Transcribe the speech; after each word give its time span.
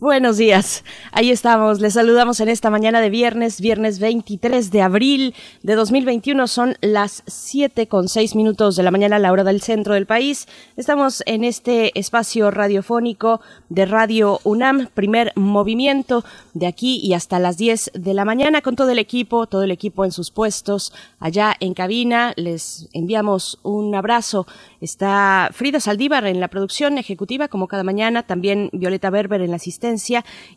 Buenos 0.00 0.36
días, 0.36 0.84
ahí 1.10 1.32
estamos, 1.32 1.80
les 1.80 1.94
saludamos 1.94 2.38
en 2.38 2.48
esta 2.48 2.70
mañana 2.70 3.00
de 3.00 3.10
viernes, 3.10 3.60
viernes 3.60 3.98
23 3.98 4.70
de 4.70 4.80
abril 4.80 5.34
de 5.64 5.74
2021, 5.74 6.46
son 6.46 6.76
las 6.80 7.24
7 7.26 7.88
con 7.88 8.08
6 8.08 8.36
minutos 8.36 8.76
de 8.76 8.84
la 8.84 8.92
mañana 8.92 9.18
la 9.18 9.32
hora 9.32 9.42
del 9.42 9.60
centro 9.60 9.94
del 9.94 10.06
país. 10.06 10.46
Estamos 10.76 11.24
en 11.26 11.42
este 11.42 11.98
espacio 11.98 12.52
radiofónico 12.52 13.40
de 13.70 13.86
Radio 13.86 14.38
UNAM, 14.44 14.86
primer 14.94 15.32
movimiento 15.34 16.24
de 16.54 16.68
aquí 16.68 17.00
y 17.02 17.14
hasta 17.14 17.40
las 17.40 17.56
10 17.56 17.90
de 17.94 18.14
la 18.14 18.24
mañana 18.24 18.62
con 18.62 18.76
todo 18.76 18.90
el 18.90 19.00
equipo, 19.00 19.48
todo 19.48 19.64
el 19.64 19.72
equipo 19.72 20.04
en 20.04 20.12
sus 20.12 20.30
puestos 20.30 20.92
allá 21.18 21.56
en 21.58 21.74
cabina. 21.74 22.34
Les 22.36 22.88
enviamos 22.92 23.58
un 23.64 23.96
abrazo. 23.96 24.46
Está 24.80 25.50
Frida 25.52 25.80
Saldívar 25.80 26.24
en 26.26 26.38
la 26.38 26.46
producción 26.46 26.98
ejecutiva 26.98 27.48
como 27.48 27.66
cada 27.66 27.82
mañana, 27.82 28.22
también 28.22 28.70
Violeta 28.72 29.10
Berber 29.10 29.40
en 29.40 29.50
la 29.50 29.56
asistencia 29.56 29.87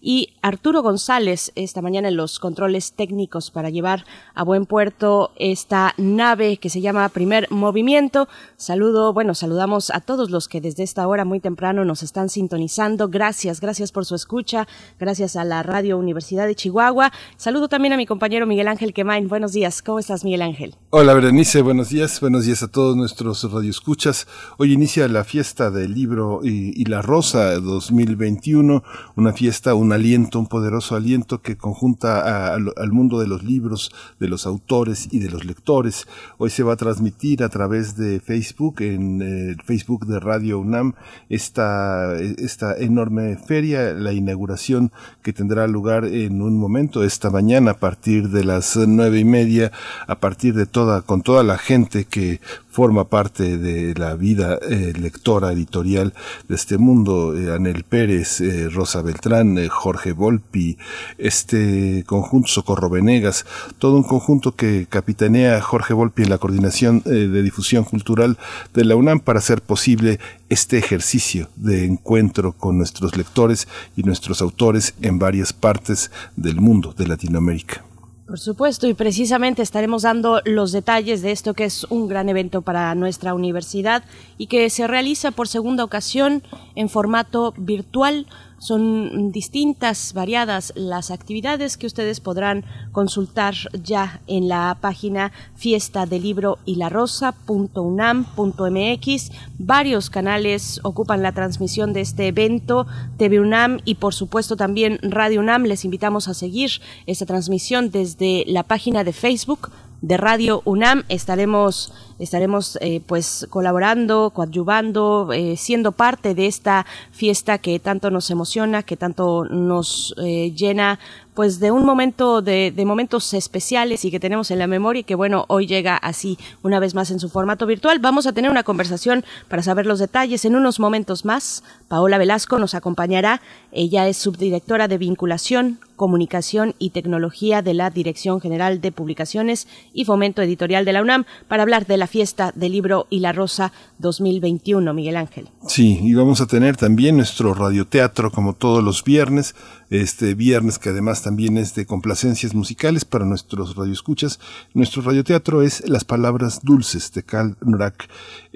y 0.01 0.33
Arturo 0.41 0.81
González 0.81 1.51
esta 1.55 1.81
mañana 1.81 2.09
en 2.09 2.17
los 2.17 2.39
controles 2.39 2.93
técnicos 2.93 3.51
para 3.51 3.69
llevar 3.69 4.05
a 4.33 4.43
buen 4.43 4.65
puerto 4.65 5.31
esta 5.37 5.93
nave 5.97 6.57
que 6.57 6.69
se 6.69 6.81
llama 6.81 7.07
Primer 7.09 7.47
Movimiento. 7.51 8.27
Saludo, 8.57 9.13
bueno, 9.13 9.35
saludamos 9.35 9.91
a 9.91 10.01
todos 10.01 10.29
los 10.29 10.47
que 10.47 10.61
desde 10.61 10.83
esta 10.83 11.07
hora 11.07 11.25
muy 11.25 11.39
temprano 11.39 11.85
nos 11.85 12.03
están 12.03 12.29
sintonizando. 12.29 13.09
Gracias, 13.09 13.61
gracias 13.61 13.91
por 13.91 14.05
su 14.05 14.15
escucha. 14.15 14.67
Gracias 14.99 15.35
a 15.35 15.43
la 15.43 15.63
Radio 15.63 15.97
Universidad 15.97 16.47
de 16.47 16.55
Chihuahua. 16.55 17.11
Saludo 17.37 17.67
también 17.69 17.93
a 17.93 17.97
mi 17.97 18.05
compañero 18.05 18.45
Miguel 18.45 18.67
Ángel 18.67 18.93
Quemain. 18.93 19.27
Buenos 19.27 19.53
días. 19.53 19.81
¿Cómo 19.81 19.99
estás, 19.99 20.23
Miguel 20.23 20.41
Ángel? 20.41 20.75
Hola, 20.89 21.13
Berenice. 21.13 21.61
Buenos 21.61 21.89
días. 21.89 22.19
Buenos 22.19 22.45
días 22.45 22.63
a 22.63 22.67
todos 22.67 22.95
nuestros 22.95 23.49
radioescuchas. 23.51 24.27
Hoy 24.57 24.73
inicia 24.73 25.07
la 25.07 25.23
fiesta 25.23 25.71
del 25.71 25.93
libro 25.93 26.41
y, 26.43 26.73
y 26.79 26.85
la 26.85 27.01
rosa 27.01 27.59
2021 27.59 28.83
una 29.21 29.33
fiesta, 29.33 29.75
un 29.75 29.93
aliento, 29.93 30.39
un 30.39 30.47
poderoso 30.47 30.95
aliento 30.95 31.43
que 31.43 31.55
conjunta 31.55 32.55
al 32.55 32.91
mundo 32.91 33.19
de 33.19 33.27
los 33.27 33.43
libros, 33.43 33.91
de 34.19 34.27
los 34.27 34.47
autores 34.47 35.07
y 35.11 35.19
de 35.19 35.29
los 35.29 35.45
lectores. 35.45 36.07
Hoy 36.39 36.49
se 36.49 36.63
va 36.63 36.73
a 36.73 36.75
transmitir 36.75 37.43
a 37.43 37.49
través 37.49 37.95
de 37.95 38.19
Facebook, 38.19 38.81
en 38.81 39.21
el 39.21 39.61
Facebook 39.61 40.07
de 40.07 40.19
Radio 40.19 40.59
UNAM, 40.59 40.93
esta, 41.29 42.19
esta 42.19 42.75
enorme 42.75 43.37
feria, 43.37 43.93
la 43.93 44.11
inauguración 44.11 44.91
que 45.21 45.33
tendrá 45.33 45.67
lugar 45.67 46.05
en 46.05 46.41
un 46.41 46.57
momento, 46.57 47.03
esta 47.03 47.29
mañana, 47.29 47.71
a 47.71 47.77
partir 47.77 48.29
de 48.29 48.43
las 48.43 48.75
nueve 48.75 49.19
y 49.19 49.25
media, 49.25 49.71
a 50.07 50.19
partir 50.19 50.55
de 50.55 50.65
toda, 50.65 51.03
con 51.03 51.21
toda 51.21 51.43
la 51.43 51.59
gente 51.59 52.05
que 52.05 52.41
forma 52.71 53.09
parte 53.09 53.57
de 53.57 53.93
la 53.95 54.15
vida 54.15 54.57
eh, 54.61 54.93
lectora 54.97 55.51
editorial 55.51 56.13
de 56.47 56.55
este 56.55 56.77
mundo, 56.77 57.37
eh, 57.37 57.53
Anel 57.53 57.83
Pérez, 57.83 58.39
eh, 58.39 58.69
Rosa 58.69 59.01
Beltrán, 59.11 59.67
Jorge 59.67 60.13
Volpi, 60.13 60.77
este 61.17 62.05
conjunto 62.07 62.47
Socorro 62.47 62.89
Venegas, 62.89 63.45
todo 63.77 63.97
un 63.97 64.03
conjunto 64.03 64.55
que 64.55 64.87
capitanea 64.89 65.59
Jorge 65.61 65.93
Volpi 65.93 66.23
en 66.23 66.29
la 66.29 66.37
coordinación 66.37 67.01
de 67.03 67.43
difusión 67.43 67.83
cultural 67.83 68.37
de 68.73 68.85
la 68.85 68.95
UNAM 68.95 69.19
para 69.19 69.39
hacer 69.39 69.61
posible 69.61 70.19
este 70.47 70.77
ejercicio 70.77 71.49
de 71.57 71.85
encuentro 71.85 72.53
con 72.53 72.77
nuestros 72.77 73.17
lectores 73.17 73.67
y 73.97 74.03
nuestros 74.03 74.41
autores 74.41 74.93
en 75.01 75.19
varias 75.19 75.51
partes 75.51 76.09
del 76.37 76.61
mundo 76.61 76.93
de 76.97 77.07
Latinoamérica. 77.07 77.83
Por 78.31 78.39
supuesto, 78.39 78.87
y 78.87 78.93
precisamente 78.93 79.61
estaremos 79.61 80.03
dando 80.03 80.39
los 80.45 80.71
detalles 80.71 81.21
de 81.21 81.33
esto 81.33 81.53
que 81.53 81.65
es 81.65 81.83
un 81.89 82.07
gran 82.07 82.29
evento 82.29 82.61
para 82.61 82.95
nuestra 82.95 83.33
universidad 83.33 84.05
y 84.37 84.47
que 84.47 84.69
se 84.69 84.87
realiza 84.87 85.31
por 85.31 85.49
segunda 85.49 85.83
ocasión 85.83 86.41
en 86.75 86.87
formato 86.87 87.53
virtual 87.57 88.27
son 88.61 89.31
distintas, 89.31 90.13
variadas 90.13 90.71
las 90.75 91.09
actividades 91.09 91.77
que 91.77 91.87
ustedes 91.87 92.19
podrán 92.19 92.63
consultar 92.91 93.55
ya 93.83 94.21
en 94.27 94.47
la 94.47 94.77
página 94.79 95.31
fiesta 95.55 96.05
del 96.05 96.21
libro 96.21 96.59
y 96.63 96.75
la 96.75 96.89
rosa.unam.mx. 96.89 99.31
Varios 99.57 100.11
canales 100.11 100.79
ocupan 100.83 101.23
la 101.23 101.31
transmisión 101.31 101.91
de 101.91 102.01
este 102.01 102.27
evento, 102.27 102.85
TV 103.17 103.39
UNAM 103.39 103.79
y 103.83 103.95
por 103.95 104.13
supuesto 104.13 104.55
también 104.55 104.99
Radio 105.01 105.39
UNAM. 105.39 105.63
Les 105.63 105.83
invitamos 105.83 106.27
a 106.27 106.35
seguir 106.35 106.69
esta 107.07 107.25
transmisión 107.25 107.89
desde 107.89 108.43
la 108.45 108.61
página 108.61 109.03
de 109.03 109.13
Facebook 109.13 109.71
de 110.01 110.17
Radio 110.17 110.61
UNAM. 110.65 111.03
Estaremos, 111.09 111.93
estaremos 112.21 112.77
eh, 112.81 113.01
pues 113.05 113.47
colaborando, 113.49 114.29
coadyuvando, 114.29 115.29
eh, 115.33 115.57
siendo 115.57 115.91
parte 115.91 116.35
de 116.35 116.47
esta 116.47 116.85
fiesta 117.11 117.57
que 117.57 117.79
tanto 117.79 118.11
nos 118.11 118.29
emociona, 118.29 118.83
que 118.83 118.95
tanto 118.95 119.45
nos 119.45 120.13
eh, 120.23 120.53
llena 120.55 120.99
pues 121.33 121.59
de 121.59 121.71
un 121.71 121.85
momento 121.85 122.41
de, 122.41 122.73
momentos 122.85 123.33
especiales 123.33 124.03
y 124.05 124.11
que 124.11 124.19
tenemos 124.19 124.51
en 124.51 124.59
la 124.59 124.67
memoria 124.67 125.01
y 125.01 125.03
que 125.03 125.15
bueno 125.15 125.45
hoy 125.47 125.67
llega 125.67 125.95
así 125.95 126.37
una 126.61 126.79
vez 126.79 126.93
más 126.93 127.11
en 127.11 127.19
su 127.19 127.29
formato 127.29 127.65
virtual. 127.65 127.99
Vamos 127.99 128.27
a 128.27 128.33
tener 128.33 128.51
una 128.51 128.63
conversación 128.63 129.23
para 129.47 129.63
saber 129.63 129.85
los 129.85 129.99
detalles 129.99 130.45
en 130.45 130.55
unos 130.55 130.79
momentos 130.79 131.25
más. 131.25 131.63
Paola 131.87 132.17
Velasco 132.17 132.59
nos 132.59 132.75
acompañará. 132.75 133.41
Ella 133.71 134.07
es 134.07 134.17
subdirectora 134.17 134.87
de 134.87 134.97
vinculación 134.97 135.79
comunicación 136.01 136.73
y 136.79 136.89
tecnología 136.89 137.61
de 137.61 137.75
la 137.75 137.91
Dirección 137.91 138.41
General 138.41 138.81
de 138.81 138.91
Publicaciones 138.91 139.67
y 139.93 140.05
Fomento 140.05 140.41
Editorial 140.41 140.83
de 140.83 140.93
la 140.93 141.03
UNAM 141.03 141.25
para 141.47 141.61
hablar 141.61 141.85
de 141.85 141.97
la 141.97 142.07
fiesta 142.07 142.51
del 142.55 142.71
libro 142.71 143.05
y 143.11 143.19
la 143.19 143.33
rosa 143.33 143.71
2021 143.99 144.95
Miguel 144.95 145.15
Ángel. 145.15 145.49
Sí 145.67 145.99
y 146.01 146.15
vamos 146.15 146.41
a 146.41 146.47
tener 146.47 146.75
también 146.75 147.17
nuestro 147.17 147.53
radioteatro 147.53 148.31
como 148.31 148.53
todos 148.53 148.83
los 148.83 149.03
viernes 149.03 149.53
este 149.91 150.35
viernes 150.35 150.79
que 150.79 150.87
además 150.87 151.21
también 151.21 151.57
es 151.57 151.75
de 151.75 151.85
complacencias 151.85 152.55
musicales 152.55 153.03
para 153.03 153.25
nuestros 153.25 153.75
radioescuchas. 153.75 154.39
Nuestro 154.73 155.01
radioteatro 155.01 155.61
es 155.61 155.87
Las 155.87 156.05
Palabras 156.05 156.61
Dulces 156.63 157.11
de 157.11 157.23
Cal 157.23 157.57
Norak. 157.59 158.07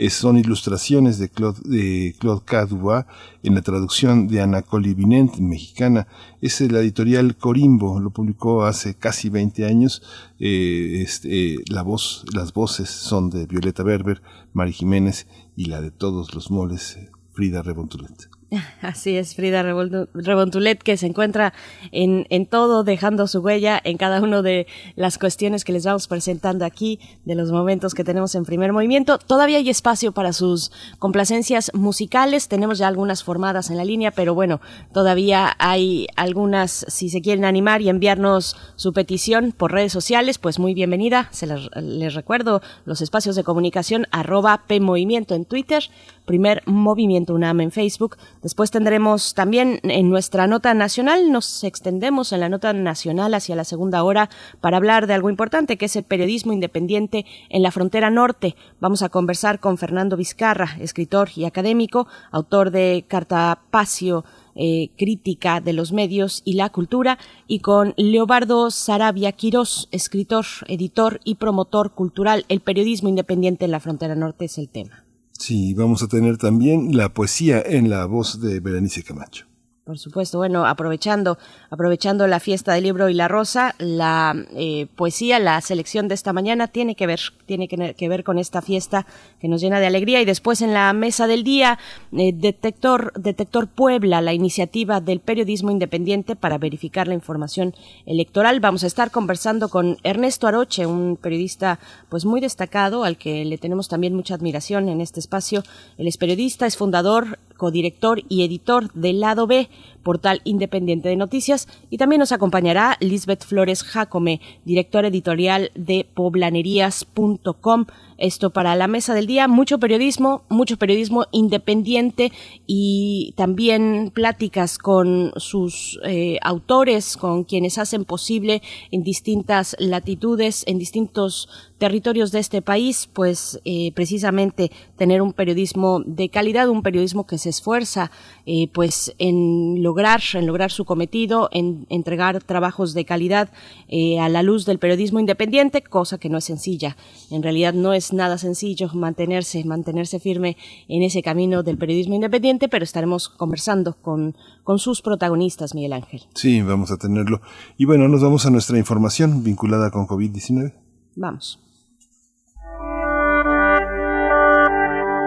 son 0.10 0.38
ilustraciones 0.38 1.20
de 1.20 1.28
Claude, 1.28 1.60
de 1.66 2.16
Claude 2.20 2.42
Cadua 2.46 3.06
en 3.44 3.54
la 3.54 3.62
traducción 3.62 4.30
de 4.30 4.42
Ana 4.42 4.62
Colivinent, 4.62 5.38
mexicana. 5.40 6.08
Es 6.40 6.62
la 6.62 6.80
editorial 6.80 7.36
Corimbo, 7.36 8.00
lo 8.00 8.12
publicó 8.12 8.64
hace 8.64 8.96
casi 8.96 9.28
20 9.28 9.66
años. 9.66 10.04
Eh, 10.40 11.02
este, 11.04 11.58
la 11.68 11.82
voz, 11.82 12.24
las 12.34 12.54
voces 12.54 12.90
son 12.90 13.30
de 13.30 13.46
Violeta 13.46 13.84
Berber, 13.84 14.22
Mari 14.54 14.72
Jiménez 14.72 15.28
y 15.58 15.66
la 15.66 15.82
de 15.82 15.92
todos 15.92 16.34
los 16.34 16.50
moles, 16.50 16.98
Frida 17.34 17.62
Rebontulet. 17.62 18.35
Así 18.82 19.18
es, 19.18 19.36
Frida 19.36 19.64
Rebontulet, 19.64 20.82
que 20.82 20.98
se 20.98 21.08
encuentra 21.08 21.54
en, 21.92 22.46
todo, 22.46 22.84
dejando 22.84 23.28
su 23.28 23.40
huella 23.40 23.80
en 23.84 23.98
cada 23.98 24.22
una 24.22 24.42
de 24.42 24.68
las 24.96 25.18
cuestiones 25.18 25.64
que 25.64 25.74
les 25.74 25.86
vamos 25.86 26.08
presentando 26.08 26.66
aquí, 26.66 27.00
de 27.26 27.36
los 27.36 27.52
momentos 27.52 27.94
que 27.94 28.04
tenemos 28.04 28.36
en 28.36 28.46
primer 28.46 28.74
movimiento. 28.74 29.18
Todavía 29.18 29.58
hay 29.58 29.70
espacio 29.70 30.12
para 30.12 30.34
sus 30.34 30.72
complacencias 31.00 31.72
musicales, 31.74 32.48
tenemos 32.48 32.78
ya 32.78 32.88
algunas 32.88 33.24
formadas 33.24 33.70
en 33.70 33.78
la 33.78 33.86
línea, 33.86 34.12
pero 34.12 34.34
bueno, 34.34 34.62
todavía 34.94 35.56
hay 35.60 36.08
algunas, 36.16 36.86
si 36.88 37.10
se 37.10 37.22
quieren 37.22 37.46
animar 37.46 37.82
y 37.82 37.90
enviarnos 37.90 38.56
su 38.76 38.94
petición 38.94 39.52
por 39.52 39.72
redes 39.72 39.92
sociales, 39.92 40.38
pues 40.38 40.60
muy 40.60 40.74
bienvenida. 40.74 41.30
Se 41.32 41.48
les, 41.48 41.70
les 41.76 42.14
recuerdo 42.14 42.62
los 42.86 43.02
espacios 43.02 43.36
de 43.36 43.44
comunicación 43.44 44.08
arroba 44.12 44.64
PMovimiento 44.68 45.36
en 45.36 45.46
Twitter, 45.46 45.84
primer 46.26 46.64
Movimiento 46.66 47.34
UNAM 47.34 47.62
en 47.62 47.72
Facebook. 47.72 48.18
Después 48.42 48.72
tendremos 48.72 49.34
también 49.34 49.80
en 49.84 50.10
nuestra 50.10 50.48
nota 50.48 50.74
nacional, 50.74 51.32
nos 51.32 51.64
extendemos 51.64 52.32
en 52.34 52.42
la 52.42 52.50
nota 52.50 52.74
nacional 52.74 53.34
hacia 53.34 53.56
la 53.56 53.64
segunda 53.64 54.04
hora 54.04 54.30
para 54.62 54.78
hablar 54.78 55.08
de 55.08 55.14
algo 55.14 55.30
importante 55.30 55.78
que 55.78 55.86
es 55.86 55.96
el 55.96 56.04
periodismo 56.04 56.54
independiente 56.54 57.26
en 57.50 57.62
la 57.62 57.72
frontera 57.72 58.10
norte. 58.10 58.56
Vamos 58.80 59.02
a 59.02 59.10
conversar 59.10 59.60
con 59.60 59.78
Fernando 59.78 60.18
Vizcarra, 60.18 60.78
escritor 60.80 61.30
y 61.36 61.46
académico, 61.46 62.08
autor 62.32 62.72
de 62.72 63.06
Cartapacio, 63.08 64.26
eh, 64.56 64.90
crítica 64.98 65.60
de 65.60 65.74
los 65.74 65.92
medios 65.92 66.42
y 66.46 66.54
la 66.54 66.70
cultura, 66.70 67.18
y 67.46 67.60
con 67.60 67.94
Leobardo 67.98 68.72
Sarabia 68.72 69.34
Quirós, 69.34 69.90
escritor, 69.92 70.46
editor 70.68 71.20
y 71.24 71.36
promotor 71.36 71.92
cultural. 71.92 72.46
El 72.48 72.62
periodismo 72.62 73.10
independiente 73.10 73.66
en 73.66 73.72
la 73.72 73.82
frontera 73.82 74.16
norte 74.16 74.46
es 74.46 74.58
el 74.58 74.70
tema. 74.70 75.05
Sí, 75.38 75.74
vamos 75.74 76.02
a 76.02 76.08
tener 76.08 76.38
también 76.38 76.96
la 76.96 77.14
poesía 77.14 77.62
en 77.62 77.90
la 77.90 78.06
voz 78.06 78.42
de 78.42 78.60
Berenice 78.60 79.04
Camacho. 79.04 79.46
Por 79.86 80.00
supuesto, 80.00 80.40
bueno, 80.40 80.66
aprovechando, 80.66 81.38
aprovechando 81.70 82.26
la 82.26 82.40
fiesta 82.40 82.74
del 82.74 82.86
libro 82.86 83.08
y 83.08 83.14
la 83.14 83.28
rosa, 83.28 83.76
la 83.78 84.36
eh, 84.56 84.88
poesía, 84.96 85.38
la 85.38 85.62
selección 85.62 86.08
de 86.08 86.16
esta 86.16 86.34
mañana 86.34 86.68
tiene 86.68 86.96
que 86.96 87.06
ver, 87.06 87.20
tiene 87.46 87.68
que, 87.68 88.10
ver 88.10 88.24
con 88.24 88.40
esta 88.40 88.64
fiesta 88.64 89.06
que 89.40 89.48
nos 89.48 89.62
llena 89.62 89.80
de 89.80 89.86
alegría 89.86 90.24
y 90.24 90.26
después 90.26 90.64
en 90.64 90.74
la 90.74 90.92
mesa 90.94 91.28
del 91.28 91.44
día, 91.44 91.78
eh, 92.14 92.34
detector, 92.34 93.14
detector 93.16 93.68
Puebla, 93.68 94.22
la 94.22 94.34
iniciativa 94.34 95.02
del 95.02 95.20
periodismo 95.20 95.70
independiente 95.70 96.36
para 96.36 96.58
verificar 96.58 97.08
la 97.08 97.14
información 97.14 97.76
electoral. 98.08 98.60
Vamos 98.62 98.84
a 98.84 98.88
estar 98.88 99.12
conversando 99.12 99.70
con 99.70 100.00
Ernesto 100.02 100.48
Aroche, 100.48 100.88
un 100.88 101.16
periodista 101.16 101.78
pues 102.10 102.26
muy 102.26 102.42
destacado 102.42 103.04
al 103.04 103.18
que 103.18 103.46
le 103.46 103.60
tenemos 103.60 103.88
también 103.88 104.16
mucha 104.16 104.34
admiración 104.34 104.90
en 104.90 105.00
este 105.00 105.20
espacio. 105.20 105.62
Él 106.00 106.08
es 106.08 106.18
periodista, 106.18 106.66
es 106.66 106.76
fundador, 106.76 107.38
codirector 107.58 108.24
y 108.30 108.44
editor 108.44 108.92
del 108.94 109.20
Lado 109.20 109.48
B, 109.48 109.70
portal 110.06 110.42
independiente 110.44 111.10
de 111.10 111.16
noticias, 111.16 111.68
y 111.90 111.98
también 111.98 112.20
nos 112.20 112.32
acompañará 112.32 112.96
Lisbeth 113.00 113.44
Flores 113.44 113.84
Jacome, 113.84 114.40
directora 114.64 115.08
editorial 115.08 115.72
de 115.74 116.08
poblanerías.com. 116.14 117.86
Esto 118.18 118.52
para 118.52 118.76
la 118.78 118.88
mesa 118.88 119.14
del 119.14 119.28
día, 119.28 119.50
mucho 119.50 119.78
periodismo, 119.78 120.44
mucho 120.48 120.78
periodismo 120.78 121.26
independiente 121.32 122.32
y 122.66 123.34
también 123.36 124.12
pláticas 124.14 124.78
con 124.78 125.34
sus 125.36 126.00
eh, 126.06 126.38
autores, 126.42 127.18
con 127.18 127.44
quienes 127.44 127.78
hacen 127.78 128.06
posible 128.06 128.62
en 128.92 129.04
distintas 129.04 129.76
latitudes, 129.80 130.64
en 130.66 130.78
distintos 130.78 131.50
territorios 131.78 132.32
de 132.32 132.40
este 132.40 132.62
país, 132.62 133.10
pues 133.12 133.60
eh, 133.66 133.92
precisamente 133.94 134.72
tener 134.98 135.22
un 135.22 135.34
periodismo 135.34 136.02
de 136.06 136.30
calidad, 136.30 136.70
un 136.70 136.84
periodismo 136.84 137.28
que 137.28 137.38
se 137.38 137.50
esfuerza 137.50 138.12
eh, 138.46 138.70
pues 138.74 139.14
en 139.18 139.84
lograr, 139.84 139.95
en 140.34 140.46
lograr 140.46 140.72
su 140.72 140.86
cometido, 140.86 141.50
en 141.52 141.86
entregar 141.90 142.44
trabajos 142.44 142.94
de 142.94 143.06
calidad 143.06 143.50
eh, 143.88 144.20
a 144.20 144.30
la 144.30 144.44
luz 144.44 144.66
del 144.66 144.80
periodismo 144.80 145.20
independiente, 145.20 145.82
cosa 145.82 146.18
que 146.18 146.30
no 146.30 146.38
es 146.38 146.44
sencilla. 146.44 146.98
En 147.32 147.42
realidad 147.44 147.74
no 147.74 147.94
es 147.94 148.14
nada 148.14 148.38
sencillo 148.38 148.90
mantenerse, 148.94 149.64
mantenerse 149.64 150.20
firme 150.20 150.58
en 150.88 151.04
ese 151.04 151.22
camino 151.22 151.64
del 151.64 151.78
periodismo 151.78 152.16
independiente, 152.16 152.68
pero 152.68 152.84
estaremos 152.84 153.30
conversando 153.30 153.96
con, 154.02 154.36
con 154.64 154.80
sus 154.80 155.02
protagonistas, 155.02 155.74
Miguel 155.74 155.94
Ángel. 155.94 156.24
Sí, 156.34 156.62
vamos 156.62 156.92
a 156.92 156.98
tenerlo. 156.98 157.42
Y 157.78 157.86
bueno, 157.86 158.08
nos 158.08 158.22
vamos 158.22 158.46
a 158.46 158.50
nuestra 158.50 158.78
información 158.78 159.44
vinculada 159.44 159.92
con 159.92 160.08
COVID-19. 160.08 160.74
Vamos. 161.16 161.60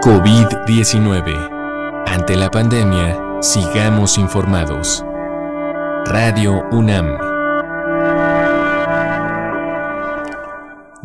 COVID-19. 0.02 1.58
Ante 2.06 2.36
la 2.36 2.50
pandemia, 2.50 3.27
sigamos 3.40 4.18
informados. 4.18 5.04
Radio 6.06 6.64
UNAM. 6.72 7.16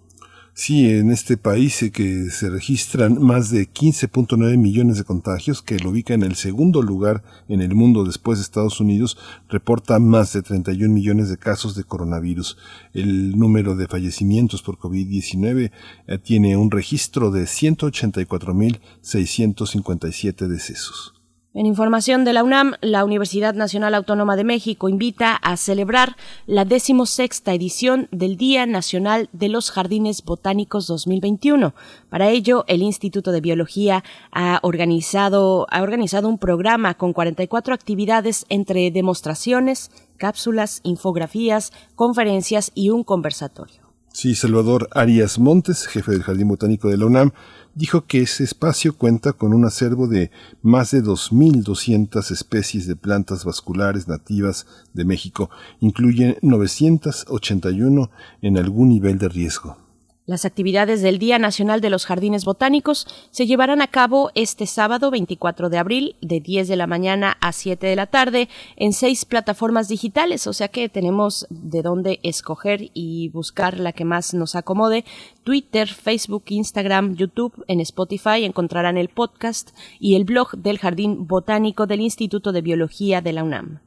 Sí, 0.56 0.88
en 0.88 1.10
este 1.10 1.36
país 1.36 1.82
eh, 1.82 1.90
que 1.90 2.30
se 2.30 2.48
registran 2.48 3.20
más 3.20 3.50
de 3.50 3.68
15.9 3.68 4.56
millones 4.56 4.98
de 4.98 5.04
contagios, 5.04 5.62
que 5.62 5.80
lo 5.80 5.90
ubica 5.90 6.14
en 6.14 6.22
el 6.22 6.36
segundo 6.36 6.80
lugar 6.80 7.24
en 7.48 7.60
el 7.60 7.74
mundo 7.74 8.04
después 8.04 8.38
de 8.38 8.44
Estados 8.44 8.78
Unidos, 8.78 9.18
reporta 9.48 9.98
más 9.98 10.32
de 10.32 10.42
31 10.42 10.94
millones 10.94 11.28
de 11.28 11.38
casos 11.38 11.74
de 11.74 11.82
coronavirus. 11.82 12.56
El 12.92 13.36
número 13.36 13.74
de 13.74 13.88
fallecimientos 13.88 14.62
por 14.62 14.78
COVID-19 14.78 15.72
eh, 16.06 16.18
tiene 16.18 16.56
un 16.56 16.70
registro 16.70 17.32
de 17.32 17.46
184.657 17.46 20.46
decesos. 20.46 21.14
En 21.56 21.66
información 21.66 22.24
de 22.24 22.32
la 22.32 22.42
UNAM, 22.42 22.72
la 22.80 23.04
Universidad 23.04 23.54
Nacional 23.54 23.94
Autónoma 23.94 24.34
de 24.34 24.42
México 24.42 24.88
invita 24.88 25.36
a 25.36 25.56
celebrar 25.56 26.16
la 26.46 26.64
decimosexta 26.64 27.54
edición 27.54 28.08
del 28.10 28.36
Día 28.36 28.66
Nacional 28.66 29.28
de 29.32 29.48
los 29.48 29.70
Jardines 29.70 30.24
Botánicos 30.24 30.88
2021. 30.88 31.72
Para 32.10 32.28
ello, 32.28 32.64
el 32.66 32.82
Instituto 32.82 33.30
de 33.30 33.40
Biología 33.40 34.02
ha 34.32 34.58
organizado, 34.64 35.68
ha 35.70 35.82
organizado 35.82 36.28
un 36.28 36.38
programa 36.38 36.94
con 36.94 37.12
44 37.12 37.72
actividades 37.72 38.46
entre 38.48 38.90
demostraciones, 38.90 39.92
cápsulas, 40.16 40.80
infografías, 40.82 41.72
conferencias 41.94 42.72
y 42.74 42.90
un 42.90 43.04
conversatorio. 43.04 43.84
Sí, 44.14 44.36
Salvador 44.36 44.88
Arias 44.92 45.40
Montes, 45.40 45.88
jefe 45.88 46.12
del 46.12 46.22
Jardín 46.22 46.46
Botánico 46.46 46.88
de 46.88 46.96
la 46.96 47.06
UNAM, 47.06 47.32
dijo 47.74 48.06
que 48.06 48.22
ese 48.22 48.44
espacio 48.44 48.96
cuenta 48.96 49.32
con 49.32 49.52
un 49.52 49.64
acervo 49.64 50.06
de 50.06 50.30
más 50.62 50.90
de 50.90 51.02
2.200 51.02 52.30
especies 52.30 52.86
de 52.86 52.96
plantas 52.96 53.44
vasculares 53.44 54.08
nativas 54.08 54.66
de 54.92 55.04
México. 55.04 55.50
Incluyen 55.80 56.36
981 56.42 58.10
en 58.42 58.58
algún 58.58 58.88
nivel 58.88 59.18
de 59.18 59.28
riesgo. 59.28 59.83
Las 60.26 60.46
actividades 60.46 61.02
del 61.02 61.18
Día 61.18 61.38
Nacional 61.38 61.82
de 61.82 61.90
los 61.90 62.06
Jardines 62.06 62.46
Botánicos 62.46 63.06
se 63.30 63.46
llevarán 63.46 63.82
a 63.82 63.88
cabo 63.88 64.30
este 64.34 64.66
sábado 64.66 65.10
24 65.10 65.68
de 65.68 65.76
abril 65.76 66.16
de 66.22 66.40
10 66.40 66.66
de 66.66 66.76
la 66.76 66.86
mañana 66.86 67.36
a 67.42 67.52
7 67.52 67.86
de 67.86 67.94
la 67.94 68.06
tarde 68.06 68.48
en 68.76 68.94
seis 68.94 69.26
plataformas 69.26 69.86
digitales, 69.86 70.46
o 70.46 70.54
sea 70.54 70.68
que 70.68 70.88
tenemos 70.88 71.46
de 71.50 71.82
dónde 71.82 72.20
escoger 72.22 72.90
y 72.94 73.28
buscar 73.34 73.78
la 73.78 73.92
que 73.92 74.06
más 74.06 74.32
nos 74.32 74.54
acomode. 74.54 75.04
Twitter, 75.42 75.88
Facebook, 75.88 76.44
Instagram, 76.48 77.16
YouTube, 77.16 77.62
en 77.68 77.80
Spotify 77.80 78.44
encontrarán 78.44 78.96
el 78.96 79.10
podcast 79.10 79.76
y 80.00 80.14
el 80.14 80.24
blog 80.24 80.56
del 80.56 80.78
Jardín 80.78 81.26
Botánico 81.26 81.86
del 81.86 82.00
Instituto 82.00 82.52
de 82.52 82.62
Biología 82.62 83.20
de 83.20 83.32
la 83.34 83.44
UNAM. 83.44 83.80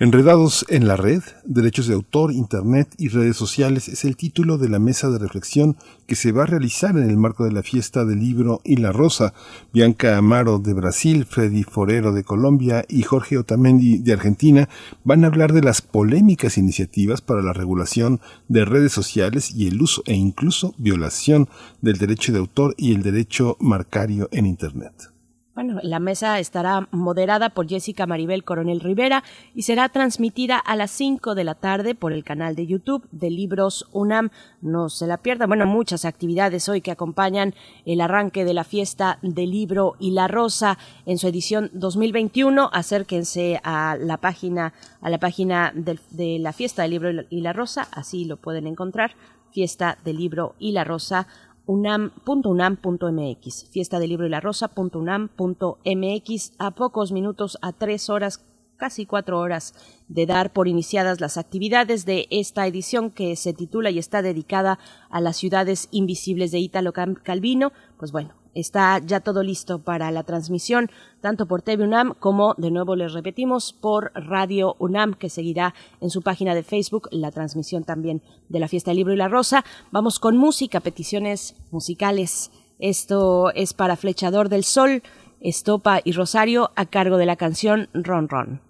Enredados 0.00 0.66
en 0.70 0.88
la 0.88 0.96
red, 0.96 1.22
derechos 1.44 1.86
de 1.86 1.94
autor, 1.94 2.32
Internet 2.32 2.92
y 2.98 3.10
redes 3.10 3.36
sociales 3.36 3.86
es 3.86 4.04
el 4.04 4.16
título 4.16 4.58
de 4.58 4.68
la 4.68 4.80
mesa 4.80 5.08
de 5.08 5.20
reflexión 5.20 5.76
que 6.08 6.16
se 6.16 6.32
va 6.32 6.42
a 6.42 6.46
realizar 6.46 6.98
en 6.98 7.08
el 7.08 7.16
marco 7.16 7.44
de 7.44 7.52
la 7.52 7.62
fiesta 7.62 8.04
del 8.04 8.18
libro 8.18 8.60
y 8.64 8.74
la 8.74 8.90
rosa. 8.90 9.34
Bianca 9.72 10.16
Amaro 10.16 10.58
de 10.58 10.72
Brasil, 10.72 11.26
Freddy 11.26 11.62
Forero 11.62 12.12
de 12.12 12.24
Colombia 12.24 12.84
y 12.88 13.02
Jorge 13.02 13.38
Otamendi 13.38 13.98
de 13.98 14.14
Argentina 14.14 14.68
van 15.04 15.22
a 15.22 15.28
hablar 15.28 15.52
de 15.52 15.62
las 15.62 15.80
polémicas 15.80 16.58
iniciativas 16.58 17.20
para 17.20 17.42
la 17.42 17.52
regulación 17.52 18.20
de 18.48 18.64
redes 18.64 18.90
sociales 18.90 19.52
y 19.54 19.68
el 19.68 19.80
uso 19.80 20.02
e 20.06 20.14
incluso 20.14 20.74
violación 20.76 21.48
del 21.82 21.98
derecho 21.98 22.32
de 22.32 22.40
autor 22.40 22.74
y 22.76 22.94
el 22.94 23.04
derecho 23.04 23.56
marcario 23.60 24.28
en 24.32 24.46
Internet. 24.46 25.13
Bueno, 25.54 25.78
la 25.84 26.00
mesa 26.00 26.40
estará 26.40 26.88
moderada 26.90 27.50
por 27.50 27.68
Jessica 27.68 28.06
Maribel 28.06 28.42
Coronel 28.42 28.80
Rivera 28.80 29.22
y 29.54 29.62
será 29.62 29.88
transmitida 29.88 30.58
a 30.58 30.74
las 30.74 30.90
5 30.90 31.36
de 31.36 31.44
la 31.44 31.54
tarde 31.54 31.94
por 31.94 32.12
el 32.12 32.24
canal 32.24 32.56
de 32.56 32.66
YouTube 32.66 33.06
de 33.12 33.30
Libros 33.30 33.86
UNAM. 33.92 34.30
No 34.62 34.88
se 34.88 35.06
la 35.06 35.18
pierda. 35.18 35.46
Bueno, 35.46 35.64
muchas 35.64 36.06
actividades 36.06 36.68
hoy 36.68 36.80
que 36.80 36.90
acompañan 36.90 37.54
el 37.86 38.00
arranque 38.00 38.44
de 38.44 38.52
la 38.52 38.64
fiesta 38.64 39.20
del 39.22 39.52
libro 39.52 39.94
y 40.00 40.10
la 40.10 40.26
rosa 40.26 40.76
en 41.06 41.18
su 41.18 41.28
edición 41.28 41.70
2021. 41.72 42.70
Acérquense 42.72 43.60
a 43.62 43.96
la 43.96 44.16
página, 44.16 44.72
a 45.00 45.08
la 45.08 45.18
página 45.18 45.70
de, 45.72 46.00
de 46.10 46.40
la 46.40 46.52
fiesta 46.52 46.82
del 46.82 46.90
libro 46.90 47.10
y 47.30 47.42
la 47.42 47.52
rosa. 47.52 47.86
Así 47.92 48.24
lo 48.24 48.38
pueden 48.38 48.66
encontrar. 48.66 49.12
Fiesta 49.52 49.98
del 50.04 50.16
libro 50.16 50.56
y 50.58 50.72
la 50.72 50.82
rosa 50.82 51.28
unam.unam.mx, 51.66 53.68
fiesta 53.70 53.98
del 53.98 54.10
libro 54.10 54.26
y 54.26 54.30
la 54.30 54.40
rosa.unam.mx, 54.40 56.52
a 56.58 56.70
pocos 56.72 57.12
minutos, 57.12 57.56
a 57.62 57.72
tres 57.72 58.10
horas, 58.10 58.44
casi 58.76 59.06
cuatro 59.06 59.38
horas 59.38 59.72
de 60.08 60.26
dar 60.26 60.52
por 60.52 60.68
iniciadas 60.68 61.20
las 61.20 61.38
actividades 61.38 62.04
de 62.04 62.26
esta 62.30 62.66
edición 62.66 63.10
que 63.10 63.34
se 63.36 63.54
titula 63.54 63.90
y 63.90 63.98
está 63.98 64.22
dedicada 64.22 64.78
a 65.10 65.20
las 65.20 65.36
ciudades 65.36 65.88
invisibles 65.90 66.52
de 66.52 66.58
Ítalo 66.58 66.92
Calvino. 66.92 67.72
Pues 67.98 68.12
bueno, 68.12 68.34
está 68.54 69.00
ya 69.04 69.20
todo 69.20 69.42
listo 69.42 69.80
para 69.80 70.10
la 70.10 70.22
transmisión, 70.22 70.90
tanto 71.20 71.46
por 71.46 71.62
TV 71.62 71.84
UNAM 71.84 72.14
como, 72.18 72.54
de 72.56 72.70
nuevo 72.70 72.96
les 72.96 73.12
repetimos, 73.12 73.72
por 73.72 74.12
Radio 74.14 74.76
UNAM, 74.78 75.14
que 75.14 75.28
seguirá 75.28 75.74
en 76.00 76.10
su 76.10 76.22
página 76.22 76.54
de 76.54 76.62
Facebook 76.62 77.08
la 77.10 77.30
transmisión 77.30 77.84
también 77.84 78.22
de 78.48 78.60
la 78.60 78.68
Fiesta 78.68 78.90
del 78.90 78.98
Libro 78.98 79.12
y 79.12 79.16
la 79.16 79.28
Rosa. 79.28 79.64
Vamos 79.90 80.18
con 80.18 80.36
música, 80.36 80.80
peticiones 80.80 81.56
musicales. 81.70 82.50
Esto 82.78 83.50
es 83.54 83.74
para 83.74 83.96
Flechador 83.96 84.48
del 84.48 84.64
Sol, 84.64 85.02
Estopa 85.40 86.00
y 86.02 86.12
Rosario 86.12 86.70
a 86.74 86.86
cargo 86.86 87.18
de 87.18 87.26
la 87.26 87.36
canción 87.36 87.88
Ron 87.92 88.28
Ron. 88.28 88.60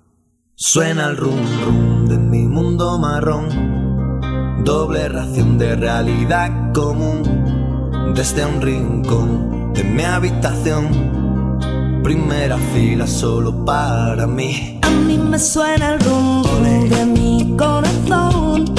Suena 0.56 1.08
el 1.08 1.16
rum 1.16 1.36
rum 1.64 2.06
de 2.06 2.16
mi 2.16 2.46
mundo 2.46 2.98
marrón, 2.98 4.64
doble 4.64 5.08
ración 5.08 5.58
de 5.58 5.74
realidad 5.74 6.72
común 6.72 8.12
desde 8.14 8.46
un 8.46 8.60
rincón 8.60 9.63
de 9.74 9.84
mi 9.84 10.02
habitación. 10.02 12.00
Primera 12.02 12.56
fila 12.72 13.06
solo 13.06 13.64
para 13.64 14.26
mí. 14.26 14.78
A 14.82 14.90
mí 14.90 15.18
me 15.18 15.38
suena 15.38 15.94
el 15.94 16.00
rumbo 16.00 16.48
de 16.60 17.04
mi 17.06 17.56
corazón. 17.56 18.74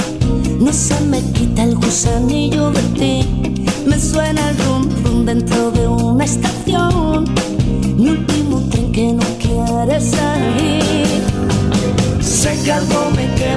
No 0.60 0.72
se 0.72 1.00
me 1.02 1.22
quita 1.34 1.64
el 1.64 1.75
gusanillo 1.75 2.72
de 2.72 2.82
ti. 3.00 3.66
Me 3.86 4.00
suena 4.00 4.50
el 4.50 4.58
rum 4.60 4.90
rum 5.04 5.25
dentro 5.25 5.72
de 5.72 5.88
una 5.88 6.24
estación. 6.24 7.25
Mi 7.98 8.10
último 8.10 8.62
tren 8.70 8.92
que 8.92 9.14
no 9.14 9.24
quiere 9.40 10.00
salir. 10.00 11.24
Sé 12.22 12.58
que 12.64 12.72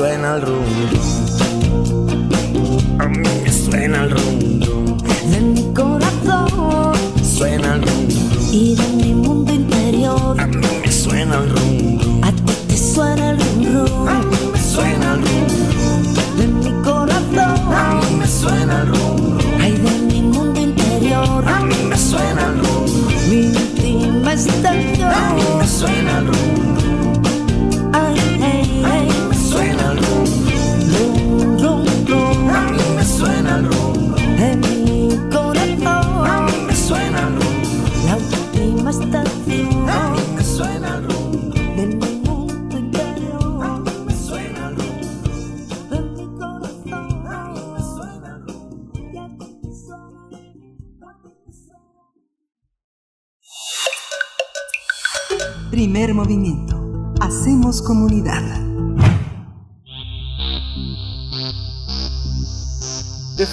Suena 0.00 0.36
el 0.36 0.42
rum 0.42 0.64
A 3.00 3.06
mí 3.06 3.28
me 3.44 3.52
suena 3.52 4.04
el 4.04 4.10
rum 4.10 4.98
De 5.30 5.40
mi 5.42 5.74
corazón. 5.74 6.94
Suena 7.22 7.74
el 7.74 7.82
rum 7.82 8.08
Y 8.50 8.76
de 8.76 8.88
mi 8.96 9.12
mundo 9.12 9.52
interior. 9.52 10.40
A 10.40 10.46
mí 10.46 10.66
me 10.82 10.90
suena 10.90 11.36
el 11.36 11.50
rum 11.50 12.22
A 12.22 12.32
ti 12.32 12.42
te 12.68 12.76
suena 12.78 13.32
el 13.32 13.38
rum 13.38 14.08
A 14.08 14.20
mí 14.20 14.36
me 14.52 14.58
suena 14.72 15.12
el 15.12 15.20
rum 15.20 15.46
De 16.38 16.46
mi 16.46 16.82
corazón. 16.82 17.74
A 17.74 18.00
mí 18.00 18.16
me 18.20 18.26
suena 18.26 18.80
el 18.80 18.88
rum 18.88 19.38
Ay, 19.60 19.72
de 19.72 19.90
mi 20.08 20.22
mundo 20.22 20.60
interior. 20.60 21.44
A 21.46 21.60
mí 21.60 21.76
me 21.90 21.98
suena 21.98 22.46
el 22.46 22.58
rum 22.64 22.86
Mi 23.28 23.40
última 23.54 24.32
estación 24.32 25.12
A 25.12 25.34
mí 25.34 25.42
me 25.58 25.66
suena 25.66 26.18
el 26.20 26.26
rum 26.26 26.49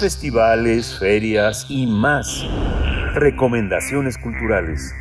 festivales, 0.00 0.98
ferias 0.98 1.66
y 1.68 1.86
más. 1.86 2.44
Recomendaciones 3.14 4.16
culturales. 4.18 4.94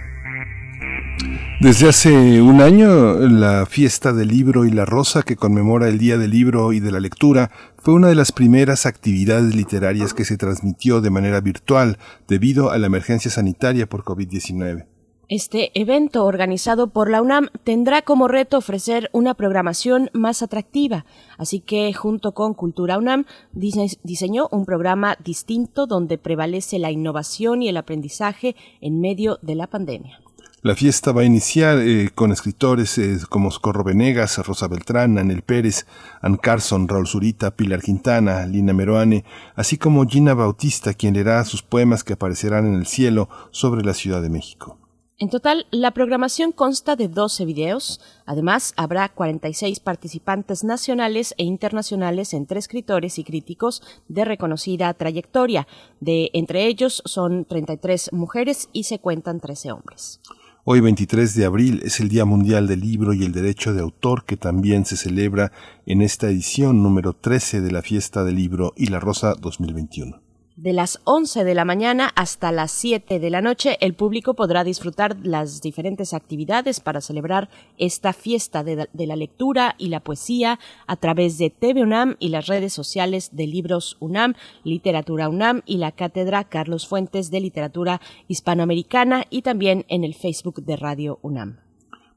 Desde 1.59 1.89
hace 1.89 2.41
un 2.41 2.61
año, 2.61 3.15
la 3.15 3.65
fiesta 3.65 4.13
del 4.13 4.27
libro 4.27 4.65
y 4.65 4.71
la 4.71 4.85
rosa, 4.85 5.23
que 5.23 5.35
conmemora 5.35 5.87
el 5.87 5.97
Día 5.97 6.17
del 6.17 6.31
Libro 6.31 6.71
y 6.71 6.79
de 6.79 6.91
la 6.91 6.99
Lectura, 6.99 7.49
fue 7.77 7.95
una 7.95 8.09
de 8.09 8.15
las 8.15 8.31
primeras 8.31 8.85
actividades 8.85 9.55
literarias 9.55 10.13
que 10.13 10.25
se 10.25 10.37
transmitió 10.37 11.01
de 11.01 11.09
manera 11.09 11.41
virtual 11.41 11.97
debido 12.27 12.71
a 12.71 12.77
la 12.77 12.87
emergencia 12.87 13.31
sanitaria 13.31 13.87
por 13.87 14.03
COVID-19. 14.03 14.96
Este 15.29 15.77
evento 15.77 16.23
organizado 16.23 16.87
por 16.87 17.09
la 17.09 17.21
UNAM 17.21 17.49
tendrá 17.65 18.01
como 18.01 18.29
reto 18.29 18.57
ofrecer 18.57 19.09
una 19.11 19.33
programación 19.33 20.09
más 20.13 20.41
atractiva, 20.41 21.05
así 21.37 21.59
que 21.59 21.91
junto 21.91 22.33
con 22.33 22.53
Cultura 22.53 22.97
UNAM 22.97 23.25
diseñó 23.51 24.47
un 24.51 24.65
programa 24.65 25.17
distinto 25.21 25.85
donde 25.85 26.17
prevalece 26.17 26.79
la 26.79 26.91
innovación 26.91 27.61
y 27.61 27.67
el 27.67 27.75
aprendizaje 27.75 28.55
en 28.79 29.01
medio 29.01 29.37
de 29.41 29.55
la 29.55 29.67
pandemia. 29.67 30.21
La 30.61 30.75
fiesta 30.75 31.11
va 31.11 31.23
a 31.23 31.25
iniciar 31.25 31.79
eh, 31.79 32.09
con 32.15 32.31
escritores 32.31 32.97
eh, 32.97 33.17
como 33.27 33.51
Scorro 33.51 33.83
Venegas, 33.83 34.37
Rosa 34.47 34.69
Beltrán, 34.69 35.17
Anel 35.17 35.41
Pérez, 35.41 35.87
Ann 36.21 36.37
Carson, 36.37 36.87
Raúl 36.87 37.05
Zurita, 37.05 37.51
Pilar 37.51 37.81
Quintana, 37.81 38.45
Lina 38.45 38.71
Meroane, 38.71 39.25
así 39.55 39.77
como 39.77 40.07
Gina 40.07 40.33
Bautista, 40.33 40.93
quien 40.93 41.15
leerá 41.15 41.43
sus 41.43 41.63
poemas 41.63 42.05
que 42.05 42.13
aparecerán 42.13 42.65
en 42.65 42.75
el 42.75 42.87
cielo 42.87 43.27
sobre 43.51 43.83
la 43.83 43.93
Ciudad 43.93 44.21
de 44.21 44.29
México. 44.29 44.76
En 45.19 45.31
total, 45.31 45.65
la 45.71 45.95
programación 45.95 46.51
consta 46.51 46.95
de 46.95 47.07
12 47.07 47.45
videos. 47.45 47.99
Además, 48.27 48.73
habrá 48.77 49.09
46 49.09 49.79
participantes 49.79 50.63
nacionales 50.63 51.33
e 51.39 51.43
internacionales 51.43 52.35
entre 52.35 52.59
escritores 52.59 53.17
y 53.17 53.23
críticos 53.23 53.81
de 54.07 54.25
reconocida 54.25 54.93
trayectoria. 54.93 55.67
De 55.99 56.29
entre 56.33 56.67
ellos 56.67 57.01
son 57.05 57.45
33 57.45 58.13
mujeres 58.13 58.69
y 58.73 58.83
se 58.83 58.99
cuentan 58.99 59.39
13 59.39 59.71
hombres. 59.71 60.21
Hoy 60.65 60.81
23 60.81 61.33
de 61.33 61.45
abril 61.45 61.81
es 61.83 61.99
el 61.99 62.09
Día 62.09 62.25
Mundial 62.25 62.67
del 62.67 62.81
Libro 62.81 63.13
y 63.13 63.23
el 63.23 63.31
Derecho 63.31 63.73
de 63.73 63.81
Autor 63.81 64.23
que 64.23 64.37
también 64.37 64.85
se 64.85 64.97
celebra 64.97 65.51
en 65.87 66.03
esta 66.03 66.27
edición 66.27 66.83
número 66.83 67.13
13 67.13 67.61
de 67.61 67.71
la 67.71 67.81
Fiesta 67.81 68.23
del 68.23 68.35
Libro 68.35 68.71
y 68.75 68.87
la 68.87 68.99
Rosa 68.99 69.33
2021. 69.33 70.26
De 70.57 70.73
las 70.73 71.01
11 71.03 71.43
de 71.43 71.53
la 71.53 71.65
mañana 71.65 72.11
hasta 72.15 72.51
las 72.51 72.71
7 72.71 73.19
de 73.19 73.29
la 73.29 73.41
noche, 73.41 73.77
el 73.79 73.93
público 73.93 74.33
podrá 74.33 74.63
disfrutar 74.63 75.15
las 75.21 75.61
diferentes 75.61 76.15
actividades 76.15 76.79
para 76.79 76.99
celebrar 76.99 77.47
esta 77.77 78.11
fiesta 78.11 78.63
de, 78.63 78.89
la 78.91 79.15
lectura 79.15 79.75
y 79.77 79.89
la 79.89 79.99
poesía 79.99 80.57
a 80.87 80.95
través 80.95 81.37
de 81.37 81.51
TV 81.51 81.83
UNAM 81.83 82.15
y 82.17 82.29
las 82.29 82.47
redes 82.47 82.73
sociales 82.73 83.29
de 83.33 83.45
Libros 83.45 83.97
UNAM, 83.99 84.33
Literatura 84.63 85.29
UNAM 85.29 85.61
y 85.67 85.77
la 85.77 85.91
Cátedra 85.91 86.43
Carlos 86.45 86.87
Fuentes 86.87 87.29
de 87.29 87.39
Literatura 87.39 88.01
Hispanoamericana 88.27 89.25
y 89.29 89.43
también 89.43 89.85
en 89.89 90.03
el 90.03 90.15
Facebook 90.15 90.63
de 90.63 90.75
Radio 90.75 91.19
UNAM. 91.21 91.66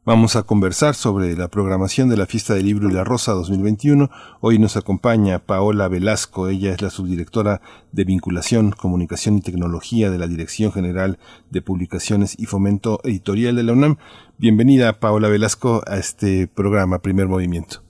Vamos 0.06 0.34
a 0.34 0.44
conversar 0.44 0.94
sobre 0.94 1.36
la 1.36 1.48
programación 1.48 2.08
de 2.08 2.16
la 2.16 2.24
Fiesta 2.24 2.54
del 2.54 2.64
Libro 2.64 2.88
y 2.88 2.92
la 2.92 3.04
Rosa 3.04 3.32
2021. 3.32 4.08
Hoy 4.40 4.58
nos 4.58 4.78
acompaña 4.78 5.40
Paola 5.40 5.88
Velasco. 5.88 6.48
Ella 6.48 6.70
es 6.70 6.80
la 6.80 6.88
subdirectora 6.88 7.60
de 7.92 8.04
Vinculación, 8.04 8.70
Comunicación 8.70 9.36
y 9.36 9.42
Tecnología 9.42 10.10
de 10.10 10.16
la 10.16 10.26
Dirección 10.26 10.72
General 10.72 11.18
de 11.50 11.60
Publicaciones 11.60 12.34
y 12.38 12.46
Fomento 12.46 13.00
Editorial 13.04 13.56
de 13.56 13.62
la 13.62 13.74
UNAM. 13.74 13.96
Bienvenida, 14.38 14.94
Paola 14.94 15.28
Velasco, 15.28 15.82
a 15.86 15.98
este 15.98 16.48
programa 16.48 17.00
Primer 17.00 17.28
Movimiento. 17.28 17.82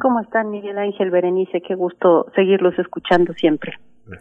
¿Cómo 0.00 0.18
están, 0.18 0.50
Miguel 0.50 0.76
Ángel 0.76 1.12
Berenice? 1.12 1.62
Qué 1.62 1.76
gusto 1.76 2.26
seguirlos 2.34 2.76
escuchando 2.80 3.32
siempre. 3.34 3.74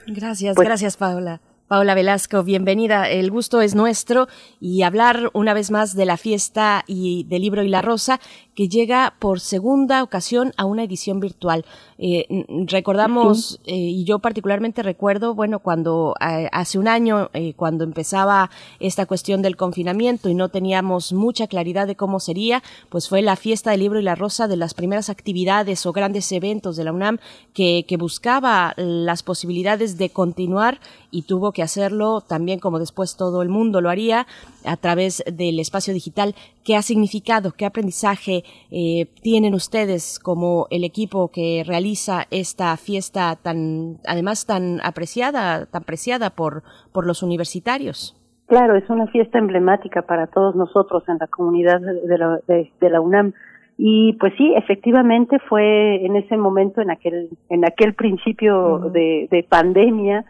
Gracias, 0.06 0.56
pues 0.56 0.68
gracias, 0.68 0.98
Paola. 0.98 1.42
Paula 1.74 1.96
Velasco, 1.96 2.44
bienvenida. 2.44 3.10
El 3.10 3.32
gusto 3.32 3.60
es 3.60 3.74
nuestro 3.74 4.28
y 4.60 4.84
hablar 4.84 5.32
una 5.34 5.56
vez 5.56 5.72
más 5.72 5.96
de 5.96 6.06
la 6.06 6.18
fiesta 6.18 6.84
y 6.86 7.24
del 7.24 7.42
libro 7.42 7.64
y 7.64 7.68
la 7.68 7.82
rosa 7.82 8.20
que 8.56 8.68
llega 8.68 9.14
por 9.20 9.40
segunda 9.40 10.04
ocasión 10.04 10.54
a 10.58 10.66
una 10.66 10.84
edición 10.84 11.20
virtual. 11.20 11.66
Eh, 11.98 12.46
recordamos, 12.68 13.60
eh, 13.66 13.76
y 13.76 14.04
yo 14.04 14.20
particularmente 14.20 14.84
recuerdo, 14.84 15.34
bueno, 15.34 15.60
cuando 15.60 16.16
eh, 16.20 16.50
hace 16.52 16.78
un 16.78 16.88
año, 16.88 17.30
cuando 17.56 17.84
empezaba 17.84 18.50
esta 18.80 19.06
cuestión 19.06 19.42
del 19.42 19.56
confinamiento 19.56 20.30
y 20.30 20.36
no 20.36 20.50
teníamos 20.50 21.14
mucha 21.14 21.48
claridad 21.48 21.88
de 21.88 21.96
cómo 21.96 22.20
sería, 22.20 22.62
pues 22.90 23.10
fue 23.10 23.22
la 23.22 23.36
fiesta 23.36 23.72
del 23.72 23.80
libro 23.80 24.00
y 24.00 24.04
la 24.04 24.16
rosa 24.16 24.48
de 24.48 24.58
las 24.58 24.74
primeras 24.74 25.10
actividades 25.10 25.86
o 25.86 25.94
grandes 25.94 26.32
eventos 26.32 26.76
de 26.76 26.84
la 26.84 26.94
UNAM 26.94 27.20
que, 27.54 27.86
que 27.88 27.98
buscaba 27.98 28.74
las 28.78 29.24
posibilidades 29.24 29.98
de 29.98 30.10
continuar 30.10 30.80
y 31.12 31.24
tuvo 31.24 31.52
que 31.52 31.62
hacerlo 31.64 32.22
también 32.22 32.60
como 32.60 32.80
después 32.80 33.16
todo 33.16 33.42
el 33.42 33.50
mundo 33.50 33.82
lo 33.82 33.90
haría 33.90 34.28
a 34.66 34.78
través 34.78 35.24
del 35.32 35.60
espacio 35.60 35.94
digital. 35.94 36.36
¿Qué 36.64 36.76
ha 36.76 36.82
significado? 36.82 37.52
¿Qué 37.52 37.66
aprendizaje 37.66 38.43
eh, 38.72 39.08
tienen 39.22 39.54
ustedes 39.54 40.20
como 40.20 40.68
el 40.70 40.84
equipo 40.84 41.30
que 41.32 41.64
realiza 41.66 42.24
esta 42.32 42.76
fiesta 42.78 43.36
tan, 43.36 43.98
además 44.08 44.46
tan 44.46 44.80
apreciada, 44.84 45.66
tan 45.66 45.82
apreciada 45.84 46.30
por, 46.30 46.64
por 46.92 47.06
los 47.06 47.24
universitarios? 47.24 48.16
Claro, 48.48 48.76
es 48.76 48.90
una 48.90 49.08
fiesta 49.08 49.40
emblemática 49.40 50.04
para 50.04 50.28
todos 50.28 50.56
nosotros 50.56 51.04
en 51.08 51.18
la 51.20 51.28
comunidad 51.28 51.80
de 51.80 52.18
la, 52.18 52.40
de, 52.48 52.90
la 52.90 53.02
UNAM. 53.02 53.34
Y 53.78 54.14
pues 54.14 54.34
sí, 54.38 54.54
efectivamente 54.56 55.40
fue 55.50 56.06
en 56.06 56.16
ese 56.16 56.38
momento, 56.38 56.82
en 56.82 56.92
aquel, 56.92 57.30
en 57.50 57.66
aquel 57.66 57.96
principio 57.96 58.92
de, 58.92 59.28
de 59.32 59.44
pandemia, 59.44 60.26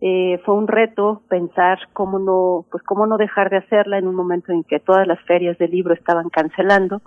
eh, 0.00 0.40
fue 0.44 0.54
un 0.54 0.68
reto 0.68 1.22
pensar 1.28 1.78
cómo 1.92 2.18
no, 2.18 2.64
pues 2.70 2.82
cómo 2.84 3.06
no 3.06 3.16
dejar 3.16 3.50
de 3.50 3.58
hacerla 3.58 3.98
en 3.98 4.06
un 4.06 4.14
momento 4.14 4.52
en 4.52 4.62
que 4.62 4.78
todas 4.78 5.06
las 5.06 5.20
ferias 5.22 5.58
de 5.58 5.68
libro 5.68 5.92
estaban 5.92 6.28
cancelando 6.28 7.02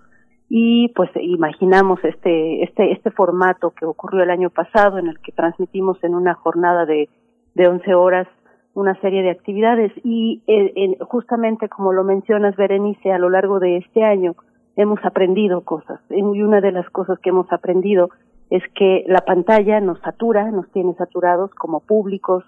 y 0.54 0.90
pues 0.90 1.10
imaginamos 1.16 2.04
este, 2.04 2.64
este, 2.64 2.92
este 2.92 3.10
formato 3.12 3.72
que 3.72 3.86
ocurrió 3.86 4.24
el 4.24 4.30
año 4.30 4.50
pasado 4.50 4.98
en 4.98 5.08
el 5.08 5.18
que 5.22 5.32
transmitimos 5.32 6.04
en 6.04 6.14
una 6.14 6.34
jornada 6.34 6.86
de, 6.86 7.08
de 7.56 7.68
11 7.70 7.96
horas 7.96 8.28
una 8.74 9.00
serie 9.00 9.22
de 9.24 9.30
actividades 9.30 9.94
y 10.04 10.44
eh, 10.48 10.98
justamente 11.08 11.70
como 11.70 11.94
lo 11.94 12.04
mencionas 12.04 12.58
Berenice 12.58 13.14
a 13.14 13.18
lo 13.18 13.30
largo 13.30 13.62
de 13.62 13.78
este 13.78 14.04
año 14.04 14.36
hemos 14.76 15.00
aprendido 15.06 15.62
cosas. 15.62 16.02
Y 16.10 16.22
una 16.22 16.60
de 16.60 16.74
las 16.74 16.90
cosas 16.90 17.18
que 17.20 17.30
hemos 17.30 17.50
aprendido 17.54 18.10
es 18.50 18.62
que 18.76 19.06
la 19.08 19.22
pantalla 19.22 19.80
nos 19.80 20.02
satura, 20.02 20.52
nos 20.52 20.70
tiene 20.72 20.94
saturados 20.96 21.52
como 21.56 21.80
públicos, 21.80 22.44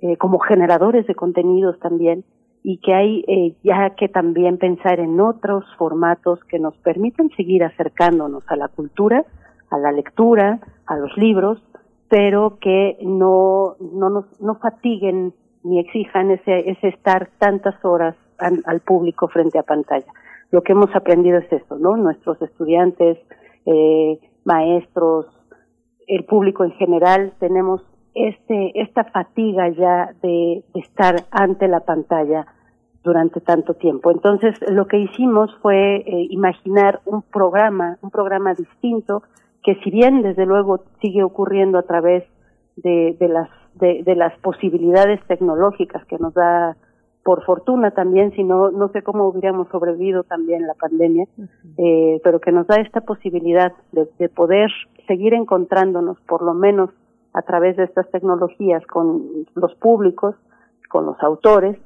eh, 0.00 0.16
como 0.16 0.38
generadores 0.38 1.06
de 1.06 1.14
contenidos 1.14 1.78
también 1.80 2.24
y 2.62 2.78
que 2.78 2.94
hay 2.94 3.24
eh, 3.26 3.56
ya 3.62 3.90
que 3.90 4.08
también 4.08 4.58
pensar 4.58 5.00
en 5.00 5.20
otros 5.20 5.64
formatos 5.76 6.42
que 6.44 6.58
nos 6.58 6.76
permitan 6.78 7.30
seguir 7.30 7.64
acercándonos 7.64 8.44
a 8.48 8.56
la 8.56 8.68
cultura, 8.68 9.24
a 9.70 9.78
la 9.78 9.90
lectura, 9.90 10.60
a 10.86 10.96
los 10.96 11.16
libros, 11.16 11.60
pero 12.08 12.58
que 12.60 12.98
no, 13.02 13.76
no 13.80 14.10
nos 14.10 14.40
no 14.40 14.56
fatiguen 14.56 15.32
ni 15.64 15.80
exijan 15.80 16.30
ese, 16.30 16.70
ese 16.70 16.88
estar 16.88 17.30
tantas 17.38 17.82
horas 17.84 18.16
al, 18.38 18.80
público 18.80 19.28
frente 19.28 19.58
a 19.58 19.62
pantalla. 19.62 20.12
Lo 20.50 20.62
que 20.62 20.72
hemos 20.72 20.94
aprendido 20.94 21.38
es 21.38 21.52
eso, 21.52 21.78
¿no? 21.78 21.96
Nuestros 21.96 22.40
estudiantes, 22.42 23.18
eh, 23.66 24.18
maestros, 24.44 25.26
el 26.08 26.24
público 26.24 26.64
en 26.64 26.72
general, 26.72 27.32
tenemos 27.38 27.82
este, 28.14 28.80
esta 28.80 29.04
fatiga 29.04 29.68
ya 29.70 30.14
de, 30.22 30.64
estar 30.74 31.24
ante 31.30 31.68
la 31.68 31.80
pantalla 31.80 32.46
durante 33.02 33.40
tanto 33.40 33.74
tiempo. 33.74 34.10
Entonces, 34.10 34.54
lo 34.70 34.86
que 34.86 34.98
hicimos 34.98 35.50
fue 35.60 35.96
eh, 35.96 36.26
imaginar 36.30 37.00
un 37.04 37.22
programa, 37.22 37.98
un 38.02 38.10
programa 38.10 38.54
distinto, 38.54 39.22
que 39.62 39.76
si 39.82 39.90
bien 39.90 40.22
desde 40.22 40.46
luego 40.46 40.84
sigue 41.00 41.22
ocurriendo 41.22 41.78
a 41.78 41.82
través 41.82 42.24
de, 42.76 43.16
de 43.18 43.28
las 43.28 43.48
de, 43.74 44.02
de, 44.04 44.14
las 44.14 44.38
posibilidades 44.40 45.20
tecnológicas 45.26 46.04
que 46.04 46.18
nos 46.18 46.34
da 46.34 46.76
por 47.24 47.44
fortuna 47.44 47.92
también, 47.92 48.32
si 48.32 48.44
no, 48.44 48.70
no 48.70 48.88
sé 48.88 49.02
cómo 49.02 49.28
hubiéramos 49.28 49.68
sobrevivido 49.68 50.24
también 50.24 50.66
la 50.66 50.74
pandemia, 50.74 51.26
eh, 51.78 52.20
pero 52.22 52.40
que 52.40 52.52
nos 52.52 52.66
da 52.66 52.76
esta 52.76 53.00
posibilidad 53.00 53.72
de, 53.92 54.08
de 54.18 54.28
poder 54.28 54.70
seguir 55.06 55.32
encontrándonos 55.32 56.20
por 56.26 56.42
lo 56.42 56.52
menos 56.52 56.90
a 57.34 57.42
través 57.42 57.76
de 57.76 57.84
estas 57.84 58.10
tecnologías 58.10 58.84
con 58.86 59.46
los 59.54 59.74
públicos, 59.76 60.34
con 60.88 61.06
los 61.06 61.20
autores. 61.22 61.78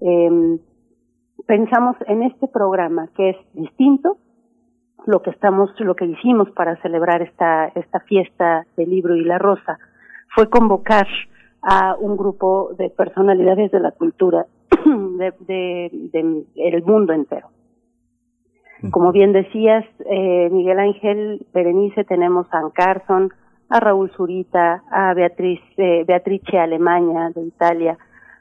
Eh, 0.00 0.58
pensamos 1.46 1.96
en 2.06 2.22
este 2.24 2.48
programa 2.48 3.08
que 3.16 3.30
es 3.30 3.36
distinto, 3.54 4.18
lo 5.06 5.22
que 5.22 5.30
estamos, 5.30 5.70
lo 5.80 5.94
que 5.94 6.04
hicimos 6.04 6.50
para 6.50 6.76
celebrar 6.82 7.22
esta, 7.22 7.68
esta 7.68 8.00
fiesta 8.00 8.66
del 8.76 8.90
libro 8.90 9.16
y 9.16 9.24
la 9.24 9.38
rosa 9.38 9.78
fue 10.34 10.50
convocar 10.50 11.06
a 11.62 11.96
un 11.98 12.16
grupo 12.16 12.70
de 12.76 12.90
personalidades 12.90 13.70
de 13.70 13.80
la 13.80 13.92
cultura 13.92 14.46
de, 14.84 15.32
de, 15.46 16.44
del 16.54 16.82
mundo 16.84 17.12
entero. 17.12 17.48
Como 18.90 19.10
bien 19.10 19.32
decías, 19.32 19.84
eh, 20.08 20.48
Miguel 20.50 20.78
Ángel 20.78 21.46
Berenice, 21.52 22.04
tenemos 22.04 22.46
a 22.52 22.58
Ann 22.58 22.70
Carson, 22.70 23.32
a 23.70 23.80
Raúl 23.80 24.10
Zurita, 24.16 24.82
a 24.90 25.12
Beatriz, 25.14 25.60
eh, 25.76 26.04
Beatrice 26.06 26.58
Alemania 26.58 27.30
de 27.34 27.42
Italia, 27.42 27.98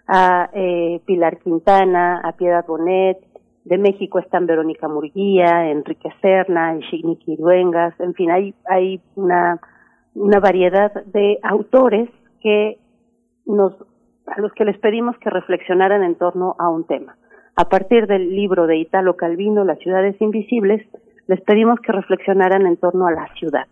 a 0.07 0.49
eh, 0.53 1.01
Pilar 1.05 1.37
Quintana, 1.39 2.21
a 2.23 2.31
Piedad 2.33 2.65
Bonet, 2.65 3.17
de 3.65 3.77
México 3.77 4.19
están 4.19 4.45
Verónica 4.47 4.87
Murguía, 4.87 5.69
Enrique 5.69 6.09
Serna, 6.21 6.77
Shiniki 6.77 7.35
Duengas, 7.35 7.99
en 7.99 8.13
fin, 8.13 8.31
hay, 8.31 8.55
hay 8.65 9.01
una, 9.15 9.59
una 10.15 10.39
variedad 10.39 10.93
de 11.05 11.37
autores 11.43 12.09
que 12.39 12.79
nos, 13.45 13.73
a 14.27 14.39
los 14.39 14.53
que 14.53 14.63
les 14.63 14.77
pedimos 14.77 15.17
que 15.17 15.29
reflexionaran 15.29 16.03
en 16.03 16.15
torno 16.15 16.55
a 16.57 16.69
un 16.69 16.85
tema. 16.85 17.17
A 17.57 17.67
partir 17.67 18.07
del 18.07 18.33
libro 18.33 18.67
de 18.67 18.77
Italo 18.77 19.17
Calvino, 19.17 19.65
Las 19.65 19.79
ciudades 19.79 20.15
invisibles, 20.21 20.87
les 21.27 21.41
pedimos 21.41 21.81
que 21.81 21.91
reflexionaran 21.91 22.65
en 22.65 22.77
torno 22.77 23.07
a 23.07 23.11
la 23.11 23.27
ciudad 23.33 23.67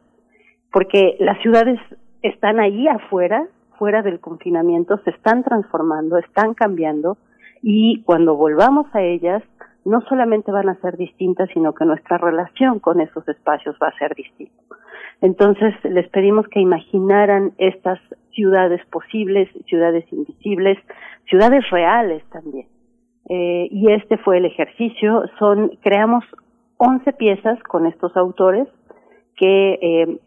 porque 0.76 1.16
las 1.20 1.42
ciudades 1.42 1.80
están 2.22 2.60
ahí 2.60 2.86
afuera, 2.90 3.48
fuera 3.80 4.02
del 4.02 4.20
confinamiento, 4.20 4.98
se 5.06 5.12
están 5.12 5.42
transformando, 5.42 6.18
están 6.18 6.54
cambiando 6.54 7.16
y 7.62 8.04
cuando 8.04 8.36
volvamos 8.36 8.86
a 8.94 9.02
ellas, 9.02 9.42
no 9.86 10.02
solamente 10.02 10.52
van 10.52 10.68
a 10.68 10.76
ser 10.82 10.98
distintas, 10.98 11.48
sino 11.54 11.74
que 11.74 11.86
nuestra 11.86 12.18
relación 12.18 12.82
con 12.82 13.00
esos 13.00 13.26
espacios 13.30 13.78
va 13.82 13.88
a 13.88 13.98
ser 13.98 14.16
distinta. 14.16 14.54
Entonces, 15.22 15.74
les 15.86 16.10
pedimos 16.10 16.46
que 16.50 16.60
imaginaran 16.60 17.54
estas 17.58 18.02
ciudades 18.34 18.86
posibles, 18.88 19.48
ciudades 19.68 20.04
invisibles, 20.12 20.78
ciudades 21.30 21.70
reales 21.70 22.22
también. 22.32 22.68
eh, 23.30 23.70
y 23.72 23.94
este 23.94 24.18
fue 24.18 24.40
el 24.40 24.46
ejercicio. 24.46 25.24
Son, 25.40 25.72
creamos 25.82 26.26
11 26.76 27.14
piezas 27.14 27.64
con 27.64 27.88
estos 27.88 28.18
autores 28.18 28.68
que 29.38 29.74
eh, 29.82 30.20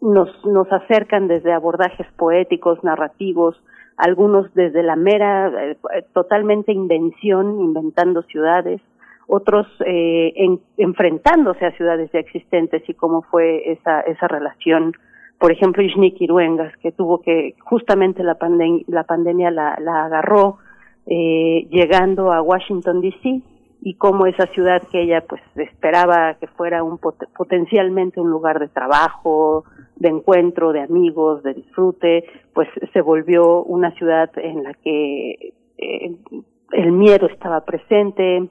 nos, 0.00 0.28
nos 0.44 0.70
acercan 0.72 1.28
desde 1.28 1.52
abordajes 1.52 2.06
poéticos, 2.16 2.82
narrativos, 2.84 3.56
algunos 3.96 4.52
desde 4.54 4.82
la 4.82 4.96
mera, 4.96 5.48
eh, 5.48 5.76
totalmente 6.12 6.72
invención, 6.72 7.60
inventando 7.60 8.22
ciudades, 8.22 8.80
otros 9.26 9.66
eh, 9.84 10.32
en, 10.36 10.60
enfrentándose 10.76 11.64
a 11.64 11.76
ciudades 11.76 12.10
ya 12.12 12.20
existentes 12.20 12.82
y 12.88 12.94
cómo 12.94 13.22
fue 13.22 13.72
esa, 13.72 14.00
esa 14.02 14.28
relación. 14.28 14.92
Por 15.38 15.52
ejemplo, 15.52 15.82
Ishnik 15.82 16.20
Iruengas, 16.20 16.76
que 16.78 16.92
tuvo 16.92 17.20
que, 17.20 17.54
justamente 17.60 18.22
la, 18.22 18.36
pandem 18.36 18.82
la 18.86 19.04
pandemia 19.04 19.50
la, 19.50 19.76
la 19.80 20.04
agarró 20.04 20.58
eh, 21.06 21.66
llegando 21.70 22.32
a 22.32 22.42
Washington, 22.42 23.00
D.C., 23.00 23.42
y 23.86 23.94
cómo 23.94 24.26
esa 24.26 24.46
ciudad 24.48 24.82
que 24.90 25.02
ella 25.02 25.22
pues 25.28 25.40
esperaba 25.54 26.34
que 26.40 26.48
fuera 26.48 26.82
un 26.82 26.98
potencialmente 26.98 28.20
un 28.20 28.32
lugar 28.32 28.58
de 28.58 28.66
trabajo, 28.66 29.62
de 29.94 30.08
encuentro, 30.08 30.72
de 30.72 30.80
amigos, 30.80 31.44
de 31.44 31.54
disfrute, 31.54 32.24
pues 32.52 32.68
se 32.92 33.00
volvió 33.00 33.62
una 33.62 33.92
ciudad 33.92 34.28
en 34.38 34.64
la 34.64 34.74
que 34.74 35.52
eh, 35.78 36.16
el 36.72 36.90
miedo 36.90 37.28
estaba 37.28 37.60
presente, 37.60 38.48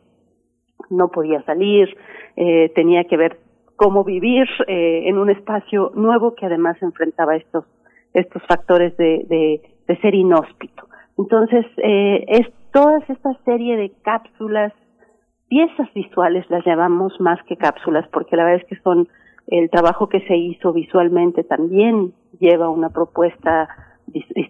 no 0.89 1.09
podía 1.09 1.43
salir, 1.43 1.89
eh, 2.37 2.71
tenía 2.73 3.03
que 3.03 3.17
ver 3.17 3.37
cómo 3.75 4.05
vivir 4.05 4.47
eh, 4.67 5.09
en 5.09 5.17
un 5.17 5.29
espacio 5.29 5.91
nuevo 5.95 6.33
que 6.35 6.45
además 6.45 6.81
enfrentaba 6.81 7.35
estos 7.35 7.65
estos 8.13 8.41
factores 8.47 8.95
de, 8.95 9.25
de, 9.27 9.61
de 9.85 9.97
ser 9.97 10.15
inhóspito. 10.15 10.87
Entonces, 11.17 11.65
eh, 11.83 12.23
es 12.25 12.47
toda 12.71 12.99
esta 12.99 13.33
serie 13.43 13.75
de 13.75 13.91
cápsulas 14.01 14.71
piezas 15.47 15.93
visuales 15.93 16.45
las 16.49 16.65
llamamos 16.65 17.19
más 17.19 17.41
que 17.43 17.57
cápsulas 17.57 18.07
porque 18.09 18.35
la 18.35 18.43
verdad 18.43 18.61
es 18.61 18.67
que 18.67 18.81
son 18.83 19.07
el 19.47 19.69
trabajo 19.69 20.09
que 20.09 20.21
se 20.21 20.35
hizo 20.35 20.73
visualmente 20.73 21.43
también 21.43 22.13
lleva 22.39 22.69
una 22.69 22.89
propuesta 22.89 23.69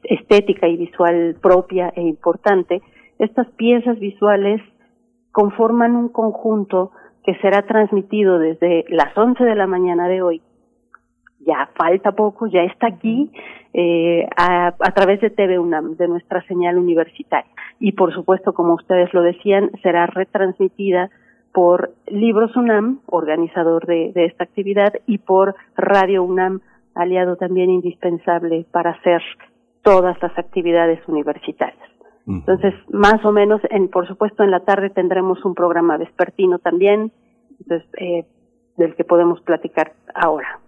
estética 0.04 0.68
y 0.68 0.78
visual 0.78 1.36
propia 1.42 1.92
e 1.96 2.02
importante. 2.02 2.82
Estas 3.20 3.48
piezas 3.52 4.00
visuales 4.00 4.62
conforman 5.32 5.96
un 5.96 6.10
conjunto 6.10 6.92
que 7.24 7.36
será 7.36 7.64
transmitido 7.64 8.40
desde 8.40 8.86
las 8.90 9.18
11 9.18 9.44
de 9.44 9.56
la 9.56 9.68
mañana 9.68 10.08
de 10.08 10.22
hoy 10.22 10.42
ya 11.46 11.70
falta 11.76 12.12
poco, 12.12 12.48
ya 12.48 12.64
está 12.64 12.88
aquí 12.88 13.32
eh, 13.74 14.28
a, 14.36 14.68
a, 14.68 14.92
través 14.92 15.22
de 15.22 15.30
TV 15.30 15.60
UNAM, 15.60 15.96
de 15.98 16.08
nuestra 16.08 16.42
señal 16.48 16.78
universitaria. 16.78 17.52
Y 17.80 17.92
por 17.92 18.14
supuesto, 18.14 18.54
como 18.54 18.74
ustedes 18.74 19.14
lo 19.14 19.22
decían, 19.22 19.72
será 19.84 20.08
retransmitida 20.08 21.10
por 21.54 21.92
Libros 22.08 22.56
UNAM, 22.56 23.00
organizador 23.06 23.86
de, 23.86 24.12
de 24.14 24.26
esta 24.26 24.44
actividad, 24.44 24.94
y 25.06 25.20
por 25.20 25.56
Radio 25.76 26.24
UNAM, 26.24 26.62
aliado 26.96 27.36
también 27.36 27.70
indispensable 27.70 28.66
para 28.72 28.92
hacer 28.92 29.22
todas 29.84 30.22
las 30.22 30.38
actividades 30.38 31.00
universitarias. 31.08 31.90
Entonces, 32.28 32.74
más 32.90 33.24
o 33.24 33.32
menos, 33.32 33.62
en, 33.70 33.88
por 33.90 34.08
supuesto, 34.08 34.44
en 34.44 34.50
la 34.50 34.62
tarde 34.62 34.90
tendremos 34.90 35.46
un 35.46 35.54
programa 35.54 35.98
vespertino 35.98 36.58
también, 36.58 37.12
entonces, 37.60 37.88
eh, 38.00 38.26
del 38.78 38.96
que 38.96 39.04
podemos 39.04 39.42
platicar 39.42 39.94
ahora. 40.14 40.60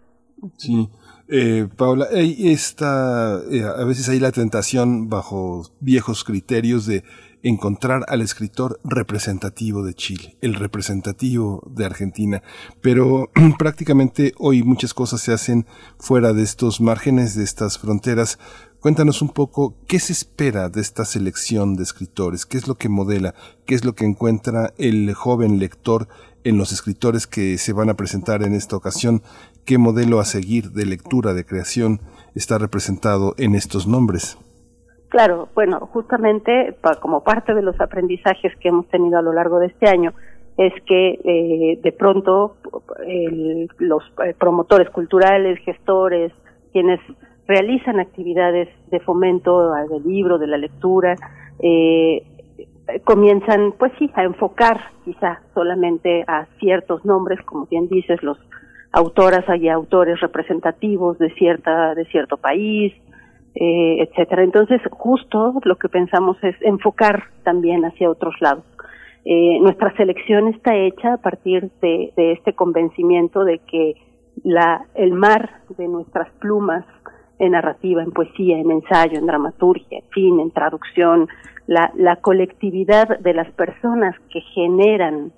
Sí. 0.58 0.90
Eh, 1.30 1.68
Paula, 1.76 2.08
esta, 2.14 3.42
eh, 3.52 3.64
a 3.64 3.84
veces 3.84 4.08
hay 4.08 4.20
la 4.20 4.32
tentación 4.32 5.10
bajo 5.10 5.70
viejos 5.82 6.24
criterios 6.24 6.86
de 6.86 7.04
encontrar 7.44 8.06
al 8.08 8.22
escritor 8.22 8.80
representativo 8.84 9.84
de 9.84 9.94
Chile, 9.94 10.38
el 10.42 10.56
representativo 10.56 11.64
de 11.70 11.86
Argentina, 11.86 12.44
pero 12.82 13.30
prácticamente 13.60 14.34
hoy 14.38 14.64
muchas 14.64 14.94
cosas 14.94 15.22
se 15.22 15.34
hacen 15.34 15.66
fuera 16.00 16.34
de 16.34 16.44
estos 16.44 16.82
márgenes, 16.82 17.36
de 17.36 17.44
estas 17.44 17.78
fronteras. 17.78 18.40
Cuéntanos 18.80 19.22
un 19.22 19.30
poco 19.30 19.76
qué 19.88 20.00
se 20.00 20.14
espera 20.14 20.70
de 20.70 20.82
esta 20.82 21.04
selección 21.04 21.76
de 21.76 21.84
escritores, 21.84 22.46
qué 22.46 22.58
es 22.58 22.68
lo 22.68 22.76
que 22.76 22.90
modela, 22.90 23.34
qué 23.66 23.76
es 23.76 23.84
lo 23.84 23.96
que 23.96 24.06
encuentra 24.06 24.74
el 24.78 25.14
joven 25.14 25.60
lector 25.60 26.08
en 26.44 26.58
los 26.58 26.72
escritores 26.72 27.28
que 27.28 27.58
se 27.58 27.74
van 27.74 27.90
a 27.90 27.96
presentar 27.96 28.44
en 28.44 28.54
esta 28.54 28.78
ocasión, 28.78 29.24
qué 29.68 29.78
modelo 29.78 30.20
a 30.20 30.26
seguir 30.26 30.72
de 30.72 30.86
lectura, 30.86 31.34
de 31.34 31.46
creación 31.46 32.00
está 32.34 32.58
representado 32.58 33.36
en 33.38 33.54
estos 33.54 33.86
nombres. 33.86 34.40
Claro, 35.10 35.50
bueno, 35.54 35.80
justamente 35.92 36.76
como 37.02 37.24
parte 37.24 37.54
de 37.54 37.62
los 37.62 37.80
aprendizajes 37.80 38.56
que 38.58 38.70
hemos 38.70 38.88
tenido 38.88 39.20
a 39.20 39.22
lo 39.22 39.34
largo 39.34 39.60
de 39.60 39.68
este 39.68 39.88
año, 39.88 40.14
es 40.58 40.74
que 40.86 41.20
eh, 41.24 41.80
de 41.84 41.92
pronto 41.92 42.58
los 43.78 44.04
eh, 44.26 44.34
promotores 44.40 44.90
culturales, 44.90 45.60
gestores, 45.60 46.32
quienes 46.72 47.00
realizan 47.48 48.00
actividades 48.00 48.70
de 48.90 49.00
fomento 49.02 49.72
del 49.90 50.04
libro, 50.04 50.38
de 50.38 50.48
la 50.48 50.58
lectura, 50.58 51.16
eh, 51.60 52.24
comienzan, 53.04 53.74
pues 53.78 53.92
sí, 54.00 54.10
a 54.16 54.24
enfocar 54.24 54.80
quizá 55.06 55.42
solamente 55.54 56.24
a 56.28 56.48
ciertos 56.60 57.06
nombres, 57.06 57.40
como 57.44 57.66
bien 57.68 57.88
dices, 57.88 58.22
los 58.24 58.38
autoras 58.92 59.46
y 59.60 59.70
autores 59.70 60.20
representativos 60.20 61.18
de 61.20 61.30
cierta 61.36 61.94
de 61.96 62.06
cierto 62.06 62.38
país, 62.38 62.94
eh, 63.56 63.98
etcétera. 64.02 64.44
Entonces, 64.44 64.82
justo 64.92 65.54
lo 65.64 65.76
que 65.78 65.90
pensamos 65.90 66.38
es 66.44 66.56
enfocar 66.62 67.24
también 67.44 67.86
hacia 67.86 68.10
otros 68.10 68.36
lados. 68.40 68.64
Eh, 69.26 69.60
nuestra 69.60 69.96
selección 69.98 70.48
está 70.48 70.76
hecha 70.76 71.14
a 71.14 71.18
partir 71.18 71.70
de, 71.82 72.14
de 72.16 72.32
este 72.34 72.54
convencimiento 72.54 73.44
de 73.44 73.60
que 73.60 73.96
la, 74.44 74.86
el 74.96 75.14
mar 75.14 75.62
de 75.78 75.88
nuestras 75.88 76.30
plumas 76.40 76.86
en 77.40 77.52
narrativa, 77.52 78.02
en 78.02 78.12
poesía, 78.12 78.58
en 78.58 78.72
ensayo, 78.72 79.18
en 79.18 79.26
dramaturgia, 79.26 80.00
en 80.00 80.10
fin, 80.12 80.40
en 80.40 80.52
traducción, 80.52 81.28
la, 81.68 81.92
la 81.96 82.18
colectividad 82.18 83.20
de 83.20 83.34
las 83.34 83.52
personas 83.52 84.16
que 84.32 84.42
generan 84.42 85.32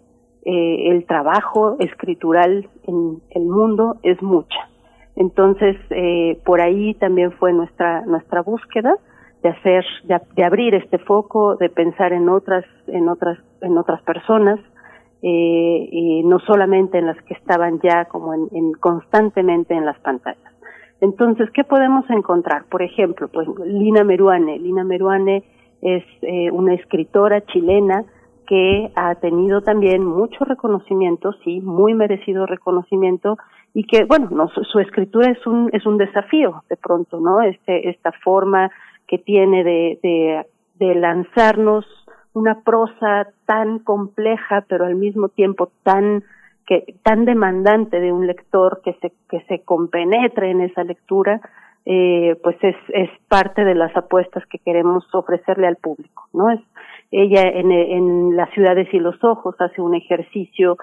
eh, 0.51 0.89
el 0.89 1.05
trabajo 1.05 1.75
escritural 1.77 2.67
en 2.88 3.21
el 3.29 3.45
mundo 3.45 3.97
es 4.01 4.19
mucha. 4.23 4.67
Entonces, 5.15 5.75
eh, 5.91 6.39
por 6.43 6.59
ahí 6.59 6.95
también 6.95 7.31
fue 7.33 7.53
nuestra, 7.53 8.01
nuestra 8.07 8.41
búsqueda 8.41 8.95
de 9.43 9.49
hacer, 9.49 9.85
de, 10.05 10.43
abrir 10.43 10.73
este 10.73 10.97
foco, 10.97 11.55
de 11.57 11.69
pensar 11.69 12.13
en 12.13 12.29
otras, 12.29 12.65
en 12.88 13.09
otras, 13.09 13.38
en 13.62 13.77
otras 13.77 14.01
personas, 14.01 14.59
eh, 15.21 16.21
no 16.25 16.39
solamente 16.39 16.97
en 16.97 17.05
las 17.05 17.21
que 17.25 17.35
estaban 17.35 17.79
ya 17.81 18.05
como 18.05 18.33
en, 18.33 18.47
en, 18.51 18.71
constantemente 18.73 19.75
en 19.75 19.85
las 19.85 19.99
pantallas. 19.99 20.51
Entonces, 20.99 21.51
¿qué 21.51 21.63
podemos 21.63 22.09
encontrar? 22.09 22.63
Por 22.71 22.81
ejemplo, 22.81 23.27
pues 23.27 23.47
Lina 23.65 24.03
Meruane. 24.03 24.57
Lina 24.57 24.83
Meruane 24.83 25.43
es 25.81 26.03
eh, 26.23 26.49
una 26.51 26.73
escritora 26.73 27.41
chilena 27.45 28.03
que 28.49 28.91
ha 28.95 29.13
tenido 29.13 29.62
también 29.62 30.03
mucho 30.03 30.43
reconocimiento, 30.43 31.33
sí, 31.43 31.62
muy 31.62 31.93
merecido 31.93 32.47
reconocimiento 32.47 33.38
y 33.75 33.83
que, 33.83 34.05
bueno, 34.05 34.27
no, 34.31 34.47
su, 34.47 34.79
escritura 34.79 35.29
es 35.29 35.45
un, 35.45 35.69
es 35.71 35.85
un 35.85 35.99
desafío 35.99 36.63
de 36.67 36.75
pronto, 36.75 37.19
¿no? 37.19 37.43
Este, 37.43 37.88
esta 37.91 38.12
forma 38.23 38.71
que 39.07 39.19
tiene 39.19 39.63
de, 39.63 40.45
de, 40.79 40.95
lanzarnos 40.95 41.85
una 42.33 42.62
prosa 42.62 43.27
tan 43.45 43.77
compleja, 43.79 44.65
pero 44.67 44.85
al 44.85 44.95
mismo 44.95 45.29
tiempo 45.29 45.69
tan 45.83 46.23
que 46.65 46.95
tan 47.03 47.25
demandante 47.25 47.99
de 47.99 48.12
un 48.12 48.25
lector 48.25 48.81
que 48.83 48.93
se 48.93 49.12
que 49.29 49.41
se 49.41 49.62
compenetre 49.62 50.49
en 50.49 50.62
esa 50.62 50.83
lectura 50.83 51.39
eh, 51.85 52.35
pues 52.43 52.55
es 52.62 52.75
es 52.89 53.09
parte 53.27 53.63
de 53.63 53.75
las 53.75 53.95
apuestas 53.95 54.45
que 54.47 54.59
queremos 54.59 55.03
ofrecerle 55.13 55.67
al 55.67 55.77
público 55.77 56.27
no 56.33 56.49
ella 57.12 57.41
en, 57.43 57.72
en 57.72 58.36
Las 58.36 58.50
ciudades 58.52 58.88
y 58.93 59.00
los 59.00 59.22
ojos 59.24 59.56
hace 59.60 59.82
un 59.82 59.95
ejercicio 59.95 60.78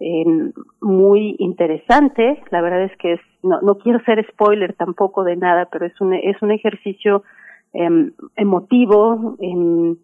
eh, 0.00 0.24
muy 0.80 1.36
interesante. 1.38 2.42
La 2.50 2.60
verdad 2.60 2.84
es 2.84 2.96
que 2.98 3.14
es, 3.14 3.20
no, 3.42 3.60
no 3.60 3.78
quiero 3.78 4.00
ser 4.04 4.24
spoiler 4.30 4.74
tampoco 4.74 5.24
de 5.24 5.36
nada, 5.36 5.68
pero 5.70 5.86
es 5.86 6.00
un, 6.00 6.14
es 6.14 6.40
un 6.42 6.50
ejercicio 6.50 7.22
eh, 7.72 8.10
emotivo, 8.36 9.36
eh, 9.40 9.96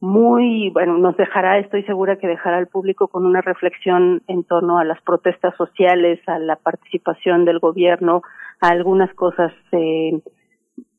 muy, 0.00 0.70
bueno, 0.70 0.96
nos 0.96 1.14
dejará, 1.18 1.58
estoy 1.58 1.82
segura 1.82 2.16
que 2.16 2.26
dejará 2.26 2.56
al 2.56 2.68
público 2.68 3.08
con 3.08 3.26
una 3.26 3.42
reflexión 3.42 4.22
en 4.28 4.44
torno 4.44 4.78
a 4.78 4.84
las 4.84 5.00
protestas 5.02 5.54
sociales, 5.56 6.18
a 6.26 6.38
la 6.38 6.56
participación 6.56 7.44
del 7.44 7.58
gobierno, 7.58 8.22
a 8.62 8.68
algunas 8.68 9.12
cosas 9.14 9.52
eh, 9.72 10.18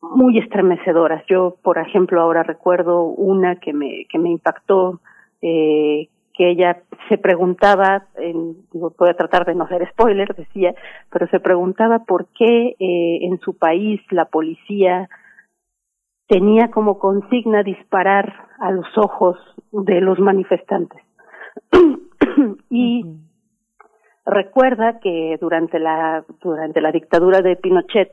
muy 0.01 0.39
estremecedoras. 0.39 1.23
Yo, 1.27 1.57
por 1.61 1.77
ejemplo, 1.77 2.21
ahora 2.21 2.43
recuerdo 2.43 3.03
una 3.03 3.57
que 3.57 3.73
me, 3.73 4.05
que 4.09 4.17
me 4.17 4.29
impactó, 4.29 4.99
eh, 5.41 6.09
que 6.33 6.49
ella 6.49 6.81
se 7.09 7.17
preguntaba, 7.17 8.07
en, 8.15 8.55
digo, 8.71 8.93
voy 8.97 9.09
a 9.09 9.17
tratar 9.17 9.45
de 9.45 9.55
no 9.55 9.67
ser 9.67 9.87
spoiler, 9.91 10.35
decía, 10.35 10.73
pero 11.11 11.27
se 11.27 11.39
preguntaba 11.39 11.99
por 12.05 12.27
qué 12.37 12.75
eh, 12.79 13.19
en 13.21 13.39
su 13.39 13.57
país 13.57 14.01
la 14.11 14.25
policía 14.25 15.09
tenía 16.27 16.71
como 16.71 16.97
consigna 16.97 17.61
disparar 17.61 18.33
a 18.59 18.71
los 18.71 18.87
ojos 18.97 19.37
de 19.71 20.01
los 20.01 20.19
manifestantes. 20.19 21.01
y 22.69 23.03
recuerda 24.25 24.99
que 24.99 25.37
durante 25.41 25.79
la 25.79 26.23
durante 26.41 26.79
la 26.79 26.91
dictadura 26.91 27.41
de 27.41 27.57
Pinochet 27.57 28.11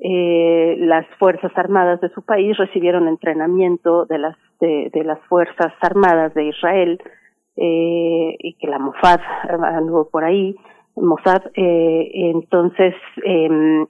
eh, 0.00 0.76
las 0.78 1.06
fuerzas 1.18 1.52
armadas 1.56 2.00
de 2.00 2.08
su 2.10 2.22
país 2.22 2.56
recibieron 2.56 3.08
entrenamiento 3.08 4.06
de 4.06 4.18
las 4.18 4.36
de, 4.60 4.90
las 5.04 5.20
fuerzas 5.28 5.72
armadas 5.80 6.34
de 6.34 6.46
Israel 6.46 7.00
eh, 7.56 8.36
y 8.38 8.54
que 8.54 8.66
la 8.66 8.78
Mossad 8.78 9.20
anduvo 9.48 10.08
por 10.08 10.24
ahí 10.24 10.56
Mossad 10.96 11.42
eh, 11.54 12.10
entonces 12.12 12.94
eh, 13.24 13.86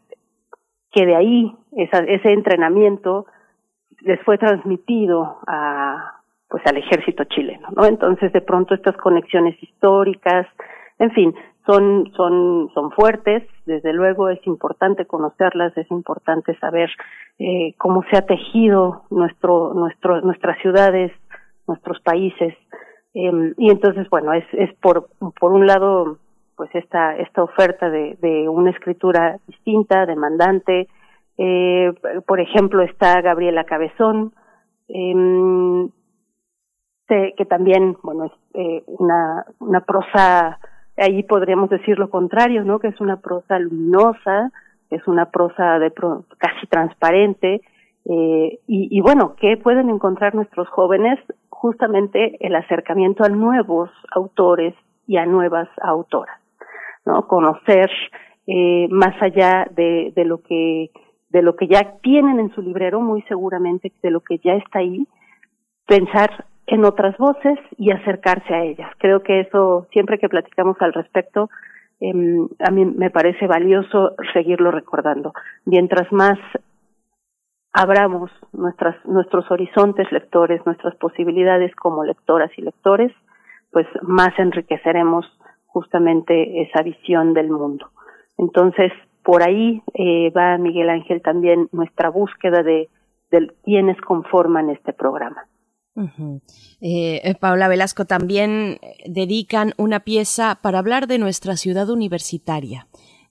que 0.93 1.07
de 1.07 1.17
ahí 1.17 1.55
esa, 1.77 1.99
ese 2.01 2.33
entrenamiento 2.33 3.27
les 4.01 4.21
fue 4.23 4.39
transmitido 4.39 5.39
a 5.47 6.15
pues 6.49 6.63
al 6.67 6.79
ejército 6.79 7.25
chileno, 7.25 7.69
¿no? 7.77 7.85
Entonces 7.85 8.33
de 8.33 8.41
pronto 8.41 8.75
estas 8.75 8.97
conexiones 8.97 9.63
históricas, 9.63 10.47
en 10.99 11.11
fin, 11.11 11.35
son 11.69 12.11
son 12.17 12.71
son 12.73 12.91
fuertes, 12.93 13.43
desde 13.67 13.93
luego 13.93 14.31
es 14.31 14.45
importante 14.47 15.07
conocerlas, 15.07 15.77
es 15.77 15.91
importante 15.91 16.57
saber 16.59 16.89
eh, 17.39 17.75
cómo 17.77 18.03
se 18.11 18.17
ha 18.17 18.23
tejido 18.23 19.03
nuestro 19.11 19.75
nuestro 19.75 20.21
nuestras 20.23 20.59
ciudades, 20.63 21.13
nuestros 21.67 22.01
países 22.01 22.55
eh, 23.15 23.55
y 23.59 23.71
entonces 23.71 24.09
bueno 24.09 24.33
es 24.33 24.45
es 24.53 24.75
por 24.81 25.09
por 25.39 25.53
un 25.53 25.67
lado 25.67 26.17
pues 26.57 26.71
esta 26.75 27.17
esta 27.17 27.43
oferta 27.43 27.91
de 27.91 28.17
de 28.23 28.49
una 28.49 28.71
escritura 28.71 29.39
distinta, 29.47 30.07
demandante, 30.07 30.89
eh, 31.39 31.95
por 32.27 32.41
ejemplo, 32.41 32.83
está 32.83 33.21
Gabriela 33.21 33.65
Cabezón, 33.65 34.33
eh, 34.89 35.15
que 37.09 37.47
también, 37.47 37.97
bueno, 38.03 38.25
es 38.25 38.33
eh, 38.55 38.83
una, 38.87 39.47
una 39.61 39.81
prosa, 39.81 40.59
ahí 40.99 41.23
podríamos 41.23 41.71
decir 41.71 41.99
lo 41.99 42.11
contrario, 42.11 42.65
¿no? 42.65 42.79
Que 42.79 42.89
es 42.89 43.01
una 43.01 43.21
prosa 43.21 43.59
luminosa, 43.59 44.51
es 44.91 45.07
una 45.07 45.31
prosa 45.31 45.79
de 45.79 45.93
casi 46.39 46.67
transparente, 46.69 47.61
eh, 48.05 48.61
y, 48.67 48.89
y 48.91 49.01
bueno, 49.03 49.35
¿qué 49.37 49.59
pueden 49.59 49.91
encontrar 49.91 50.35
nuestros 50.35 50.67
jóvenes? 50.69 51.19
Justamente 51.51 52.39
el 52.41 52.55
acercamiento 52.55 53.23
a 53.23 53.29
nuevos 53.29 53.91
autores 54.13 54.75
y 55.07 55.19
a 55.19 55.27
nuevas 55.27 55.69
autoras, 55.83 56.39
¿no? 57.05 57.27
Conocer 57.27 57.91
eh, 58.47 58.89
más 58.91 59.21
allá 59.21 59.69
de, 59.75 60.13
de 60.17 60.25
lo 60.25 60.41
que 60.43 60.91
de 61.29 61.43
lo 61.43 61.57
que 61.57 61.67
ya 61.67 61.99
tienen 62.03 62.41
en 62.41 62.55
su 62.55 62.63
librero, 62.63 63.03
muy 63.03 63.21
seguramente 63.29 63.93
de 64.03 64.11
lo 64.11 64.21
que 64.21 64.39
ya 64.39 64.55
está 64.55 64.79
ahí, 64.79 65.07
pensar 65.87 66.47
en 66.69 66.85
otras 66.85 67.17
voces 67.17 67.59
y 67.79 67.91
acercarse 67.91 68.55
a 68.55 68.63
ellas. 68.63 68.91
Creo 68.99 69.23
que 69.23 69.41
eso, 69.41 69.87
siempre 69.91 70.19
que 70.19 70.29
platicamos 70.29 70.77
al 70.81 70.93
respecto, 70.93 71.49
eh, 72.01 72.13
a 72.61 72.71
mí 72.71 72.85
me 72.85 73.11
parece 73.11 73.47
valioso 73.47 74.15
seguirlo 74.35 74.71
recordando. 74.71 75.33
Mientras 75.65 76.13
más 76.13 76.39
abramos 77.73 78.31
nuestros 78.53 79.51
horizontes 79.51 80.13
lectores, 80.13 80.65
nuestras 80.67 80.95
posibilidades 80.97 81.75
como 81.75 82.05
lectoras 82.05 82.51
y 82.59 82.63
lectores, 82.63 83.13
pues 83.73 83.87
más 84.03 84.39
enriqueceremos 84.39 85.27
justamente 85.67 86.63
esa 86.63 86.83
visión 86.83 87.33
del 87.33 87.51
mundo. 87.51 87.89
Entonces, 88.37 88.93
por 89.23 89.43
ahí 89.43 89.83
eh, 89.95 90.31
va 90.37 90.59
Miguel 90.59 90.91
Ángel 90.91 91.23
también 91.23 91.69
nuestra 91.73 92.11
búsqueda 92.11 92.63
de, 92.63 92.89
de 93.31 93.53
quienes 93.65 93.99
conforman 94.03 94.69
este 94.71 94.93
programa. 94.93 95.45
Eh, 96.81 97.35
Paula 97.41 97.69
Velasco 97.69 98.05
también 98.05 98.79
dedican 99.07 99.75
una 99.77 100.01
pieza 100.01 100.59
para 100.63 100.79
hablar 100.79 101.07
de 101.07 101.19
nuestra 101.19 101.57
ciudad 101.57 101.91
universitaria 101.91 102.87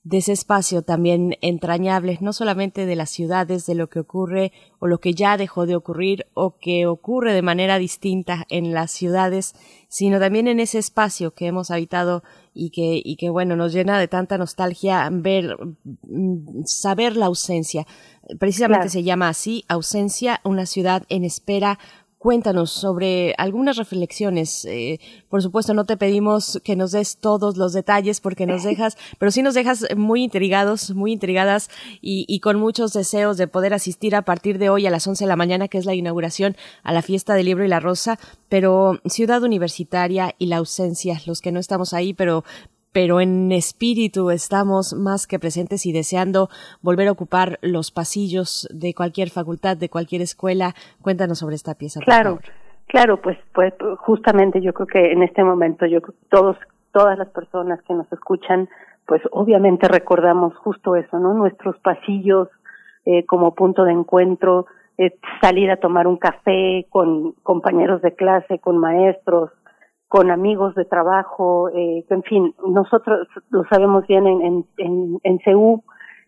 de 0.07 0.19
ese 0.19 0.31
espacio 0.31 0.83
también 0.83 1.35
entrañable, 1.41 2.17
no 2.21 2.31
solamente 2.31 2.85
de 2.85 2.95
las 2.95 3.09
ciudades, 3.09 3.65
de 3.65 3.75
lo 3.75 3.89
que 3.89 3.99
ocurre 3.99 4.53
o 4.79 4.87
lo 4.87 4.99
que 4.99 5.13
ya 5.13 5.35
dejó 5.35 5.65
de 5.65 5.75
ocurrir 5.75 6.27
o 6.33 6.55
que 6.57 6.87
ocurre 6.87 7.33
de 7.33 7.41
manera 7.41 7.77
distinta 7.77 8.45
en 8.47 8.73
las 8.73 8.91
ciudades, 8.91 9.53
sino 9.89 10.17
también 10.17 10.47
en 10.47 10.61
ese 10.61 10.79
espacio 10.79 11.31
que 11.33 11.47
hemos 11.47 11.71
habitado 11.71 12.23
y 12.53 12.69
que, 12.69 13.01
y 13.03 13.17
que 13.17 13.29
bueno, 13.29 13.57
nos 13.57 13.73
llena 13.73 13.99
de 13.99 14.07
tanta 14.07 14.37
nostalgia 14.37 15.09
ver, 15.11 15.57
mm, 15.83 16.63
saber 16.63 17.17
la 17.17 17.25
ausencia. 17.25 17.85
Precisamente 18.39 18.87
se 18.87 19.03
llama 19.03 19.27
así, 19.27 19.65
ausencia, 19.67 20.39
una 20.45 20.65
ciudad 20.65 21.03
en 21.09 21.25
espera 21.25 21.79
Cuéntanos 22.27 22.71
sobre 22.71 23.33
algunas 23.37 23.77
reflexiones. 23.77 24.65
Eh, 24.65 24.99
por 25.29 25.41
supuesto, 25.41 25.73
no 25.73 25.85
te 25.85 25.95
pedimos 25.95 26.59
que 26.61 26.75
nos 26.75 26.91
des 26.91 27.19
todos 27.19 27.55
los 27.55 27.71
detalles 27.71 28.19
porque 28.19 28.45
nos 28.45 28.63
dejas, 28.63 28.97
pero 29.17 29.31
sí 29.31 29.41
nos 29.41 29.53
dejas 29.53 29.87
muy 29.95 30.23
intrigados, 30.25 30.91
muy 30.93 31.13
intrigadas 31.13 31.69
y, 32.01 32.37
con 32.41 32.59
muchos 32.59 32.91
deseos 32.91 33.37
de 33.37 33.47
poder 33.47 33.73
asistir 33.73 34.13
a 34.13 34.23
partir 34.23 34.57
de 34.57 34.69
hoy 34.69 34.85
a 34.85 34.89
las 34.89 35.07
11 35.07 35.23
de 35.23 35.29
la 35.29 35.37
mañana, 35.37 35.69
que 35.69 35.77
es 35.77 35.85
la 35.85 35.95
inauguración 35.95 36.57
a 36.83 36.91
la 36.91 37.01
fiesta 37.01 37.33
del 37.33 37.45
libro 37.45 37.63
y 37.63 37.69
la 37.69 37.79
rosa. 37.79 38.19
Pero 38.49 38.99
Ciudad 39.05 39.41
Universitaria 39.43 40.35
y 40.37 40.47
la 40.47 40.57
ausencia, 40.57 41.21
los 41.27 41.39
que 41.39 41.53
no 41.53 41.61
estamos 41.61 41.93
ahí, 41.93 42.13
pero 42.13 42.43
pero 42.97 43.21
en 43.21 43.51
espíritu 43.51 44.31
estamos 44.31 44.95
más 44.95 45.27
que 45.27 45.37
presentes 45.37 45.85
y 45.85 45.93
deseando 45.93 46.49
volver 46.81 47.09
a 47.09 47.11
ocupar 47.11 47.59
los 47.61 47.91
pasillos 47.91 48.67
de 48.73 48.95
cualquier 48.95 49.29
facultad, 49.29 49.77
de 49.77 49.87
cualquier 49.87 50.23
escuela. 50.23 50.73
Cuéntanos 51.03 51.37
sobre 51.37 51.53
esta 51.53 51.75
pieza. 51.75 51.99
Claro, 51.99 52.39
claro, 52.87 53.21
pues, 53.21 53.37
pues 53.53 53.75
justamente 53.99 54.61
yo 54.61 54.73
creo 54.73 54.87
que 54.87 55.11
en 55.11 55.21
este 55.21 55.43
momento 55.43 55.85
yo 55.85 55.99
todos, 56.31 56.57
todas 56.91 57.19
las 57.19 57.27
personas 57.27 57.79
que 57.83 57.93
nos 57.93 58.11
escuchan, 58.11 58.67
pues 59.05 59.21
obviamente 59.29 59.87
recordamos 59.87 60.55
justo 60.55 60.95
eso, 60.95 61.19
¿no? 61.19 61.35
Nuestros 61.35 61.77
pasillos 61.81 62.47
eh, 63.05 63.27
como 63.27 63.53
punto 63.53 63.83
de 63.83 63.91
encuentro, 63.91 64.65
eh, 64.97 65.19
salir 65.39 65.69
a 65.69 65.77
tomar 65.77 66.07
un 66.07 66.17
café 66.17 66.87
con 66.89 67.33
compañeros 67.43 68.01
de 68.01 68.15
clase, 68.15 68.57
con 68.57 68.79
maestros, 68.79 69.51
con 70.07 70.31
amigos 70.31 70.73
de 70.75 70.85
trabajo, 70.85 71.69
eh, 71.69 72.05
en 72.09 72.23
fin, 72.23 72.55
nosotros 72.65 73.27
lo 73.49 73.63
sabemos 73.65 74.07
bien 74.07 74.25
en, 74.25 74.41
en, 74.41 74.65
en, 74.77 75.19
en 75.23 75.39
CEU, 75.39 75.83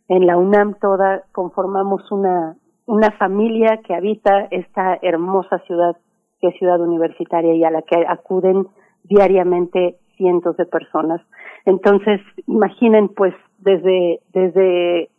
en 0.09 0.25
la 0.27 0.37
UNAM 0.37 0.75
toda, 0.81 1.23
conformamos 1.31 2.11
una, 2.11 2.55
una 2.85 3.11
familia 3.11 3.79
que 3.85 3.93
habita 3.93 4.47
esta 4.51 4.97
hermosa 5.01 5.59
ciudad 5.59 5.95
que 6.41 6.47
es 6.47 6.57
ciudad 6.57 6.79
universitaria 6.79 7.53
y 7.53 7.63
a 7.63 7.71
la 7.71 7.81
que 7.81 8.05
acuden 8.07 8.65
diariamente 9.03 9.97
cientos 10.15 10.57
de 10.57 10.65
personas. 10.65 11.21
Entonces, 11.65 12.21
imaginen 12.47 13.09
pues 13.09 13.33
desde, 13.57 14.21
desde 14.33 15.09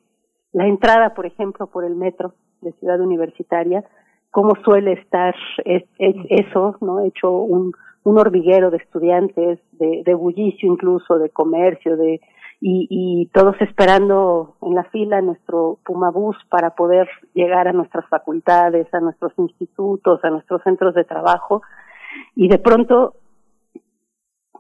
la 0.53 0.67
entrada, 0.67 1.15
por 1.15 1.27
ejemplo, 1.27 1.67
por 1.67 1.85
el 1.85 1.95
metro 1.95 2.35
de 2.61 2.73
ciudad 2.73 3.01
universitaria, 3.01 3.85
cómo 4.31 4.55
suele 4.65 4.93
estar 4.93 5.35
es, 5.65 5.85
es 5.99 6.17
eso, 6.29 6.77
¿no? 6.81 7.01
Hecho 7.01 7.31
un, 7.31 7.73
un 8.05 8.19
hormiguero 8.19 8.71
de 8.71 8.79
estudiantes, 8.79 9.59
de, 9.73 10.15
bullicio 10.15 10.71
incluso, 10.71 11.19
de 11.19 11.31
comercio, 11.31 11.97
de 11.97 12.21
y, 12.63 12.87
y 12.91 13.27
todos 13.33 13.57
esperando 13.61 14.57
en 14.61 14.75
la 14.75 14.85
fila 14.85 15.23
nuestro 15.23 15.79
Pumabús 15.83 16.37
para 16.51 16.75
poder 16.75 17.09
llegar 17.33 17.69
a 17.69 17.73
nuestras 17.73 18.07
facultades, 18.09 18.87
a 18.93 19.01
nuestros 19.01 19.33
institutos, 19.39 20.21
a 20.23 20.31
nuestros 20.31 20.63
centros 20.63 20.95
de 20.95 21.05
trabajo 21.05 21.63
y 22.37 22.49
de 22.49 22.59
pronto 22.59 23.15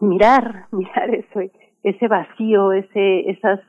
mirar, 0.00 0.66
mirar 0.72 1.14
eso, 1.14 1.40
ese 1.82 2.08
vacío, 2.08 2.72
ese, 2.72 3.30
esas, 3.30 3.60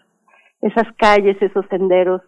esas 0.62 0.88
calles, 0.98 1.42
esos 1.42 1.66
senderos 1.68 2.22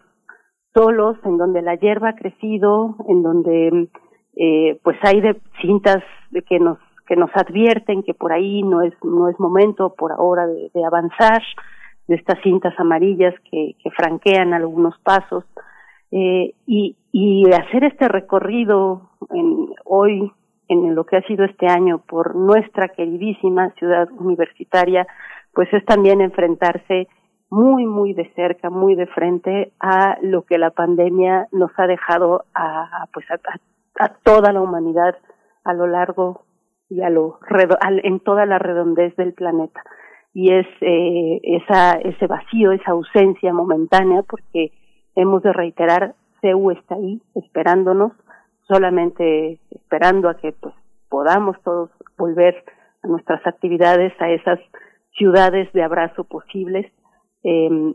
solos 0.74 1.16
en 1.24 1.38
donde 1.38 1.62
la 1.62 1.76
hierba 1.76 2.10
ha 2.10 2.16
crecido, 2.16 2.96
en 3.08 3.22
donde 3.22 3.88
eh, 4.36 4.80
pues 4.82 4.96
hay 5.02 5.20
de 5.20 5.40
cintas 5.60 6.02
de 6.30 6.42
que 6.42 6.58
nos 6.58 6.78
que 7.06 7.16
nos 7.16 7.30
advierten 7.34 8.02
que 8.02 8.14
por 8.14 8.32
ahí 8.32 8.62
no 8.62 8.82
es 8.82 8.94
no 9.02 9.28
es 9.28 9.38
momento 9.38 9.94
por 9.94 10.12
ahora 10.12 10.46
de, 10.46 10.70
avanzar 10.84 11.42
de 12.08 12.16
estas 12.16 12.40
cintas 12.42 12.74
amarillas 12.78 13.34
que, 13.50 13.76
que 13.82 13.90
franquean 13.90 14.52
algunos 14.52 14.98
pasos. 15.00 15.44
Eh, 16.10 16.54
y, 16.66 16.96
hacer 17.52 17.84
este 17.84 18.08
recorrido 18.08 19.10
en, 19.30 19.68
hoy 19.84 20.32
en 20.68 20.94
lo 20.94 21.04
que 21.04 21.16
ha 21.16 21.22
sido 21.22 21.44
este 21.44 21.66
año 21.66 21.98
por 21.98 22.34
nuestra 22.34 22.88
queridísima 22.88 23.70
ciudad 23.78 24.08
universitaria 24.12 25.06
pues 25.52 25.72
es 25.72 25.84
también 25.84 26.20
enfrentarse 26.20 27.08
muy 27.50 27.86
muy 27.86 28.12
de 28.12 28.28
cerca 28.34 28.70
muy 28.70 28.96
de 28.96 29.06
frente 29.06 29.72
a 29.78 30.16
lo 30.22 30.42
que 30.42 30.58
la 30.58 30.70
pandemia 30.70 31.46
nos 31.52 31.70
ha 31.76 31.86
dejado 31.86 32.44
a 32.54 33.06
pues 33.12 33.26
a 33.30 34.08
toda 34.24 34.52
la 34.52 34.60
humanidad 34.60 35.16
a 35.64 35.72
lo 35.74 35.86
largo 35.86 36.42
y 36.94 37.02
a 37.02 37.10
lo 37.10 37.38
en 38.02 38.20
toda 38.20 38.46
la 38.46 38.58
redondez 38.58 39.16
del 39.16 39.32
planeta 39.32 39.82
y 40.32 40.52
es 40.52 40.66
eh, 40.80 41.40
esa 41.42 41.92
ese 41.92 42.26
vacío 42.26 42.72
esa 42.72 42.92
ausencia 42.92 43.52
momentánea 43.52 44.22
porque 44.22 44.72
hemos 45.14 45.42
de 45.42 45.52
reiterar 45.52 46.14
CEU 46.40 46.70
está 46.70 46.94
ahí 46.94 47.20
esperándonos 47.34 48.12
solamente 48.68 49.58
esperando 49.70 50.28
a 50.28 50.36
que 50.36 50.52
pues 50.52 50.74
podamos 51.08 51.56
todos 51.62 51.90
volver 52.16 52.64
a 53.02 53.08
nuestras 53.08 53.46
actividades, 53.46 54.12
a 54.20 54.30
esas 54.30 54.58
ciudades 55.16 55.72
de 55.72 55.82
abrazo 55.82 56.24
posibles. 56.24 56.90
Eh, 57.44 57.94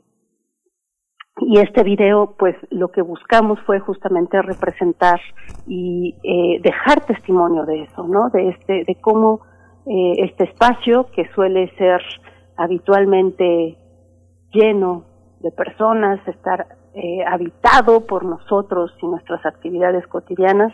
y 1.41 1.59
este 1.59 1.83
video, 1.83 2.35
pues 2.37 2.55
lo 2.69 2.89
que 2.89 3.01
buscamos 3.01 3.59
fue 3.65 3.79
justamente 3.79 4.41
representar 4.41 5.19
y 5.67 6.15
eh, 6.23 6.59
dejar 6.61 7.05
testimonio 7.05 7.65
de 7.65 7.83
eso, 7.83 8.07
¿no? 8.07 8.29
De 8.29 8.49
este, 8.49 8.83
de 8.85 8.95
cómo 8.99 9.41
eh, 9.85 10.13
este 10.17 10.45
espacio 10.45 11.07
que 11.15 11.29
suele 11.33 11.71
ser 11.77 12.01
habitualmente 12.57 13.77
lleno 14.51 15.05
de 15.39 15.51
personas, 15.51 16.19
estar 16.27 16.67
eh, 16.93 17.23
habitado 17.25 18.05
por 18.05 18.25
nosotros 18.25 18.91
y 19.01 19.07
nuestras 19.07 19.45
actividades 19.45 20.05
cotidianas, 20.07 20.73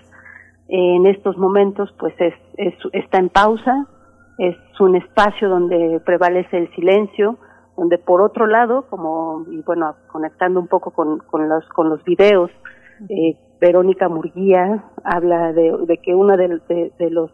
en 0.67 1.06
estos 1.06 1.38
momentos 1.38 1.93
pues 1.99 2.15
es, 2.19 2.34
es, 2.58 2.73
está 2.93 3.19
en 3.19 3.30
pausa, 3.30 3.86
es 4.39 4.58
un 4.80 4.95
espacio 4.95 5.47
donde 5.47 6.01
prevalece 6.04 6.58
el 6.58 6.73
silencio, 6.73 7.38
donde 7.78 7.98
por 7.98 8.22
otro 8.22 8.48
lado, 8.48 8.86
como, 8.90 9.46
y 9.50 9.62
bueno, 9.62 9.96
conectando 10.08 10.60
un 10.60 10.68
poco 10.68 10.92
con, 10.92 11.20
con, 11.20 11.50
los, 11.50 11.68
con 11.70 11.90
los 11.90 12.04
videos, 12.04 12.52
eh, 13.10 13.38
Verónica 13.60 14.10
Murguía 14.10 14.84
habla 15.04 15.54
de, 15.54 15.76
de 15.86 15.98
que 15.98 16.14
una 16.14 16.38
de, 16.38 16.60
de, 16.68 17.10
los, 17.10 17.32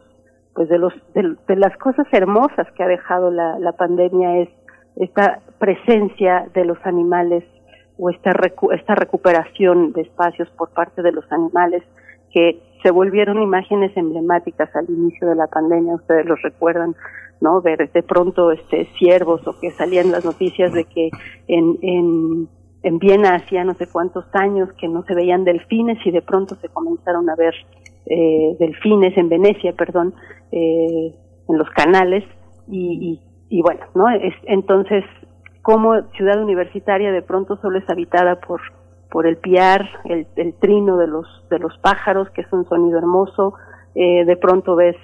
pues 0.53 0.69
de 0.69 0.77
los, 0.77 0.93
de, 1.13 1.55
las 1.55 1.75
cosas 1.77 2.07
hermosas 2.11 2.67
que 2.75 2.83
ha 2.83 2.87
dejado 2.87 3.31
la, 3.31 3.59
la 3.59 3.73
pandemia 3.73 4.39
es 4.39 4.49
esta 4.95 5.39
presencia 5.59 6.47
de 6.53 6.65
los 6.65 6.77
animales 6.83 7.43
o 7.97 8.09
esta, 8.09 8.31
esta 8.73 8.95
recuperación 8.95 9.93
de 9.93 10.01
espacios 10.01 10.49
por 10.57 10.69
parte 10.71 11.01
de 11.01 11.11
los 11.11 11.29
animales 11.31 11.83
que 12.31 12.61
se 12.81 12.91
volvieron 12.91 13.41
imágenes 13.41 13.95
emblemáticas 13.95 14.75
al 14.75 14.89
inicio 14.89 15.27
de 15.27 15.35
la 15.35 15.47
pandemia, 15.47 15.95
ustedes 15.95 16.25
los 16.25 16.41
recuerdan, 16.41 16.95
¿no? 17.41 17.61
Ver 17.61 17.91
de 17.91 18.03
pronto 18.03 18.51
este 18.51 18.87
ciervos 18.97 19.45
o 19.47 19.59
que 19.59 19.71
salían 19.71 20.11
las 20.11 20.23
noticias 20.23 20.71
de 20.71 20.85
que 20.85 21.09
en, 21.47 21.77
en, 21.81 22.47
en 22.83 22.99
Viena 22.99 23.35
hacía 23.35 23.63
no 23.63 23.73
sé 23.73 23.87
cuántos 23.87 24.25
años 24.33 24.69
que 24.79 24.87
no 24.87 25.03
se 25.03 25.15
veían 25.15 25.43
delfines 25.43 25.97
y 26.05 26.11
de 26.11 26.21
pronto 26.21 26.55
se 26.55 26.69
comenzaron 26.69 27.29
a 27.29 27.35
ver 27.35 27.53
eh, 28.05 28.55
delfines 28.59 29.17
en 29.17 29.29
Venecia, 29.29 29.73
perdón, 29.73 30.13
eh, 30.51 31.15
en 31.49 31.57
los 31.57 31.69
canales 31.71 32.23
y, 32.67 33.19
y, 33.49 33.57
y 33.57 33.61
bueno, 33.61 33.81
¿no? 33.95 34.07
Es, 34.09 34.33
entonces, 34.43 35.03
como 35.61 36.01
ciudad 36.15 36.41
universitaria 36.41 37.11
de 37.11 37.21
pronto 37.21 37.57
solo 37.57 37.79
es 37.79 37.89
habitada 37.89 38.39
por 38.39 38.61
por 39.11 39.27
el 39.27 39.35
piar, 39.35 39.89
el, 40.05 40.25
el 40.37 40.53
trino 40.53 40.97
de 40.97 41.05
los 41.05 41.27
de 41.49 41.59
los 41.59 41.77
pájaros, 41.79 42.29
que 42.29 42.41
es 42.41 42.53
un 42.53 42.65
sonido 42.69 42.97
hermoso, 42.97 43.55
eh, 43.95 44.25
de 44.25 44.37
pronto 44.37 44.75
ves 44.75 44.95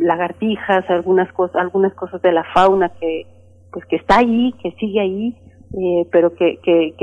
lagartijas, 0.00 0.88
algunas 0.88 1.32
cosas, 1.32 1.56
algunas 1.56 1.92
cosas 1.94 2.22
de 2.22 2.32
la 2.32 2.44
fauna 2.54 2.90
que, 3.00 3.26
pues 3.72 3.84
que 3.86 3.96
está 3.96 4.18
ahí, 4.18 4.54
que 4.62 4.70
sigue 4.72 5.00
ahí, 5.00 5.36
eh, 5.72 6.06
pero 6.12 6.34
que, 6.34 6.58
que, 6.62 6.94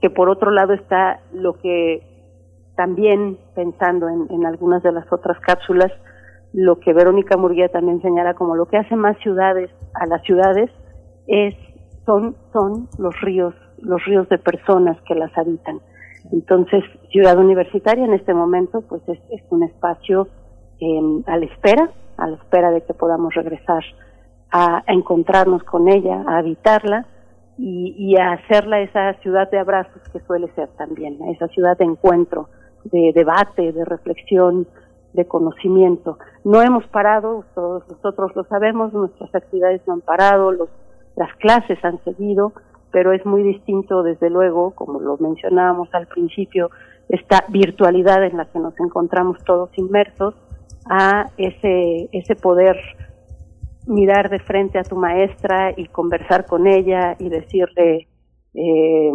que, 0.00 0.10
por 0.10 0.28
otro 0.28 0.50
lado 0.50 0.74
está 0.74 1.20
lo 1.32 1.54
que 1.54 2.02
también 2.76 3.38
pensando 3.54 4.08
en, 4.08 4.26
en 4.30 4.46
algunas 4.46 4.82
de 4.82 4.92
las 4.92 5.10
otras 5.12 5.38
cápsulas, 5.40 5.92
lo 6.52 6.78
que 6.80 6.92
Verónica 6.92 7.36
Murguía 7.36 7.68
también 7.68 8.02
señala 8.02 8.34
como 8.34 8.56
lo 8.56 8.66
que 8.66 8.76
hace 8.76 8.96
más 8.96 9.16
ciudades 9.18 9.70
a 9.94 10.06
las 10.06 10.22
ciudades 10.22 10.70
es 11.26 11.54
son 12.04 12.34
son 12.52 12.88
los 12.98 13.18
ríos 13.20 13.54
los 13.78 14.04
ríos 14.04 14.28
de 14.28 14.38
personas 14.38 15.00
que 15.06 15.14
las 15.14 15.36
habitan. 15.38 15.80
Entonces 16.32 16.82
ciudad 17.10 17.38
universitaria 17.38 18.04
en 18.04 18.14
este 18.14 18.34
momento 18.34 18.82
pues 18.82 19.02
es, 19.08 19.18
es 19.30 19.42
un 19.50 19.62
espacio 19.62 20.28
a 21.26 21.36
la 21.36 21.44
espera, 21.44 21.90
a 22.16 22.26
la 22.26 22.36
espera 22.36 22.70
de 22.70 22.82
que 22.82 22.94
podamos 22.94 23.34
regresar 23.34 23.82
a, 24.50 24.82
encontrarnos 24.86 25.62
con 25.64 25.88
ella, 25.88 26.24
a 26.26 26.38
habitarla 26.38 27.06
y, 27.58 28.16
a 28.18 28.32
hacerla 28.32 28.80
esa 28.80 29.12
ciudad 29.20 29.50
de 29.50 29.58
abrazos 29.58 30.00
que 30.12 30.20
suele 30.20 30.48
ser 30.54 30.68
también, 30.78 31.18
esa 31.28 31.46
ciudad 31.48 31.76
de 31.76 31.84
encuentro, 31.84 32.48
de 32.84 33.12
debate, 33.14 33.72
de 33.72 33.84
reflexión, 33.84 34.66
de 35.12 35.26
conocimiento. 35.26 36.18
No 36.44 36.62
hemos 36.62 36.86
parado, 36.86 37.44
todos 37.54 37.86
nosotros 37.88 38.34
lo 38.34 38.44
sabemos, 38.44 38.94
nuestras 38.94 39.34
actividades 39.34 39.82
no 39.86 39.94
han 39.94 40.00
parado, 40.00 40.52
los, 40.52 40.70
las 41.16 41.34
clases 41.36 41.78
han 41.84 42.02
seguido, 42.04 42.54
pero 42.90 43.12
es 43.12 43.26
muy 43.26 43.42
distinto, 43.42 44.02
desde 44.02 44.30
luego, 44.30 44.70
como 44.70 44.98
lo 44.98 45.18
mencionábamos 45.18 45.90
al 45.92 46.06
principio, 46.06 46.70
esta 47.10 47.44
virtualidad 47.48 48.24
en 48.24 48.38
la 48.38 48.46
que 48.46 48.58
nos 48.58 48.78
encontramos 48.80 49.36
todos 49.44 49.68
inmersos 49.76 50.34
a 50.90 51.30
ese, 51.38 52.08
ese 52.10 52.34
poder 52.34 52.76
mirar 53.86 54.28
de 54.28 54.40
frente 54.40 54.78
a 54.78 54.82
tu 54.82 54.96
maestra 54.96 55.72
y 55.76 55.86
conversar 55.86 56.46
con 56.46 56.66
ella 56.66 57.14
y 57.18 57.28
decirle, 57.28 58.08
eh, 58.54 59.12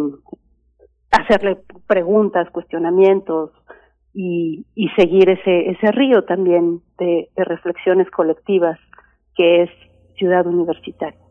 hacerle 1.10 1.58
preguntas, 1.86 2.50
cuestionamientos 2.50 3.50
y, 4.14 4.64
y 4.74 4.88
seguir 4.96 5.28
ese, 5.28 5.70
ese 5.70 5.92
río 5.92 6.24
también 6.24 6.80
de, 6.98 7.28
de 7.36 7.44
reflexiones 7.44 8.10
colectivas 8.10 8.78
que 9.34 9.64
es 9.64 9.70
Ciudad 10.16 10.46
Universitaria. 10.46 11.25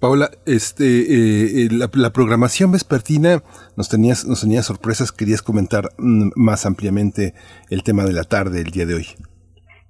Paula, 0.00 0.30
este, 0.46 0.84
eh, 0.84 1.66
eh, 1.66 1.68
la, 1.70 2.10
programación 2.10 2.72
vespertina 2.72 3.42
nos 3.76 3.88
tenías, 3.88 4.26
nos 4.26 4.40
tenía 4.40 4.62
sorpresas. 4.62 5.12
Querías 5.12 5.42
comentar 5.42 5.84
mm, 5.98 6.30
más 6.36 6.64
ampliamente 6.64 7.34
el 7.70 7.82
tema 7.82 8.04
de 8.04 8.12
la 8.12 8.24
tarde 8.24 8.62
el 8.62 8.70
día 8.70 8.86
de 8.86 8.94
hoy. 8.94 9.06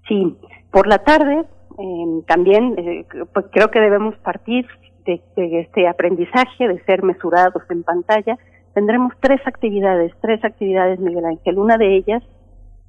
Sí, 0.09 0.37
por 0.73 0.89
la 0.89 0.99
tarde 0.99 1.45
em, 1.79 2.23
también 2.27 2.75
eh, 2.77 3.07
pues 3.33 3.47
creo 3.53 3.71
que 3.71 3.81
debemos 3.81 4.17
partir 4.17 4.67
de, 5.07 5.23
este 5.61 5.87
aprendizaje 5.87 6.67
de 6.67 6.83
ser 6.85 7.05
mesurados 7.05 7.63
en 7.71 7.85
pantalla. 7.85 8.37
Tendremos 8.75 9.13
tres 9.21 9.41
actividades, 9.47 10.13
tres 10.23 10.45
actividades, 10.45 10.99
Miguel 10.99 11.25
Ángel. 11.25 11.59
Una 11.59 11.77
de 11.77 11.97
ellas 11.97 12.23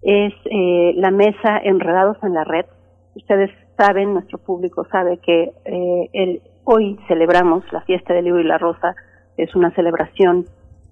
es 0.02 0.34
la 0.98 1.12
mesa 1.12 1.58
Enredados 1.64 2.18
en 2.24 2.34
la 2.34 2.44
Red. 2.44 2.66
Ustedes 3.16 3.52
saben, 3.78 4.14
nuestro 4.14 4.38
público 4.38 4.86
sabe 4.92 5.18
que 5.18 5.52
eh, 5.66 6.10
el, 6.14 6.42
hoy 6.64 7.00
celebramos 7.08 7.64
la 7.72 7.82
fiesta 7.82 8.14
del 8.14 8.26
libro 8.26 8.40
y 8.40 8.46
la 8.46 8.58
rosa, 8.58 8.96
es 9.38 9.54
una 9.56 9.72
celebración 9.72 10.46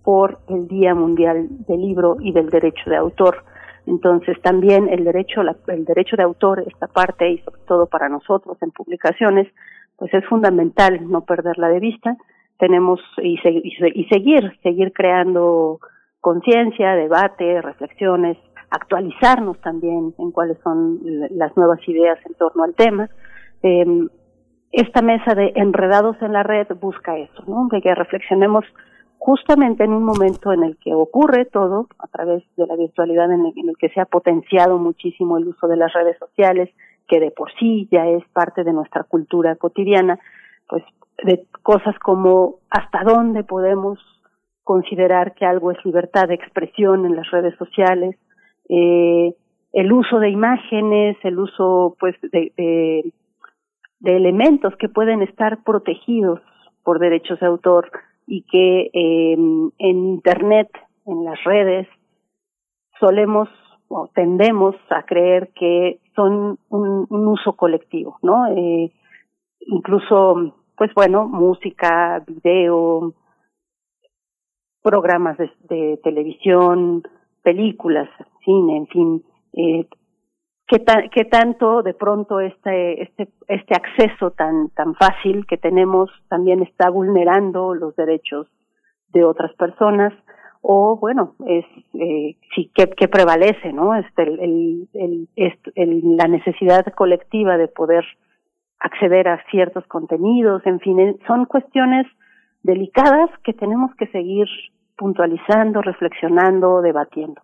por 0.03 0.39
el 0.49 0.67
Día 0.67 0.93
Mundial 0.93 1.47
del 1.67 1.81
Libro 1.81 2.17
y 2.19 2.33
del 2.33 2.49
Derecho 2.49 2.89
de 2.89 2.97
Autor. 2.97 3.43
Entonces 3.85 4.41
también 4.41 4.89
el 4.89 5.03
derecho, 5.03 5.41
el 5.67 5.85
derecho 5.85 6.15
de 6.15 6.23
autor, 6.23 6.63
esta 6.65 6.87
parte 6.87 7.29
y 7.29 7.37
sobre 7.39 7.61
todo 7.67 7.87
para 7.87 8.09
nosotros 8.09 8.57
en 8.61 8.71
publicaciones, 8.71 9.47
pues 9.97 10.13
es 10.13 10.25
fundamental 10.25 11.09
no 11.09 11.25
perderla 11.25 11.69
de 11.69 11.79
vista. 11.79 12.15
Tenemos 12.57 12.99
y, 13.17 13.39
y 13.43 14.05
seguir, 14.05 14.57
seguir 14.61 14.93
creando 14.93 15.79
conciencia, 16.21 16.95
debate, 16.95 17.61
reflexiones, 17.61 18.37
actualizarnos 18.73 19.59
también 19.61 20.15
en 20.17 20.31
cuáles 20.31 20.57
son 20.63 20.99
las 21.29 21.55
nuevas 21.55 21.79
ideas 21.87 22.17
en 22.25 22.33
torno 22.33 22.63
al 22.63 22.73
tema. 22.73 23.07
Eh, 23.61 24.07
esta 24.71 25.03
mesa 25.03 25.35
de 25.35 25.53
enredados 25.55 26.17
en 26.21 26.33
la 26.33 26.41
red 26.41 26.67
busca 26.81 27.15
eso, 27.15 27.43
¿no? 27.45 27.67
De 27.71 27.81
que 27.81 27.93
reflexionemos 27.93 28.65
justamente 29.19 29.83
en 29.83 29.93
un 29.93 30.03
momento 30.03 30.51
en 30.51 30.63
el 30.63 30.77
que 30.77 30.93
ocurre 30.95 31.45
todo, 31.45 31.87
a 31.99 32.07
través 32.07 32.43
de 32.57 32.65
la 32.65 32.75
virtualidad 32.75 33.31
en 33.31 33.45
el, 33.45 33.53
en 33.55 33.69
el, 33.69 33.77
que 33.77 33.89
se 33.89 34.01
ha 34.01 34.05
potenciado 34.05 34.79
muchísimo 34.79 35.37
el 35.37 35.47
uso 35.47 35.67
de 35.67 35.77
las 35.77 35.93
redes 35.93 36.17
sociales, 36.17 36.69
que 37.07 37.19
de 37.19 37.29
por 37.29 37.53
sí 37.59 37.87
ya 37.91 38.07
es 38.07 38.23
parte 38.33 38.63
de 38.63 38.73
nuestra 38.73 39.03
cultura 39.03 39.55
cotidiana, 39.55 40.19
pues 40.67 40.83
de 41.23 41.45
cosas 41.61 41.97
como 41.99 42.55
hasta 42.71 43.03
dónde 43.03 43.43
podemos 43.43 43.99
considerar 44.63 45.35
que 45.35 45.45
algo 45.45 45.71
es 45.71 45.77
libertad 45.85 46.27
de 46.27 46.33
expresión 46.33 47.05
en 47.05 47.15
las 47.15 47.29
redes 47.29 47.55
sociales, 47.57 48.15
eh, 48.69 49.33
el 49.73 49.91
uso 49.91 50.19
de 50.19 50.29
imágenes, 50.29 51.17
el 51.23 51.39
uso 51.39 51.95
pues 51.99 52.15
de, 52.21 52.51
de, 52.55 54.15
elementos 54.15 54.75
que 54.77 54.89
pueden 54.89 55.21
estar 55.21 55.63
protegidos 55.63 56.39
por 56.83 56.99
derechos 56.99 57.39
de 57.39 57.47
autor 57.47 57.89
y 58.27 58.43
que 58.43 58.91
eh, 58.93 59.33
en 59.33 59.71
internet, 59.79 60.69
en 61.05 61.25
las 61.25 61.43
redes, 61.43 61.87
solemos 62.99 63.49
o 63.87 64.09
tendemos 64.13 64.75
a 64.89 65.03
creer 65.03 65.51
que 65.53 65.99
son 66.15 66.59
un, 66.69 67.07
uso 67.09 67.53
colectivo, 67.53 68.17
¿no? 68.21 68.47
Eh, 68.47 68.91
incluso, 69.61 70.55
pues 70.75 70.93
bueno, 70.93 71.27
música, 71.27 72.23
video, 72.25 73.13
programas 74.81 75.37
de 75.37 75.99
televisión, 76.03 77.03
películas, 77.41 78.09
cine, 78.43 78.77
en 78.77 78.87
fin, 78.87 79.23
eh, 79.53 79.87
¿qué, 80.67 80.83
qué 81.11 81.25
tanto 81.25 81.83
de 81.83 81.93
pronto 81.93 82.39
este, 82.39 83.03
este, 83.03 83.29
este 83.47 83.75
acceso 83.75 84.31
tan, 84.31 84.69
tan 84.69 84.95
fácil 84.95 85.45
que 85.47 85.57
tenemos 85.57 86.09
también 86.29 86.61
está 86.63 86.89
vulnerando 86.89 87.73
los 87.73 87.95
derechos 87.95 88.47
de 89.09 89.23
otras 89.23 89.53
personas 89.55 90.13
o 90.65 90.97
bueno, 90.97 91.35
es 91.45 91.65
eh, 91.93 92.37
sí 92.55 92.71
que, 92.73 93.07
prevalece, 93.09 93.73
¿no? 93.73 93.93
Este, 93.95 94.23
el, 94.23 94.87
el, 94.95 96.15
la 96.15 96.27
necesidad 96.29 96.85
colectiva 96.95 97.57
de 97.57 97.67
poder 97.67 98.05
acceder 98.79 99.27
a 99.27 99.43
ciertos 99.51 99.85
contenidos, 99.87 100.65
en 100.65 100.79
fin, 100.79 101.19
son 101.27 101.45
cuestiones 101.45 102.07
delicadas 102.63 103.29
que 103.43 103.53
tenemos 103.53 103.93
que 103.95 104.07
seguir 104.07 104.47
puntualizando, 104.97 105.81
reflexionando, 105.81 106.81
debatiendo. 106.81 107.41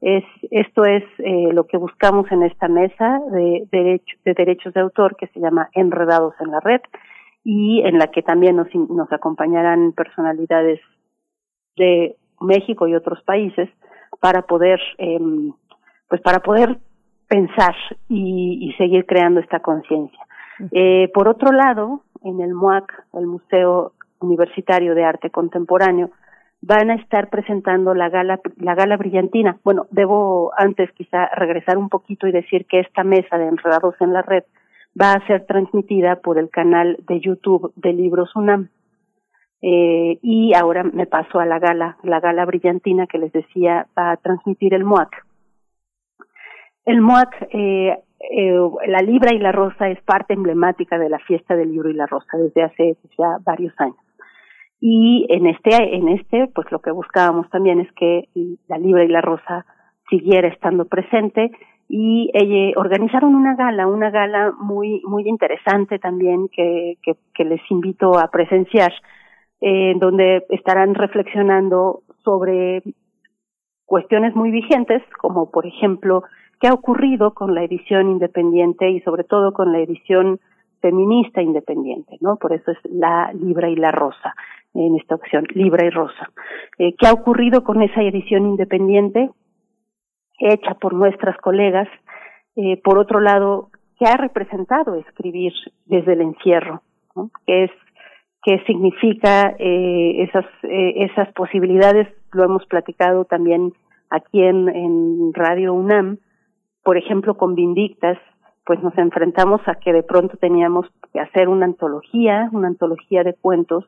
Es, 0.00 0.24
esto 0.50 0.84
es 0.84 1.02
eh, 1.18 1.52
lo 1.52 1.66
que 1.66 1.76
buscamos 1.76 2.30
en 2.30 2.44
esta 2.44 2.68
mesa 2.68 3.20
de, 3.32 3.66
derecho, 3.72 4.16
de 4.24 4.34
derechos 4.34 4.72
de 4.74 4.80
autor 4.80 5.16
que 5.16 5.26
se 5.28 5.40
llama 5.40 5.70
Enredados 5.72 6.34
en 6.40 6.52
la 6.52 6.60
Red 6.60 6.82
y 7.42 7.82
en 7.84 7.98
la 7.98 8.08
que 8.08 8.22
también 8.22 8.56
nos, 8.56 8.72
nos 8.74 9.12
acompañarán 9.12 9.92
personalidades 9.92 10.80
de 11.76 12.16
México 12.40 12.86
y 12.86 12.94
otros 12.94 13.22
países 13.22 13.68
para 14.20 14.42
poder, 14.42 14.80
eh, 14.98 15.18
pues 16.08 16.20
para 16.20 16.40
poder 16.40 16.78
pensar 17.28 17.74
y, 18.08 18.58
y 18.60 18.72
seguir 18.74 19.04
creando 19.06 19.40
esta 19.40 19.60
conciencia. 19.60 20.20
Eh, 20.72 21.10
por 21.14 21.28
otro 21.28 21.52
lado, 21.52 22.02
en 22.22 22.40
el 22.40 22.54
MUAC, 22.54 22.92
el 23.14 23.26
Museo 23.26 23.92
Universitario 24.20 24.94
de 24.94 25.04
Arte 25.04 25.30
Contemporáneo, 25.30 26.10
van 26.60 26.90
a 26.90 26.94
estar 26.96 27.30
presentando 27.30 27.94
la 27.94 28.08
gala, 28.08 28.40
la 28.56 28.74
gala 28.74 28.96
brillantina. 28.96 29.58
Bueno, 29.64 29.86
debo 29.90 30.52
antes 30.56 30.90
quizá 30.92 31.26
regresar 31.34 31.78
un 31.78 31.88
poquito 31.88 32.26
y 32.26 32.32
decir 32.32 32.66
que 32.66 32.80
esta 32.80 33.04
mesa 33.04 33.38
de 33.38 33.46
Enredados 33.46 33.94
en 34.00 34.12
la 34.12 34.22
Red 34.22 34.44
va 35.00 35.12
a 35.12 35.26
ser 35.26 35.46
transmitida 35.46 36.16
por 36.16 36.38
el 36.38 36.50
canal 36.50 36.96
de 37.06 37.20
YouTube 37.20 37.72
de 37.76 37.92
Libros 37.92 38.34
UNAM. 38.34 38.70
Eh, 39.60 40.18
y 40.22 40.54
ahora 40.54 40.84
me 40.84 41.06
paso 41.06 41.40
a 41.40 41.46
la 41.46 41.58
gala, 41.58 41.96
la 42.04 42.20
gala 42.20 42.44
brillantina 42.44 43.06
que 43.06 43.18
les 43.18 43.32
decía 43.32 43.86
va 43.98 44.12
a 44.12 44.16
transmitir 44.16 44.74
el 44.74 44.84
MOAC. 44.84 45.24
El 46.84 47.00
MOAC, 47.00 47.48
eh, 47.52 47.98
eh, 48.20 48.60
la 48.86 49.00
Libra 49.00 49.34
y 49.34 49.38
la 49.38 49.52
Rosa 49.52 49.88
es 49.88 50.00
parte 50.02 50.34
emblemática 50.34 50.98
de 50.98 51.08
la 51.08 51.18
fiesta 51.18 51.56
del 51.56 51.70
libro 51.72 51.90
y 51.90 51.94
la 51.94 52.06
Rosa 52.06 52.36
desde 52.38 52.62
hace 52.62 52.96
ya 53.18 53.38
varios 53.44 53.74
años. 53.78 54.07
Y 54.80 55.26
en 55.28 55.46
este, 55.46 55.96
en 55.96 56.08
este, 56.08 56.48
pues 56.54 56.70
lo 56.70 56.78
que 56.80 56.92
buscábamos 56.92 57.48
también 57.50 57.80
es 57.80 57.92
que 57.92 58.28
la 58.68 58.78
Libra 58.78 59.04
y 59.04 59.08
la 59.08 59.20
Rosa 59.20 59.66
siguiera 60.08 60.48
estando 60.48 60.84
presente 60.86 61.50
y 61.88 62.30
eh, 62.34 62.72
organizaron 62.76 63.34
una 63.34 63.56
gala, 63.56 63.86
una 63.86 64.10
gala 64.10 64.52
muy, 64.58 65.02
muy 65.04 65.26
interesante 65.26 65.98
también 65.98 66.48
que, 66.48 66.98
que, 67.02 67.16
que 67.34 67.44
les 67.44 67.60
invito 67.70 68.18
a 68.18 68.30
presenciar 68.30 68.92
eh, 69.60 69.94
donde 69.98 70.44
estarán 70.50 70.94
reflexionando 70.94 72.02
sobre 72.22 72.82
cuestiones 73.86 74.36
muy 74.36 74.50
vigentes, 74.50 75.02
como 75.18 75.50
por 75.50 75.66
ejemplo, 75.66 76.22
qué 76.60 76.68
ha 76.68 76.74
ocurrido 76.74 77.32
con 77.32 77.54
la 77.54 77.64
edición 77.64 78.10
independiente 78.10 78.90
y 78.90 79.00
sobre 79.00 79.24
todo 79.24 79.52
con 79.52 79.72
la 79.72 79.80
edición 79.80 80.38
feminista 80.80 81.42
independiente, 81.42 82.18
¿no? 82.20 82.36
Por 82.36 82.52
eso 82.52 82.70
es 82.70 82.78
la 82.84 83.32
Libra 83.32 83.68
y 83.68 83.76
la 83.76 83.90
Rosa 83.90 84.34
en 84.74 84.96
esta 84.96 85.14
opción, 85.14 85.44
Libra 85.54 85.86
y 85.86 85.90
Rosa. 85.90 86.30
Eh, 86.78 86.94
¿Qué 86.96 87.06
ha 87.06 87.12
ocurrido 87.12 87.64
con 87.64 87.82
esa 87.82 88.02
edición 88.02 88.46
independiente 88.46 89.30
hecha 90.38 90.74
por 90.74 90.94
nuestras 90.94 91.36
colegas? 91.38 91.88
Eh, 92.56 92.80
por 92.82 92.98
otro 92.98 93.20
lado, 93.20 93.70
¿qué 93.98 94.06
ha 94.06 94.16
representado 94.16 94.94
escribir 94.96 95.52
desde 95.86 96.12
el 96.12 96.20
encierro? 96.20 96.82
Que 97.46 97.64
es 97.64 97.70
qué 98.42 98.62
significa 98.66 99.54
eh, 99.58 100.22
esas, 100.22 100.44
eh, 100.62 101.04
esas 101.10 101.32
posibilidades, 101.34 102.08
lo 102.32 102.44
hemos 102.44 102.64
platicado 102.66 103.24
también 103.24 103.72
aquí 104.10 104.42
en, 104.42 104.68
en 104.68 105.32
Radio 105.34 105.74
UNAM, 105.74 106.18
por 106.82 106.96
ejemplo 106.96 107.36
con 107.36 107.54
Vindictas, 107.54 108.18
pues 108.64 108.82
nos 108.82 108.96
enfrentamos 108.98 109.60
a 109.66 109.74
que 109.76 109.92
de 109.92 110.02
pronto 110.02 110.36
teníamos 110.36 110.86
que 111.12 111.20
hacer 111.20 111.48
una 111.48 111.64
antología, 111.66 112.48
una 112.52 112.68
antología 112.68 113.22
de 113.24 113.34
cuentos, 113.34 113.84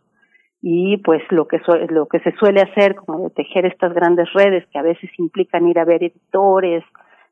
y 0.62 0.98
pues 0.98 1.22
lo 1.30 1.48
que 1.48 1.60
lo 1.88 2.06
que 2.06 2.20
se 2.20 2.32
suele 2.32 2.60
hacer 2.60 2.94
como 2.94 3.20
de 3.20 3.30
tejer 3.30 3.66
estas 3.66 3.94
grandes 3.94 4.30
redes 4.34 4.66
que 4.70 4.78
a 4.78 4.82
veces 4.82 5.10
implican 5.18 5.66
ir 5.68 5.78
a 5.78 5.84
ver 5.84 6.02
editores, 6.02 6.84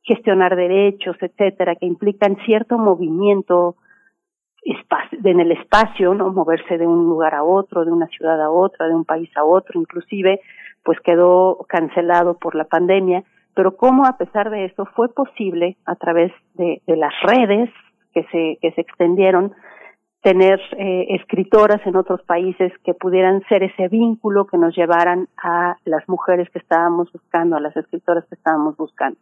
gestionar 0.03 0.57
derechos, 0.57 1.16
etcétera, 1.20 1.74
que 1.76 1.87
implican 1.87 2.37
cierto 2.47 2.79
movimiento 2.79 3.76
en 5.24 5.41
el 5.41 5.53
espacio, 5.53 6.14
¿no? 6.14 6.33
Moverse 6.33 6.79
de 6.79 6.87
un 6.87 7.05
lugar 7.05 7.35
a 7.35 7.45
otro, 7.45 7.85
de 7.85 7.93
una 7.93 8.07
ciudad 8.09 8.41
a 8.41 8.51
otra, 8.51 8.87
de 8.87 8.95
un 8.95 9.05
país 9.05 9.31
a 9.37 9.45
otro, 9.45 9.81
inclusive, 9.81 10.41
pues 10.83 10.99
quedó 11.01 11.64
cancelado 11.68 12.39
por 12.39 12.55
la 12.55 12.64
pandemia, 12.64 13.24
pero 13.55 13.76
cómo 13.76 14.07
a 14.07 14.16
pesar 14.16 14.51
de 14.51 14.66
eso 14.66 14.87
fue 14.95 15.09
posible 15.09 15.76
a 15.85 15.95
través 15.97 16.33
de, 16.55 16.81
de 16.87 16.97
las 16.97 17.12
redes 17.22 17.70
que 18.12 18.24
se, 18.24 18.59
que 18.61 18.72
se 18.72 18.81
extendieron, 18.81 19.53
tener 20.23 20.61
eh, 20.77 21.07
escritoras 21.11 21.81
en 21.87 21.97
otros 21.97 22.23
países 22.23 22.73
que 22.85 22.95
pudieran 22.95 23.43
ser 23.49 23.62
ese 23.62 23.89
vínculo 23.89 24.47
que 24.47 24.59
nos 24.59 24.77
llevaran 24.77 25.29
a 25.43 25.77
las 25.85 26.09
mujeres 26.09 26.51
que 26.51 26.59
estábamos 26.59 27.11
buscando, 27.12 27.57
a 27.57 27.61
las 27.61 27.77
escritoras 27.77 28.25
que 28.27 28.35
estábamos 28.35 28.77
buscando. 28.77 29.19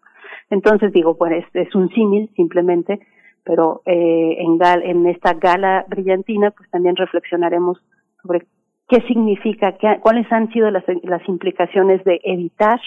Entonces 0.50 0.92
digo, 0.92 1.16
pues 1.16 1.44
es 1.52 1.74
un 1.74 1.90
símil 1.90 2.30
simplemente, 2.34 3.00
pero 3.44 3.82
eh, 3.84 4.36
en, 4.38 4.58
gal, 4.58 4.82
en 4.82 5.06
esta 5.06 5.34
gala 5.34 5.84
brillantina 5.88 6.50
pues 6.50 6.70
también 6.70 6.96
reflexionaremos 6.96 7.78
sobre 8.22 8.46
qué 8.88 9.02
significa, 9.02 9.72
qué, 9.72 9.98
cuáles 10.00 10.30
han 10.32 10.50
sido 10.52 10.70
las, 10.70 10.84
las 11.02 11.28
implicaciones 11.28 12.02
de 12.04 12.20
editar 12.24 12.80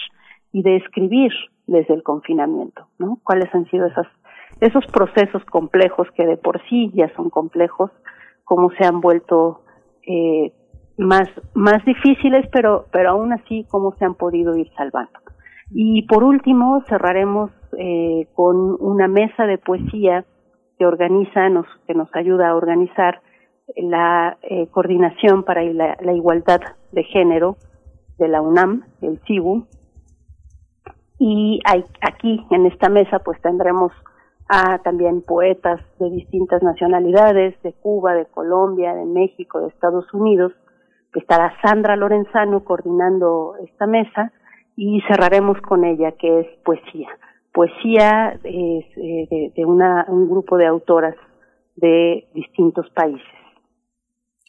y 0.52 0.62
de 0.62 0.76
escribir 0.76 1.30
desde 1.66 1.94
el 1.94 2.02
confinamiento, 2.02 2.88
¿no? 2.98 3.20
Cuáles 3.22 3.54
han 3.54 3.66
sido 3.70 3.86
esas, 3.86 4.08
esos 4.60 4.86
procesos 4.86 5.44
complejos 5.46 6.08
que 6.16 6.26
de 6.26 6.36
por 6.36 6.60
sí 6.68 6.90
ya 6.94 7.12
son 7.16 7.30
complejos, 7.30 7.90
cómo 8.44 8.70
se 8.78 8.84
han 8.84 9.00
vuelto 9.00 9.62
eh, 10.06 10.52
más, 10.98 11.28
más 11.54 11.84
difíciles, 11.84 12.46
pero, 12.52 12.86
pero 12.92 13.10
aún 13.10 13.32
así 13.32 13.66
cómo 13.70 13.92
se 13.92 14.04
han 14.04 14.14
podido 14.14 14.56
ir 14.56 14.70
salvando. 14.76 15.18
Y 15.70 16.02
por 16.06 16.24
último 16.24 16.82
cerraremos 16.88 17.50
eh, 17.78 18.26
con 18.34 18.76
una 18.80 19.08
mesa 19.08 19.46
de 19.46 19.58
poesía 19.58 20.24
que 20.78 20.86
organiza, 20.86 21.48
nos, 21.48 21.66
que 21.86 21.94
nos 21.94 22.08
ayuda 22.14 22.50
a 22.50 22.56
organizar 22.56 23.20
la 23.76 24.36
eh, 24.42 24.66
coordinación 24.70 25.44
para 25.44 25.62
la, 25.62 26.12
igualdad 26.12 26.60
de 26.92 27.04
género 27.04 27.56
de 28.18 28.28
la 28.28 28.40
UNAM, 28.40 28.84
el 29.00 29.20
CIBU. 29.26 29.66
Y 31.18 31.60
aquí 32.00 32.44
en 32.50 32.66
esta 32.66 32.88
mesa 32.88 33.18
pues 33.20 33.40
tendremos 33.42 33.92
a 34.52 34.78
también 34.78 35.22
poetas 35.22 35.80
de 35.98 36.10
distintas 36.10 36.62
nacionalidades, 36.62 37.54
de 37.62 37.72
Cuba, 37.72 38.14
de 38.14 38.26
Colombia, 38.26 38.94
de 38.94 39.06
México, 39.06 39.60
de 39.60 39.68
Estados 39.68 40.12
Unidos. 40.12 40.52
Estará 41.14 41.54
Sandra 41.62 41.94
Lorenzano 41.96 42.64
coordinando 42.64 43.54
esta 43.64 43.86
mesa 43.86 44.32
y 44.76 45.00
cerraremos 45.08 45.60
con 45.60 45.84
ella, 45.84 46.12
que 46.12 46.40
es 46.40 46.46
poesía 46.64 47.08
poesía 47.52 48.38
es, 48.44 48.84
eh, 48.96 49.52
de, 49.54 49.64
un 49.64 50.28
grupo 50.28 50.56
de 50.56 50.66
autoras 50.66 51.14
de 51.76 52.28
distintos 52.34 52.88
países. 52.90 53.39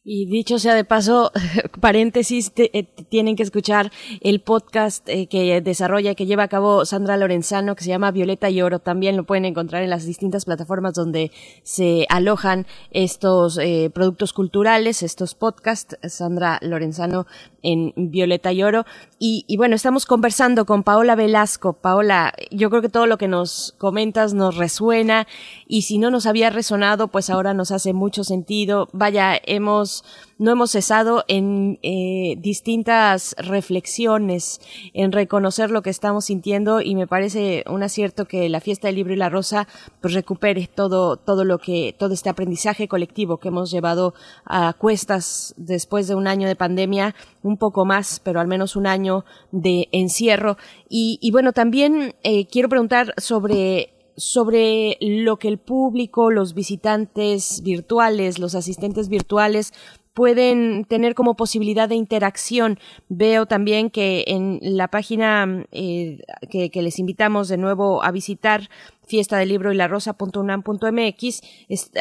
Y 0.03 0.25
dicho 0.25 0.57
sea 0.57 0.73
de 0.73 0.83
paso, 0.83 1.31
paréntesis, 1.79 2.51
eh, 2.55 2.85
tienen 3.09 3.35
que 3.35 3.43
escuchar 3.43 3.91
el 4.21 4.41
podcast 4.41 5.07
eh, 5.07 5.27
que 5.27 5.61
desarrolla, 5.61 6.15
que 6.15 6.25
lleva 6.25 6.41
a 6.41 6.47
cabo 6.47 6.85
Sandra 6.85 7.17
Lorenzano, 7.17 7.75
que 7.75 7.83
se 7.83 7.91
llama 7.91 8.09
Violeta 8.09 8.49
y 8.49 8.63
Oro. 8.63 8.79
También 8.79 9.15
lo 9.15 9.25
pueden 9.25 9.45
encontrar 9.45 9.83
en 9.83 9.91
las 9.91 10.03
distintas 10.03 10.45
plataformas 10.45 10.95
donde 10.95 11.31
se 11.61 12.07
alojan 12.09 12.65
estos 12.89 13.59
eh, 13.59 13.91
productos 13.93 14.33
culturales, 14.33 15.03
estos 15.03 15.35
podcasts. 15.35 15.95
Sandra 16.07 16.57
Lorenzano 16.63 17.27
en 17.61 17.93
Violeta 17.95 18.51
y 18.51 18.63
Oro. 18.63 18.85
Y, 19.19 19.55
bueno, 19.55 19.75
estamos 19.75 20.07
conversando 20.07 20.65
con 20.65 20.81
Paola 20.81 21.15
Velasco. 21.15 21.73
Paola, 21.73 22.33
yo 22.49 22.71
creo 22.71 22.81
que 22.81 22.89
todo 22.89 23.05
lo 23.05 23.19
que 23.19 23.27
nos 23.27 23.75
comentas 23.77 24.33
nos 24.33 24.57
resuena 24.57 25.27
y 25.67 25.83
si 25.83 25.99
no 25.99 26.09
nos 26.09 26.25
había 26.25 26.49
resonado, 26.49 27.07
pues 27.09 27.29
ahora 27.29 27.53
nos 27.53 27.71
hace 27.71 27.93
mucho 27.93 28.23
sentido. 28.23 28.89
Vaya, 28.93 29.39
hemos 29.45 29.90
no 30.37 30.51
hemos 30.51 30.71
cesado 30.71 31.23
en 31.27 31.77
eh, 31.83 32.35
distintas 32.39 33.35
reflexiones, 33.37 34.59
en 34.93 35.11
reconocer 35.11 35.69
lo 35.69 35.83
que 35.83 35.91
estamos 35.91 36.25
sintiendo 36.25 36.81
y 36.81 36.95
me 36.95 37.05
parece 37.05 37.63
un 37.67 37.83
acierto 37.83 38.25
que 38.25 38.49
la 38.49 38.59
fiesta 38.59 38.87
del 38.87 38.95
libro 38.95 39.13
y 39.13 39.17
la 39.17 39.29
rosa 39.29 39.67
pues 40.01 40.15
recupere 40.15 40.67
todo, 40.73 41.17
todo 41.17 41.45
lo 41.45 41.59
que, 41.59 41.95
todo 41.97 42.13
este 42.13 42.29
aprendizaje 42.29 42.87
colectivo 42.87 43.37
que 43.37 43.49
hemos 43.49 43.69
llevado 43.69 44.15
a 44.45 44.73
cuestas 44.73 45.53
después 45.57 46.07
de 46.07 46.15
un 46.15 46.27
año 46.27 46.47
de 46.47 46.55
pandemia, 46.55 47.13
un 47.43 47.57
poco 47.57 47.85
más, 47.85 48.19
pero 48.23 48.39
al 48.39 48.47
menos 48.47 48.75
un 48.75 48.87
año 48.87 49.25
de 49.51 49.89
encierro. 49.91 50.57
Y, 50.89 51.29
bueno, 51.31 51.53
también 51.53 52.15
eh, 52.23 52.47
quiero 52.47 52.67
preguntar 52.67 53.13
sobre 53.17 53.90
sobre 54.18 54.97
lo 55.01 55.38
que 55.38 55.47
el 55.47 55.57
público, 55.57 56.32
los 56.32 56.53
visitantes 56.53 57.62
virtuales, 57.64 58.39
los 58.39 58.55
asistentes 58.55 59.09
virtuales 59.09 59.74
pueden 60.14 60.86
tener 60.86 61.16
como 61.16 61.36
posibilidad 61.36 61.88
de 61.88 61.95
interacción. 61.95 62.80
Veo 63.07 63.45
también 63.45 63.89
que 63.89 64.26
en 64.28 64.59
la 64.62 64.89
página 64.89 65.66
eh, 65.72 66.20
que, 66.49 66.70
que, 66.70 66.82
les 66.82 66.99
invitamos 66.99 67.47
de 67.47 67.57
nuevo 67.57 68.03
a 68.03 68.12
visitar, 68.12 68.70
fiesta 69.05 69.38
del 69.38 69.49
libro 69.49 69.72
y 69.72 69.76
la 69.76 69.88
rosa.unam.mx, 69.88 71.41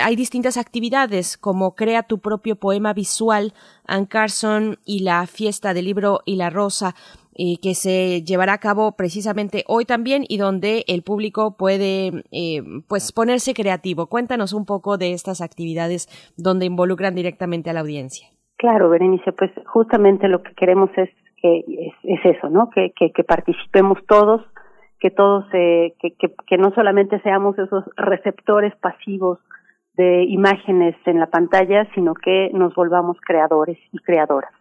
hay 0.00 0.16
distintas 0.16 0.56
actividades 0.56 1.36
como 1.36 1.74
crea 1.74 2.02
tu 2.02 2.18
propio 2.18 2.56
poema 2.56 2.92
visual, 2.92 3.54
Ann 3.86 4.06
Carson 4.06 4.78
y 4.84 5.00
la 5.00 5.26
fiesta 5.26 5.74
del 5.74 5.86
libro 5.86 6.20
y 6.24 6.36
la 6.36 6.50
rosa 6.50 6.94
que 7.62 7.74
se 7.74 8.22
llevará 8.22 8.54
a 8.54 8.58
cabo 8.58 8.92
precisamente 8.96 9.64
hoy 9.66 9.84
también 9.84 10.24
y 10.28 10.38
donde 10.38 10.84
el 10.88 11.02
público 11.02 11.56
puede 11.56 12.24
eh, 12.32 12.62
pues 12.88 13.12
ponerse 13.12 13.54
creativo. 13.54 14.06
Cuéntanos 14.06 14.52
un 14.52 14.66
poco 14.66 14.98
de 14.98 15.12
estas 15.12 15.40
actividades 15.40 16.08
donde 16.36 16.66
involucran 16.66 17.14
directamente 17.14 17.70
a 17.70 17.72
la 17.72 17.80
audiencia. 17.80 18.28
Claro, 18.56 18.90
Berenice, 18.90 19.32
pues 19.32 19.50
justamente 19.66 20.28
lo 20.28 20.42
que 20.42 20.52
queremos 20.54 20.90
es 20.96 21.08
que 21.40 21.64
es, 22.02 22.20
eso, 22.24 22.50
¿no? 22.50 22.68
Que, 22.68 22.92
que, 22.92 23.24
participemos 23.24 23.98
todos, 24.06 24.42
que 24.98 25.10
todos, 25.10 25.46
eh, 25.54 25.94
que, 25.98 26.12
que 26.46 26.58
no 26.58 26.70
solamente 26.74 27.20
seamos 27.22 27.58
esos 27.58 27.84
receptores 27.96 28.76
pasivos 28.76 29.38
de 29.94 30.24
imágenes 30.24 30.94
en 31.06 31.18
la 31.18 31.26
pantalla, 31.26 31.88
sino 31.94 32.14
que 32.14 32.50
nos 32.52 32.74
volvamos 32.74 33.16
creadores 33.20 33.78
y 33.92 33.98
creadoras. 33.98 34.52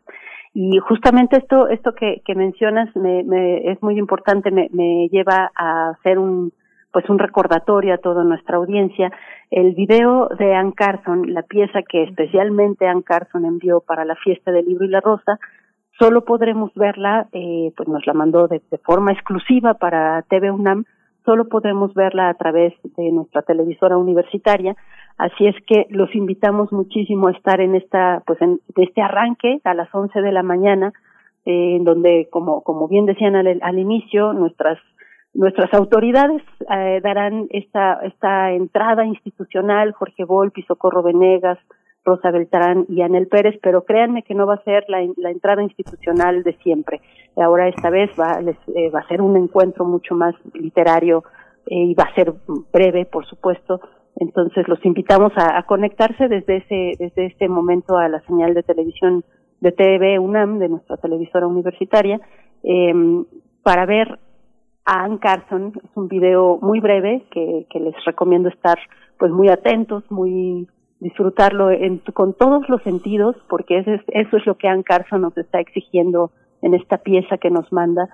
Y 0.54 0.80
justamente 0.80 1.38
esto, 1.38 1.68
esto 1.68 1.94
que, 1.94 2.22
que 2.26 2.36
mencionas 2.36 2.94
me, 2.96 3.24
me, 3.24 3.72
es 3.72 3.82
muy 3.84 4.00
importante, 4.00 4.52
me, 4.52 4.68
me 4.72 5.08
lleva 5.10 5.52
a 5.56 5.90
hacer 5.90 6.18
un, 6.18 6.52
pues 6.92 7.08
un 7.10 7.20
recordatorio 7.20 7.94
a 7.94 8.00
toda 8.00 8.24
nuestra 8.24 8.58
audiencia. 8.58 9.12
El 9.52 9.76
video 9.76 10.28
de 10.40 10.56
Ann 10.56 10.72
Carson, 10.72 11.34
la 11.34 11.44
pieza 11.44 11.82
que 11.88 12.04
especialmente 12.04 12.88
Ann 12.88 13.04
Carson 13.04 13.46
envió 13.46 13.82
para 13.82 14.06
la 14.06 14.16
fiesta 14.16 14.52
del 14.52 14.66
libro 14.66 14.86
y 14.86 14.90
la 14.90 15.02
rosa, 15.02 15.40
solo 16.00 16.26
podremos 16.26 16.74
verla, 16.74 17.28
eh, 17.32 17.72
pues 17.76 17.88
nos 17.88 18.06
la 18.08 18.14
mandó 18.14 18.48
de, 18.48 18.62
de, 18.72 18.78
forma 18.80 19.12
exclusiva 19.12 19.76
para 19.76 20.24
TV 20.24 20.50
UNAM, 20.50 20.86
solo 21.30 21.48
podremos 21.48 21.94
verla 21.94 22.28
a 22.30 22.34
través 22.34 22.74
de 22.98 23.12
nuestra 23.12 23.44
televisora 23.44 23.98
universitaria. 23.98 24.76
Así 25.20 25.46
es 25.46 25.56
que 25.68 25.86
los 25.92 26.16
invitamos 26.16 26.72
muchísimo 26.72 27.28
a 27.28 27.34
estar 27.34 27.62
en 27.62 27.76
esta, 27.76 28.24
pues 28.26 28.42
en 28.42 28.60
este 28.76 29.04
arranque 29.04 29.62
a 29.64 29.76
las 29.76 29.94
11 29.94 30.22
de 30.22 30.32
la 30.32 30.42
mañana, 30.42 30.92
eh, 31.46 31.76
en 31.76 31.84
donde, 31.84 32.30
como, 32.32 32.64
como 32.64 32.88
bien 32.88 33.06
decían 33.06 33.36
al, 33.36 33.60
al 33.62 33.78
inicio, 33.78 34.34
nuestras 34.34 34.80
nuestras 35.36 35.72
autoridades 35.76 36.42
eh, 36.76 37.00
darán 37.04 37.46
esta 37.52 38.00
esta 38.04 38.52
entrada 38.52 39.06
institucional, 39.06 39.94
Jorge 39.94 40.24
Volpi, 40.24 40.64
Socorro 40.64 41.04
Venegas, 41.04 41.60
Rosa 42.06 42.32
Beltrán 42.32 42.86
y 42.90 43.02
Anel 43.02 43.28
Pérez, 43.28 43.60
pero 43.62 43.84
créanme 43.84 44.24
que 44.24 44.34
no 44.34 44.48
va 44.48 44.56
a 44.56 44.64
ser 44.64 44.86
la, 44.88 45.00
la 45.18 45.32
entrada 45.32 45.62
institucional 45.64 46.44
de 46.44 46.54
siempre. 46.64 47.02
Ahora 47.36 47.68
esta 47.68 47.90
vez 47.90 48.10
va, 48.20 48.42
les, 48.42 48.58
eh, 48.76 48.90
va 48.90 49.00
a 49.00 49.08
ser 49.08 49.22
un 49.22 49.38
encuentro 49.38 49.86
mucho 49.86 50.16
más 50.16 50.36
literario 50.54 51.24
eh, 51.68 51.76
y 51.76 51.94
va 51.94 52.06
a 52.06 52.16
ser 52.16 52.34
breve, 52.72 53.06
por 53.06 53.26
supuesto, 53.26 53.80
entonces 54.16 54.68
los 54.68 54.84
invitamos 54.86 55.32
a, 55.36 55.62
conectarse 55.64 56.28
desde 56.28 56.58
ese 56.58 56.92
desde 57.00 57.28
este 57.28 57.48
momento 57.48 57.98
a 57.98 58.10
la 58.10 58.20
señal 58.22 58.54
de 58.54 58.64
televisión 58.64 59.24
de 59.62 59.72
TV 59.72 60.20
UNAM 60.20 60.60
de 60.60 60.70
nuestra 60.70 60.98
televisora 60.98 61.48
universitaria 61.48 62.20
eh, 62.64 62.94
para 63.64 63.86
ver 63.86 64.20
a 64.86 65.04
Ann 65.04 65.20
Carson 65.20 65.74
es 65.76 65.92
un 65.96 66.08
video 66.08 66.60
muy 66.62 66.80
breve 66.80 67.28
que, 67.32 67.66
que 67.70 67.80
les 67.80 67.96
recomiendo 68.06 68.50
estar 68.50 68.78
pues 69.18 69.32
muy 69.32 69.50
atentos 69.50 70.04
muy 70.10 70.68
disfrutarlo 71.00 71.72
en, 71.72 72.00
con 72.14 72.34
todos 72.34 72.68
los 72.70 72.82
sentidos 72.84 73.36
porque 73.48 73.80
eso 73.80 73.92
es, 73.92 74.02
eso 74.08 74.38
es 74.38 74.46
lo 74.46 74.58
que 74.58 74.68
Ann 74.68 74.84
Carson 74.84 75.22
nos 75.22 75.38
está 75.38 75.60
exigiendo 75.60 76.32
en 76.62 76.74
esta 76.74 76.98
pieza 76.98 77.38
que 77.38 77.50
nos 77.50 77.72
manda 77.72 78.10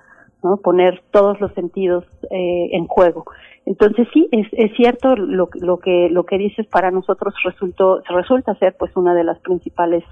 poner 0.62 1.02
todos 1.10 1.40
los 1.40 1.52
sentidos 1.54 2.04
eh, 2.30 2.68
en 2.72 2.86
juego. 2.86 3.24
Entonces 3.64 4.06
sí, 4.12 4.28
es, 4.30 4.46
es 4.52 4.70
cierto 4.76 5.16
lo, 5.16 5.48
lo, 5.54 5.78
que 5.78 6.08
lo 6.10 6.24
que 6.24 6.38
dices 6.38 6.66
para 6.68 6.92
nosotros 6.92 7.34
resultó 7.44 8.00
resulta 8.08 8.54
ser 8.56 8.76
pues 8.78 8.96
una 8.96 9.14
de 9.14 9.24
las 9.24 9.40
principales 9.40 10.04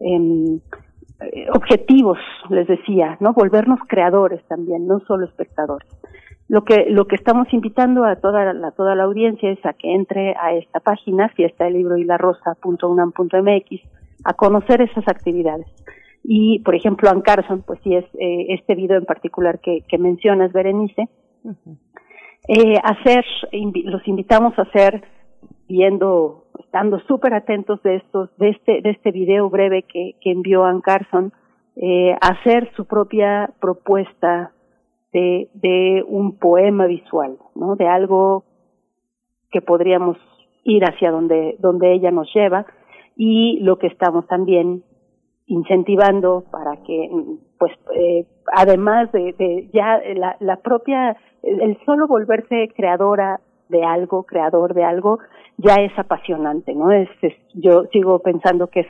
em, 0.00 0.58
eh, 1.20 1.46
objetivos, 1.54 2.18
les 2.48 2.66
decía, 2.66 3.16
no 3.20 3.32
volvernos 3.32 3.78
creadores 3.86 4.42
también, 4.48 4.86
no 4.86 5.00
solo 5.00 5.26
espectadores. 5.26 5.88
Lo 6.50 6.64
que 6.64 6.86
lo 6.90 7.06
que 7.06 7.14
estamos 7.14 7.46
invitando 7.52 8.04
a 8.04 8.16
toda 8.16 8.52
la 8.52 8.72
toda 8.72 8.96
la 8.96 9.04
audiencia 9.04 9.52
es 9.52 9.64
a 9.64 9.72
que 9.72 9.94
entre 9.94 10.34
a 10.36 10.52
esta 10.54 10.80
página 10.80 11.28
fiesta 11.28 11.64
del 11.64 11.74
libro 11.74 11.96
y 11.96 12.02
la 12.02 12.18
rosa.unam.mx 12.18 13.80
a 14.24 14.34
conocer 14.34 14.82
esas 14.82 15.06
actividades. 15.06 15.68
Y 16.24 16.58
por 16.58 16.74
ejemplo, 16.74 17.08
Ann 17.08 17.20
Carson, 17.20 17.62
pues 17.62 17.78
sí 17.84 17.94
es 17.94 18.04
eh, 18.18 18.46
este 18.48 18.74
video 18.74 18.98
en 18.98 19.04
particular 19.04 19.60
que, 19.60 19.84
que 19.88 19.96
mencionas, 19.96 20.52
Berenice 20.52 21.08
eh, 22.48 22.74
hacer, 22.82 23.24
los 23.84 24.06
invitamos 24.08 24.58
a 24.58 24.62
hacer, 24.62 25.04
viendo, 25.68 26.46
estando 26.58 26.98
súper 27.06 27.34
atentos 27.34 27.80
de 27.82 27.96
estos, 27.96 28.36
de 28.38 28.50
este, 28.50 28.80
de 28.82 28.90
este 28.90 29.12
video 29.12 29.48
breve 29.48 29.84
que, 29.84 30.16
que 30.20 30.32
envió 30.32 30.64
Ann 30.64 30.80
Carson, 30.80 31.32
eh, 31.76 32.16
hacer 32.20 32.72
su 32.74 32.86
propia 32.86 33.50
propuesta 33.60 34.50
de, 35.12 36.04
un 36.06 36.38
poema 36.38 36.86
visual, 36.86 37.36
¿no? 37.54 37.76
De 37.76 37.86
algo 37.86 38.44
que 39.50 39.60
podríamos 39.60 40.16
ir 40.64 40.84
hacia 40.84 41.10
donde, 41.10 41.56
donde 41.58 41.92
ella 41.92 42.10
nos 42.10 42.32
lleva 42.32 42.66
y 43.16 43.58
lo 43.60 43.78
que 43.78 43.88
estamos 43.88 44.26
también 44.26 44.84
incentivando 45.46 46.44
para 46.50 46.76
que, 46.84 47.10
pues, 47.58 47.72
eh, 47.96 48.26
además 48.54 49.10
de, 49.12 49.68
ya 49.72 50.00
la, 50.14 50.36
la 50.38 50.56
propia 50.56 51.16
el 51.42 51.78
solo 51.84 52.06
volverse 52.06 52.68
creadora 52.76 53.40
de 53.68 53.84
algo, 53.84 54.24
creador 54.24 54.74
de 54.74 54.84
algo, 54.84 55.18
ya 55.56 55.76
es 55.76 55.96
apasionante, 55.98 56.74
¿no? 56.74 56.90
Es, 56.90 57.08
yo 57.54 57.84
sigo 57.92 58.18
pensando 58.20 58.66
que 58.68 58.80
es 58.80 58.86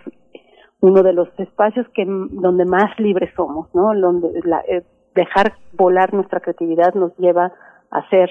uno 0.81 1.03
de 1.03 1.12
los 1.12 1.29
espacios 1.39 1.87
que 1.91 2.05
donde 2.07 2.64
más 2.64 2.99
libres 2.99 3.31
somos, 3.37 3.68
¿no? 3.75 3.95
Donde 3.95 4.29
eh, 4.68 4.83
dejar 5.14 5.54
volar 5.72 6.14
nuestra 6.14 6.40
creatividad 6.40 6.94
nos 6.94 7.16
lleva 7.16 7.52
a 7.90 8.08
ser 8.11 8.30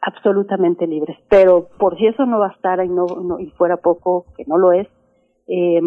absolutamente 0.00 0.86
libres. 0.86 1.16
Pero 1.28 1.68
por 1.78 1.96
si 1.96 2.06
eso 2.06 2.26
no 2.26 2.38
bastara 2.38 2.84
y 2.84 2.88
no, 2.88 3.06
y 3.38 3.50
fuera 3.50 3.76
poco, 3.76 4.26
que 4.36 4.44
no 4.46 4.58
lo 4.58 4.72
es, 4.72 4.88
eh, 5.46 5.80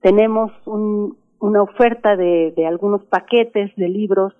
tenemos 0.00 0.52
un, 0.66 1.18
una 1.40 1.62
oferta 1.62 2.16
de, 2.16 2.52
de 2.56 2.66
algunos 2.66 3.02
paquetes 3.04 3.74
de 3.76 3.88
libros 3.88 4.32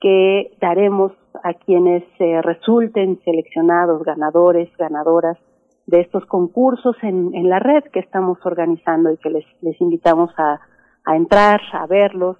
que 0.00 0.56
daremos 0.60 1.12
a 1.42 1.54
quienes 1.54 2.04
resulten 2.42 3.20
seleccionados, 3.24 4.02
ganadores, 4.04 4.68
ganadoras 4.76 5.38
de 5.86 6.00
estos 6.00 6.24
concursos 6.26 6.96
en, 7.02 7.34
en 7.34 7.48
la 7.48 7.58
red 7.58 7.84
que 7.92 8.00
estamos 8.00 8.38
organizando 8.44 9.10
y 9.12 9.16
que 9.18 9.30
les, 9.30 9.44
les 9.60 9.80
invitamos 9.80 10.30
a, 10.38 10.60
a 11.04 11.16
entrar, 11.16 11.60
a 11.72 11.86
verlos. 11.86 12.36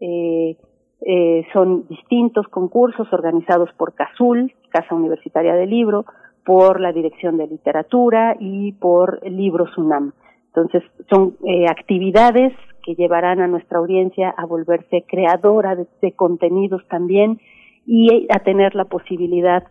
Eh, 0.00 0.56
eh, 1.00 1.46
son 1.52 1.86
distintos 1.88 2.48
concursos 2.48 3.12
organizados 3.12 3.70
por 3.76 3.94
CASUL, 3.94 4.52
Casa 4.70 4.94
Universitaria 4.94 5.54
del 5.54 5.70
Libro, 5.70 6.04
por 6.44 6.80
la 6.80 6.92
Dirección 6.92 7.36
de 7.36 7.46
Literatura 7.46 8.36
y 8.40 8.72
por 8.72 9.24
Libros 9.28 9.76
UNAM. 9.76 10.12
Entonces, 10.46 10.82
son 11.08 11.36
eh, 11.46 11.66
actividades 11.68 12.52
que 12.82 12.94
llevarán 12.94 13.40
a 13.40 13.46
nuestra 13.46 13.78
audiencia 13.78 14.30
a 14.30 14.46
volverse 14.46 15.04
creadora 15.06 15.76
de, 15.76 16.12
contenidos 16.12 16.82
también 16.88 17.38
y 17.86 18.26
a 18.30 18.38
tener 18.40 18.74
la 18.74 18.86
posibilidad 18.86 19.64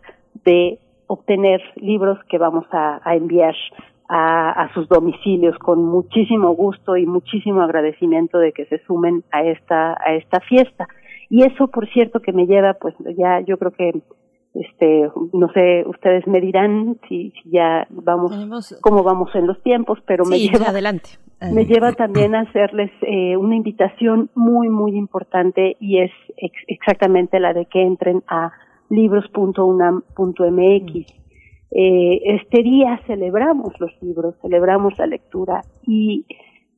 de 0.44 0.78
obtener 1.08 1.60
libros 1.76 2.18
que 2.28 2.38
vamos 2.38 2.64
a, 2.70 3.00
enviar 3.14 3.54
a, 4.08 4.70
sus 4.72 4.88
domicilios 4.88 5.58
con 5.58 5.84
muchísimo 5.84 6.52
gusto 6.52 6.96
y 6.96 7.06
muchísimo 7.06 7.60
agradecimiento 7.60 8.38
de 8.38 8.52
que 8.52 8.66
se 8.66 8.78
sumen 8.86 9.24
a 9.32 9.42
esta 9.42 9.92
a 10.00 10.14
esta 10.14 10.40
fiesta 10.40 10.86
y 11.30 11.44
eso 11.44 11.68
por 11.68 11.88
cierto 11.92 12.20
que 12.20 12.32
me 12.32 12.46
lleva 12.46 12.74
pues 12.74 12.94
ya 13.16 13.40
yo 13.40 13.58
creo 13.58 13.72
que 13.72 14.02
este 14.54 15.08
no 15.32 15.52
sé 15.52 15.84
ustedes 15.86 16.26
me 16.26 16.40
dirán 16.40 16.98
si, 17.08 17.32
ya 17.44 17.86
vamos 17.90 18.32
cómo 18.80 19.02
vamos 19.02 19.34
en 19.34 19.46
los 19.46 19.62
tiempos 19.62 19.98
pero 20.06 20.24
me 20.24 20.38
lleva 20.38 20.68
adelante. 20.68 21.10
me 21.52 21.66
lleva 21.66 21.92
también 21.92 22.34
a 22.34 22.40
hacerles 22.40 22.90
eh, 23.02 23.36
una 23.36 23.56
invitación 23.56 24.30
muy 24.34 24.68
muy 24.68 24.96
importante 24.96 25.76
y 25.80 25.98
es 25.98 26.12
exactamente 26.66 27.40
la 27.40 27.52
de 27.52 27.66
que 27.66 27.82
entren 27.82 28.22
a 28.26 28.52
libros.unam.mx 28.88 31.12
eh, 31.70 32.20
este 32.24 32.62
día 32.62 32.98
celebramos 33.06 33.78
los 33.78 33.92
libros 34.00 34.34
celebramos 34.40 34.98
la 34.98 35.06
lectura 35.06 35.60
y 35.86 36.24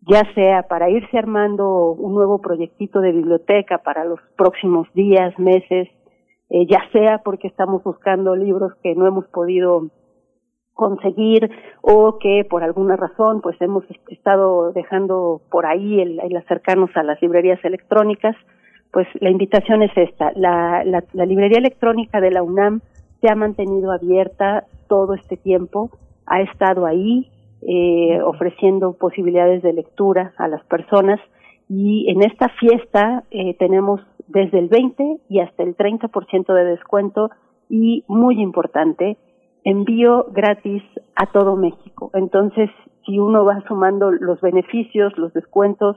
ya 0.02 0.22
sea 0.34 0.62
para 0.62 0.90
irse 0.90 1.18
armando 1.18 1.92
un 1.92 2.14
nuevo 2.14 2.40
proyectito 2.40 3.00
de 3.00 3.12
biblioteca 3.12 3.78
para 3.78 4.04
los 4.04 4.20
próximos 4.36 4.86
días 4.94 5.38
meses 5.38 5.88
eh, 6.50 6.66
ya 6.68 6.80
sea 6.92 7.18
porque 7.18 7.46
estamos 7.46 7.82
buscando 7.84 8.34
libros 8.34 8.72
que 8.82 8.96
no 8.96 9.06
hemos 9.06 9.26
podido 9.28 9.86
conseguir 10.74 11.48
o 11.80 12.18
que 12.18 12.44
por 12.48 12.64
alguna 12.64 12.96
razón 12.96 13.40
pues 13.40 13.56
hemos 13.60 13.84
estado 14.08 14.72
dejando 14.72 15.42
por 15.48 15.64
ahí 15.66 16.00
el, 16.00 16.18
acercarnos 16.36 16.90
a 16.96 17.04
las 17.04 17.22
librerías 17.22 17.64
electrónicas, 17.64 18.34
pues 18.92 19.06
la 19.20 19.30
invitación 19.30 19.84
es 19.84 19.92
esta. 19.94 20.32
La, 20.34 20.82
la, 20.84 21.24
librería 21.24 21.58
electrónica 21.58 22.20
de 22.20 22.32
la 22.32 22.42
UNAM 22.42 22.80
se 23.20 23.30
ha 23.30 23.36
mantenido 23.36 23.92
abierta 23.92 24.64
todo 24.88 25.14
este 25.14 25.36
tiempo, 25.36 25.90
ha 26.26 26.40
estado 26.40 26.84
ahí 26.84 27.30
eh, 27.62 28.20
ofreciendo 28.22 28.94
posibilidades 28.94 29.62
de 29.62 29.72
lectura 29.72 30.32
a 30.38 30.48
las 30.48 30.64
personas 30.64 31.20
y 31.68 32.10
en 32.10 32.22
esta 32.22 32.48
fiesta 32.60 33.24
eh, 33.30 33.54
tenemos 33.58 34.00
desde 34.26 34.58
el 34.58 34.68
20 34.68 35.18
y 35.28 35.40
hasta 35.40 35.62
el 35.62 35.76
30% 35.76 36.54
de 36.54 36.64
descuento 36.64 37.30
y 37.68 38.04
muy 38.08 38.40
importante, 38.40 39.16
envío 39.64 40.26
gratis 40.32 40.82
a 41.14 41.26
todo 41.26 41.56
México. 41.56 42.10
Entonces, 42.14 42.70
si 43.06 43.18
uno 43.18 43.44
va 43.44 43.62
sumando 43.68 44.10
los 44.10 44.40
beneficios, 44.40 45.16
los 45.16 45.32
descuentos, 45.32 45.96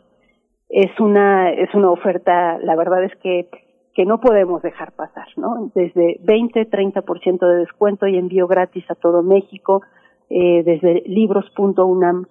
es 0.69 0.99
una 0.99 1.51
es 1.51 1.73
una 1.73 1.91
oferta, 1.91 2.57
la 2.59 2.75
verdad 2.75 3.03
es 3.03 3.15
que 3.17 3.49
que 3.95 4.05
no 4.05 4.19
podemos 4.19 4.61
dejar 4.63 4.91
pasar, 4.93 5.27
¿no? 5.37 5.71
Desde 5.75 6.17
20, 6.23 6.69
30% 6.69 7.39
de 7.47 7.57
descuento 7.57 8.07
y 8.07 8.17
envío 8.17 8.47
gratis 8.47 8.83
a 8.89 8.95
todo 8.95 9.21
México, 9.21 9.83
eh, 10.35 10.63
desde 10.63 11.03
libros.unam.mx. 11.05 12.25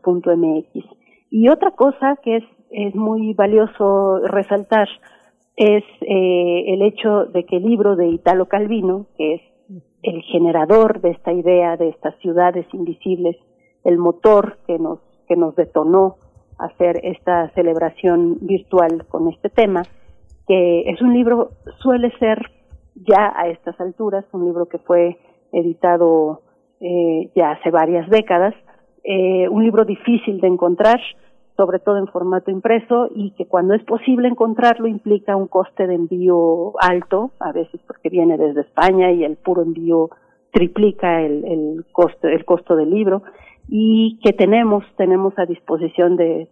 Y 1.30 1.48
otra 1.48 1.70
cosa 1.70 2.18
que 2.20 2.38
es, 2.38 2.44
es 2.72 2.96
muy 2.96 3.32
valioso 3.34 4.18
resaltar 4.26 4.88
es 5.54 5.84
eh, 6.00 6.64
el 6.74 6.82
hecho 6.82 7.26
de 7.26 7.44
que 7.44 7.58
el 7.58 7.62
libro 7.62 7.94
de 7.94 8.08
Italo 8.08 8.46
Calvino, 8.46 9.06
que 9.16 9.34
es 9.34 9.42
el 10.02 10.20
generador 10.22 11.00
de 11.00 11.10
esta 11.10 11.32
idea 11.32 11.76
de 11.76 11.90
estas 11.90 12.18
ciudades 12.18 12.66
invisibles, 12.72 13.36
el 13.84 13.98
motor 13.98 14.58
que 14.66 14.80
nos, 14.80 14.98
que 15.28 15.36
nos 15.36 15.54
detonó 15.54 16.16
hacer 16.58 16.98
esta 17.04 17.50
celebración 17.50 18.38
virtual 18.40 19.06
con 19.06 19.28
este 19.28 19.48
tema, 19.48 19.84
que 20.48 20.90
es 20.90 21.00
un 21.00 21.14
libro, 21.14 21.50
suele 21.78 22.10
ser 22.18 22.50
ya 22.96 23.32
a 23.36 23.46
estas 23.46 23.80
alturas, 23.80 24.24
un 24.32 24.46
libro 24.46 24.66
que 24.66 24.78
fue 24.78 25.18
editado 25.52 26.40
eh, 26.82 27.30
ya 27.36 27.52
hace 27.52 27.70
varias 27.70 28.10
décadas, 28.10 28.54
eh, 29.04 29.48
un 29.48 29.62
libro 29.62 29.84
difícil 29.84 30.40
de 30.40 30.48
encontrar, 30.48 31.00
sobre 31.56 31.78
todo 31.78 31.96
en 31.98 32.08
formato 32.08 32.50
impreso, 32.50 33.08
y 33.14 33.30
que 33.32 33.46
cuando 33.46 33.74
es 33.74 33.84
posible 33.84 34.26
encontrarlo 34.26 34.88
implica 34.88 35.36
un 35.36 35.46
coste 35.46 35.86
de 35.86 35.94
envío 35.94 36.72
alto, 36.80 37.30
a 37.38 37.52
veces 37.52 37.80
porque 37.86 38.08
viene 38.08 38.36
desde 38.36 38.62
España 38.62 39.12
y 39.12 39.22
el 39.22 39.36
puro 39.36 39.62
envío 39.62 40.10
triplica 40.50 41.22
el, 41.22 41.44
el 41.44 41.84
costo, 41.92 42.26
el 42.26 42.44
costo 42.44 42.74
del 42.74 42.90
libro, 42.90 43.22
y 43.68 44.18
que 44.24 44.32
tenemos, 44.32 44.84
tenemos 44.96 45.38
a 45.38 45.46
disposición 45.46 46.16
de 46.16 46.48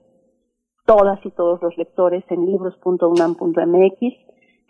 todas 0.86 1.18
y 1.26 1.30
todos 1.30 1.60
los 1.60 1.76
lectores 1.76 2.22
en 2.30 2.46
libros.unam.mx, 2.46 4.14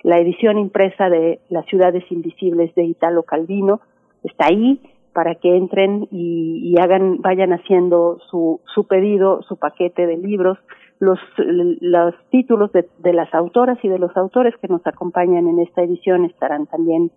la 0.04 0.18
edición 0.18 0.58
impresa 0.58 1.10
de 1.10 1.40
Las 1.50 1.66
ciudades 1.66 2.04
invisibles 2.10 2.74
de 2.74 2.84
Italo 2.84 3.24
Calvino 3.24 3.80
está 4.22 4.46
ahí 4.46 4.80
para 5.12 5.34
que 5.34 5.56
entren 5.56 6.08
y, 6.10 6.74
hagan, 6.80 7.20
vayan 7.20 7.52
haciendo 7.52 8.18
su, 8.30 8.60
su 8.74 8.86
pedido, 8.86 9.42
su 9.42 9.56
paquete 9.56 10.06
de 10.06 10.16
libros, 10.16 10.58
los, 10.98 11.18
los 11.38 12.14
títulos 12.30 12.72
de, 12.72 12.88
de 12.98 13.12
las 13.12 13.32
autoras 13.34 13.78
y 13.82 13.88
de 13.88 13.98
los 13.98 14.16
autores 14.16 14.54
que 14.60 14.68
nos 14.68 14.86
acompañan 14.86 15.48
en 15.48 15.58
esta 15.60 15.82
edición 15.82 16.24
estarán 16.24 16.66
también 16.66 17.10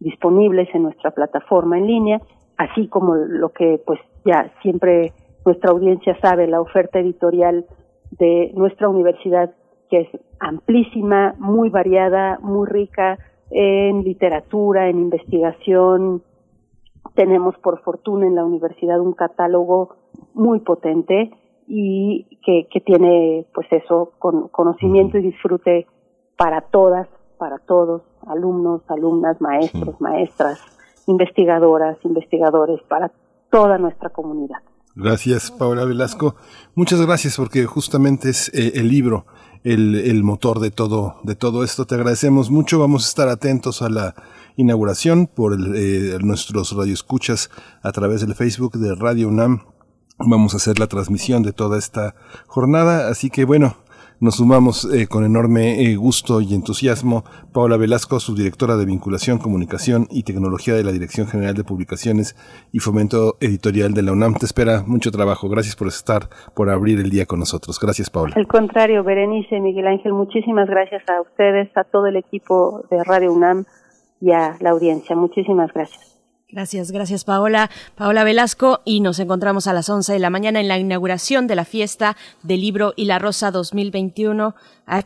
disponibles 0.00 0.68
en 0.74 0.82
nuestra 0.82 1.10
plataforma 1.12 1.78
en 1.78 1.86
línea, 1.86 2.20
así 2.56 2.88
como 2.88 3.14
lo 3.14 3.50
que 3.50 3.80
pues 3.84 4.00
ya 4.24 4.52
siempre 4.62 5.12
nuestra 5.44 5.70
audiencia 5.70 6.16
sabe, 6.20 6.46
la 6.46 6.60
oferta 6.60 6.98
editorial 6.98 7.64
de 8.18 8.52
nuestra 8.54 8.88
universidad, 8.88 9.54
que 9.90 10.00
es 10.00 10.08
amplísima, 10.40 11.34
muy 11.38 11.70
variada, 11.70 12.38
muy 12.42 12.66
rica 12.66 13.18
en 13.50 14.04
literatura, 14.04 14.88
en 14.88 14.98
investigación. 14.98 16.22
Tenemos, 17.14 17.56
por 17.58 17.80
fortuna, 17.82 18.26
en 18.26 18.34
la 18.34 18.44
universidad 18.44 19.00
un 19.00 19.12
catálogo 19.12 19.96
muy 20.34 20.60
potente 20.60 21.32
y 21.66 22.38
que, 22.44 22.68
que 22.70 22.80
tiene, 22.80 23.46
pues 23.54 23.66
eso, 23.70 24.12
con, 24.18 24.48
conocimiento 24.48 25.18
y 25.18 25.22
disfrute 25.22 25.86
para 26.36 26.62
todas, 26.62 27.08
para 27.36 27.58
todos, 27.58 28.02
alumnos, 28.26 28.82
alumnas, 28.88 29.40
maestros, 29.40 30.00
maestras, 30.00 30.60
investigadoras, 31.06 31.98
investigadores, 32.04 32.80
para 32.88 33.10
toda 33.50 33.78
nuestra 33.78 34.10
comunidad. 34.10 34.58
Gracias, 34.94 35.50
Paola 35.50 35.84
Velasco. 35.84 36.34
Muchas 36.74 37.04
gracias 37.04 37.36
porque 37.36 37.66
justamente 37.66 38.30
es 38.30 38.48
eh, 38.54 38.80
el 38.80 38.88
libro 38.88 39.26
el, 39.64 39.94
el, 39.96 40.22
motor 40.22 40.60
de 40.60 40.70
todo, 40.70 41.16
de 41.22 41.34
todo 41.34 41.64
esto. 41.64 41.86
Te 41.86 41.94
agradecemos 41.94 42.50
mucho. 42.50 42.78
Vamos 42.78 43.04
a 43.04 43.08
estar 43.08 43.28
atentos 43.28 43.82
a 43.82 43.88
la 43.88 44.14
inauguración 44.58 45.28
por 45.28 45.54
eh, 45.54 46.18
nuestros 46.20 46.76
radioescuchas 46.76 47.48
a 47.82 47.92
través 47.92 48.20
del 48.20 48.34
Facebook 48.34 48.76
de 48.76 48.94
Radio 48.94 49.28
UNAM. 49.28 49.62
Vamos 50.18 50.52
a 50.52 50.56
hacer 50.56 50.80
la 50.80 50.88
transmisión 50.88 51.44
de 51.44 51.52
toda 51.52 51.78
esta 51.78 52.16
jornada. 52.48 53.08
Así 53.08 53.30
que 53.30 53.44
bueno, 53.44 53.76
nos 54.20 54.38
sumamos 54.38 54.84
eh, 54.92 55.06
con 55.06 55.24
enorme 55.24 55.80
eh, 55.80 55.94
gusto 55.94 56.40
y 56.40 56.52
entusiasmo. 56.52 57.22
Paula 57.54 57.76
Velasco, 57.76 58.18
subdirectora 58.18 58.76
de 58.76 58.84
Vinculación, 58.84 59.38
Comunicación 59.38 60.08
y 60.10 60.24
Tecnología 60.24 60.74
de 60.74 60.82
la 60.82 60.90
Dirección 60.90 61.28
General 61.28 61.54
de 61.54 61.62
Publicaciones 61.62 62.34
y 62.72 62.80
Fomento 62.80 63.36
Editorial 63.40 63.94
de 63.94 64.02
la 64.02 64.10
UNAM. 64.10 64.34
Te 64.34 64.46
espera 64.46 64.82
mucho 64.84 65.12
trabajo. 65.12 65.48
Gracias 65.48 65.76
por 65.76 65.86
estar, 65.86 66.28
por 66.56 66.68
abrir 66.68 66.98
el 66.98 67.10
día 67.10 67.26
con 67.26 67.38
nosotros. 67.38 67.78
Gracias, 67.78 68.10
Paula. 68.10 68.34
Al 68.36 68.48
contrario, 68.48 69.04
Berenice, 69.04 69.60
Miguel 69.60 69.86
Ángel, 69.86 70.12
muchísimas 70.14 70.68
gracias 70.68 71.08
a 71.08 71.20
ustedes, 71.20 71.70
a 71.76 71.84
todo 71.84 72.06
el 72.08 72.16
equipo 72.16 72.82
de 72.90 73.04
Radio 73.04 73.32
UNAM 73.32 73.66
y 74.20 74.32
a 74.32 74.56
la 74.60 74.70
audiencia. 74.70 75.16
Muchísimas 75.16 75.72
gracias. 75.72 76.18
Gracias, 76.50 76.92
gracias 76.92 77.24
Paola. 77.24 77.68
Paola 77.94 78.24
Velasco 78.24 78.80
y 78.86 79.00
nos 79.00 79.18
encontramos 79.18 79.66
a 79.66 79.74
las 79.74 79.90
11 79.90 80.14
de 80.14 80.18
la 80.18 80.30
mañana 80.30 80.60
en 80.60 80.68
la 80.68 80.78
inauguración 80.78 81.46
de 81.46 81.54
la 81.54 81.66
fiesta 81.66 82.16
del 82.42 82.62
libro 82.62 82.94
y 82.96 83.04
la 83.04 83.18
rosa 83.18 83.50
2021 83.50 84.54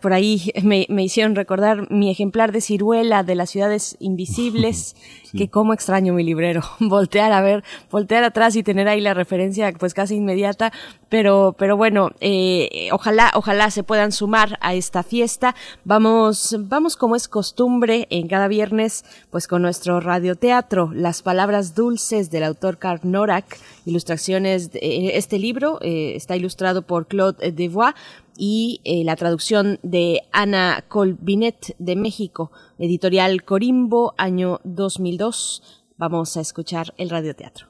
por 0.00 0.12
ahí 0.12 0.52
me, 0.62 0.86
hicieron 1.02 1.34
recordar 1.34 1.90
mi 1.90 2.10
ejemplar 2.10 2.52
de 2.52 2.60
ciruela 2.60 3.22
de 3.24 3.34
las 3.34 3.50
ciudades 3.50 3.96
invisibles, 3.98 4.96
que 5.36 5.48
como 5.48 5.72
extraño 5.72 6.12
mi 6.12 6.24
librero, 6.24 6.62
voltear 6.80 7.32
a 7.32 7.40
ver, 7.40 7.64
voltear 7.90 8.24
atrás 8.24 8.56
y 8.56 8.62
tener 8.62 8.88
ahí 8.88 9.00
la 9.00 9.14
referencia 9.14 9.72
pues 9.72 9.94
casi 9.94 10.16
inmediata, 10.16 10.72
pero, 11.08 11.54
pero 11.58 11.76
bueno, 11.76 12.10
eh, 12.20 12.88
ojalá, 12.92 13.32
ojalá 13.34 13.70
se 13.70 13.82
puedan 13.82 14.12
sumar 14.12 14.58
a 14.60 14.74
esta 14.74 15.02
fiesta. 15.02 15.54
Vamos, 15.84 16.56
vamos 16.60 16.96
como 16.96 17.16
es 17.16 17.28
costumbre 17.28 18.06
en 18.10 18.28
cada 18.28 18.48
viernes, 18.48 19.04
pues 19.30 19.46
con 19.46 19.62
nuestro 19.62 20.00
radioteatro, 20.00 20.90
Las 20.92 21.22
Palabras 21.22 21.74
Dulces 21.74 22.30
del 22.30 22.44
autor 22.44 22.78
Karl 22.78 23.00
Norak, 23.02 23.58
ilustraciones 23.84 24.72
de 24.72 25.16
este 25.16 25.38
libro, 25.38 25.78
eh, 25.82 26.14
está 26.16 26.36
ilustrado 26.36 26.82
por 26.82 27.06
Claude 27.06 27.52
Devois, 27.52 27.94
y 28.36 28.80
eh, 28.84 29.04
la 29.04 29.16
traducción 29.16 29.78
de 29.82 30.22
Ana 30.32 30.84
Colbinet 30.88 31.74
de 31.78 31.96
México, 31.96 32.50
editorial 32.78 33.44
Corimbo, 33.44 34.14
año 34.18 34.60
2002. 34.64 35.82
Vamos 35.96 36.36
a 36.36 36.40
escuchar 36.40 36.94
el 36.96 37.10
radioteatro. 37.10 37.68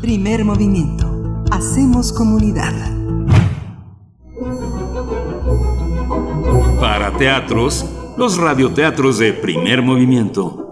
Primer 0.00 0.44
movimiento. 0.44 1.44
Hacemos 1.50 2.12
comunidad. 2.12 2.72
Para 6.80 7.16
teatros, 7.16 7.86
los 8.16 8.36
radioteatros 8.38 9.18
de 9.18 9.32
primer 9.32 9.82
movimiento. 9.82 10.62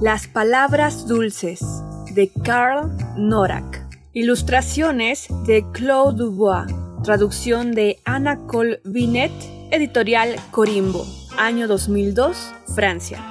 Las 0.00 0.26
palabras 0.26 1.06
dulces 1.06 1.64
de 2.12 2.30
Karl 2.44 2.90
Norak. 3.16 3.88
Ilustraciones 4.12 5.26
de 5.46 5.64
Claude 5.72 6.18
Dubois. 6.18 6.66
Traducción 7.02 7.72
de 7.72 7.98
Anna 8.04 8.46
Colbinet, 8.46 9.32
editorial 9.70 10.36
Corimbo, 10.50 11.06
año 11.38 11.66
2002, 11.66 12.52
Francia. 12.74 13.24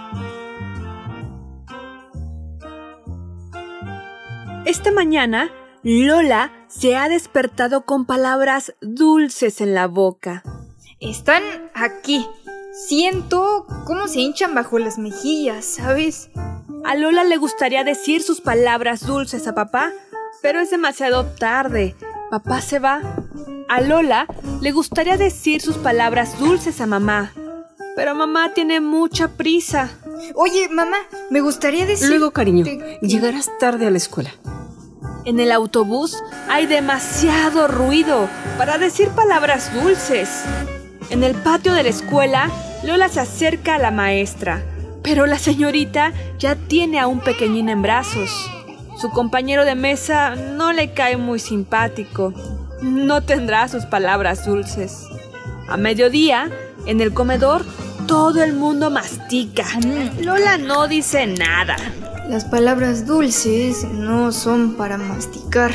Esta 4.66 4.92
mañana, 4.92 5.52
Lola 5.84 6.52
se 6.68 6.96
ha 6.96 7.10
despertado 7.10 7.86
con 7.86 8.08
palabras 8.08 8.74
dulces 8.82 9.62
en 9.62 9.76
la 9.76 9.86
boca. 9.86 10.42
Están 11.00 11.44
aquí. 11.76 12.26
Siento 12.76 13.66
cómo 13.86 14.10
se 14.10 14.20
hinchan 14.20 14.54
bajo 14.54 14.80
las 14.80 14.98
mejillas, 14.98 15.64
¿sabes? 15.64 16.30
A 16.84 16.96
Lola 16.96 17.24
le 17.24 17.38
gustaría 17.38 17.86
decir 17.86 18.22
sus 18.22 18.42
palabras 18.42 19.06
dulces 19.06 19.48
a 19.48 19.56
papá, 19.56 19.94
pero 20.42 20.60
es 20.60 20.72
demasiado 20.72 21.26
tarde. 21.26 21.96
Papá 22.30 22.60
se 22.60 22.80
va. 22.80 23.00
A 23.70 23.80
Lola 23.80 24.28
le 24.62 24.74
gustaría 24.74 25.16
decir 25.16 25.62
sus 25.62 25.78
palabras 25.78 26.38
dulces 26.38 26.82
a 26.82 26.86
mamá, 26.86 27.32
pero 27.96 28.14
mamá 28.14 28.54
tiene 28.54 28.82
mucha 28.82 29.30
prisa. 29.30 29.90
Oye, 30.36 30.68
mamá, 30.68 30.98
me 31.30 31.40
gustaría 31.40 31.86
decir... 31.86 32.10
Luego, 32.10 32.32
cariño, 32.32 32.66
llegarás 33.02 33.50
tarde 33.58 33.88
a 33.88 33.90
la 33.90 33.98
escuela. 33.98 34.32
En 35.24 35.40
el 35.40 35.54
autobús 35.54 36.22
hay 36.50 36.68
demasiado 36.68 37.70
ruido 37.70 38.28
para 38.58 38.78
decir 38.78 39.08
palabras 39.10 39.74
dulces. 39.74 40.44
En 41.10 41.24
el 41.24 41.36
patio 41.36 41.74
de 41.74 41.84
la 41.84 41.90
escuela, 41.90 42.50
Lola 42.84 43.10
se 43.10 43.20
acerca 43.20 43.76
a 43.76 43.80
la 43.80 43.92
maestra, 43.92 44.64
pero 45.04 45.28
la 45.28 45.38
señorita 45.38 46.14
ya 46.40 46.56
tiene 46.56 47.00
a 47.00 47.08
un 47.08 47.20
pequeñín 47.20 47.70
en 47.70 47.82
brazos. 47.82 48.50
Su 49.00 49.10
compañero 49.12 49.66
de 49.66 49.76
mesa 49.76 50.36
no 50.36 50.74
le 50.74 50.94
cae 50.94 51.18
muy 51.18 51.40
simpático. 51.40 52.34
No 52.82 53.22
tendrá 53.22 53.68
sus 53.68 53.86
palabras 53.86 54.46
dulces. 54.46 55.06
A 55.68 55.78
mediodía, 55.78 56.50
en 56.86 57.02
el 57.02 57.14
comedor, 57.14 57.66
todo 58.08 58.44
el 58.44 58.54
mundo 58.54 58.90
mastica. 58.90 59.66
Lola 60.22 60.58
no 60.58 60.88
dice 60.88 61.28
nada. 61.28 61.76
Las 62.28 62.46
palabras 62.46 63.06
dulces 63.06 63.84
no 63.84 64.32
son 64.32 64.76
para 64.76 64.98
masticar. 64.98 65.72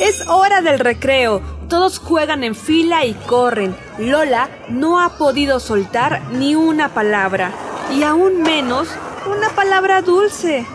Es 0.00 0.26
hora 0.28 0.62
del 0.62 0.78
recreo. 0.78 1.57
Todos 1.68 1.98
juegan 1.98 2.44
en 2.44 2.54
fila 2.54 3.04
y 3.04 3.12
corren. 3.12 3.76
Lola 3.98 4.48
no 4.70 5.00
ha 5.00 5.18
podido 5.18 5.60
soltar 5.60 6.22
ni 6.32 6.54
una 6.54 6.88
palabra. 6.88 7.52
Y 7.92 8.04
aún 8.04 8.42
menos 8.42 8.88
una 9.26 9.50
palabra 9.50 10.00
dulce. 10.00 10.66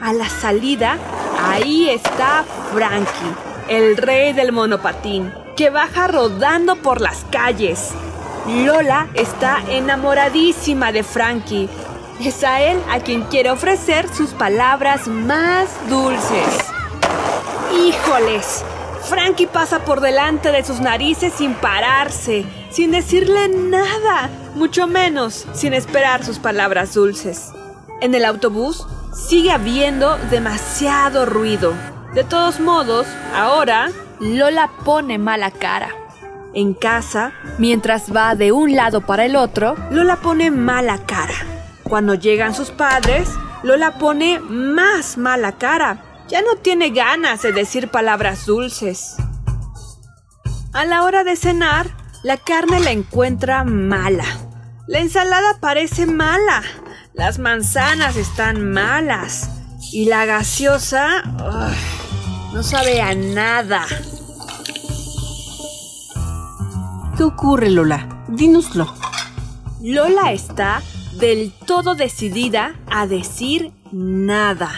A 0.00 0.12
la 0.12 0.28
salida, 0.28 0.98
ahí 1.40 1.88
está 1.88 2.44
Frankie, 2.72 3.34
el 3.68 3.96
rey 3.96 4.32
del 4.32 4.50
monopatín, 4.50 5.32
que 5.56 5.70
baja 5.70 6.08
rodando 6.08 6.74
por 6.76 7.00
las 7.00 7.24
calles. 7.30 7.90
Lola 8.48 9.06
está 9.14 9.62
enamoradísima 9.68 10.90
de 10.90 11.04
Frankie. 11.04 11.68
Es 12.18 12.42
a 12.42 12.60
él 12.60 12.82
a 12.90 12.98
quien 12.98 13.22
quiere 13.22 13.52
ofrecer 13.52 14.12
sus 14.12 14.30
palabras 14.30 15.06
más 15.06 15.68
dulces. 15.88 16.58
¡Híjoles! 17.72 18.64
Frankie 19.12 19.46
pasa 19.46 19.80
por 19.80 20.00
delante 20.00 20.52
de 20.52 20.64
sus 20.64 20.80
narices 20.80 21.34
sin 21.34 21.52
pararse, 21.52 22.46
sin 22.70 22.92
decirle 22.92 23.46
nada, 23.50 24.30
mucho 24.54 24.86
menos 24.86 25.46
sin 25.52 25.74
esperar 25.74 26.24
sus 26.24 26.38
palabras 26.38 26.94
dulces. 26.94 27.52
En 28.00 28.14
el 28.14 28.24
autobús 28.24 28.86
sigue 29.12 29.52
habiendo 29.52 30.16
demasiado 30.30 31.26
ruido. 31.26 31.74
De 32.14 32.24
todos 32.24 32.58
modos, 32.58 33.06
ahora 33.34 33.90
Lola 34.18 34.70
pone 34.82 35.18
mala 35.18 35.50
cara. 35.50 35.90
En 36.54 36.72
casa, 36.72 37.34
mientras 37.58 38.16
va 38.16 38.34
de 38.34 38.50
un 38.50 38.74
lado 38.74 39.02
para 39.02 39.26
el 39.26 39.36
otro, 39.36 39.76
Lola 39.90 40.16
pone 40.16 40.50
mala 40.50 40.96
cara. 41.04 41.34
Cuando 41.82 42.14
llegan 42.14 42.54
sus 42.54 42.70
padres, 42.70 43.28
Lola 43.62 43.98
pone 43.98 44.40
más 44.40 45.18
mala 45.18 45.52
cara. 45.52 46.02
Ya 46.28 46.40
no 46.42 46.56
tiene 46.56 46.90
ganas 46.90 47.42
de 47.42 47.52
decir 47.52 47.88
palabras 47.88 48.46
dulces. 48.46 49.16
A 50.72 50.84
la 50.84 51.04
hora 51.04 51.24
de 51.24 51.36
cenar, 51.36 51.94
la 52.22 52.36
carne 52.36 52.80
la 52.80 52.92
encuentra 52.92 53.64
mala. 53.64 54.24
La 54.86 55.00
ensalada 55.00 55.58
parece 55.60 56.06
mala. 56.06 56.62
Las 57.12 57.38
manzanas 57.38 58.16
están 58.16 58.72
malas. 58.72 59.50
Y 59.92 60.06
la 60.06 60.24
gaseosa 60.24 61.22
no 62.52 62.62
sabe 62.62 63.02
a 63.02 63.14
nada. 63.14 63.84
¿Qué 67.16 67.24
ocurre, 67.24 67.68
Lola? 67.68 68.24
Dínoslo. 68.28 68.94
Lola 69.82 70.32
está 70.32 70.80
del 71.18 71.52
todo 71.66 71.94
decidida 71.94 72.74
a 72.90 73.06
decir 73.06 73.72
nada. 73.90 74.70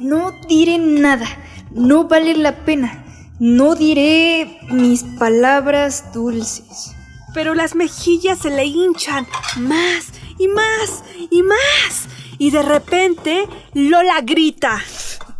No 0.00 0.32
diré 0.48 0.78
nada. 0.78 1.26
No 1.70 2.04
vale 2.04 2.34
la 2.34 2.64
pena. 2.64 3.04
No 3.38 3.74
diré 3.74 4.58
mis 4.70 5.04
palabras 5.18 6.12
dulces. 6.12 6.94
Pero 7.34 7.54
las 7.54 7.74
mejillas 7.74 8.38
se 8.38 8.50
le 8.50 8.64
hinchan 8.64 9.26
más 9.56 10.06
y 10.38 10.48
más 10.48 11.04
y 11.30 11.42
más. 11.42 12.08
Y 12.38 12.50
de 12.50 12.62
repente 12.62 13.46
Lola 13.74 14.22
grita. 14.22 14.80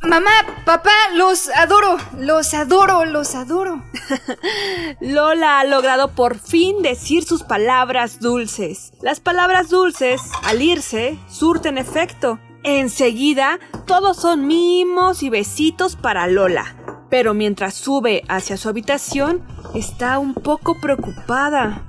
Mamá, 0.03 0.31
papá, 0.65 0.93
los 1.15 1.49
adoro, 1.49 1.99
los 2.19 2.55
adoro, 2.55 3.05
los 3.05 3.35
adoro. 3.35 3.83
Lola 5.01 5.61
ha 5.61 5.65
logrado 5.65 6.13
por 6.13 6.39
fin 6.39 6.81
decir 6.81 7.25
sus 7.25 7.43
palabras 7.43 8.19
dulces. 8.19 8.93
Las 9.03 9.21
palabras 9.21 9.69
dulces, 9.69 10.23
al 10.43 10.63
irse, 10.63 11.19
surten 11.29 11.77
efecto. 11.77 12.39
Enseguida, 12.63 13.59
todos 13.87 14.19
son 14.19 14.47
mimos 14.47 15.23
y 15.23 15.31
besitos 15.31 15.97
para 15.97 16.27
Lola. 16.27 16.77
Pero 17.09 17.35
mientras 17.35 17.75
sube 17.75 18.23
hacia 18.29 18.57
su 18.57 18.69
habitación, 18.69 19.43
está 19.75 20.19
un 20.19 20.35
poco 20.35 20.81
preocupada. 20.81 21.85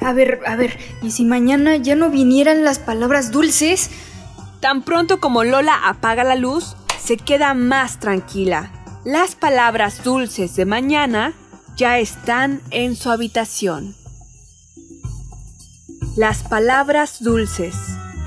A 0.00 0.12
ver, 0.12 0.40
a 0.46 0.56
ver, 0.56 0.78
¿y 1.02 1.10
si 1.10 1.24
mañana 1.24 1.76
ya 1.76 1.96
no 1.96 2.10
vinieran 2.10 2.64
las 2.64 2.78
palabras 2.78 3.32
dulces? 3.32 3.90
Tan 4.60 4.82
pronto 4.82 5.18
como 5.18 5.42
Lola 5.42 5.88
apaga 5.88 6.22
la 6.22 6.36
luz, 6.36 6.76
se 7.00 7.16
queda 7.16 7.54
más 7.54 7.98
tranquila. 7.98 8.70
Las 9.04 9.34
palabras 9.34 10.04
dulces 10.04 10.54
de 10.54 10.66
mañana 10.66 11.32
ya 11.76 11.98
están 11.98 12.60
en 12.70 12.94
su 12.94 13.10
habitación. 13.10 13.94
Las 16.16 16.42
palabras 16.42 17.22
dulces 17.22 17.76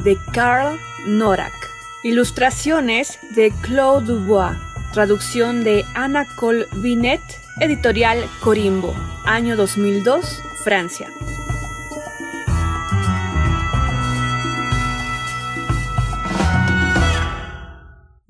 de 0.04 0.16
Carl 0.32 0.80
Norak. 1.08 1.52
Ilustraciones 2.04 3.18
de 3.32 3.52
Claude 3.62 4.06
Dubois. 4.06 4.56
Traducción 4.94 5.64
de 5.64 5.84
Anna 5.96 6.28
Colbinet. 6.36 7.20
Editorial 7.60 8.30
Corimbo. 8.42 8.94
Año 9.26 9.56
2002, 9.56 10.40
Francia. 10.64 11.08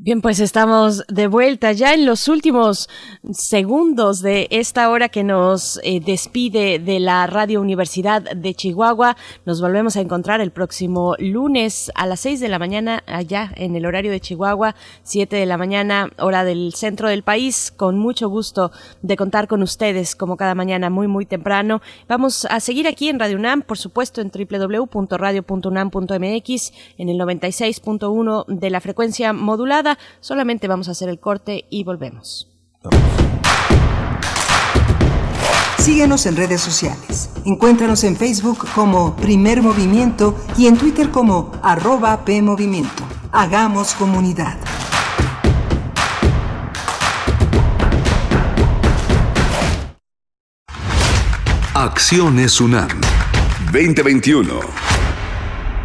Bien, 0.01 0.21
pues 0.21 0.39
estamos 0.39 1.03
de 1.09 1.27
vuelta 1.27 1.73
ya 1.73 1.93
en 1.93 2.05
los 2.05 2.29
últimos 2.29 2.87
segundos 3.33 4.21
de 4.21 4.47
esta 4.49 4.89
hora 4.91 5.09
que 5.09 5.25
nos 5.25 5.77
eh, 5.83 5.99
despide 5.99 6.79
de 6.79 7.01
la 7.01 7.27
Radio 7.27 7.59
Universidad 7.59 8.21
de 8.21 8.53
Chihuahua. 8.53 9.17
Nos 9.45 9.59
volvemos 9.59 9.97
a 9.97 9.99
encontrar 9.99 10.39
el 10.39 10.51
próximo 10.51 11.17
lunes 11.19 11.91
a 11.95 12.05
las 12.05 12.21
6 12.21 12.39
de 12.39 12.47
la 12.47 12.59
mañana 12.59 13.03
allá 13.07 13.51
en 13.57 13.75
el 13.75 13.85
horario 13.85 14.09
de 14.09 14.21
Chihuahua, 14.21 14.73
7 15.03 15.35
de 15.35 15.45
la 15.45 15.57
mañana 15.57 16.09
hora 16.17 16.45
del 16.45 16.73
centro 16.75 17.09
del 17.09 17.23
país. 17.23 17.73
Con 17.75 17.99
mucho 17.99 18.29
gusto 18.29 18.71
de 19.01 19.17
contar 19.17 19.49
con 19.49 19.61
ustedes 19.61 20.15
como 20.15 20.37
cada 20.37 20.55
mañana 20.55 20.89
muy 20.89 21.09
muy 21.09 21.25
temprano. 21.25 21.81
Vamos 22.07 22.45
a 22.45 22.61
seguir 22.61 22.87
aquí 22.87 23.09
en 23.09 23.19
Radio 23.19 23.35
UNAM, 23.35 23.63
por 23.63 23.77
supuesto 23.77 24.21
en 24.21 24.31
www.radio.unam.mx 24.31 26.71
en 26.97 27.09
el 27.09 27.19
96.1 27.19 28.45
de 28.47 28.69
la 28.69 28.79
frecuencia 28.79 29.33
modulada. 29.33 29.88
Solamente 30.19 30.67
vamos 30.67 30.87
a 30.87 30.91
hacer 30.91 31.09
el 31.09 31.19
corte 31.19 31.65
y 31.69 31.83
volvemos. 31.83 32.47
Síguenos 35.79 36.25
en 36.25 36.35
redes 36.35 36.61
sociales. 36.61 37.31
Encuéntranos 37.45 38.03
en 38.03 38.15
Facebook 38.15 38.67
como 38.75 39.15
Primer 39.15 39.61
Movimiento 39.61 40.37
y 40.57 40.67
en 40.67 40.77
Twitter 40.77 41.09
como 41.09 41.51
arroba 41.63 42.25
PMovimiento. 42.25 43.03
Hagamos 43.31 43.93
comunidad. 43.93 44.57
Acciones 51.73 52.59
UNAM 52.59 52.89
2021. 53.71 54.98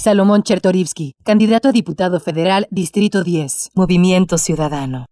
Salomón 0.00 0.42
Chertorivsky, 0.42 1.12
candidato 1.24 1.68
a 1.68 1.72
diputado 1.72 2.20
federal, 2.20 2.66
Distrito 2.70 3.22
10, 3.22 3.72
Movimiento 3.74 4.38
Ciudadano. 4.38 5.04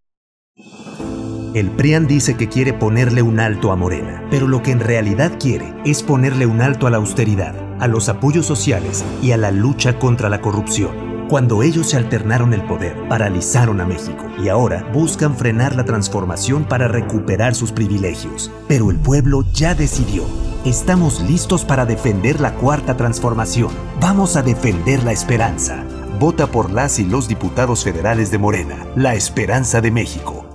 El 1.53 1.70
PRIAN 1.72 2.07
dice 2.07 2.39
que 2.39 2.49
quiere 2.49 2.72
ponerle 2.72 3.20
un 3.20 3.39
alto 3.39 3.70
a 3.70 3.76
Morena, 3.76 4.26
pero 4.30 4.49
lo 4.49 4.62
que 4.62 4.70
en 4.70 4.80
realidad 4.80 5.32
quiere 5.39 5.74
es 5.84 6.03
ponerle 6.03 6.47
un 6.47 6.62
alto 6.62 6.86
a 6.86 6.91
la 6.91 6.97
austeridad, 6.97 7.55
a 7.78 7.86
los 7.86 8.09
apoyos 8.09 8.47
sociales 8.47 9.05
y 9.22 9.32
a 9.32 9.36
la 9.36 9.51
lucha 9.51 9.99
contra 9.99 10.30
la 10.30 10.41
corrupción. 10.41 11.17
Cuando 11.29 11.62
ellos 11.62 11.91
se 11.91 11.99
alternaron 11.99 12.55
el 12.55 12.62
poder, 12.62 12.97
paralizaron 13.07 13.83
a 13.83 13.85
México 13.85 14.24
y 14.43 14.49
ahora 14.49 14.89
buscan 14.95 15.37
frenar 15.37 15.76
la 15.76 15.85
transformación 15.85 16.64
para 16.64 16.89
recuperar 16.89 17.55
sus 17.55 17.70
privilegios. 17.70 18.51
Pero 18.66 18.91
el 18.91 18.97
pueblo 18.97 19.45
ya 19.53 19.74
decidió. 19.74 20.22
Estamos 20.64 21.20
listos 21.20 21.66
para 21.66 21.85
defender 21.85 22.41
la 22.41 22.55
cuarta 22.55 22.97
transformación. 22.97 23.68
Vamos 24.01 24.37
a 24.37 24.43
defender 24.43 25.05
la 25.05 25.12
esperanza. 25.12 25.85
Vota 26.18 26.47
por 26.47 26.70
las 26.72 26.99
y 26.99 27.05
los 27.05 27.29
diputados 27.29 27.85
federales 27.85 28.31
de 28.31 28.39
Morena, 28.39 28.87
la 28.97 29.14
esperanza 29.14 29.83
de 29.83 29.91
México. 29.91 30.47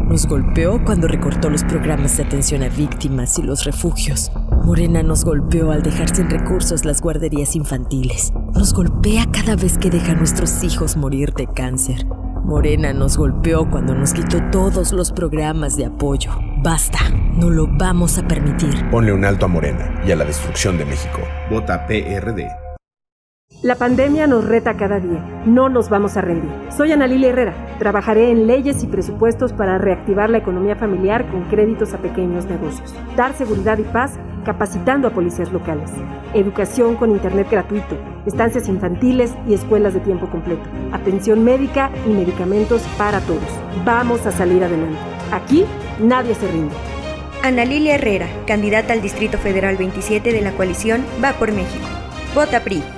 Nos 0.09 0.27
golpeó 0.27 0.85
cuando 0.85 1.09
recortó 1.09 1.49
los 1.49 1.65
programas 1.65 2.17
de 2.17 2.25
atención 2.25 2.63
a 2.63 2.69
víctimas 2.69 3.39
y 3.39 3.43
los 3.43 3.65
refugios. 3.65 4.31
Morena 4.65 5.03
nos 5.03 5.25
golpeó 5.25 5.71
al 5.71 5.83
dejar 5.83 6.15
sin 6.15 6.29
recursos 6.29 6.85
las 6.85 7.01
guarderías 7.01 7.57
infantiles. 7.57 8.33
Nos 8.55 8.75
golpea 8.75 9.27
cada 9.33 9.57
vez 9.57 9.79
que 9.79 9.91
deja 9.91 10.13
a 10.13 10.17
nuestros 10.17 10.63
hijos 10.63 10.97
morir 10.97 11.33
de 11.33 11.47
cáncer. 11.47 12.07
Morena 12.49 12.95
nos 12.95 13.19
golpeó 13.19 13.69
cuando 13.69 13.95
nos 13.95 14.15
quitó 14.15 14.39
todos 14.51 14.93
los 14.93 15.13
programas 15.13 15.77
de 15.77 15.85
apoyo. 15.85 16.31
Basta, 16.63 16.99
no 17.37 17.51
lo 17.51 17.67
vamos 17.67 18.17
a 18.17 18.27
permitir. 18.27 18.89
Ponle 18.91 19.13
un 19.13 19.27
alto 19.27 19.45
a 19.45 19.49
Morena 19.49 20.01
y 20.07 20.13
a 20.13 20.17
la 20.17 20.25
destrucción 20.25 20.79
de 20.79 20.87
México. 20.87 21.21
Vota 21.51 21.87
PRD. 21.87 22.68
La 23.61 23.75
pandemia 23.75 24.29
nos 24.29 24.45
reta 24.45 24.77
cada 24.77 25.01
día. 25.01 25.43
No 25.45 25.69
nos 25.69 25.89
vamos 25.89 26.17
a 26.17 26.21
rendir. 26.21 26.49
Soy 26.71 26.93
Ana 26.93 27.09
Lilia 27.09 27.31
Herrera. 27.31 27.55
Trabajaré 27.81 28.31
en 28.31 28.47
leyes 28.47 28.85
y 28.85 28.87
presupuestos 28.87 29.53
para 29.53 29.79
reactivar 29.79 30.31
la 30.31 30.39
economía 30.39 30.77
familiar 30.77 31.29
con 31.29 31.43
créditos 31.49 31.93
a 31.93 31.99
pequeños 31.99 32.47
negocios. 32.47 32.95
Dar 33.17 33.35
seguridad 33.35 33.77
y 33.79 33.83
paz 33.83 34.13
capacitando 34.45 35.09
a 35.09 35.11
policías 35.11 35.53
locales. 35.53 35.91
Educación 36.35 36.95
con 36.95 37.11
internet 37.11 37.49
gratuito. 37.51 37.97
Estancias 38.27 38.69
infantiles 38.69 39.35
y 39.49 39.55
escuelas 39.55 39.93
de 39.93 40.01
tiempo 40.01 40.29
completo. 40.31 40.63
Atención 40.93 41.43
médica 41.43 41.91
y 42.07 42.11
medicamentos 42.11 42.83
para 42.97 43.19
todos. 43.23 43.43
Vamos 43.85 44.25
a 44.25 44.31
salir 44.31 44.63
adelante. 44.63 45.01
Aquí 45.33 45.65
nadie 45.99 46.37
se 46.37 46.47
rinde. 46.47 46.75
Ana 47.43 47.65
Lilia 47.65 47.97
Herrera, 47.97 48.29
candidata 48.47 48.93
al 48.93 49.03
Distrito 49.03 49.37
Federal 49.37 49.77
27 49.77 50.33
de 50.33 50.43
la 50.43 50.53
coalición 50.53 51.05
Va 51.23 51.33
por 51.33 51.51
México. 51.51 51.87
Vota 52.37 52.61
PRI. 52.61 52.98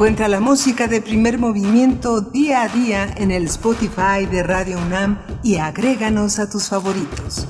Encuentra 0.00 0.28
la 0.28 0.40
música 0.40 0.88
de 0.88 1.02
primer 1.02 1.38
movimiento 1.38 2.22
día 2.22 2.62
a 2.62 2.68
día 2.68 3.14
en 3.18 3.30
el 3.30 3.44
Spotify 3.44 4.24
de 4.24 4.42
Radio 4.42 4.78
UNAM 4.78 5.18
y 5.42 5.56
agréganos 5.56 6.38
a 6.38 6.48
tus 6.48 6.70
favoritos. 6.70 7.46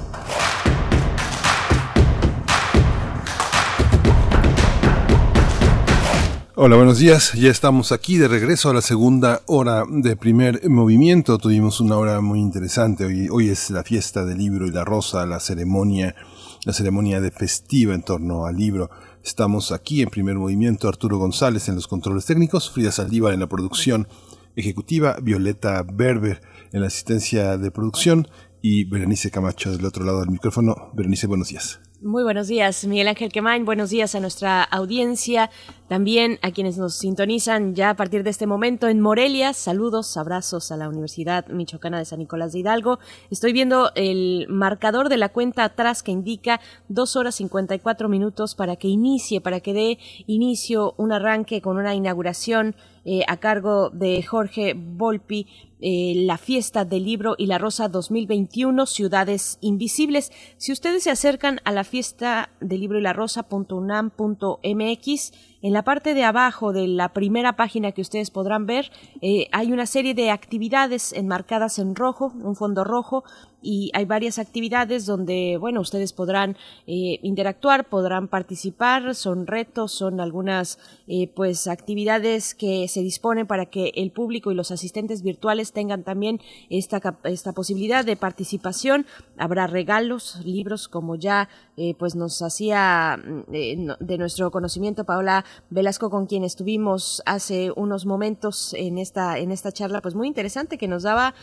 Hola, 6.56 6.74
buenos 6.74 6.98
días. 6.98 7.34
Ya 7.34 7.52
estamos 7.52 7.92
aquí 7.92 8.18
de 8.18 8.26
regreso 8.26 8.68
a 8.68 8.74
la 8.74 8.82
segunda 8.82 9.42
hora 9.46 9.84
de 9.88 10.16
primer 10.16 10.68
movimiento. 10.68 11.38
Tuvimos 11.38 11.80
una 11.80 11.98
hora 11.98 12.20
muy 12.20 12.40
interesante. 12.40 13.04
Hoy, 13.04 13.28
hoy 13.30 13.48
es 13.50 13.70
la 13.70 13.84
fiesta 13.84 14.24
del 14.24 14.38
libro 14.38 14.66
y 14.66 14.72
la 14.72 14.84
rosa, 14.84 15.24
la 15.24 15.38
ceremonia, 15.38 16.16
la 16.64 16.72
ceremonia 16.72 17.20
de 17.20 17.30
festiva 17.30 17.94
en 17.94 18.02
torno 18.02 18.44
al 18.44 18.56
libro. 18.56 18.90
Estamos 19.22 19.70
aquí 19.72 20.02
en 20.02 20.08
primer 20.08 20.36
movimiento. 20.36 20.88
Arturo 20.88 21.18
González 21.18 21.68
en 21.68 21.74
los 21.74 21.86
controles 21.86 22.24
técnicos, 22.24 22.70
Frida 22.70 22.90
Saldívar 22.90 23.34
en 23.34 23.40
la 23.40 23.48
producción 23.48 24.08
ejecutiva, 24.56 25.16
Violeta 25.22 25.82
Berber 25.82 26.40
en 26.72 26.80
la 26.80 26.86
asistencia 26.86 27.58
de 27.58 27.70
producción 27.70 28.28
y 28.62 28.84
Berenice 28.84 29.30
Camacho 29.30 29.72
del 29.72 29.84
otro 29.84 30.04
lado 30.04 30.20
del 30.20 30.30
micrófono. 30.30 30.90
Berenice, 30.94 31.26
buenos 31.26 31.48
días. 31.48 31.80
Muy 32.02 32.22
buenos 32.22 32.48
días, 32.48 32.86
Miguel 32.86 33.08
Ángel 33.08 33.30
Quemain. 33.30 33.66
Buenos 33.66 33.90
días 33.90 34.14
a 34.14 34.20
nuestra 34.20 34.62
audiencia, 34.62 35.50
también 35.86 36.38
a 36.40 36.50
quienes 36.50 36.78
nos 36.78 36.94
sintonizan 36.94 37.74
ya 37.74 37.90
a 37.90 37.94
partir 37.94 38.22
de 38.24 38.30
este 38.30 38.46
momento 38.46 38.88
en 38.88 39.02
Morelia. 39.02 39.52
Saludos, 39.52 40.16
abrazos 40.16 40.72
a 40.72 40.78
la 40.78 40.88
Universidad 40.88 41.46
Michoacana 41.48 41.98
de 41.98 42.06
San 42.06 42.20
Nicolás 42.20 42.52
de 42.52 42.60
Hidalgo. 42.60 43.00
Estoy 43.30 43.52
viendo 43.52 43.90
el 43.96 44.46
marcador 44.48 45.10
de 45.10 45.18
la 45.18 45.28
cuenta 45.28 45.62
atrás 45.62 46.02
que 46.02 46.10
indica 46.10 46.62
dos 46.88 47.16
horas 47.16 47.34
54 47.34 48.08
minutos 48.08 48.54
para 48.54 48.76
que 48.76 48.88
inicie, 48.88 49.42
para 49.42 49.60
que 49.60 49.74
dé 49.74 49.98
inicio 50.26 50.94
un 50.96 51.12
arranque 51.12 51.60
con 51.60 51.76
una 51.76 51.94
inauguración 51.94 52.76
eh, 53.04 53.24
a 53.28 53.36
cargo 53.36 53.90
de 53.90 54.22
Jorge 54.22 54.74
Volpi 54.74 55.46
eh, 55.80 56.14
la 56.16 56.38
fiesta 56.38 56.84
del 56.84 57.04
libro 57.04 57.36
y 57.38 57.46
la 57.46 57.58
rosa 57.58 57.88
2021 57.88 58.86
Ciudades 58.86 59.58
Invisibles. 59.60 60.32
Si 60.56 60.72
ustedes 60.72 61.04
se 61.04 61.10
acercan 61.10 61.60
a 61.64 61.70
la 61.72 61.84
fiesta 61.84 62.50
del 62.60 62.80
libro 62.80 62.98
y 62.98 63.02
la 63.02 63.12
rosa.unam.mx, 63.12 65.32
en 65.62 65.72
la 65.72 65.82
parte 65.82 66.14
de 66.14 66.24
abajo 66.24 66.72
de 66.72 66.88
la 66.88 67.12
primera 67.12 67.56
página 67.56 67.92
que 67.92 68.00
ustedes 68.00 68.30
podrán 68.30 68.66
ver, 68.66 68.90
eh, 69.20 69.48
hay 69.52 69.72
una 69.72 69.86
serie 69.86 70.14
de 70.14 70.30
actividades 70.30 71.12
enmarcadas 71.12 71.78
en 71.78 71.94
rojo, 71.94 72.32
un 72.42 72.56
fondo 72.56 72.84
rojo, 72.84 73.24
y 73.62 73.90
hay 73.94 74.04
varias 74.04 74.38
actividades 74.38 75.06
donde, 75.06 75.56
bueno, 75.58 75.80
ustedes 75.80 76.12
podrán 76.12 76.56
eh, 76.86 77.18
interactuar, 77.22 77.88
podrán 77.88 78.28
participar, 78.28 79.14
son 79.14 79.46
retos, 79.46 79.92
son 79.92 80.20
algunas, 80.20 80.78
eh, 81.06 81.28
pues, 81.34 81.66
actividades 81.66 82.54
que 82.54 82.88
se 82.88 83.02
disponen 83.02 83.46
para 83.46 83.66
que 83.66 83.92
el 83.96 84.12
público 84.12 84.50
y 84.50 84.54
los 84.54 84.70
asistentes 84.70 85.22
virtuales 85.22 85.72
tengan 85.72 86.04
también 86.04 86.40
esta, 86.70 87.18
esta 87.24 87.52
posibilidad 87.52 88.04
de 88.04 88.16
participación. 88.16 89.06
Habrá 89.36 89.66
regalos, 89.66 90.40
libros, 90.44 90.88
como 90.88 91.16
ya, 91.16 91.48
eh, 91.76 91.94
pues, 91.98 92.16
nos 92.16 92.40
hacía 92.42 93.20
de 93.48 94.18
nuestro 94.18 94.50
conocimiento 94.50 95.04
Paola 95.04 95.44
Velasco, 95.70 96.10
con 96.10 96.26
quien 96.26 96.44
estuvimos 96.44 97.22
hace 97.26 97.72
unos 97.76 98.06
momentos 98.06 98.74
en 98.74 98.98
esta, 98.98 99.38
en 99.38 99.50
esta 99.52 99.72
charla, 99.72 100.00
pues, 100.00 100.14
muy 100.14 100.28
interesante, 100.28 100.78
que 100.78 100.88
nos 100.88 101.02
daba 101.02 101.34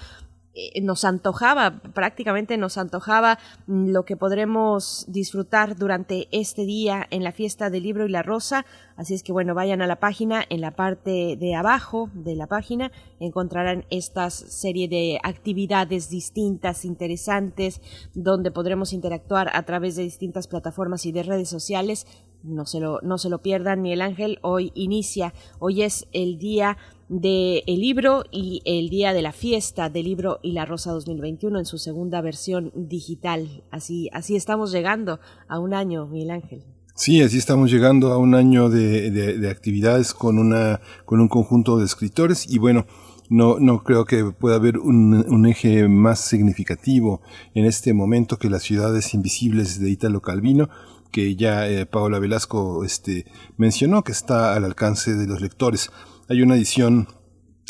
eh, 0.59 0.81
nos 0.81 1.05
antojaba, 1.05 1.79
prácticamente 1.93 2.57
nos 2.57 2.79
antojaba 2.79 3.37
lo 3.67 4.05
que 4.05 4.17
podremos 4.17 5.05
disfrutar 5.07 5.75
durante 5.75 6.27
este 6.31 6.65
día 6.65 7.05
en 7.11 7.23
la 7.23 7.31
fiesta 7.31 7.69
del 7.69 7.83
libro 7.83 8.07
y 8.07 8.09
la 8.09 8.23
rosa. 8.23 8.65
Así 8.95 9.13
es 9.13 9.21
que 9.21 9.31
bueno, 9.31 9.53
vayan 9.53 9.83
a 9.83 9.87
la 9.87 9.97
página, 9.97 10.43
en 10.49 10.61
la 10.61 10.71
parte 10.71 11.37
de 11.39 11.53
abajo 11.53 12.09
de 12.15 12.35
la 12.35 12.47
página 12.47 12.91
encontrarán 13.19 13.85
esta 13.91 14.31
serie 14.31 14.87
de 14.87 15.19
actividades 15.21 16.09
distintas, 16.09 16.85
interesantes, 16.85 17.79
donde 18.15 18.49
podremos 18.49 18.93
interactuar 18.93 19.51
a 19.53 19.61
través 19.61 19.95
de 19.95 20.01
distintas 20.01 20.47
plataformas 20.47 21.05
y 21.05 21.11
de 21.11 21.21
redes 21.21 21.49
sociales. 21.49 22.07
No 22.43 22.65
se 22.65 22.79
lo, 22.79 22.99
no 23.01 23.17
se 23.17 23.29
lo 23.29 23.41
pierdan, 23.41 23.81
Miguel 23.81 24.01
Ángel. 24.01 24.39
Hoy 24.41 24.71
inicia, 24.75 25.33
hoy 25.59 25.81
es 25.81 26.07
el 26.13 26.37
día 26.37 26.77
del 27.09 27.63
libro 27.65 28.23
y 28.31 28.61
el 28.65 28.89
día 28.89 29.13
de 29.13 29.21
la 29.21 29.31
fiesta 29.31 29.89
del 29.89 30.05
libro 30.05 30.39
y 30.41 30.51
la 30.51 30.65
rosa 30.65 30.91
2021 30.91 31.59
en 31.59 31.65
su 31.65 31.77
segunda 31.77 32.21
versión 32.21 32.71
digital. 32.75 33.63
Así, 33.71 34.09
así 34.13 34.35
estamos 34.35 34.71
llegando 34.71 35.19
a 35.47 35.59
un 35.59 35.73
año, 35.73 36.05
Miguel 36.07 36.31
Ángel. 36.31 36.63
Sí, 36.95 37.21
así 37.21 37.37
estamos 37.37 37.69
llegando 37.69 38.11
a 38.11 38.17
un 38.17 38.33
año 38.33 38.69
de, 38.69 39.11
de, 39.11 39.49
actividades 39.51 40.15
con 40.15 40.39
una, 40.39 40.81
con 41.05 41.19
un 41.19 41.27
conjunto 41.27 41.77
de 41.77 41.85
escritores 41.85 42.49
y 42.49 42.57
bueno, 42.57 42.87
no, 43.29 43.59
no 43.59 43.83
creo 43.83 44.05
que 44.05 44.23
pueda 44.31 44.55
haber 44.55 44.79
un, 44.79 45.13
un, 45.13 45.45
eje 45.45 45.87
más 45.87 46.21
significativo 46.21 47.21
en 47.53 47.65
este 47.65 47.93
momento 47.93 48.37
que 48.37 48.49
las 48.49 48.63
ciudades 48.63 49.13
invisibles 49.13 49.79
de 49.79 49.91
Italo 49.91 50.21
Calvino, 50.21 50.69
que 51.11 51.35
ya 51.35 51.67
eh, 51.67 51.85
Paola 51.85 52.19
Velasco 52.19 52.83
este, 52.83 53.25
mencionó, 53.57 54.03
que 54.03 54.11
está 54.11 54.55
al 54.55 54.65
alcance 54.65 55.15
de 55.15 55.27
los 55.27 55.41
lectores. 55.41 55.91
Hay 56.29 56.41
una 56.41 56.55
edición 56.55 57.07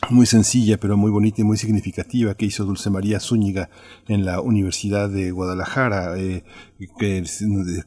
muy 0.10 0.26
sencilla 0.26 0.78
pero 0.78 0.96
muy 0.96 1.12
bonita 1.12 1.42
y 1.42 1.44
muy 1.44 1.58
significativa 1.58 2.36
que 2.36 2.46
hizo 2.46 2.64
Dulce 2.66 2.90
María 2.90 3.20
Zúñiga 3.20 3.70
en 4.08 4.26
la 4.26 4.42
Universidad 4.42 5.10
de 5.10 5.32
Guadalajara, 5.32 6.18
eh, 6.18 6.44
que 7.00 7.24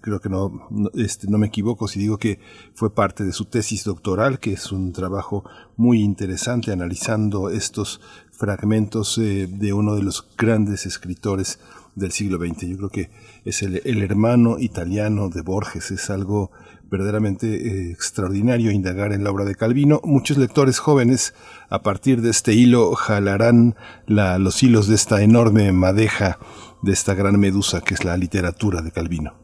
creo 0.01 0.21
que 0.21 0.29
no, 0.29 0.69
este, 0.95 1.29
no 1.29 1.39
me 1.39 1.47
equivoco 1.47 1.89
si 1.89 2.01
digo 2.01 2.19
que 2.19 2.41
fue 2.75 2.95
parte 2.95 3.25
de 3.25 3.33
su 3.33 3.45
tesis 3.45 3.85
doctoral, 3.85 4.39
que 4.39 4.53
es 4.53 4.73
un 4.73 4.93
trabajo 4.93 5.45
muy 5.77 6.03
interesante 6.03 6.73
analizando 6.73 7.49
estos 7.49 8.01
fragmentos 8.33 9.17
eh, 9.19 9.47
de 9.47 9.73
uno 9.73 9.95
de 9.95 10.03
los 10.03 10.27
grandes 10.37 10.87
escritores 10.87 11.59
del 11.95 12.13
siglo 12.13 12.39
XX. 12.39 12.67
Yo 12.67 12.77
creo 12.77 12.91
que 12.91 13.11
es 13.45 13.63
el, 13.63 14.03
hermano 14.03 14.59
italiano 14.59 15.29
de 15.29 15.43
Borges, 15.43 15.91
es 15.91 16.11
algo 16.11 16.51
verdaderamente 16.91 17.47
eh, 17.47 17.93
extraordinario 17.93 18.73
indagar 18.73 19.13
en 19.13 19.25
la 19.25 19.31
obra 19.31 19.45
de 19.45 19.55
Calvino. 19.55 20.01
Muchos 20.05 20.37
lectores 20.37 20.79
jóvenes 20.79 21.35
a 21.69 21.83
partir 21.83 22.21
de 22.21 22.31
este 22.31 22.53
hilo 22.53 22.95
jalarán 22.95 23.77
la, 24.07 24.39
los 24.39 24.63
hilos 24.63 24.89
de 24.89 24.97
esta 24.97 25.23
enorme 25.23 25.71
madeja, 25.73 26.39
de 26.83 26.93
esta 26.93 27.15
gran 27.15 27.39
medusa 27.39 27.81
que 27.81 27.95
es 27.95 28.05
la 28.05 28.17
literatura 28.17 28.83
de 28.83 28.91
Calvino. 28.91 29.35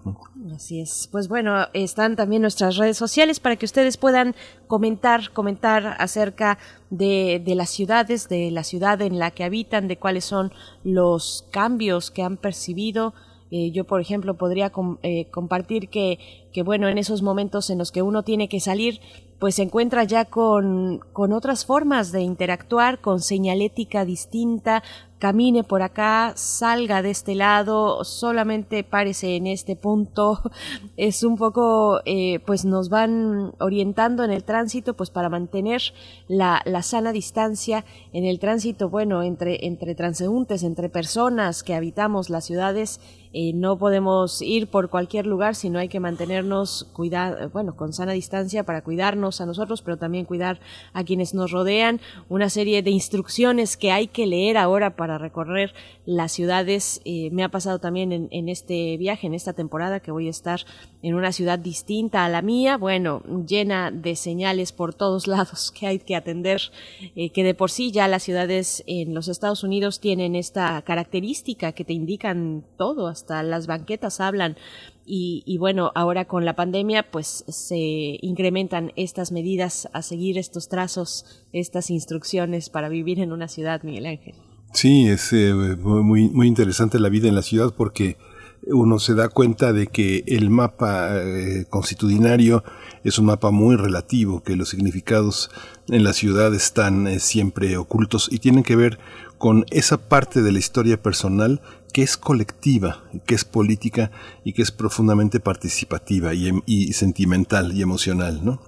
Así 0.55 0.80
es. 0.80 1.09
Pues 1.12 1.28
bueno, 1.28 1.66
están 1.74 2.16
también 2.16 2.42
nuestras 2.42 2.76
redes 2.76 2.97
sociales 2.97 3.40
para 3.40 3.57
que 3.57 3.66
ustedes 3.66 3.97
puedan 3.97 4.34
comentar, 4.66 5.30
comentar 5.32 5.97
acerca 5.99 6.59
de, 6.90 7.42
de, 7.44 7.55
las 7.55 7.70
ciudades, 7.70 8.28
de 8.28 8.51
la 8.51 8.64
ciudad 8.64 9.03
en 9.03 9.18
la 9.18 9.30
que 9.32 9.44
habitan, 9.44 9.86
de 9.86 9.99
cuáles 9.99 10.24
son 10.24 10.53
los 10.82 11.47
cambios 11.53 12.11
que 12.11 12.22
han 12.22 12.38
percibido 12.38 13.12
eh, 13.51 13.70
yo, 13.70 13.84
por 13.84 14.01
ejemplo, 14.01 14.34
podría 14.34 14.72
eh, 15.03 15.26
compartir 15.30 15.88
que, 15.88 16.18
que, 16.53 16.62
bueno, 16.62 16.88
en 16.88 16.99
esos 16.99 17.22
momentos 17.22 17.70
en 17.70 17.78
los 17.78 17.92
que 17.92 18.03
uno 18.03 18.22
tiene 18.22 18.49
que 18.49 18.61
salir, 18.61 19.01
pues 19.38 19.57
se 19.57 19.62
encuentra 19.62 20.05
ya 20.05 20.24
con, 20.24 21.01
con 21.12 21.32
otras 21.32 21.66
formas 21.66 22.11
de 22.11 22.22
interactuar, 22.22 23.01
con 23.01 23.20
señalética 23.20 24.05
distinta, 24.05 24.82
camine 25.18 25.64
por 25.64 25.82
acá, 25.82 26.32
salga 26.36 27.03
de 27.03 27.11
este 27.11 27.34
lado, 27.34 28.05
solamente 28.05 28.84
párese 28.84 29.36
en 29.36 29.47
este 29.47 29.76
punto. 29.76 30.40
Es 30.97 31.22
un 31.22 31.36
poco, 31.36 32.01
eh, 32.07 32.40
pues 32.47 32.64
nos 32.64 32.88
van 32.88 33.53
orientando 33.59 34.24
en 34.24 34.30
el 34.30 34.44
tránsito, 34.44 34.94
pues 34.94 35.11
para 35.11 35.28
mantener 35.28 35.82
la, 36.26 36.62
la 36.64 36.82
sana 36.82 37.12
distancia 37.12 37.84
en 38.12 38.24
el 38.24 38.38
tránsito, 38.38 38.88
bueno, 38.88 39.22
entre, 39.22 39.66
entre 39.66 39.94
transeúntes, 39.94 40.62
entre 40.62 40.88
personas 40.88 41.62
que 41.62 41.74
habitamos 41.74 42.30
las 42.30 42.47
ciudades. 42.47 43.01
No 43.54 43.78
podemos 43.78 44.40
ir 44.42 44.68
por 44.68 44.88
cualquier 44.88 45.26
lugar, 45.26 45.54
sino 45.54 45.78
hay 45.78 45.88
que 45.88 46.00
mantenernos 46.00 46.88
cuidar, 46.92 47.50
bueno, 47.50 47.76
con 47.76 47.92
sana 47.92 48.12
distancia 48.12 48.64
para 48.64 48.82
cuidarnos 48.82 49.40
a 49.40 49.46
nosotros, 49.46 49.82
pero 49.82 49.96
también 49.96 50.24
cuidar 50.24 50.60
a 50.92 51.04
quienes 51.04 51.34
nos 51.34 51.50
rodean. 51.50 52.00
Una 52.28 52.48
serie 52.50 52.82
de 52.82 52.90
instrucciones 52.90 53.76
que 53.76 53.92
hay 53.92 54.08
que 54.08 54.26
leer 54.26 54.56
ahora 54.56 54.96
para 54.96 55.18
recorrer 55.18 55.74
las 56.04 56.32
ciudades. 56.32 57.00
Me 57.04 57.44
ha 57.44 57.48
pasado 57.50 57.78
también 57.78 58.28
en, 58.30 58.48
este 58.48 58.96
viaje, 58.96 59.26
en 59.26 59.34
esta 59.34 59.52
temporada, 59.52 60.00
que 60.00 60.10
voy 60.10 60.28
a 60.28 60.30
estar 60.30 60.60
en 61.02 61.14
una 61.14 61.32
ciudad 61.32 61.58
distinta 61.58 62.24
a 62.24 62.28
la 62.28 62.42
mía, 62.42 62.76
bueno, 62.76 63.22
llena 63.46 63.90
de 63.90 64.16
señales 64.16 64.72
por 64.72 64.94
todos 64.94 65.26
lados 65.26 65.72
que 65.72 65.86
hay 65.86 65.98
que 65.98 66.16
atender, 66.16 66.60
eh, 67.14 67.30
que 67.30 67.44
de 67.44 67.54
por 67.54 67.70
sí 67.70 67.90
ya 67.90 68.08
las 68.08 68.22
ciudades 68.22 68.82
en 68.86 69.14
los 69.14 69.28
Estados 69.28 69.62
Unidos 69.62 70.00
tienen 70.00 70.34
esta 70.34 70.80
característica 70.82 71.72
que 71.72 71.84
te 71.84 71.92
indican 71.92 72.64
todo, 72.76 73.08
hasta 73.16 73.42
las 73.42 73.66
banquetas 73.66 74.20
hablan 74.20 74.56
y, 75.08 75.56
bueno, 75.58 75.92
ahora 75.94 76.24
con 76.24 76.44
la 76.44 76.56
pandemia 76.56 77.10
pues 77.10 77.44
se 77.48 78.18
incrementan 78.22 78.92
estas 78.96 79.30
medidas 79.30 79.88
a 79.92 80.02
seguir 80.02 80.36
estos 80.36 80.68
trazos, 80.68 81.44
estas 81.52 81.90
instrucciones 81.90 82.70
para 82.70 82.88
vivir 82.88 83.20
en 83.20 83.32
una 83.32 83.46
ciudad, 83.46 83.82
Miguel 83.84 84.06
Ángel. 84.06 84.34
Sí, 84.72 85.06
es 85.06 85.32
eh, 85.32 85.54
muy, 85.54 86.28
muy 86.28 86.48
interesante 86.48 86.98
la 86.98 87.08
vida 87.08 87.28
en 87.28 87.36
la 87.36 87.42
ciudad 87.42 87.72
porque 87.76 88.16
uno 88.66 88.98
se 88.98 89.14
da 89.14 89.28
cuenta 89.28 89.72
de 89.72 89.86
que 89.86 90.24
el 90.26 90.50
mapa 90.50 91.10
eh, 91.12 91.66
constitucionario 91.70 92.64
es 93.04 93.18
un 93.18 93.26
mapa 93.26 93.50
muy 93.52 93.76
relativo, 93.76 94.42
que 94.42 94.56
los 94.56 94.70
significados 94.70 95.50
en 95.88 96.02
la 96.02 96.12
ciudad 96.12 96.52
están 96.54 97.06
eh, 97.06 97.20
siempre 97.20 97.76
ocultos 97.76 98.28
y 98.30 98.38
tienen 98.38 98.64
que 98.64 98.76
ver 98.76 98.98
con 99.38 99.64
esa 99.70 100.08
parte 100.08 100.42
de 100.42 100.50
la 100.50 100.58
historia 100.58 101.00
personal 101.00 101.60
que 101.97 102.03
es 102.03 102.18
colectiva, 102.18 103.05
que 103.24 103.34
es 103.34 103.47
política 103.47 104.11
y 104.44 104.53
que 104.53 104.61
es 104.61 104.70
profundamente 104.70 105.40
participativa 105.40 106.34
y, 106.34 106.49
em, 106.49 106.61
y 106.66 106.92
sentimental 106.92 107.72
y 107.72 107.80
emocional, 107.80 108.44
¿no? 108.44 108.61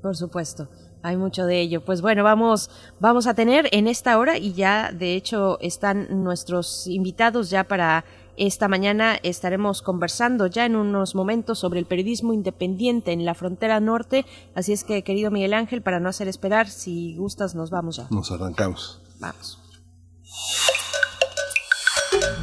por 0.00 0.16
supuesto. 0.16 0.68
Hay 1.02 1.16
mucho 1.16 1.46
de 1.46 1.60
ello. 1.60 1.84
Pues 1.84 2.00
bueno, 2.00 2.22
vamos, 2.22 2.70
vamos 3.00 3.26
a 3.26 3.34
tener 3.34 3.68
en 3.72 3.88
esta 3.88 4.16
hora 4.16 4.38
y 4.38 4.52
ya 4.52 4.92
de 4.92 5.16
hecho 5.16 5.58
están 5.60 6.22
nuestros 6.22 6.86
invitados 6.86 7.50
ya 7.50 7.64
para 7.64 8.04
esta 8.36 8.68
mañana 8.68 9.16
estaremos 9.24 9.82
conversando 9.82 10.46
ya 10.46 10.64
en 10.64 10.76
unos 10.76 11.16
momentos 11.16 11.58
sobre 11.58 11.80
el 11.80 11.86
periodismo 11.86 12.32
independiente 12.32 13.10
en 13.10 13.24
la 13.24 13.34
frontera 13.34 13.80
norte. 13.80 14.24
Así 14.54 14.72
es 14.72 14.84
que, 14.84 15.02
querido 15.02 15.32
Miguel 15.32 15.54
Ángel, 15.54 15.82
para 15.82 15.98
no 15.98 16.08
hacer 16.08 16.28
esperar, 16.28 16.68
si 16.68 17.16
gustas, 17.16 17.56
nos 17.56 17.70
vamos 17.70 17.96
ya. 17.96 18.06
Nos 18.10 18.30
arrancamos. 18.30 19.02
Vamos. 19.18 19.58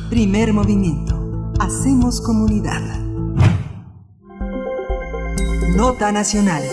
Primer 0.09 0.53
movimiento. 0.53 1.53
Hacemos 1.59 2.21
comunidad. 2.21 2.81
Nota 5.75 6.11
Nacional. 6.11 6.63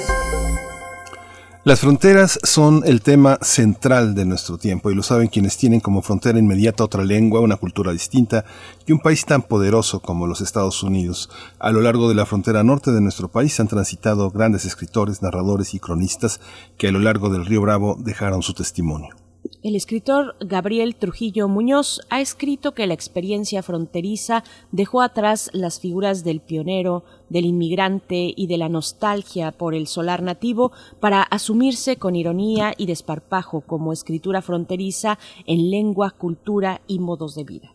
Las 1.65 1.81
fronteras 1.81 2.39
son 2.43 2.83
el 2.85 3.01
tema 3.01 3.39
central 3.41 4.15
de 4.15 4.27
nuestro 4.27 4.59
tiempo 4.59 4.91
y 4.91 4.95
lo 4.95 5.03
saben 5.03 5.29
quienes 5.29 5.57
tienen 5.57 5.81
como 5.81 6.03
frontera 6.03 6.39
inmediata 6.39 6.85
otra 6.85 7.05
lengua, 7.05 7.41
una 7.41 7.57
cultura 7.57 7.91
distinta 7.93 8.45
y 8.87 8.93
un 8.93 9.01
país 9.01 9.25
tan 9.25 9.43
poderoso 9.43 10.01
como 10.01 10.27
los 10.27 10.43
Estados 10.43 10.83
Unidos. 10.83 11.31
A 11.59 11.73
lo 11.73 11.81
largo 11.81 12.09
de 12.09 12.15
la 12.15 12.27
frontera 12.27 12.63
norte 12.63 12.93
de 12.93 13.01
nuestro 13.01 13.29
país 13.29 13.59
han 13.61 13.69
transitado 13.69 14.31
grandes 14.31 14.67
escritores, 14.67 15.23
narradores 15.23 15.73
y 15.73 15.81
cronistas 15.81 16.39
que 16.77 16.89
a 16.89 16.93
lo 16.93 16.99
largo 16.99 17.31
del 17.31 17.47
río 17.47 17.63
Bravo 17.63 17.97
dejaron 17.99 18.43
su 18.43 18.53
testimonio. 18.53 19.24
El 19.65 19.77
escritor 19.77 20.37
Gabriel 20.41 20.95
Trujillo 20.95 21.49
Muñoz 21.49 22.03
ha 22.11 22.21
escrito 22.21 22.75
que 22.75 22.87
la 22.87 22.93
experiencia 22.93 23.63
fronteriza 23.63 24.45
dejó 24.73 25.01
atrás 25.01 25.49
las 25.55 25.81
figuras 25.81 26.23
del 26.23 26.41
pionero, 26.41 27.03
del 27.31 27.47
inmigrante 27.47 28.35
y 28.37 28.47
de 28.47 28.59
la 28.59 28.69
nostalgia 28.69 29.53
por 29.53 29.75
el 29.75 29.87
solar 29.87 30.23
nativo 30.23 30.71
para 31.01 31.23
asumirse 31.23 31.97
con 31.97 32.15
ironía 32.15 32.75
y 32.77 32.85
desparpajo 32.85 33.63
como 33.63 33.95
escritura 33.95 34.43
fronteriza 34.43 35.19
en 35.47 35.71
lengua, 35.71 36.11
cultura 36.11 36.83
y 36.87 36.99
modos 36.99 37.35
de 37.35 37.45
vida. 37.45 37.75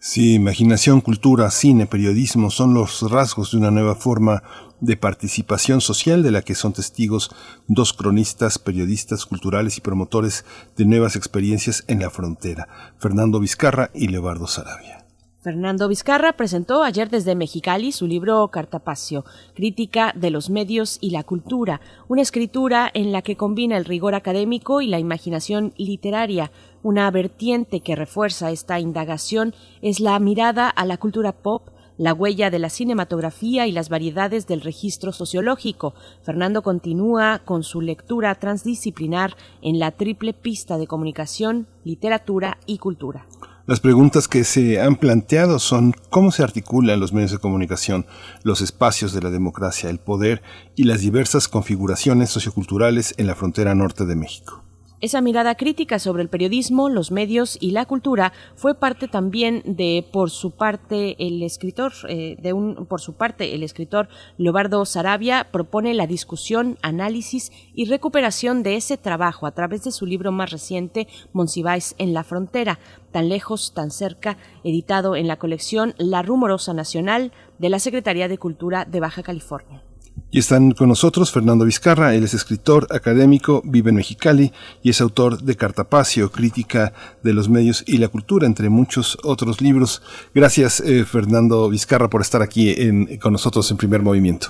Sí, 0.00 0.34
imaginación, 0.34 1.00
cultura, 1.00 1.50
cine, 1.50 1.86
periodismo 1.86 2.50
son 2.50 2.74
los 2.74 3.08
rasgos 3.08 3.52
de 3.52 3.58
una 3.58 3.70
nueva 3.70 3.94
forma 3.94 4.42
de 4.80 4.96
participación 4.96 5.80
social 5.80 6.22
de 6.22 6.30
la 6.30 6.42
que 6.42 6.54
son 6.54 6.72
testigos 6.72 7.30
dos 7.68 7.92
cronistas, 7.92 8.58
periodistas 8.58 9.26
culturales 9.26 9.78
y 9.78 9.80
promotores 9.80 10.44
de 10.76 10.84
nuevas 10.84 11.16
experiencias 11.16 11.84
en 11.88 12.00
la 12.00 12.10
frontera, 12.10 12.68
Fernando 12.98 13.40
Vizcarra 13.40 13.90
y 13.94 14.08
Leobardo 14.08 14.46
Sarabia. 14.46 15.04
Fernando 15.44 15.88
Vizcarra 15.88 16.32
presentó 16.32 16.82
ayer 16.82 17.10
desde 17.10 17.34
Mexicali 17.34 17.92
su 17.92 18.06
libro 18.06 18.48
Cartapacio, 18.48 19.26
Crítica 19.54 20.14
de 20.16 20.30
los 20.30 20.48
medios 20.48 20.96
y 21.02 21.10
la 21.10 21.22
cultura, 21.22 21.82
una 22.08 22.22
escritura 22.22 22.90
en 22.94 23.12
la 23.12 23.20
que 23.20 23.36
combina 23.36 23.76
el 23.76 23.84
rigor 23.84 24.14
académico 24.14 24.80
y 24.80 24.86
la 24.86 24.98
imaginación 24.98 25.74
literaria. 25.76 26.50
Una 26.82 27.10
vertiente 27.10 27.80
que 27.80 27.94
refuerza 27.94 28.52
esta 28.52 28.80
indagación 28.80 29.54
es 29.82 30.00
la 30.00 30.18
mirada 30.18 30.70
a 30.70 30.86
la 30.86 30.96
cultura 30.96 31.32
pop, 31.32 31.68
la 31.96 32.12
huella 32.12 32.50
de 32.50 32.58
la 32.58 32.70
cinematografía 32.70 33.66
y 33.66 33.72
las 33.72 33.88
variedades 33.88 34.46
del 34.46 34.60
registro 34.60 35.12
sociológico. 35.12 35.94
Fernando 36.22 36.62
continúa 36.62 37.40
con 37.44 37.62
su 37.62 37.80
lectura 37.80 38.34
transdisciplinar 38.34 39.36
en 39.62 39.78
la 39.78 39.92
triple 39.92 40.32
pista 40.32 40.78
de 40.78 40.86
comunicación, 40.86 41.66
literatura 41.84 42.58
y 42.66 42.78
cultura. 42.78 43.26
Las 43.66 43.80
preguntas 43.80 44.28
que 44.28 44.44
se 44.44 44.78
han 44.78 44.96
planteado 44.96 45.58
son 45.58 45.94
cómo 46.10 46.32
se 46.32 46.42
articulan 46.42 47.00
los 47.00 47.14
medios 47.14 47.30
de 47.30 47.38
comunicación, 47.38 48.04
los 48.42 48.60
espacios 48.60 49.14
de 49.14 49.22
la 49.22 49.30
democracia, 49.30 49.88
el 49.88 50.00
poder 50.00 50.42
y 50.76 50.84
las 50.84 51.00
diversas 51.00 51.48
configuraciones 51.48 52.28
socioculturales 52.28 53.14
en 53.16 53.26
la 53.26 53.34
frontera 53.34 53.74
norte 53.74 54.04
de 54.04 54.16
México. 54.16 54.63
Esa 55.04 55.20
mirada 55.20 55.54
crítica 55.54 55.98
sobre 55.98 56.22
el 56.22 56.30
periodismo, 56.30 56.88
los 56.88 57.10
medios 57.10 57.58
y 57.60 57.72
la 57.72 57.84
cultura 57.84 58.32
fue 58.54 58.74
parte 58.74 59.06
también 59.06 59.62
de, 59.66 60.02
por 60.10 60.30
su 60.30 60.52
parte, 60.52 61.14
el 61.18 61.42
escritor, 61.42 61.92
eh, 62.08 62.38
de 62.40 62.54
un, 62.54 62.86
por 62.86 63.02
su 63.02 63.12
parte, 63.12 63.54
el 63.54 63.62
escritor 63.62 64.08
Leobardo 64.38 64.82
Sarabia 64.86 65.48
propone 65.52 65.92
la 65.92 66.06
discusión, 66.06 66.78
análisis 66.80 67.52
y 67.74 67.84
recuperación 67.84 68.62
de 68.62 68.76
ese 68.76 68.96
trabajo 68.96 69.46
a 69.46 69.50
través 69.52 69.84
de 69.84 69.92
su 69.92 70.06
libro 70.06 70.32
más 70.32 70.50
reciente, 70.50 71.06
Monsiváis 71.34 71.94
en 71.98 72.14
la 72.14 72.24
frontera, 72.24 72.78
tan 73.12 73.28
lejos, 73.28 73.74
tan 73.74 73.90
cerca, 73.90 74.38
editado 74.64 75.16
en 75.16 75.28
la 75.28 75.36
colección 75.36 75.92
La 75.98 76.22
Rumorosa 76.22 76.72
Nacional 76.72 77.32
de 77.58 77.68
la 77.68 77.78
Secretaría 77.78 78.26
de 78.26 78.38
Cultura 78.38 78.86
de 78.86 79.00
Baja 79.00 79.22
California. 79.22 79.83
Y 80.30 80.40
están 80.40 80.72
con 80.72 80.88
nosotros 80.88 81.32
Fernando 81.32 81.64
Vizcarra, 81.64 82.14
él 82.14 82.24
es 82.24 82.34
escritor, 82.34 82.88
académico, 82.90 83.62
vive 83.64 83.90
en 83.90 83.96
Mexicali 83.96 84.52
y 84.82 84.90
es 84.90 85.00
autor 85.00 85.38
de 85.38 85.54
Cartapacio, 85.54 86.32
crítica 86.32 86.92
de 87.22 87.32
los 87.32 87.48
medios 87.48 87.84
y 87.86 87.98
la 87.98 88.08
cultura, 88.08 88.46
entre 88.46 88.68
muchos 88.68 89.16
otros 89.22 89.60
libros. 89.60 90.02
Gracias, 90.34 90.80
eh, 90.80 91.04
Fernando 91.04 91.68
Vizcarra, 91.68 92.10
por 92.10 92.20
estar 92.20 92.42
aquí 92.42 92.74
en, 92.76 93.18
con 93.18 93.32
nosotros 93.32 93.70
en 93.70 93.76
primer 93.76 94.02
movimiento. 94.02 94.48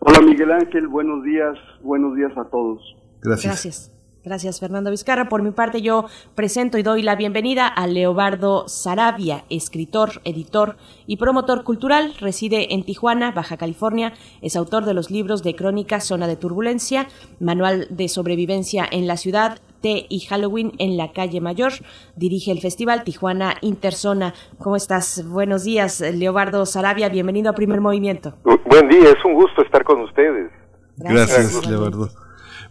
Hola, 0.00 0.20
Miguel 0.20 0.52
Ángel, 0.52 0.88
buenos 0.88 1.24
días, 1.24 1.56
buenos 1.82 2.14
días 2.14 2.32
a 2.36 2.44
todos. 2.44 2.82
Gracias. 3.22 3.44
Gracias. 3.46 4.01
Gracias, 4.24 4.60
Fernando 4.60 4.90
Vizcarra. 4.90 5.28
Por 5.28 5.42
mi 5.42 5.50
parte, 5.50 5.82
yo 5.82 6.06
presento 6.36 6.78
y 6.78 6.84
doy 6.84 7.02
la 7.02 7.16
bienvenida 7.16 7.66
a 7.66 7.88
Leobardo 7.88 8.68
Sarabia, 8.68 9.44
escritor, 9.50 10.20
editor 10.24 10.76
y 11.08 11.16
promotor 11.16 11.64
cultural. 11.64 12.14
Reside 12.20 12.72
en 12.72 12.84
Tijuana, 12.84 13.32
Baja 13.32 13.56
California. 13.56 14.12
Es 14.40 14.54
autor 14.54 14.84
de 14.84 14.94
los 14.94 15.10
libros 15.10 15.42
de 15.42 15.56
Crónica 15.56 15.98
Zona 16.00 16.28
de 16.28 16.36
Turbulencia, 16.36 17.08
Manual 17.40 17.88
de 17.90 18.08
Sobrevivencia 18.08 18.86
en 18.88 19.08
la 19.08 19.16
Ciudad, 19.16 19.58
Té 19.80 20.06
y 20.08 20.20
Halloween 20.20 20.70
en 20.78 20.96
la 20.96 21.10
Calle 21.10 21.40
Mayor. 21.40 21.72
Dirige 22.14 22.52
el 22.52 22.60
Festival 22.60 23.02
Tijuana 23.02 23.56
Interzona. 23.60 24.34
¿Cómo 24.58 24.76
estás? 24.76 25.26
Buenos 25.26 25.64
días, 25.64 26.00
Leobardo 26.00 26.64
Sarabia. 26.64 27.08
Bienvenido 27.08 27.50
a 27.50 27.54
Primer 27.54 27.80
Movimiento. 27.80 28.34
Buen 28.44 28.88
día, 28.88 29.10
es 29.10 29.24
un 29.24 29.34
gusto 29.34 29.62
estar 29.62 29.82
con 29.82 30.00
ustedes. 30.02 30.48
Gracias, 30.96 31.38
Gracias 31.38 31.66
Leobardo. 31.66 32.08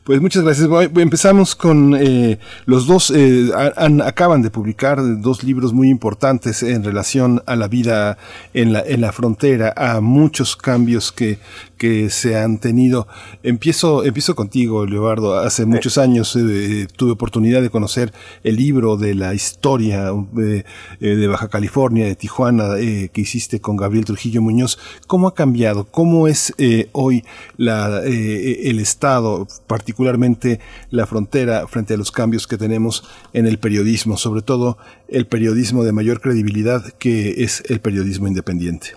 Pues 0.03 0.19
muchas 0.19 0.43
gracias. 0.43 0.67
Empezamos 0.95 1.55
con 1.55 1.95
eh, 1.95 2.39
los 2.65 2.87
dos, 2.87 3.13
eh, 3.15 3.51
han, 3.77 4.01
acaban 4.01 4.41
de 4.41 4.49
publicar 4.49 4.97
dos 5.21 5.43
libros 5.43 5.73
muy 5.73 5.89
importantes 5.89 6.63
en 6.63 6.83
relación 6.83 7.43
a 7.45 7.55
la 7.55 7.67
vida 7.67 8.17
en 8.55 8.73
la, 8.73 8.81
en 8.81 9.01
la 9.01 9.11
frontera, 9.11 9.73
a 9.77 10.01
muchos 10.01 10.55
cambios 10.55 11.11
que, 11.11 11.37
que 11.81 12.09
se 12.09 12.37
han 12.37 12.59
tenido. 12.59 13.07
Empiezo, 13.41 14.03
empiezo 14.03 14.35
contigo, 14.35 14.85
Leobardo. 14.85 15.39
Hace 15.39 15.65
muchos 15.65 15.97
años 15.97 16.35
eh, 16.35 16.87
tuve 16.95 17.13
oportunidad 17.13 17.61
de 17.61 17.71
conocer 17.71 18.13
el 18.43 18.57
libro 18.57 18.97
de 18.97 19.15
la 19.15 19.33
historia 19.33 20.11
de, 20.33 20.65
de 20.99 21.27
Baja 21.27 21.47
California, 21.47 22.05
de 22.05 22.15
Tijuana, 22.15 22.75
que 22.77 23.21
hiciste 23.21 23.59
con 23.61 23.77
Gabriel 23.77 24.05
Trujillo 24.05 24.41
Muñoz. 24.41 24.77
¿Cómo 25.07 25.27
ha 25.27 25.33
cambiado? 25.33 25.85
¿Cómo 25.85 26.27
es 26.27 26.53
hoy 26.91 27.23
la, 27.57 28.03
el 28.03 28.79
Estado, 28.79 29.47
particularmente 29.67 30.01
particularmente 30.01 30.59
la 30.89 31.05
frontera 31.05 31.67
frente 31.67 31.93
a 31.93 31.97
los 31.97 32.11
cambios 32.11 32.47
que 32.47 32.57
tenemos 32.57 33.03
en 33.33 33.45
el 33.45 33.59
periodismo, 33.59 34.17
sobre 34.17 34.41
todo 34.41 34.77
el 35.07 35.25
periodismo 35.25 35.83
de 35.83 35.91
mayor 35.91 36.21
credibilidad 36.21 36.81
que 36.97 37.43
es 37.43 37.63
el 37.69 37.81
periodismo 37.81 38.27
independiente. 38.27 38.89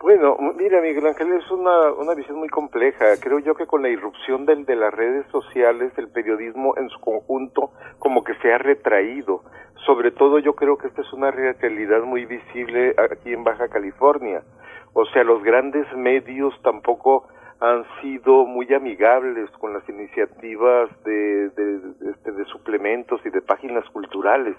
Bueno, 0.00 0.36
mira 0.64 0.80
Miguel 0.80 1.06
Ángel, 1.06 1.30
es 1.34 1.50
una, 1.50 1.92
una 1.92 2.14
visión 2.14 2.38
muy 2.38 2.48
compleja. 2.48 3.04
Creo 3.20 3.38
yo 3.38 3.54
que 3.54 3.66
con 3.66 3.82
la 3.82 3.90
irrupción 3.90 4.46
del, 4.46 4.64
de 4.64 4.76
las 4.76 4.94
redes 4.94 5.26
sociales, 5.30 5.92
el 5.98 6.08
periodismo 6.08 6.74
en 6.78 6.88
su 6.88 6.98
conjunto 7.00 7.72
como 7.98 8.24
que 8.24 8.34
se 8.36 8.50
ha 8.50 8.56
retraído. 8.56 9.42
Sobre 9.84 10.10
todo 10.10 10.38
yo 10.38 10.54
creo 10.54 10.78
que 10.78 10.86
esta 10.86 11.02
es 11.02 11.12
una 11.12 11.30
realidad 11.30 12.00
muy 12.04 12.24
visible 12.24 12.94
aquí 12.96 13.34
en 13.34 13.44
Baja 13.44 13.68
California. 13.68 14.42
O 14.94 15.04
sea, 15.04 15.22
los 15.22 15.42
grandes 15.42 15.86
medios 15.94 16.54
tampoco 16.62 17.28
han 17.60 17.84
sido 18.00 18.46
muy 18.46 18.72
amigables 18.72 19.50
con 19.58 19.74
las 19.74 19.86
iniciativas 19.86 20.88
de, 21.04 21.50
de, 21.50 22.10
este, 22.10 22.32
de, 22.32 22.44
suplementos 22.46 23.20
y 23.26 23.28
de 23.28 23.42
páginas 23.42 23.84
culturales. 23.90 24.56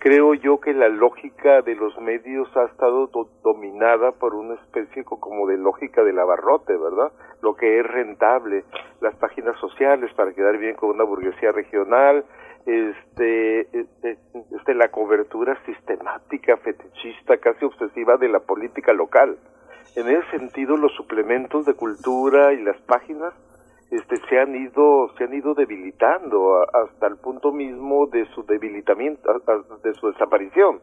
Creo 0.00 0.32
yo 0.32 0.60
que 0.60 0.72
la 0.72 0.88
lógica 0.88 1.60
de 1.60 1.74
los 1.74 1.96
medios 2.00 2.48
ha 2.56 2.64
estado 2.64 3.10
dominada 3.42 4.12
por 4.12 4.34
una 4.34 4.54
especie 4.54 5.04
como 5.04 5.46
de 5.46 5.58
lógica 5.58 6.02
del 6.02 6.18
abarrote, 6.18 6.72
¿verdad? 6.72 7.12
Lo 7.42 7.54
que 7.54 7.78
es 7.78 7.86
rentable, 7.86 8.64
las 9.02 9.14
páginas 9.16 9.58
sociales 9.60 10.10
para 10.14 10.32
quedar 10.32 10.56
bien 10.56 10.74
con 10.74 10.88
una 10.88 11.04
burguesía 11.04 11.52
regional, 11.52 12.24
este, 12.64 13.60
este, 13.78 14.18
este 14.56 14.74
la 14.74 14.88
cobertura 14.88 15.58
sistemática, 15.66 16.56
fetichista, 16.56 17.36
casi 17.36 17.66
obsesiva 17.66 18.16
de 18.16 18.30
la 18.30 18.40
política 18.40 18.94
local 18.94 19.36
en 19.96 20.08
ese 20.08 20.30
sentido 20.30 20.76
los 20.76 20.92
suplementos 20.94 21.66
de 21.66 21.74
cultura 21.74 22.52
y 22.52 22.62
las 22.62 22.80
páginas 22.82 23.34
este 23.90 24.16
se 24.28 24.38
han 24.38 24.54
ido 24.54 25.12
se 25.16 25.24
han 25.24 25.34
ido 25.34 25.54
debilitando 25.54 26.62
hasta 26.72 27.08
el 27.08 27.16
punto 27.16 27.52
mismo 27.52 28.06
de 28.06 28.24
su 28.34 28.44
debilitamiento 28.44 29.28
de 29.82 29.94
su 29.94 30.12
desaparición. 30.12 30.80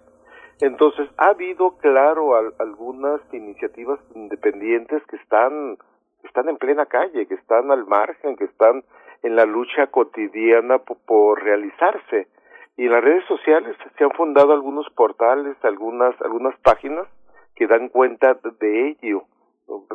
Entonces 0.59 1.09
ha 1.17 1.29
habido 1.29 1.77
claro 1.77 2.35
algunas 2.59 3.21
iniciativas 3.31 3.99
independientes 4.15 5.01
que 5.05 5.15
están 5.17 5.77
están 6.23 6.49
en 6.49 6.57
plena 6.57 6.85
calle 6.85 7.27
que 7.27 7.35
están 7.35 7.71
al 7.71 7.85
margen 7.85 8.35
que 8.35 8.45
están 8.45 8.83
en 9.23 9.35
la 9.35 9.45
lucha 9.45 9.87
cotidiana 9.87 10.79
por 10.79 11.41
realizarse. 11.41 12.27
Y 12.75 12.85
en 12.85 12.91
las 12.91 13.03
redes 13.03 13.25
sociales 13.25 13.75
se 13.97 14.03
han 14.03 14.11
fundado 14.11 14.51
algunos 14.51 14.87
portales 14.95 15.55
algunas 15.63 16.19
algunas 16.21 16.59
páginas 16.59 17.07
que 17.55 17.67
dan 17.67 17.89
cuenta 17.89 18.37
de 18.59 18.89
ello, 18.89 19.23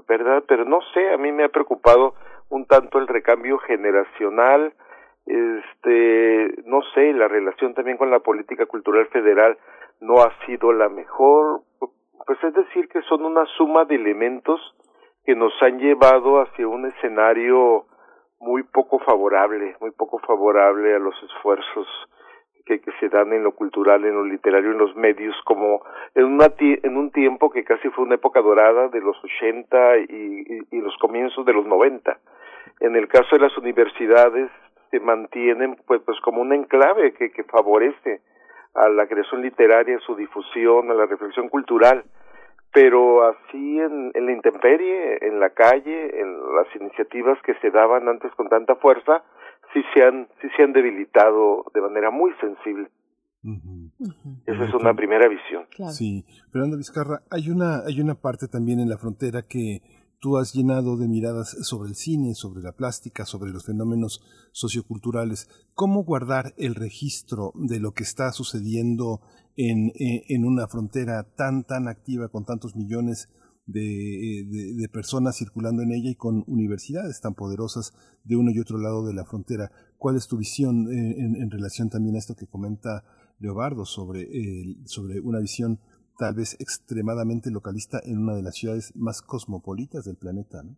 ¿verdad? 0.08 0.44
Pero 0.46 0.64
no 0.64 0.80
sé, 0.94 1.12
a 1.12 1.16
mí 1.16 1.32
me 1.32 1.44
ha 1.44 1.48
preocupado 1.48 2.14
un 2.50 2.66
tanto 2.66 2.98
el 2.98 3.08
recambio 3.08 3.58
generacional, 3.58 4.74
este, 5.26 6.54
no 6.66 6.82
sé, 6.94 7.12
la 7.12 7.28
relación 7.28 7.74
también 7.74 7.96
con 7.96 8.10
la 8.10 8.20
política 8.20 8.66
cultural 8.66 9.06
federal 9.06 9.56
no 10.00 10.16
ha 10.16 10.32
sido 10.46 10.72
la 10.72 10.88
mejor, 10.88 11.62
pues 11.78 12.42
es 12.42 12.54
decir 12.54 12.88
que 12.88 13.02
son 13.02 13.24
una 13.24 13.46
suma 13.56 13.84
de 13.84 13.94
elementos 13.94 14.60
que 15.24 15.34
nos 15.34 15.52
han 15.62 15.78
llevado 15.78 16.40
hacia 16.40 16.66
un 16.66 16.86
escenario 16.86 17.86
muy 18.40 18.64
poco 18.64 18.98
favorable, 18.98 19.76
muy 19.80 19.92
poco 19.92 20.18
favorable 20.18 20.94
a 20.94 20.98
los 20.98 21.14
esfuerzos 21.22 21.86
que, 22.64 22.80
se 23.00 23.08
dan 23.08 23.32
en 23.32 23.42
lo 23.42 23.52
cultural, 23.52 24.04
en 24.04 24.14
lo 24.14 24.24
literario, 24.24 24.70
en 24.70 24.78
los 24.78 24.94
medios, 24.96 25.34
como 25.44 25.82
en, 26.14 26.24
una 26.24 26.46
en 26.58 26.96
un 26.96 27.10
tiempo 27.10 27.50
que 27.50 27.64
casi 27.64 27.88
fue 27.90 28.04
una 28.04 28.16
época 28.16 28.40
dorada 28.40 28.88
de 28.88 29.00
los 29.00 29.16
80 29.22 29.98
y, 29.98 30.80
los 30.80 30.96
comienzos 30.98 31.44
de 31.46 31.52
los 31.52 31.66
90. 31.66 32.18
En 32.80 32.96
el 32.96 33.08
caso 33.08 33.36
de 33.36 33.42
las 33.42 33.56
universidades 33.56 34.50
se 34.90 35.00
mantienen 35.00 35.76
pues, 35.86 36.02
pues 36.04 36.20
como 36.20 36.42
un 36.42 36.52
enclave 36.52 37.12
que, 37.12 37.44
favorece 37.44 38.20
a 38.74 38.88
la 38.88 39.06
creación 39.06 39.42
literaria, 39.42 39.98
su 40.00 40.16
difusión, 40.16 40.90
a 40.90 40.94
la 40.94 41.06
reflexión 41.06 41.48
cultural 41.48 42.04
pero 42.74 43.28
así 43.28 43.80
en 43.80 44.12
la 44.14 44.32
intemperie, 44.32 45.18
en 45.20 45.40
la 45.40 45.50
calle, 45.50 46.18
en 46.18 46.54
las 46.56 46.74
iniciativas 46.74 47.38
que 47.42 47.52
se 47.56 47.70
daban 47.70 48.08
antes 48.08 48.32
con 48.34 48.48
tanta 48.48 48.76
fuerza, 48.76 49.22
sí 49.72 49.82
se 49.94 50.02
han, 50.02 50.28
sí 50.40 50.48
se 50.56 50.62
han 50.62 50.72
debilitado 50.72 51.64
de 51.74 51.80
manera 51.80 52.10
muy 52.10 52.32
sensible. 52.40 52.90
Esa 54.46 54.64
es 54.64 54.74
una 54.74 54.94
primera 54.94 55.28
visión. 55.28 55.66
Sí, 55.90 56.24
Fernando 56.52 56.76
Vizcarra, 56.76 57.22
hay 57.30 57.50
una, 57.50 57.80
hay 57.80 58.00
una 58.00 58.14
parte 58.14 58.46
también 58.46 58.78
en 58.78 58.88
la 58.88 58.98
frontera 58.98 59.42
que 59.42 59.82
tú 60.20 60.38
has 60.38 60.52
llenado 60.54 60.96
de 60.96 61.08
miradas 61.08 61.50
sobre 61.66 61.88
el 61.88 61.96
cine, 61.96 62.34
sobre 62.34 62.62
la 62.62 62.72
plástica, 62.72 63.24
sobre 63.24 63.50
los 63.50 63.66
fenómenos 63.66 64.20
socioculturales. 64.52 65.48
¿Cómo 65.74 66.04
guardar 66.04 66.54
el 66.56 66.76
registro 66.76 67.52
de 67.54 67.80
lo 67.80 67.92
que 67.92 68.04
está 68.04 68.30
sucediendo 68.30 69.20
en, 69.56 69.90
en 69.96 70.44
una 70.44 70.68
frontera 70.68 71.24
tan, 71.34 71.64
tan 71.64 71.88
activa 71.88 72.28
con 72.28 72.44
tantos 72.44 72.76
millones 72.76 73.28
de, 73.72 74.44
de, 74.76 74.88
personas 74.88 75.36
circulando 75.36 75.82
en 75.82 75.92
ella 75.92 76.10
y 76.10 76.14
con 76.14 76.44
universidades 76.46 77.20
tan 77.20 77.34
poderosas 77.34 77.92
de 78.24 78.36
uno 78.36 78.50
y 78.52 78.60
otro 78.60 78.78
lado 78.78 79.06
de 79.06 79.14
la 79.14 79.24
frontera. 79.24 79.70
¿Cuál 79.98 80.16
es 80.16 80.28
tu 80.28 80.36
visión 80.36 80.86
en, 80.92 81.36
en 81.36 81.50
relación 81.50 81.88
también 81.88 82.16
a 82.16 82.18
esto 82.18 82.34
que 82.34 82.46
comenta 82.46 83.04
Leobardo 83.40 83.84
sobre, 83.84 84.28
sobre 84.84 85.20
una 85.20 85.40
visión 85.40 85.78
tal 86.18 86.34
vez 86.34 86.54
extremadamente 86.60 87.50
localista 87.50 87.98
en 88.04 88.18
una 88.18 88.34
de 88.34 88.42
las 88.42 88.54
ciudades 88.54 88.92
más 88.94 89.22
cosmopolitas 89.22 90.04
del 90.04 90.16
planeta? 90.16 90.62
¿no? 90.62 90.76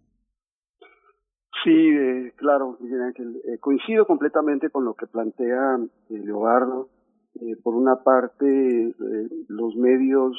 Sí, 1.65 1.71
eh, 1.71 2.35
claro, 2.37 2.77
Miguel 2.81 3.03
Ángel. 3.03 3.41
Eh, 3.45 3.59
coincido 3.59 4.07
completamente 4.07 4.69
con 4.69 4.85
lo 4.85 4.95
que 4.95 5.07
plantea 5.07 5.79
eh, 6.11 6.19
Leobardo. 6.19 6.91
Eh, 7.41 7.57
por 7.63 7.75
una 7.75 8.05
parte, 8.05 8.47
eh, 8.47 8.95
los 9.49 9.75
medios 9.75 10.37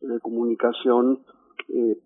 de 0.00 0.20
comunicación, 0.20 1.24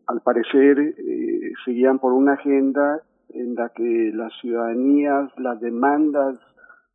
al 0.07 0.21
parecer, 0.23 0.79
eh, 0.81 1.53
seguían 1.65 1.99
por 1.99 2.13
una 2.13 2.35
agenda 2.35 3.03
en 3.31 3.55
la 3.55 3.69
que 3.71 4.11
las 4.15 4.33
ciudadanías, 4.41 5.31
las 5.39 5.61
demandas 5.61 6.39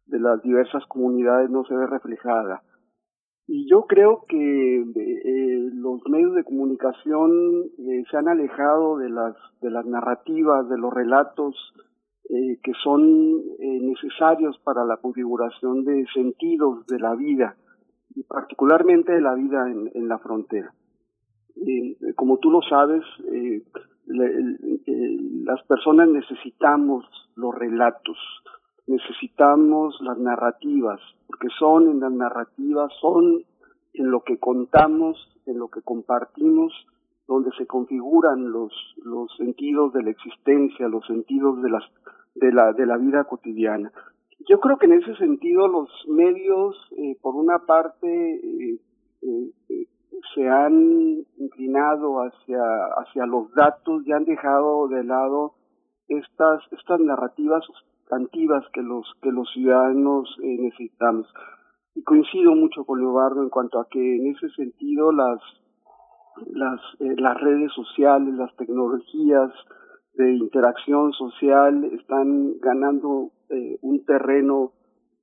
de 0.05 0.19
las 0.19 0.41
diversas 0.43 0.85
comunidades 0.87 1.49
no 1.49 1.63
se 1.65 1.75
ve 1.75 1.87
reflejada. 1.87 2.61
Y 3.47 3.69
yo 3.69 3.83
creo 3.83 4.25
que 4.27 4.81
eh, 4.81 5.69
los 5.73 6.01
medios 6.09 6.33
de 6.35 6.43
comunicación 6.43 7.31
eh, 7.77 8.03
se 8.09 8.17
han 8.17 8.27
alejado 8.27 8.97
de 8.97 9.09
las 9.09 9.35
de 9.61 9.69
las 9.69 9.85
narrativas, 9.85 10.67
de 10.69 10.77
los 10.77 10.93
relatos 10.93 11.55
que 12.27 12.71
son 12.83 13.37
necesarios 13.59 14.57
para 14.63 14.83
la 14.83 14.97
configuración 14.97 15.85
de 15.85 16.07
sentidos 16.11 16.83
de 16.87 16.97
la 16.97 17.13
vida 17.13 17.55
y 18.15 18.23
particularmente 18.23 19.11
de 19.11 19.21
la 19.21 19.35
vida 19.35 19.69
en 19.69 20.07
la 20.07 20.17
frontera. 20.17 20.73
Eh, 21.55 21.97
como 22.15 22.37
tú 22.37 22.51
lo 22.51 22.61
sabes, 22.61 23.03
eh, 23.31 23.61
le, 24.07 24.59
las 25.43 25.61
personas 25.63 26.09
necesitamos 26.09 27.05
los 27.35 27.53
relatos, 27.55 28.17
necesitamos 28.87 29.99
las 30.01 30.17
narrativas, 30.17 30.99
porque 31.27 31.47
son 31.57 31.89
en 31.89 31.99
las 31.99 32.11
narrativas, 32.11 32.91
son 32.99 33.43
en 33.93 34.11
lo 34.11 34.21
que 34.21 34.37
contamos, 34.37 35.17
en 35.45 35.59
lo 35.59 35.69
que 35.69 35.81
compartimos, 35.81 36.73
donde 37.27 37.51
se 37.57 37.65
configuran 37.65 38.51
los, 38.51 38.71
los 39.03 39.35
sentidos 39.37 39.93
de 39.93 40.03
la 40.03 40.11
existencia, 40.11 40.87
los 40.87 41.05
sentidos 41.07 41.61
de, 41.61 41.69
las, 41.69 41.83
de, 42.35 42.51
la, 42.51 42.73
de 42.73 42.85
la 42.85 42.97
vida 42.97 43.23
cotidiana. 43.23 43.91
Yo 44.47 44.59
creo 44.59 44.77
que 44.77 44.85
en 44.85 44.93
ese 44.93 45.15
sentido 45.15 45.67
los 45.67 45.89
medios, 46.07 46.75
eh, 46.97 47.17
por 47.21 47.35
una 47.35 47.59
parte, 47.59 48.35
eh, 48.35 48.79
eh, 49.21 49.87
se 50.33 50.47
han 50.47 51.25
inclinado 51.37 52.19
hacia, 52.19 52.61
hacia 52.97 53.25
los 53.25 53.51
datos 53.53 54.05
y 54.05 54.11
han 54.11 54.25
dejado 54.25 54.87
de 54.87 55.03
lado 55.03 55.53
estas, 56.07 56.61
estas 56.71 56.99
narrativas 56.99 57.63
sustantivas 57.65 58.63
que 58.73 58.81
los, 58.81 59.05
que 59.21 59.31
los 59.31 59.49
ciudadanos 59.53 60.29
eh, 60.43 60.57
necesitamos. 60.59 61.27
Y 61.95 62.03
coincido 62.03 62.53
mucho 62.55 62.83
con 62.85 62.99
Leobardo 62.99 63.41
en 63.41 63.49
cuanto 63.49 63.79
a 63.79 63.87
que 63.89 64.17
en 64.17 64.27
ese 64.27 64.49
sentido 64.49 65.11
las, 65.11 65.39
las, 66.51 66.79
eh, 66.99 67.15
las 67.17 67.39
redes 67.39 67.71
sociales, 67.73 68.33
las 68.35 68.55
tecnologías 68.57 69.51
de 70.15 70.33
interacción 70.35 71.11
social 71.13 71.83
están 71.85 72.57
ganando 72.59 73.31
eh, 73.49 73.77
un 73.81 74.05
terreno 74.05 74.73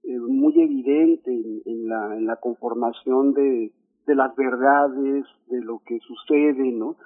eh, 0.03 0.19
muy 0.19 0.61
evidente 0.61 1.31
en, 1.31 1.63
en, 1.65 1.89
la, 1.89 2.17
en 2.17 2.27
la 2.27 2.37
conformación 2.37 3.33
de, 3.35 3.73
de 4.07 4.15
las 4.15 4.35
verdades, 4.37 5.25
de 5.49 5.61
lo 5.61 5.81
que 5.85 5.99
sucede, 6.01 6.73
¿no? 6.73 6.97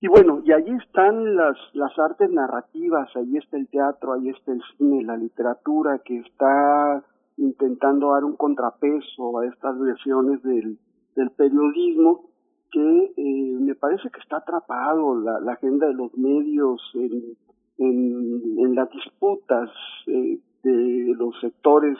Y 0.00 0.06
bueno, 0.06 0.40
y 0.44 0.52
allí 0.52 0.70
están 0.76 1.34
las, 1.34 1.56
las 1.72 1.98
artes 1.98 2.30
narrativas, 2.30 3.08
ahí 3.16 3.36
está 3.36 3.56
el 3.56 3.66
teatro, 3.68 4.12
ahí 4.12 4.28
está 4.28 4.52
el 4.52 4.62
cine, 4.76 5.02
la 5.02 5.16
literatura, 5.16 5.98
que 6.04 6.18
está 6.18 7.02
intentando 7.36 8.12
dar 8.12 8.24
un 8.24 8.36
contrapeso 8.36 9.38
a 9.38 9.46
estas 9.46 9.78
versiones 9.78 10.42
del, 10.42 10.78
del 11.16 11.30
periodismo 11.30 12.28
que 12.70 13.12
eh, 13.16 13.56
me 13.60 13.74
parece 13.74 14.10
que 14.10 14.20
está 14.20 14.38
atrapado 14.38 15.16
la, 15.20 15.52
agenda 15.52 15.86
de 15.86 15.94
los 15.94 16.16
medios 16.16 16.80
en, 16.94 17.36
en, 17.78 18.58
en 18.58 18.74
las 18.74 18.90
disputas 18.90 19.70
eh, 20.06 20.38
de 20.62 21.14
los 21.16 21.38
sectores 21.40 21.96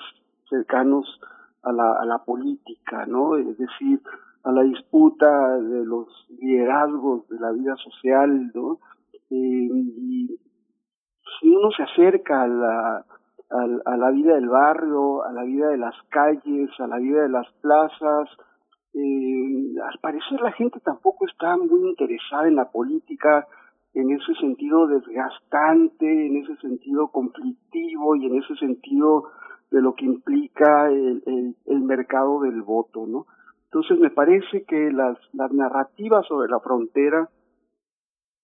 cercanos 0.48 1.06
a 1.62 1.72
la, 1.72 1.92
a 2.00 2.04
la 2.04 2.18
política, 2.24 3.06
¿no? 3.06 3.36
Es 3.36 3.58
decir, 3.58 4.00
a 4.44 4.52
la 4.52 4.62
disputa 4.62 5.58
de 5.58 5.84
los 5.84 6.08
liderazgos 6.40 7.28
de 7.28 7.38
la 7.38 7.52
vida 7.52 7.76
social, 7.76 8.50
¿no? 8.54 8.78
Eh, 9.30 9.68
y 9.70 10.40
si 11.40 11.48
uno 11.48 11.70
se 11.76 11.82
acerca 11.82 12.42
a 12.42 12.48
la, 12.48 13.04
a, 13.50 13.96
la 13.96 14.10
vida 14.10 14.34
del 14.34 14.48
barrio, 14.48 15.24
a 15.24 15.32
la 15.32 15.42
vida 15.42 15.68
de 15.68 15.78
las 15.78 15.94
calles, 16.10 16.70
a 16.78 16.86
la 16.86 16.98
vida 16.98 17.22
de 17.22 17.28
las 17.28 17.46
plazas, 17.60 18.28
eh, 18.94 19.74
al 19.82 19.98
parecer 20.00 20.40
la 20.40 20.52
gente 20.52 20.80
tampoco 20.80 21.26
está 21.26 21.56
muy 21.56 21.88
interesada 21.88 22.48
en 22.48 22.56
la 22.56 22.70
política 22.70 23.46
en 23.94 24.10
ese 24.10 24.34
sentido 24.34 24.86
desgastante, 24.86 26.26
en 26.26 26.36
ese 26.36 26.56
sentido 26.56 27.08
conflictivo 27.08 28.16
y 28.16 28.26
en 28.26 28.36
ese 28.36 28.54
sentido 28.56 29.24
de 29.70 29.82
lo 29.82 29.94
que 29.94 30.04
implica 30.04 30.88
el, 30.90 31.22
el, 31.26 31.56
el 31.66 31.80
mercado 31.80 32.40
del 32.40 32.62
voto, 32.62 33.06
¿no? 33.06 33.26
Entonces 33.64 33.98
me 33.98 34.10
parece 34.10 34.64
que 34.64 34.90
las, 34.90 35.18
las 35.34 35.52
narrativas 35.52 36.26
sobre 36.26 36.48
la 36.50 36.58
frontera 36.60 37.28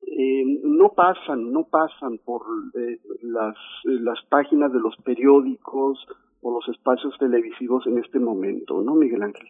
eh, 0.02 0.60
no 0.62 0.90
pasan, 0.90 1.50
no 1.50 1.64
pasan 1.64 2.18
por 2.18 2.42
eh, 2.74 3.00
las, 3.22 3.56
las 3.84 4.18
páginas 4.28 4.72
de 4.72 4.80
los 4.80 4.94
periódicos 4.98 5.98
o 6.44 6.50
los 6.50 6.68
espacios 6.68 7.14
televisivos 7.18 7.86
en 7.86 7.98
este 7.98 8.18
momento, 8.18 8.82
¿no, 8.82 8.94
Miguel 8.94 9.22
Ángel? 9.22 9.48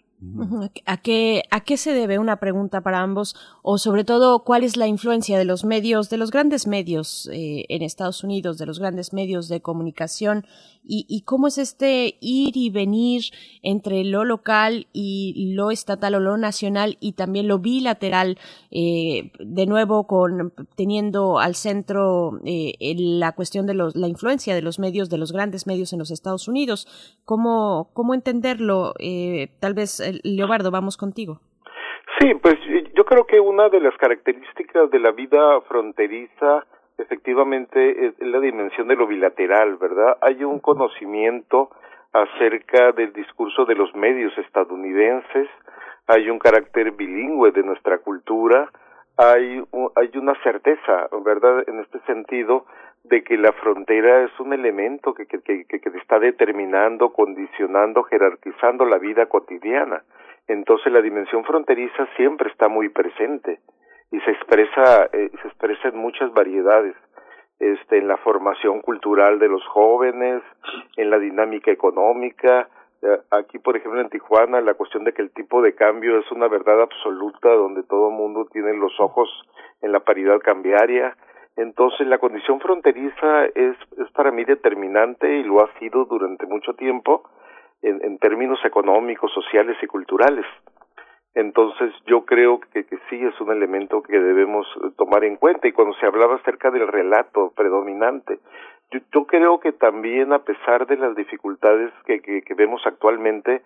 ¿A 0.86 0.96
qué, 0.98 1.42
¿A 1.50 1.60
qué 1.60 1.76
se 1.76 1.92
debe 1.92 2.20
una 2.20 2.36
pregunta 2.36 2.80
para 2.82 3.00
ambos? 3.00 3.34
O 3.62 3.78
sobre 3.78 4.04
todo, 4.04 4.44
¿cuál 4.44 4.62
es 4.62 4.76
la 4.76 4.86
influencia 4.86 5.36
de 5.36 5.44
los 5.44 5.64
medios, 5.64 6.08
de 6.08 6.16
los 6.16 6.30
grandes 6.30 6.66
medios 6.68 7.28
eh, 7.32 7.66
en 7.68 7.82
Estados 7.82 8.22
Unidos, 8.22 8.56
de 8.56 8.66
los 8.66 8.78
grandes 8.78 9.12
medios 9.12 9.48
de 9.48 9.60
comunicación? 9.60 10.46
Y, 10.86 11.06
y, 11.08 11.22
cómo 11.22 11.48
es 11.48 11.56
este 11.56 12.18
ir 12.20 12.58
y 12.58 12.68
venir 12.68 13.22
entre 13.62 14.04
lo 14.04 14.24
local 14.24 14.86
y 14.92 15.54
lo 15.54 15.70
estatal 15.70 16.14
o 16.14 16.20
lo 16.20 16.36
nacional 16.36 16.98
y 17.00 17.12
también 17.12 17.48
lo 17.48 17.58
bilateral, 17.58 18.36
eh, 18.70 19.32
de 19.38 19.64
nuevo 19.64 20.06
con 20.06 20.52
teniendo 20.76 21.38
al 21.38 21.54
centro 21.54 22.38
eh, 22.44 22.94
la 22.98 23.32
cuestión 23.32 23.64
de 23.64 23.72
los, 23.72 23.96
la 23.96 24.08
influencia 24.08 24.54
de 24.54 24.60
los 24.60 24.78
medios, 24.78 25.08
de 25.08 25.16
los 25.16 25.32
grandes 25.32 25.66
medios 25.66 25.94
en 25.94 26.00
los 26.00 26.10
Estados 26.10 26.48
Unidos. 26.48 26.83
¿Cómo, 27.24 27.90
cómo 27.94 28.14
entenderlo? 28.14 28.92
Eh, 28.98 29.48
tal 29.60 29.74
vez 29.74 30.02
Leobardo, 30.24 30.70
vamos 30.70 30.96
contigo. 30.96 31.40
Sí, 32.18 32.34
pues 32.34 32.56
yo 32.94 33.04
creo 33.04 33.26
que 33.26 33.40
una 33.40 33.68
de 33.68 33.80
las 33.80 33.96
características 33.96 34.90
de 34.90 34.98
la 34.98 35.12
vida 35.12 35.60
fronteriza 35.62 36.64
efectivamente 36.98 38.06
es 38.06 38.14
la 38.20 38.40
dimensión 38.40 38.88
de 38.88 38.96
lo 38.96 39.06
bilateral, 39.06 39.76
¿verdad? 39.76 40.16
Hay 40.20 40.44
un 40.44 40.60
conocimiento 40.60 41.70
acerca 42.12 42.92
del 42.92 43.12
discurso 43.12 43.64
de 43.64 43.74
los 43.74 43.92
medios 43.94 44.36
estadounidenses, 44.38 45.48
hay 46.06 46.30
un 46.30 46.38
carácter 46.38 46.92
bilingüe 46.92 47.50
de 47.50 47.64
nuestra 47.64 47.98
cultura, 47.98 48.70
hay, 49.16 49.62
hay 49.96 50.10
una 50.16 50.34
certeza, 50.42 51.08
¿verdad?, 51.24 51.68
en 51.68 51.80
este 51.80 51.98
sentido, 52.00 52.66
de 53.04 53.22
que 53.22 53.36
la 53.36 53.52
frontera 53.52 54.24
es 54.24 54.40
un 54.40 54.52
elemento 54.52 55.14
que, 55.14 55.26
que, 55.26 55.40
que, 55.42 55.66
que 55.66 55.98
está 55.98 56.18
determinando, 56.18 57.12
condicionando, 57.12 58.02
jerarquizando 58.04 58.86
la 58.86 58.98
vida 58.98 59.26
cotidiana. 59.26 60.02
Entonces 60.48 60.92
la 60.92 61.02
dimensión 61.02 61.44
fronteriza 61.44 62.06
siempre 62.16 62.50
está 62.50 62.68
muy 62.68 62.88
presente 62.88 63.60
y 64.10 64.20
se 64.20 64.30
expresa, 64.30 65.08
eh, 65.12 65.30
se 65.40 65.48
expresa 65.48 65.88
en 65.88 65.98
muchas 65.98 66.32
variedades 66.32 66.94
este, 67.58 67.98
en 67.98 68.08
la 68.08 68.16
formación 68.18 68.80
cultural 68.80 69.38
de 69.38 69.48
los 69.48 69.64
jóvenes, 69.66 70.42
en 70.96 71.10
la 71.10 71.18
dinámica 71.18 71.70
económica. 71.70 72.68
Eh, 73.02 73.18
aquí, 73.30 73.58
por 73.58 73.76
ejemplo, 73.76 74.00
en 74.00 74.08
Tijuana, 74.08 74.60
la 74.60 74.74
cuestión 74.74 75.04
de 75.04 75.12
que 75.12 75.22
el 75.22 75.30
tipo 75.30 75.62
de 75.62 75.74
cambio 75.74 76.18
es 76.18 76.30
una 76.32 76.48
verdad 76.48 76.82
absoluta, 76.82 77.48
donde 77.50 77.82
todo 77.82 78.08
el 78.08 78.14
mundo 78.14 78.46
tiene 78.52 78.74
los 78.74 78.98
ojos 78.98 79.28
en 79.82 79.92
la 79.92 80.00
paridad 80.00 80.40
cambiaria. 80.40 81.16
Entonces, 81.56 82.06
la 82.06 82.18
condición 82.18 82.60
fronteriza 82.60 83.46
es, 83.46 83.76
es 83.98 84.10
para 84.12 84.32
mí 84.32 84.44
determinante 84.44 85.38
y 85.38 85.44
lo 85.44 85.62
ha 85.62 85.72
sido 85.78 86.04
durante 86.04 86.46
mucho 86.46 86.74
tiempo 86.74 87.28
en, 87.82 88.02
en 88.04 88.18
términos 88.18 88.58
económicos, 88.64 89.32
sociales 89.32 89.76
y 89.82 89.86
culturales. 89.86 90.46
Entonces 91.34 91.92
yo 92.06 92.24
creo 92.24 92.60
que, 92.60 92.84
que, 92.84 92.96
sí 93.10 93.20
es 93.20 93.38
un 93.40 93.50
elemento 93.50 94.02
que 94.02 94.18
debemos 94.18 94.66
eh, 94.76 94.90
tomar 94.96 95.24
en 95.24 95.36
cuenta 95.36 95.66
y 95.66 95.72
cuando 95.72 95.94
se 95.96 96.06
hablaba 96.06 96.36
acerca 96.36 96.70
del 96.70 96.86
relato 96.86 97.52
predominante, 97.56 98.38
yo, 98.92 99.00
yo 99.12 99.26
creo 99.26 99.58
que 99.58 99.72
también 99.72 100.32
a 100.32 100.44
pesar 100.44 100.86
de 100.86 100.96
las 100.96 101.16
dificultades 101.16 101.92
que, 102.06 102.20
que, 102.20 102.42
que, 102.42 102.54
vemos 102.54 102.82
actualmente 102.86 103.62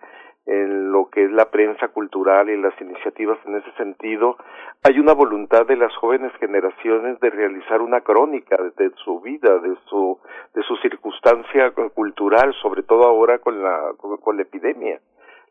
en 0.49 0.91
lo 0.91 1.09
que 1.11 1.25
es 1.25 1.31
la 1.31 1.51
prensa 1.51 1.89
cultural 1.89 2.49
y 2.49 2.57
las 2.57 2.73
iniciativas 2.81 3.37
en 3.45 3.57
ese 3.57 3.71
sentido, 3.73 4.35
hay 4.83 4.99
una 4.99 5.13
voluntad 5.13 5.67
de 5.67 5.75
las 5.75 5.95
jóvenes 5.97 6.31
generaciones 6.39 7.19
de 7.19 7.29
realizar 7.29 7.83
una 7.83 8.01
crónica 8.01 8.57
de, 8.75 8.89
su 9.03 9.21
vida, 9.21 9.59
de 9.59 9.75
su 9.85 10.17
de 10.55 10.63
su 10.63 10.75
circunstancia 10.77 11.71
cultural, 11.93 12.51
sobre 12.63 12.81
todo 12.81 13.03
ahora 13.03 13.37
con 13.37 13.61
la 13.61 13.93
con, 13.97 14.37
la 14.37 14.41
epidemia. 14.41 14.99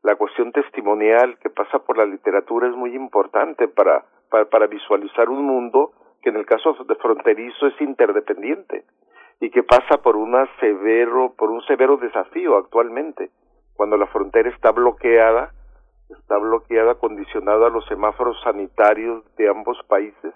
La 0.03 0.17
cuestión 0.17 0.51
testimonial 0.51 1.39
que 1.39 1.51
pasa 1.51 1.79
por 1.79 1.97
la 1.97 2.05
literatura 2.05 2.67
es 2.67 2.75
muy 2.75 2.97
importante 2.97 3.69
para, 3.69 4.05
para, 4.31 4.47
para, 4.47 4.67
visualizar 4.67 5.29
un 5.29 5.45
mundo 5.45 5.93
que 6.23 6.31
en 6.31 6.37
el 6.37 6.47
caso 6.47 6.77
de 6.89 6.95
fronterizo 6.97 7.69
es 7.69 7.81
interdependiente 7.81 8.83
y 9.41 9.51
que 9.51 9.63
pasa 9.63 10.03
por 10.03 10.17
una 10.17 10.49
severo, 10.59 11.35
por 11.39 11.51
un 11.51 11.63
severo 11.63 11.99
desafío 11.99 12.57
actualmente, 12.57 13.31
cuando 13.79 13.97
la 13.97 14.09
frontera 14.09 14.51
está 14.51 14.73
bloqueada, 14.73 15.53
está 16.11 16.37
bloqueada, 16.37 16.97
condicionada 16.97 17.69
a 17.69 17.71
los 17.71 17.87
semáforos 17.87 18.37
sanitarios 18.43 19.23
de 19.37 19.49
ambos 19.49 19.79
países, 19.87 20.35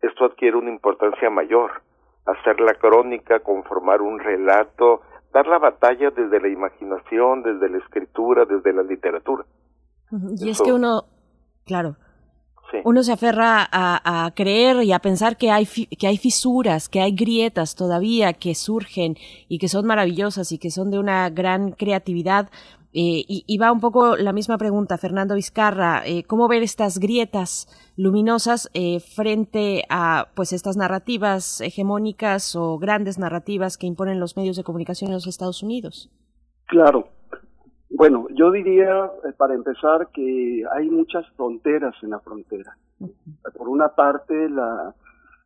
esto 0.00 0.24
adquiere 0.26 0.56
una 0.56 0.70
importancia 0.70 1.28
mayor, 1.28 1.82
hacer 2.26 2.60
la 2.60 2.74
crónica, 2.74 3.40
conformar 3.40 4.00
un 4.00 4.20
relato, 4.20 5.00
dar 5.32 5.48
la 5.48 5.58
batalla 5.58 6.10
desde 6.10 6.40
la 6.40 6.46
imaginación, 6.46 7.42
desde 7.42 7.68
la 7.68 7.78
escritura, 7.78 8.44
desde 8.44 8.72
la 8.74 8.84
literatura. 8.84 9.44
Y 10.40 10.50
es 10.50 10.62
que 10.62 10.72
uno, 10.72 11.02
claro, 11.66 11.96
sí. 12.70 12.78
uno 12.84 13.02
se 13.02 13.12
aferra 13.12 13.68
a, 13.70 14.24
a, 14.24 14.30
creer 14.32 14.82
y 14.82 14.92
a 14.92 14.98
pensar 14.98 15.36
que 15.36 15.50
hay, 15.50 15.66
que 15.66 16.06
hay 16.06 16.16
fisuras, 16.16 16.88
que 16.88 17.00
hay 17.00 17.12
grietas 17.12 17.74
todavía 17.74 18.32
que 18.32 18.54
surgen 18.54 19.16
y 19.48 19.58
que 19.58 19.68
son 19.68 19.86
maravillosas 19.86 20.52
y 20.52 20.58
que 20.58 20.70
son 20.70 20.90
de 20.90 20.98
una 20.98 21.30
gran 21.30 21.72
creatividad. 21.72 22.50
Eh, 22.92 23.22
y, 23.28 23.44
y, 23.46 23.58
va 23.58 23.70
un 23.70 23.78
poco 23.78 24.16
la 24.16 24.32
misma 24.32 24.58
pregunta, 24.58 24.98
Fernando 24.98 25.36
Vizcarra, 25.36 26.02
eh, 26.04 26.24
¿cómo 26.24 26.48
ver 26.48 26.64
estas 26.64 26.98
grietas 26.98 27.68
luminosas 27.96 28.68
eh, 28.74 28.98
frente 28.98 29.84
a 29.88 30.28
pues 30.34 30.52
estas 30.52 30.76
narrativas 30.76 31.60
hegemónicas 31.60 32.56
o 32.56 32.78
grandes 32.78 33.16
narrativas 33.16 33.78
que 33.78 33.86
imponen 33.86 34.18
los 34.18 34.36
medios 34.36 34.56
de 34.56 34.64
comunicación 34.64 35.10
en 35.10 35.14
los 35.14 35.28
Estados 35.28 35.62
Unidos? 35.62 36.10
Claro. 36.66 37.08
Bueno, 37.90 38.26
yo 38.30 38.50
diría, 38.50 39.06
eh, 39.24 39.32
para 39.36 39.54
empezar, 39.54 40.08
que 40.12 40.64
hay 40.72 40.88
muchas 40.88 41.28
fronteras 41.36 41.94
en 42.02 42.10
la 42.10 42.20
frontera. 42.20 42.76
Uh 43.00 43.06
-huh. 43.06 43.52
Por 43.56 43.68
una 43.68 43.88
parte, 43.88 44.48
la, 44.48 44.94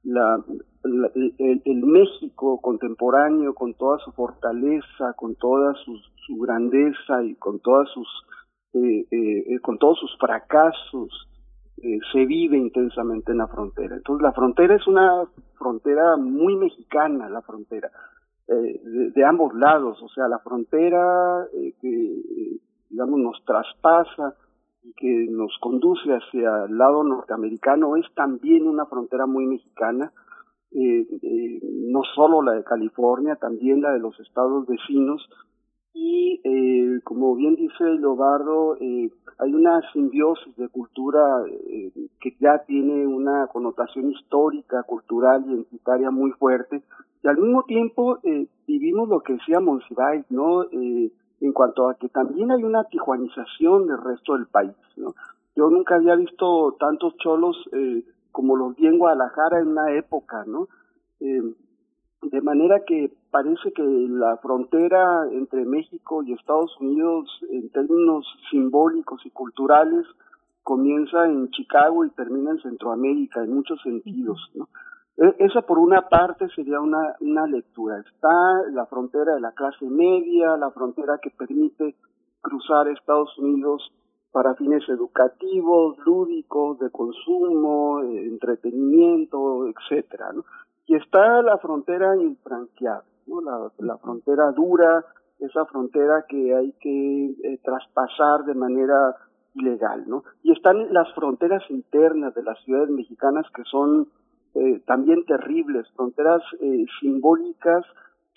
la, 0.02 0.44
la 0.82 1.10
el, 1.14 1.62
el, 1.64 1.82
México 1.86 2.60
contemporáneo, 2.60 3.54
con 3.54 3.74
toda 3.74 3.98
su 3.98 4.12
fortaleza, 4.12 5.14
con 5.16 5.34
toda 5.36 5.74
su, 5.84 5.96
su 6.26 6.36
grandeza 6.38 7.22
y 7.24 7.34
con 7.36 7.60
todas 7.60 7.88
sus 7.90 8.08
eh, 8.74 9.06
eh, 9.08 9.60
con 9.60 9.78
todos 9.78 10.00
sus 10.00 10.18
fracasos 10.18 11.28
eh, 11.76 11.98
se 12.12 12.26
vive 12.26 12.58
intensamente 12.58 13.30
en 13.30 13.38
la 13.38 13.46
frontera. 13.46 13.94
Entonces 13.94 14.22
la 14.22 14.32
frontera 14.32 14.74
es 14.74 14.86
una 14.88 15.24
frontera 15.56 16.16
muy 16.16 16.56
mexicana, 16.56 17.28
la 17.28 17.40
frontera, 17.42 17.88
eh, 18.48 18.80
de, 19.14 19.24
ambos 19.24 19.54
lados, 19.54 20.02
o 20.02 20.08
sea, 20.08 20.28
la 20.28 20.38
frontera 20.38 21.46
eh, 21.52 21.74
que, 21.80 22.58
digamos, 22.90 23.20
nos 23.20 23.44
traspasa 23.44 24.34
y 24.82 24.92
que 24.92 25.26
nos 25.30 25.56
conduce 25.60 26.10
hacia 26.10 26.64
el 26.66 26.76
lado 26.76 27.04
norteamericano 27.04 27.96
es 27.96 28.06
también 28.14 28.66
una 28.66 28.86
frontera 28.86 29.26
muy 29.26 29.46
mexicana, 29.46 30.12
no 30.72 32.02
solo 32.16 32.42
la 32.42 32.52
de 32.52 32.64
California, 32.64 33.36
también 33.36 33.80
la 33.80 33.92
de 33.92 34.00
los 34.00 34.18
estados 34.18 34.66
vecinos, 34.66 35.24
y 35.94 36.40
eh, 36.42 37.00
como 37.04 37.34
bien 37.36 37.54
dice 37.54 37.84
Lobardo, 37.84 38.76
eh, 38.80 39.10
hay 39.38 39.54
una 39.54 39.80
simbiosis 39.92 40.54
de 40.56 40.68
cultura 40.68 41.22
eh, 41.48 41.92
que 42.20 42.36
ya 42.40 42.58
tiene 42.66 43.06
una 43.06 43.46
connotación 43.46 44.10
histórica, 44.10 44.82
cultural, 44.82 45.44
identitaria 45.46 46.10
muy 46.10 46.32
fuerte, 46.32 46.82
y 47.22 47.28
al 47.28 47.38
mismo 47.38 47.62
tiempo 47.62 48.18
eh, 48.22 48.46
vivimos 48.66 49.08
lo 49.08 49.20
que 49.20 49.34
decía 49.34 49.60
Monsiváis, 49.60 50.24
¿no? 50.30 50.64
Eh, 50.64 51.10
en 51.40 51.52
cuanto 51.52 51.88
a 51.88 51.94
que 51.94 52.08
también 52.08 52.50
hay 52.50 52.62
una 52.62 52.84
tijuanización 52.84 53.86
del 53.86 54.02
resto 54.02 54.34
del 54.34 54.46
país, 54.46 54.74
¿no? 54.96 55.14
Yo 55.56 55.70
nunca 55.70 55.94
había 55.94 56.16
visto 56.16 56.76
tantos 56.78 57.16
cholos 57.18 57.56
eh, 57.72 58.04
como 58.32 58.56
los 58.56 58.76
vi 58.76 58.88
en 58.88 58.98
Guadalajara 58.98 59.60
en 59.60 59.68
una 59.68 59.92
época, 59.92 60.44
¿no? 60.46 60.68
Eh, 61.20 61.54
de 62.22 62.40
manera 62.40 62.84
que 62.84 63.12
parece 63.35 63.73
que 63.73 63.82
la 63.82 64.36
frontera 64.36 65.27
entre 65.32 65.65
México 65.65 66.23
y 66.23 66.35
Estados 66.35 66.70
Unidos 66.78 67.28
en 67.51 67.69
términos 67.70 68.24
simbólicos 68.48 69.27
y 69.27 69.31
culturales 69.31 70.06
comienza 70.62 71.27
en 71.27 71.51
Chicago 71.51 72.05
y 72.05 72.11
termina 72.11 72.52
en 72.52 72.61
Centroamérica 72.61 73.43
en 73.43 73.52
muchos 73.52 73.82
sentidos, 73.82 74.39
¿no? 74.55 74.69
Esa 75.16 75.62
por 75.62 75.81
una 75.81 76.09
parte 76.09 76.48
sería 76.55 76.78
una, 76.78 77.16
una 77.19 77.48
lectura. 77.48 77.98
Está 77.98 78.70
la 78.70 78.86
frontera 78.86 79.35
de 79.35 79.40
la 79.40 79.51
clase 79.51 79.85
media, 79.85 80.56
la 80.56 80.70
frontera 80.70 81.19
que 81.20 81.31
permite 81.31 81.97
cruzar 82.40 82.86
Estados 82.86 83.36
Unidos 83.39 83.93
para 84.31 84.55
fines 84.55 84.89
educativos, 84.89 85.98
lúdicos, 86.06 86.78
de 86.78 86.90
consumo, 86.90 88.01
entretenimiento, 88.01 89.66
etcétera, 89.66 90.32
¿no? 90.32 90.44
y 90.86 90.97
está 90.97 91.43
la 91.43 91.59
frontera 91.59 92.16
infranqueable, 92.16 93.09
¿no? 93.26 93.40
la, 93.40 93.70
la 93.78 93.98
frontera 93.98 94.51
dura, 94.52 95.05
esa 95.38 95.64
frontera 95.66 96.24
que 96.28 96.55
hay 96.55 96.72
que 96.80 97.26
eh, 97.42 97.59
traspasar 97.62 98.44
de 98.44 98.55
manera 98.55 99.16
ilegal, 99.55 100.05
¿no? 100.09 100.24
Y 100.42 100.52
están 100.52 100.92
las 100.92 101.12
fronteras 101.14 101.62
internas 101.70 102.34
de 102.34 102.42
las 102.42 102.59
ciudades 102.64 102.90
mexicanas 102.90 103.46
que 103.55 103.62
son 103.64 104.09
eh, 104.55 104.82
también 104.86 105.24
terribles, 105.24 105.86
fronteras 105.96 106.42
eh, 106.60 106.84
simbólicas 107.01 107.84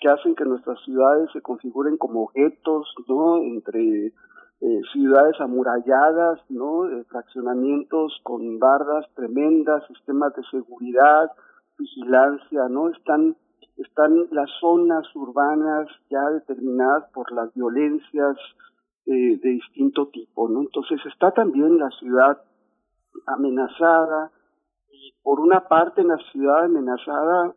que 0.00 0.08
hacen 0.08 0.34
que 0.34 0.44
nuestras 0.44 0.78
ciudades 0.84 1.28
se 1.32 1.40
configuren 1.40 1.96
como 1.96 2.24
objetos, 2.24 2.92
¿no? 3.08 3.38
Entre 3.38 4.06
eh, 4.06 4.80
ciudades 4.92 5.40
amuralladas, 5.40 6.40
¿no? 6.48 6.82
fraccionamientos 7.08 8.18
con 8.24 8.58
bardas 8.58 9.06
tremendas, 9.14 9.86
sistemas 9.86 10.34
de 10.34 10.42
seguridad, 10.50 11.30
vigilancia, 11.78 12.68
¿no? 12.68 12.88
Están, 12.88 13.36
están 13.76 14.26
las 14.30 14.50
zonas 14.60 15.04
urbanas 15.14 15.88
ya 16.10 16.22
determinadas 16.30 17.10
por 17.12 17.30
las 17.32 17.52
violencias 17.54 18.36
eh, 19.06 19.38
de 19.42 19.50
distinto 19.50 20.08
tipo, 20.08 20.48
¿no? 20.48 20.60
Entonces 20.62 21.00
está 21.06 21.30
también 21.30 21.78
la 21.78 21.90
ciudad 21.98 22.42
amenazada 23.26 24.30
y 24.90 25.14
por 25.22 25.40
una 25.40 25.68
parte 25.68 26.02
en 26.02 26.08
la 26.08 26.18
ciudad 26.32 26.64
amenazada 26.64 27.54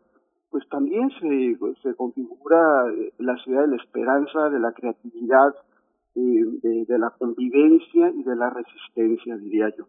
pues 0.50 0.68
también 0.68 1.10
se, 1.18 1.58
se 1.82 1.94
configura 1.96 2.84
la 3.18 3.36
ciudad 3.42 3.62
de 3.62 3.68
la 3.68 3.76
esperanza, 3.76 4.50
de 4.50 4.60
la 4.60 4.72
creatividad, 4.72 5.54
eh, 6.14 6.84
de, 6.86 6.98
la 6.98 7.08
convivencia 7.10 8.10
y 8.10 8.22
de 8.22 8.36
la 8.36 8.50
resistencia, 8.50 9.36
diría 9.38 9.72
yo. 9.76 9.86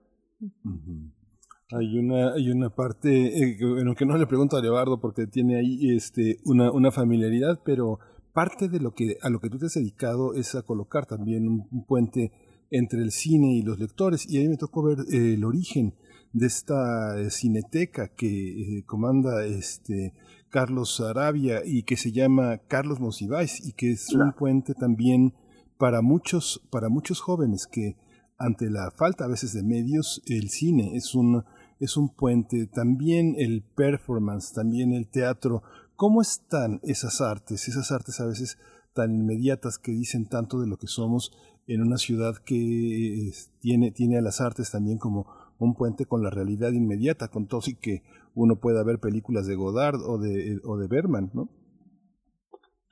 Hay 1.78 1.98
una, 1.98 2.34
hay 2.34 2.50
una 2.50 2.70
parte, 2.70 3.40
eh, 3.40 3.58
bueno, 3.62 3.96
que 3.96 4.06
no 4.06 4.18
le 4.18 4.28
pregunto 4.28 4.58
a 4.58 4.62
Leobardo 4.62 5.00
porque 5.00 5.28
tiene 5.28 5.58
ahí 5.58 5.96
este, 5.96 6.38
una, 6.46 6.72
una 6.72 6.92
familiaridad, 6.92 7.62
pero 7.64 8.00
parte 8.34 8.70
de 8.70 8.80
lo 8.80 8.94
que, 8.94 9.18
a 9.22 9.30
lo 9.30 9.40
que 9.40 9.50
tú 9.50 9.58
te 9.58 9.68
has 9.68 9.74
dedicado 9.74 10.34
es 10.34 10.56
a 10.56 10.64
colocar 10.64 11.06
también 11.06 11.48
un, 11.48 11.68
un 11.72 11.86
puente 11.86 12.32
entre 12.74 13.02
el 13.02 13.12
cine 13.12 13.56
y 13.56 13.62
los 13.62 13.80
lectores. 13.80 14.28
Y 14.28 14.38
a 14.38 14.42
mí 14.42 14.50
me 14.50 14.58
tocó 14.58 14.84
ver 14.84 15.00
eh, 15.12 15.36
el 15.36 15.46
origen 15.46 15.94
de 16.34 16.48
esta 16.48 17.20
eh, 17.20 17.30
cineteca 17.30 18.10
que 18.10 18.80
eh, 18.80 18.84
comanda 18.86 19.46
este 19.46 20.14
Carlos 20.50 21.00
Arabia 21.00 21.62
y 21.64 21.84
que 21.84 21.96
se 21.96 22.12
llama 22.12 22.58
Carlos 22.68 23.00
Monsiváis 23.00 23.66
y 23.66 23.74
que 23.74 23.92
es 23.92 24.10
un 24.14 24.34
puente 24.34 24.74
también 24.74 25.36
para 25.78 26.02
muchos, 26.02 26.68
para 26.72 26.90
muchos 26.90 27.22
jóvenes 27.22 27.68
que 27.68 27.96
ante 28.40 28.70
la 28.70 28.92
falta 28.92 29.26
a 29.26 29.28
veces 29.28 29.54
de 29.54 29.64
medios, 29.64 30.22
el 30.26 30.50
cine 30.50 30.96
es 30.96 31.14
un, 31.14 31.44
es 31.80 31.98
un 31.98 32.10
puente, 32.10 32.68
también 32.68 33.36
el 33.38 33.64
performance, 33.64 34.54
también 34.54 34.94
el 34.94 35.08
teatro. 35.08 35.64
¿Cómo 35.96 36.22
están 36.22 36.80
esas 36.84 37.22
artes, 37.22 37.68
esas 37.68 37.92
artes 37.92 38.20
a 38.20 38.26
veces 38.26 38.58
tan 38.94 39.14
inmediatas 39.14 39.78
que 39.78 39.92
dicen 39.92 40.28
tanto 40.28 40.60
de 40.60 40.68
lo 40.68 40.78
que 40.78 40.88
somos 40.88 41.32
en 41.68 41.82
una 41.82 41.98
ciudad 41.98 42.36
que 42.46 43.32
tiene, 43.60 43.92
tiene 43.92 44.18
a 44.18 44.22
las 44.22 44.42
artes 44.42 44.72
también 44.72 44.98
como 44.98 45.28
un 45.60 45.76
puente 45.76 46.06
con 46.06 46.24
la 46.24 46.30
realidad 46.30 46.72
inmediata, 46.72 47.30
con 47.30 47.48
todo 47.48 47.62
y 47.68 47.76
que 47.76 48.04
uno 48.36 48.58
pueda 48.58 48.84
ver 48.84 49.00
películas 49.00 49.48
de 49.48 49.56
Godard 49.56 50.02
o 50.02 50.18
de, 50.18 50.60
o 50.66 50.78
de 50.78 50.88
Berman, 50.88 51.32
¿no? 51.34 51.50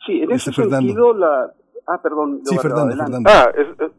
Sí, 0.05 0.21
en 0.21 0.31
ese 0.31 0.51
sentido 0.51 1.13
la... 1.13 1.53
Ah, 1.87 2.01
perdón. 2.01 2.41
Sí, 2.45 2.57
Fernando, 2.57 2.95
Fernando. 2.95 3.29
Ah, 3.29 3.51
es, 3.55 3.67
es, 3.79 3.91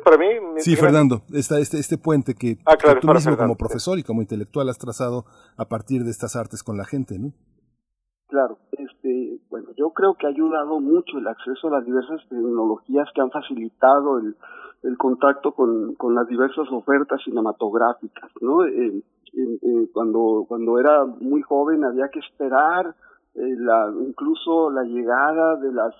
es, 0.00 0.04
para 0.04 0.18
mí. 0.18 0.26
Sí, 0.58 0.76
Fernando, 0.76 1.22
está 1.32 1.58
este, 1.58 1.78
este 1.78 1.98
puente 1.98 2.34
que, 2.34 2.58
ah, 2.66 2.76
claro, 2.76 3.00
tú 3.00 3.08
mismo 3.08 3.36
como 3.36 3.56
profesor 3.56 3.98
y 3.98 4.02
como 4.02 4.22
intelectual 4.22 4.68
has 4.68 4.78
trazado 4.78 5.24
a 5.56 5.66
partir 5.66 6.04
de 6.04 6.10
estas 6.10 6.36
artes 6.36 6.62
con 6.62 6.76
la 6.76 6.84
gente, 6.84 7.18
¿no? 7.18 7.32
Claro, 8.28 8.58
este, 8.72 9.40
bueno, 9.50 9.68
yo 9.76 9.90
creo 9.90 10.14
que 10.14 10.26
ha 10.26 10.30
ayudado 10.30 10.80
mucho 10.80 11.18
el 11.18 11.26
acceso 11.26 11.68
a 11.68 11.78
las 11.78 11.84
diversas 11.84 12.20
tecnologías 12.28 13.08
que 13.14 13.20
han 13.20 13.30
facilitado 13.30 14.18
el, 14.18 14.36
el 14.82 14.96
contacto 14.96 15.52
con, 15.52 15.94
con 15.94 16.14
las 16.14 16.26
diversas 16.28 16.66
ofertas 16.70 17.20
cinematográficas, 17.24 18.30
¿no? 18.40 18.64
Eh, 18.64 19.02
eh, 19.32 19.88
cuando, 19.92 20.44
cuando 20.48 20.78
era 20.78 21.04
muy 21.04 21.42
joven 21.42 21.84
había 21.84 22.08
que 22.08 22.18
esperar 22.18 22.94
eh, 23.34 23.54
la, 23.58 23.92
incluso 24.06 24.70
la 24.70 24.82
llegada 24.82 25.56
de 25.56 25.72
las 25.72 25.94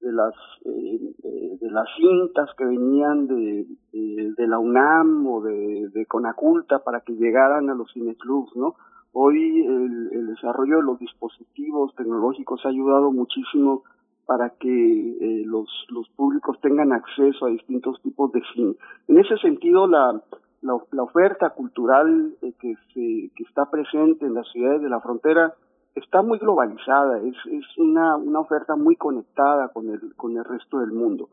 de 0.00 0.12
las 0.12 0.34
eh, 0.64 1.14
de 1.60 1.70
las 1.70 1.86
cintas 1.96 2.48
que 2.56 2.64
venían 2.64 3.26
de, 3.26 3.66
de, 3.92 4.46
la 4.46 4.58
UNAM 4.58 5.26
o 5.26 5.40
de, 5.40 5.88
de 5.92 6.06
Conaculta 6.06 6.80
para 6.80 7.00
que 7.00 7.14
llegaran 7.14 7.70
a 7.70 7.74
los 7.74 7.90
cineclubs, 7.92 8.54
¿no? 8.56 8.74
Hoy 9.12 9.64
el, 9.64 10.10
el 10.12 10.26
desarrollo 10.26 10.76
de 10.76 10.82
los 10.82 10.98
dispositivos 10.98 11.94
tecnológicos 11.94 12.64
ha 12.64 12.68
ayudado 12.68 13.10
muchísimo 13.10 13.84
para 14.26 14.50
que 14.50 14.68
eh, 14.68 15.44
los, 15.46 15.68
los 15.88 16.08
públicos 16.10 16.58
tengan 16.60 16.92
acceso 16.92 17.46
a 17.46 17.50
distintos 17.50 18.00
tipos 18.02 18.32
de 18.32 18.42
cine. 18.52 18.74
En 19.08 19.18
ese 19.18 19.38
sentido, 19.38 19.86
la, 19.86 20.20
la, 20.62 20.76
la 20.90 21.02
oferta 21.02 21.50
cultural 21.50 22.34
eh, 22.42 22.52
que, 22.60 22.74
se, 22.92 23.30
que 23.34 23.44
está 23.48 23.70
presente 23.70 24.26
en 24.26 24.34
las 24.34 24.48
ciudades 24.50 24.82
de 24.82 24.88
la 24.88 25.00
frontera 25.00 25.54
está 25.96 26.22
muy 26.22 26.38
globalizada, 26.38 27.18
es, 27.18 27.34
es 27.50 27.78
una, 27.78 28.16
una 28.16 28.40
oferta 28.40 28.76
muy 28.76 28.96
conectada 28.96 29.68
con 29.68 29.88
el, 29.88 30.14
con 30.14 30.36
el 30.36 30.44
resto 30.44 30.78
del 30.78 30.92
mundo. 30.92 31.30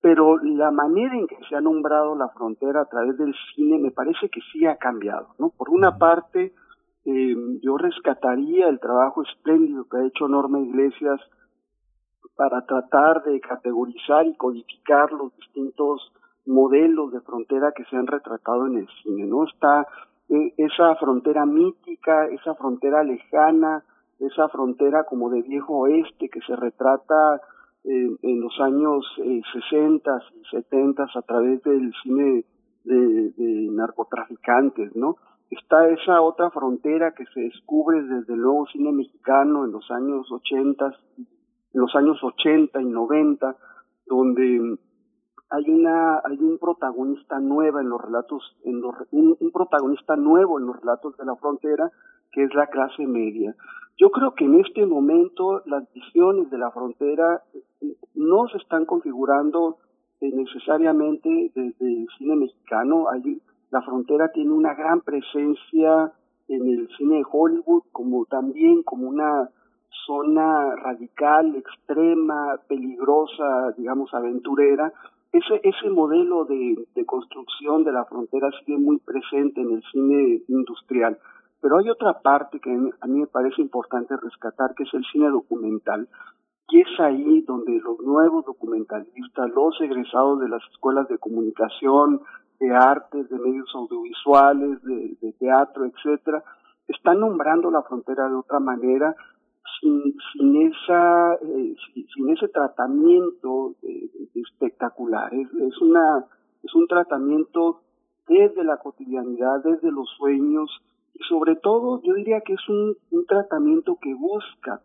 Pero 0.00 0.38
la 0.38 0.70
manera 0.70 1.16
en 1.16 1.26
que 1.26 1.38
se 1.48 1.56
ha 1.56 1.60
nombrado 1.60 2.14
la 2.14 2.28
frontera 2.28 2.82
a 2.82 2.88
través 2.88 3.16
del 3.18 3.34
cine 3.54 3.78
me 3.78 3.90
parece 3.90 4.28
que 4.28 4.40
sí 4.52 4.66
ha 4.66 4.76
cambiado, 4.76 5.34
¿no? 5.38 5.50
Por 5.50 5.70
una 5.70 5.98
parte, 5.98 6.54
eh, 7.06 7.36
yo 7.62 7.76
rescataría 7.78 8.68
el 8.68 8.78
trabajo 8.78 9.22
espléndido 9.22 9.88
que 9.88 9.96
ha 9.96 10.06
hecho 10.06 10.28
Norma 10.28 10.60
Iglesias 10.60 11.18
para 12.36 12.66
tratar 12.66 13.24
de 13.24 13.40
categorizar 13.40 14.26
y 14.26 14.36
codificar 14.36 15.10
los 15.12 15.34
distintos 15.36 16.12
modelos 16.44 17.12
de 17.12 17.20
frontera 17.22 17.72
que 17.72 17.84
se 17.86 17.96
han 17.96 18.06
retratado 18.06 18.66
en 18.66 18.78
el 18.78 18.88
cine, 19.02 19.24
¿no? 19.26 19.44
Está 19.44 19.86
eh, 20.28 20.54
esa 20.56 20.94
frontera 20.96 21.46
mítica, 21.46 22.26
esa 22.26 22.54
frontera 22.54 23.04
lejana, 23.04 23.84
esa 24.18 24.48
frontera 24.48 25.04
como 25.04 25.30
de 25.30 25.42
viejo 25.42 25.78
oeste 25.78 26.28
que 26.28 26.40
se 26.40 26.56
retrata 26.56 27.40
eh, 27.84 28.16
en 28.22 28.40
los 28.40 28.58
años 28.60 29.04
eh, 29.18 29.40
60 29.70 30.10
y 30.40 30.56
70 30.56 31.06
a 31.14 31.22
través 31.22 31.62
del 31.62 31.92
cine 32.02 32.44
de, 32.84 33.32
narcotraficantes, 33.70 34.94
¿no? 34.96 35.16
Está 35.50 35.88
esa 35.88 36.22
otra 36.22 36.50
frontera 36.50 37.12
que 37.12 37.24
se 37.26 37.40
descubre 37.40 38.02
desde 38.02 38.34
el 38.34 38.40
nuevo 38.40 38.66
cine 38.66 38.90
mexicano 38.90 39.64
en 39.64 39.72
los 39.72 39.90
años 39.90 40.30
80 40.30 40.96
en 41.76 41.80
los 41.82 41.94
años 41.94 42.16
80 42.22 42.80
y 42.80 42.86
90, 42.86 43.54
donde 44.06 44.78
hay 45.50 45.70
una 45.70 46.20
hay 46.24 46.38
un 46.38 46.58
protagonista 46.58 47.38
nueva 47.38 47.80
en 47.80 47.88
los 47.88 48.00
relatos 48.00 48.56
en 48.64 48.80
los, 48.80 48.94
un, 49.12 49.36
protagonista 49.52 50.16
nuevo 50.16 50.58
en 50.58 50.66
los 50.66 50.80
relatos 50.80 51.16
de 51.16 51.24
la 51.24 51.36
frontera 51.36 51.90
que 52.32 52.44
es 52.44 52.54
la 52.54 52.66
clase 52.66 53.06
media. 53.06 53.54
Yo 53.96 54.10
creo 54.10 54.34
que 54.34 54.44
en 54.44 54.60
este 54.60 54.84
momento 54.84 55.62
las 55.64 55.90
visiones 55.94 56.50
de 56.50 56.58
la 56.58 56.70
frontera 56.70 57.42
no 58.14 58.48
se 58.48 58.58
están 58.58 58.84
configurando 58.84 59.78
eh, 60.20 60.30
necesariamente 60.34 61.50
desde 61.54 61.86
el 61.86 62.06
cine 62.18 62.36
mexicano. 62.36 63.08
Hay 63.08 63.40
la 63.70 63.82
frontera 63.82 64.30
tiene 64.32 64.52
una 64.52 64.74
gran 64.74 65.00
presencia 65.00 66.12
en 66.48 66.68
el 66.68 66.88
cine 66.96 67.16
de 67.16 67.24
Hollywood 67.30 67.84
como 67.92 68.24
también 68.26 68.82
como 68.82 69.08
una 69.08 69.50
zona 70.06 70.76
radical, 70.76 71.56
extrema, 71.56 72.60
peligrosa, 72.68 73.72
digamos, 73.76 74.12
aventurera, 74.14 74.92
ese, 75.38 75.60
ese 75.62 75.90
modelo 75.90 76.44
de, 76.44 76.86
de 76.94 77.06
construcción 77.06 77.84
de 77.84 77.92
la 77.92 78.04
frontera 78.04 78.48
sigue 78.60 78.78
muy 78.78 78.98
presente 78.98 79.60
en 79.60 79.72
el 79.72 79.82
cine 79.92 80.42
industrial. 80.48 81.18
Pero 81.60 81.78
hay 81.78 81.88
otra 81.88 82.20
parte 82.20 82.60
que 82.60 82.70
a 82.70 83.06
mí 83.06 83.20
me 83.20 83.26
parece 83.26 83.62
importante 83.62 84.16
rescatar, 84.16 84.74
que 84.74 84.84
es 84.84 84.94
el 84.94 85.04
cine 85.12 85.28
documental. 85.28 86.08
Y 86.68 86.80
es 86.80 87.00
ahí 87.00 87.42
donde 87.42 87.80
los 87.80 87.98
nuevos 88.00 88.44
documentalistas, 88.44 89.50
los 89.54 89.80
egresados 89.80 90.40
de 90.40 90.48
las 90.48 90.62
escuelas 90.72 91.08
de 91.08 91.18
comunicación, 91.18 92.20
de 92.60 92.74
artes, 92.74 93.28
de 93.28 93.38
medios 93.38 93.70
audiovisuales, 93.74 94.82
de, 94.82 95.16
de 95.20 95.32
teatro, 95.38 95.84
etcétera, 95.84 96.42
están 96.88 97.20
nombrando 97.20 97.70
la 97.70 97.82
frontera 97.82 98.28
de 98.28 98.34
otra 98.36 98.60
manera 98.60 99.14
sin, 99.80 100.14
sin 100.32 100.62
esa 100.62 101.34
eh, 101.34 101.74
sin, 102.14 102.30
ese 102.30 102.48
tratamiento 102.48 103.74
eh, 103.82 104.10
espectacular. 104.34 105.32
Es, 105.34 105.48
es 105.52 105.80
una 105.80 106.24
es 106.62 106.74
un 106.74 106.86
tratamiento 106.86 107.80
desde 108.28 108.64
la 108.64 108.78
cotidianidad 108.78 109.62
desde 109.64 109.90
los 109.90 110.08
sueños 110.18 110.70
y 111.14 111.22
sobre 111.24 111.56
todo 111.56 112.02
yo 112.02 112.14
diría 112.14 112.40
que 112.40 112.54
es 112.54 112.68
un, 112.68 112.96
un 113.10 113.26
tratamiento 113.26 113.98
que 114.00 114.14
busca 114.14 114.80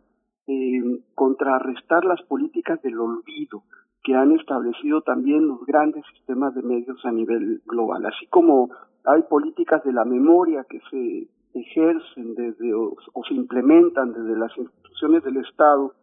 eh, 0.46 1.00
contrarrestar 1.14 2.04
las 2.04 2.20
políticas 2.22 2.80
del 2.82 2.98
olvido 2.98 3.62
que 4.02 4.14
han 4.14 4.32
establecido 4.32 5.02
también 5.02 5.46
los 5.46 5.64
grandes 5.64 6.04
sistemas 6.12 6.54
de 6.54 6.62
medios 6.62 6.98
a 7.04 7.12
nivel 7.12 7.62
global. 7.66 8.04
Así 8.06 8.26
como 8.26 8.70
hay 9.04 9.22
políticas 9.22 9.84
de 9.84 9.92
la 9.92 10.04
memoria 10.04 10.64
que 10.68 10.80
se 10.90 11.28
ejercen 11.54 12.34
desde 12.34 12.74
o, 12.74 12.96
se 13.28 13.34
implementan 13.34 14.12
desde 14.12 14.36
las 14.36 14.56
instituciones 14.56 15.22
del 15.24 15.38
Estado 15.38 15.94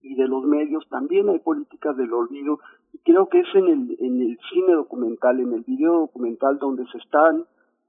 y 0.00 0.14
de 0.14 0.28
los 0.28 0.44
medios, 0.44 0.86
también 0.90 1.28
hay 1.28 1.38
políticas 1.38 1.96
del 1.96 2.12
olvido 2.12 2.60
y 2.92 2.98
creo 2.98 3.28
que 3.28 3.40
es 3.40 3.54
en 3.54 3.66
el, 3.66 3.96
en 4.00 4.20
el 4.22 4.38
cine 4.52 4.74
documental, 4.74 5.40
en 5.40 5.52
el 5.52 5.62
video 5.62 6.00
documental 6.00 6.58
donde 6.58 6.84
se 6.92 6.98
están 6.98 7.44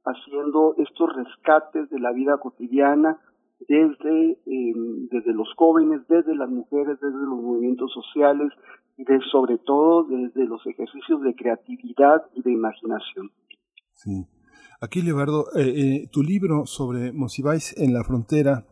haciendo 0.06 0.76
estos 0.78 1.14
rescates 1.16 1.90
de 1.90 2.00
la 2.00 2.12
vida 2.12 2.38
cotidiana 2.38 3.20
desde, 3.68 4.32
eh, 4.32 4.74
desde 5.12 5.34
los 5.34 5.52
jóvenes, 5.56 6.08
desde 6.08 6.36
las 6.36 6.50
mujeres, 6.50 7.00
desde 7.00 7.18
los 7.18 7.42
movimientos 7.42 7.92
sociales 7.94 8.52
y 8.98 9.04
de, 9.04 9.20
sobre 9.32 9.58
todo 9.58 10.04
desde 10.04 10.46
los 10.46 10.66
ejercicios 10.66 11.22
de 11.22 11.36
creatividad 11.36 12.24
y 12.34 12.42
de 12.42 12.52
imaginación. 12.52 13.32
Sí. 13.94 14.26
Aquí, 14.82 15.02
Leonardo, 15.02 15.48
eh, 15.56 15.74
eh, 16.04 16.10
tu 16.12 16.22
libro 16.22 16.66
sobre 16.66 17.14
Monsiváis 17.14 17.74
en 17.78 17.94
la 17.94 18.04
frontera, 18.04 18.68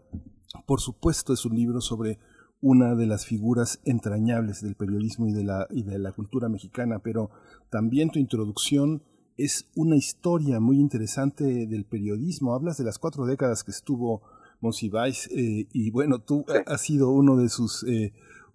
por 0.66 0.82
supuesto, 0.82 1.32
es 1.32 1.46
un 1.46 1.56
libro 1.56 1.80
sobre 1.80 2.20
una 2.60 2.94
de 2.96 3.08
las 3.08 3.26
figuras 3.26 3.80
entrañables 3.86 4.62
del 4.62 4.76
periodismo 4.76 5.28
y 5.28 5.32
de 5.32 5.46
la, 5.46 5.66
y 5.70 5.84
de 5.84 6.00
la 6.00 6.12
cultura 6.12 6.50
mexicana, 6.50 7.00
pero 7.00 7.30
también 7.70 8.10
tu 8.10 8.20
introducción 8.20 9.02
es 9.38 9.70
una 9.76 9.96
historia 9.96 10.60
muy 10.60 10.78
interesante 10.78 11.68
del 11.68 11.86
periodismo. 11.86 12.54
Hablas 12.54 12.78
de 12.78 12.84
las 12.84 13.00
cuatro 13.00 13.26
décadas 13.26 13.64
que 13.64 13.72
estuvo 13.72 14.22
Monsiváis 14.60 15.30
eh, 15.32 15.68
y 15.72 15.90
bueno, 15.92 16.20
tú 16.20 16.46
has 16.68 16.82
sido 16.82 17.12
uno 17.12 17.38
de 17.38 17.48
sus 17.48 17.86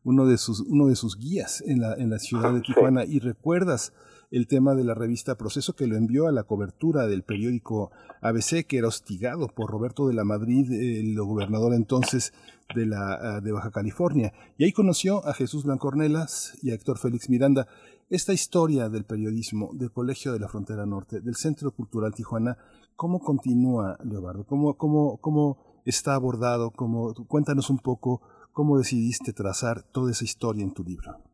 uno 0.04 0.26
de 0.26 0.38
sus 0.38 0.60
uno 0.60 0.86
de 0.86 0.96
sus 0.96 1.18
guías 1.18 1.62
en 1.66 1.80
la 1.80 1.94
en 1.94 2.10
la 2.10 2.18
ciudad 2.18 2.54
de 2.54 2.60
Tijuana 2.60 3.04
y 3.04 3.18
recuerdas 3.18 3.92
el 4.30 4.46
tema 4.46 4.74
de 4.74 4.84
la 4.84 4.94
revista 4.94 5.36
Proceso 5.36 5.74
que 5.74 5.86
lo 5.86 5.96
envió 5.96 6.26
a 6.26 6.32
la 6.32 6.44
cobertura 6.44 7.06
del 7.06 7.22
periódico 7.22 7.90
ABC, 8.20 8.66
que 8.66 8.78
era 8.78 8.88
hostigado 8.88 9.48
por 9.48 9.70
Roberto 9.70 10.08
de 10.08 10.14
la 10.14 10.24
Madrid, 10.24 10.70
el 10.72 11.16
gobernador 11.18 11.74
entonces 11.74 12.32
de, 12.74 12.86
la, 12.86 13.14
ah, 13.14 13.40
de 13.40 13.52
Baja 13.52 13.70
California. 13.70 14.32
Y 14.58 14.64
ahí 14.64 14.72
conoció 14.72 15.26
a 15.26 15.34
Jesús 15.34 15.64
Blancornelas 15.64 16.58
y 16.62 16.70
a 16.70 16.74
Héctor 16.74 16.98
Félix 16.98 17.30
Miranda. 17.30 17.66
esta 18.10 18.32
historia 18.32 18.88
del 18.88 19.04
periodismo, 19.04 19.70
del 19.74 19.92
Colegio 19.92 20.32
de 20.32 20.40
la 20.40 20.48
Frontera 20.48 20.86
Norte, 20.86 21.20
del 21.20 21.36
Centro 21.36 21.70
Cultural 21.72 22.14
Tijuana, 22.14 22.58
¿cómo 22.96 23.20
continúa, 23.20 23.98
Leobardo? 24.04 24.44
¿Cómo, 24.44 24.76
cómo, 24.76 25.18
cómo 25.18 25.82
está 25.84 26.14
abordado? 26.14 26.70
¿Cómo, 26.70 27.14
cuéntanos 27.26 27.70
un 27.70 27.78
poco 27.78 28.22
cómo 28.58 28.76
decidiste 28.76 29.32
trazar 29.32 29.84
toda 29.84 30.10
esa 30.10 30.24
historia 30.24 30.64
en 30.64 30.72
tu 30.72 30.82
libro. 30.82 31.27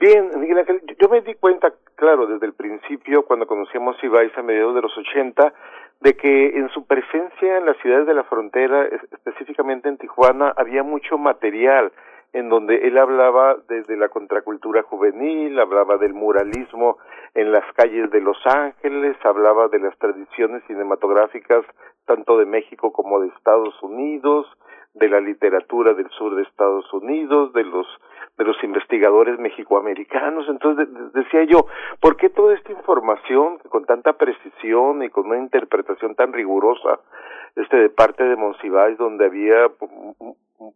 Bien, 0.00 0.30
Miguel 0.38 0.58
Ángel, 0.58 0.80
yo 1.00 1.08
me 1.08 1.22
di 1.22 1.34
cuenta, 1.34 1.72
claro, 1.96 2.26
desde 2.26 2.46
el 2.46 2.52
principio, 2.52 3.24
cuando 3.24 3.48
conocíamos 3.48 3.96
Ibáiz 4.00 4.36
a 4.38 4.42
mediados 4.42 4.76
de 4.76 4.82
los 4.82 4.96
80, 4.96 5.52
de 6.00 6.16
que 6.16 6.56
en 6.56 6.68
su 6.68 6.86
presencia 6.86 7.58
en 7.58 7.66
las 7.66 7.76
ciudades 7.78 8.06
de 8.06 8.14
la 8.14 8.22
frontera, 8.22 8.86
específicamente 8.86 9.88
en 9.88 9.98
Tijuana, 9.98 10.54
había 10.56 10.84
mucho 10.84 11.18
material 11.18 11.90
en 12.32 12.48
donde 12.48 12.86
él 12.86 12.96
hablaba 12.96 13.56
desde 13.68 13.96
la 13.96 14.08
contracultura 14.08 14.82
juvenil, 14.82 15.58
hablaba 15.58 15.96
del 15.96 16.14
muralismo 16.14 16.98
en 17.34 17.50
las 17.50 17.64
calles 17.72 18.08
de 18.12 18.20
Los 18.20 18.38
Ángeles, 18.46 19.16
hablaba 19.24 19.66
de 19.66 19.80
las 19.80 19.98
tradiciones 19.98 20.62
cinematográficas 20.68 21.64
tanto 22.04 22.38
de 22.38 22.46
México 22.46 22.92
como 22.92 23.18
de 23.18 23.28
Estados 23.28 23.74
Unidos, 23.82 24.46
de 24.94 25.08
la 25.08 25.20
literatura 25.20 25.94
del 25.94 26.08
sur 26.10 26.36
de 26.36 26.42
Estados 26.42 26.92
Unidos, 26.92 27.52
de 27.52 27.64
los 27.64 27.86
de 28.38 28.44
los 28.44 28.56
investigadores 28.62 29.38
mexicoamericanos. 29.38 30.48
Entonces 30.48 30.88
decía 31.12 31.44
yo, 31.44 31.66
¿por 32.00 32.16
qué 32.16 32.30
toda 32.30 32.54
esta 32.54 32.72
información 32.72 33.58
con 33.68 33.84
tanta 33.84 34.14
precisión 34.14 35.02
y 35.02 35.10
con 35.10 35.26
una 35.26 35.38
interpretación 35.38 36.14
tan 36.14 36.32
rigurosa 36.32 37.00
este 37.56 37.76
de 37.76 37.90
parte 37.90 38.22
de 38.24 38.36
Monsiváis 38.36 38.96
donde 38.96 39.26
había 39.26 39.68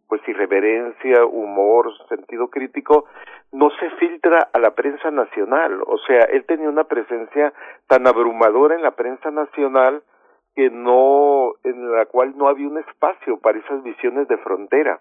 pues 0.07 0.21
irreverencia, 0.27 1.25
humor, 1.25 1.91
sentido 2.07 2.49
crítico, 2.49 3.05
no 3.51 3.69
se 3.79 3.89
filtra 3.91 4.49
a 4.51 4.59
la 4.59 4.71
prensa 4.71 5.11
nacional. 5.11 5.81
O 5.85 5.97
sea, 5.99 6.25
él 6.25 6.45
tenía 6.45 6.69
una 6.69 6.85
presencia 6.85 7.53
tan 7.87 8.07
abrumadora 8.07 8.75
en 8.75 8.81
la 8.81 8.91
prensa 8.91 9.31
nacional 9.31 10.03
que 10.55 10.69
no, 10.69 11.53
en 11.63 11.91
la 11.91 12.05
cual 12.05 12.37
no 12.37 12.47
había 12.47 12.67
un 12.67 12.77
espacio 12.77 13.37
para 13.39 13.59
esas 13.59 13.81
visiones 13.83 14.27
de 14.27 14.37
frontera. 14.37 14.99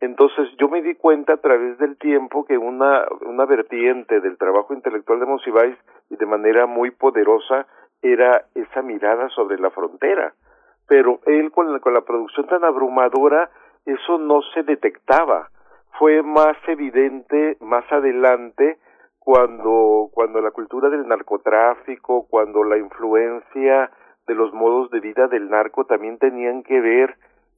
Entonces 0.00 0.48
yo 0.58 0.68
me 0.68 0.82
di 0.82 0.94
cuenta 0.94 1.34
a 1.34 1.36
través 1.38 1.78
del 1.78 1.96
tiempo 1.96 2.44
que 2.44 2.58
una, 2.58 3.06
una 3.22 3.46
vertiente 3.46 4.20
del 4.20 4.36
trabajo 4.36 4.74
intelectual 4.74 5.20
de 5.20 5.26
Monsiváis 5.26 5.76
y 6.10 6.16
de 6.16 6.26
manera 6.26 6.66
muy 6.66 6.90
poderosa 6.90 7.66
era 8.02 8.44
esa 8.54 8.82
mirada 8.82 9.28
sobre 9.30 9.58
la 9.58 9.70
frontera. 9.70 10.34
Pero 10.86 11.20
él 11.26 11.50
con 11.50 11.72
la, 11.72 11.80
con 11.80 11.94
la 11.94 12.02
producción 12.02 12.46
tan 12.46 12.62
abrumadora 12.64 13.50
eso 13.86 14.18
no 14.18 14.42
se 14.52 14.64
detectaba. 14.64 15.48
Fue 15.98 16.22
más 16.22 16.56
evidente 16.66 17.56
más 17.60 17.90
adelante 17.90 18.78
cuando, 19.18 20.10
cuando 20.12 20.40
la 20.40 20.50
cultura 20.50 20.90
del 20.90 21.08
narcotráfico, 21.08 22.26
cuando 22.28 22.64
la 22.64 22.76
influencia 22.76 23.90
de 24.26 24.34
los 24.34 24.52
modos 24.52 24.90
de 24.90 25.00
vida 25.00 25.28
del 25.28 25.48
narco 25.48 25.86
también 25.86 26.18
tenían 26.18 26.62
que 26.62 26.80
ver 26.80 27.16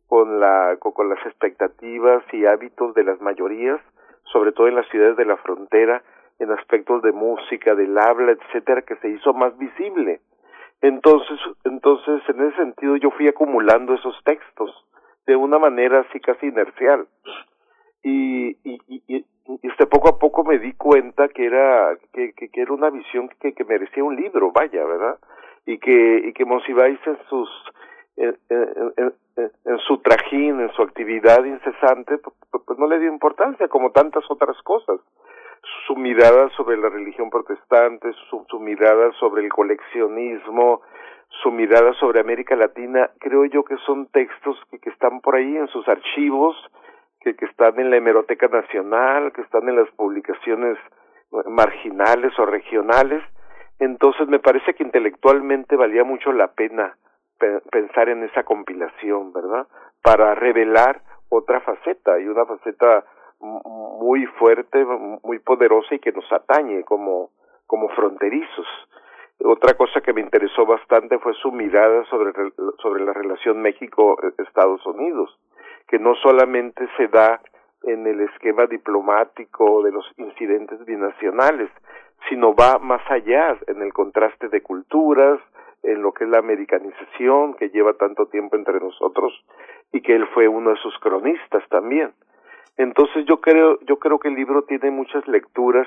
con 0.08 0.40
la 0.40 0.76
con, 0.80 1.08
las 1.08 1.24
expectativas 1.26 2.22
y 2.32 2.46
hábitos 2.46 2.94
de 2.94 3.04
las 3.04 3.20
mayorías, 3.20 3.80
sobre 4.32 4.52
todo 4.52 4.66
en 4.66 4.74
las 4.74 4.88
ciudades 4.88 5.16
de 5.16 5.24
la 5.24 5.36
frontera, 5.36 6.02
en 6.38 6.50
aspectos 6.50 7.02
de 7.02 7.12
música, 7.12 7.74
del 7.74 7.96
habla, 7.96 8.32
etcétera, 8.32 8.82
que 8.82 8.96
se 8.96 9.10
hizo 9.10 9.32
más 9.32 9.56
visible. 9.58 10.20
Entonces, 10.80 11.38
entonces 11.64 12.22
en 12.28 12.46
ese 12.46 12.56
sentido 12.56 12.96
yo 12.96 13.10
fui 13.12 13.28
acumulando 13.28 13.94
esos 13.94 14.16
textos 14.24 14.70
de 15.26 15.36
una 15.36 15.58
manera 15.58 16.00
así 16.00 16.20
casi 16.20 16.46
inercial. 16.46 17.06
Y, 18.02 18.56
y, 18.64 18.80
y, 18.88 19.24
este 19.62 19.86
poco 19.86 20.08
a 20.08 20.18
poco 20.18 20.44
me 20.44 20.58
di 20.58 20.72
cuenta 20.74 21.28
que 21.28 21.46
era 21.46 21.96
que, 22.12 22.32
que, 22.32 22.48
que 22.48 22.60
era 22.60 22.72
una 22.72 22.90
visión 22.90 23.28
que, 23.40 23.52
que 23.54 23.64
merecía 23.64 24.04
un 24.04 24.16
libro, 24.16 24.52
vaya, 24.52 24.84
¿verdad? 24.84 25.18
y 25.68 25.78
que 25.78 26.28
y 26.28 26.32
que 26.32 26.46
Monsiváis 26.46 26.98
en 27.06 27.18
sus 27.28 27.48
en, 29.38 29.78
su 29.86 29.98
trajín, 29.98 30.60
en 30.60 30.70
su 30.72 30.82
actividad 30.82 31.44
incesante, 31.44 32.18
pues, 32.18 32.62
pues, 32.66 32.78
no 32.78 32.86
le 32.86 32.98
dio 32.98 33.08
importancia 33.08 33.68
como 33.68 33.92
tantas 33.92 34.24
otras 34.28 34.60
cosas. 34.62 35.00
Su 35.86 35.96
mirada 35.96 36.48
sobre 36.50 36.76
la 36.76 36.88
religión 36.88 37.30
protestante, 37.30 38.12
su, 38.30 38.44
su 38.48 38.60
mirada 38.60 39.12
sobre 39.18 39.44
el 39.44 39.50
coleccionismo, 39.50 40.82
su 41.42 41.50
mirada 41.50 41.92
sobre 41.94 42.20
América 42.20 42.56
Latina, 42.56 43.10
creo 43.18 43.44
yo 43.44 43.64
que 43.64 43.76
son 43.86 44.06
textos 44.06 44.56
que, 44.70 44.78
que 44.78 44.90
están 44.90 45.20
por 45.20 45.36
ahí 45.36 45.56
en 45.56 45.68
sus 45.68 45.86
archivos, 45.88 46.56
que, 47.20 47.36
que 47.36 47.44
están 47.44 47.78
en 47.78 47.90
la 47.90 47.96
hemeroteca 47.96 48.48
nacional, 48.48 49.32
que 49.32 49.42
están 49.42 49.68
en 49.68 49.76
las 49.76 49.90
publicaciones 49.90 50.78
marginales 51.46 52.32
o 52.38 52.46
regionales, 52.46 53.22
entonces 53.78 54.26
me 54.28 54.38
parece 54.38 54.74
que 54.74 54.82
intelectualmente 54.82 55.76
valía 55.76 56.04
mucho 56.04 56.32
la 56.32 56.48
pena 56.48 56.96
pensar 57.70 58.08
en 58.08 58.24
esa 58.24 58.44
compilación, 58.44 59.32
¿verdad? 59.32 59.66
Para 60.02 60.34
revelar 60.34 61.02
otra 61.28 61.60
faceta 61.60 62.18
y 62.20 62.26
una 62.26 62.46
faceta 62.46 63.04
muy 63.40 64.26
fuerte, 64.26 64.84
muy 65.22 65.38
poderosa 65.38 65.94
y 65.94 66.00
que 66.00 66.12
nos 66.12 66.30
atañe 66.32 66.82
como, 66.84 67.30
como 67.66 67.88
fronterizos. 67.90 68.66
Otra 69.44 69.74
cosa 69.74 70.00
que 70.00 70.12
me 70.12 70.20
interesó 70.20 70.66
bastante 70.66 71.18
fue 71.18 71.32
su 71.34 71.52
mirada 71.52 72.04
sobre, 72.06 72.32
sobre 72.82 73.04
la 73.04 73.12
relación 73.12 73.62
México-Estados 73.62 74.84
Unidos, 74.86 75.38
que 75.86 75.98
no 75.98 76.16
solamente 76.16 76.88
se 76.96 77.06
da 77.06 77.40
en 77.84 78.06
el 78.06 78.20
esquema 78.22 78.66
diplomático 78.66 79.82
de 79.84 79.92
los 79.92 80.04
incidentes 80.16 80.84
binacionales, 80.84 81.70
sino 82.28 82.54
va 82.54 82.78
más 82.78 83.02
allá 83.08 83.56
en 83.68 83.80
el 83.82 83.92
contraste 83.92 84.48
de 84.48 84.60
culturas, 84.60 85.38
en 85.82 86.02
lo 86.02 86.12
que 86.12 86.24
es 86.24 86.30
la 86.30 86.38
americanización 86.38 87.54
que 87.54 87.70
lleva 87.70 87.94
tanto 87.94 88.26
tiempo 88.26 88.56
entre 88.56 88.80
nosotros 88.80 89.32
y 89.92 90.00
que 90.00 90.14
él 90.14 90.26
fue 90.34 90.48
uno 90.48 90.70
de 90.70 90.76
sus 90.76 90.98
cronistas 90.98 91.62
también. 91.68 92.12
Entonces 92.76 93.24
yo 93.26 93.40
creo 93.40 93.78
yo 93.80 93.98
creo 93.98 94.18
que 94.18 94.28
el 94.28 94.34
libro 94.34 94.62
tiene 94.62 94.90
muchas 94.90 95.26
lecturas 95.26 95.86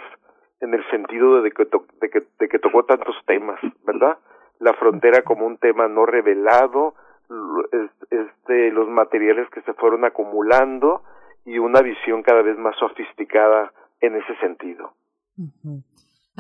en 0.60 0.74
el 0.74 0.88
sentido 0.90 1.42
de 1.42 1.52
que, 1.52 1.66
de 1.66 2.10
que, 2.10 2.24
de 2.40 2.48
que 2.48 2.60
tocó 2.60 2.84
tantos 2.84 3.16
temas, 3.26 3.60
¿verdad? 3.86 4.18
La 4.60 4.74
frontera 4.74 5.24
como 5.24 5.46
un 5.46 5.58
tema 5.58 5.88
no 5.88 6.06
revelado, 6.06 6.94
este, 8.12 8.72
los 8.72 8.88
materiales 8.90 9.50
que 9.50 9.62
se 9.62 9.74
fueron 9.74 10.06
acumulando 10.06 11.02
y 11.46 11.58
una 11.58 11.82
visión 11.82 12.22
cada 12.22 12.42
vez 12.42 12.58
más 12.58 12.76
sofisticada 12.78 13.72
en 14.02 14.16
ese 14.16 14.36
sentido. 14.38 14.94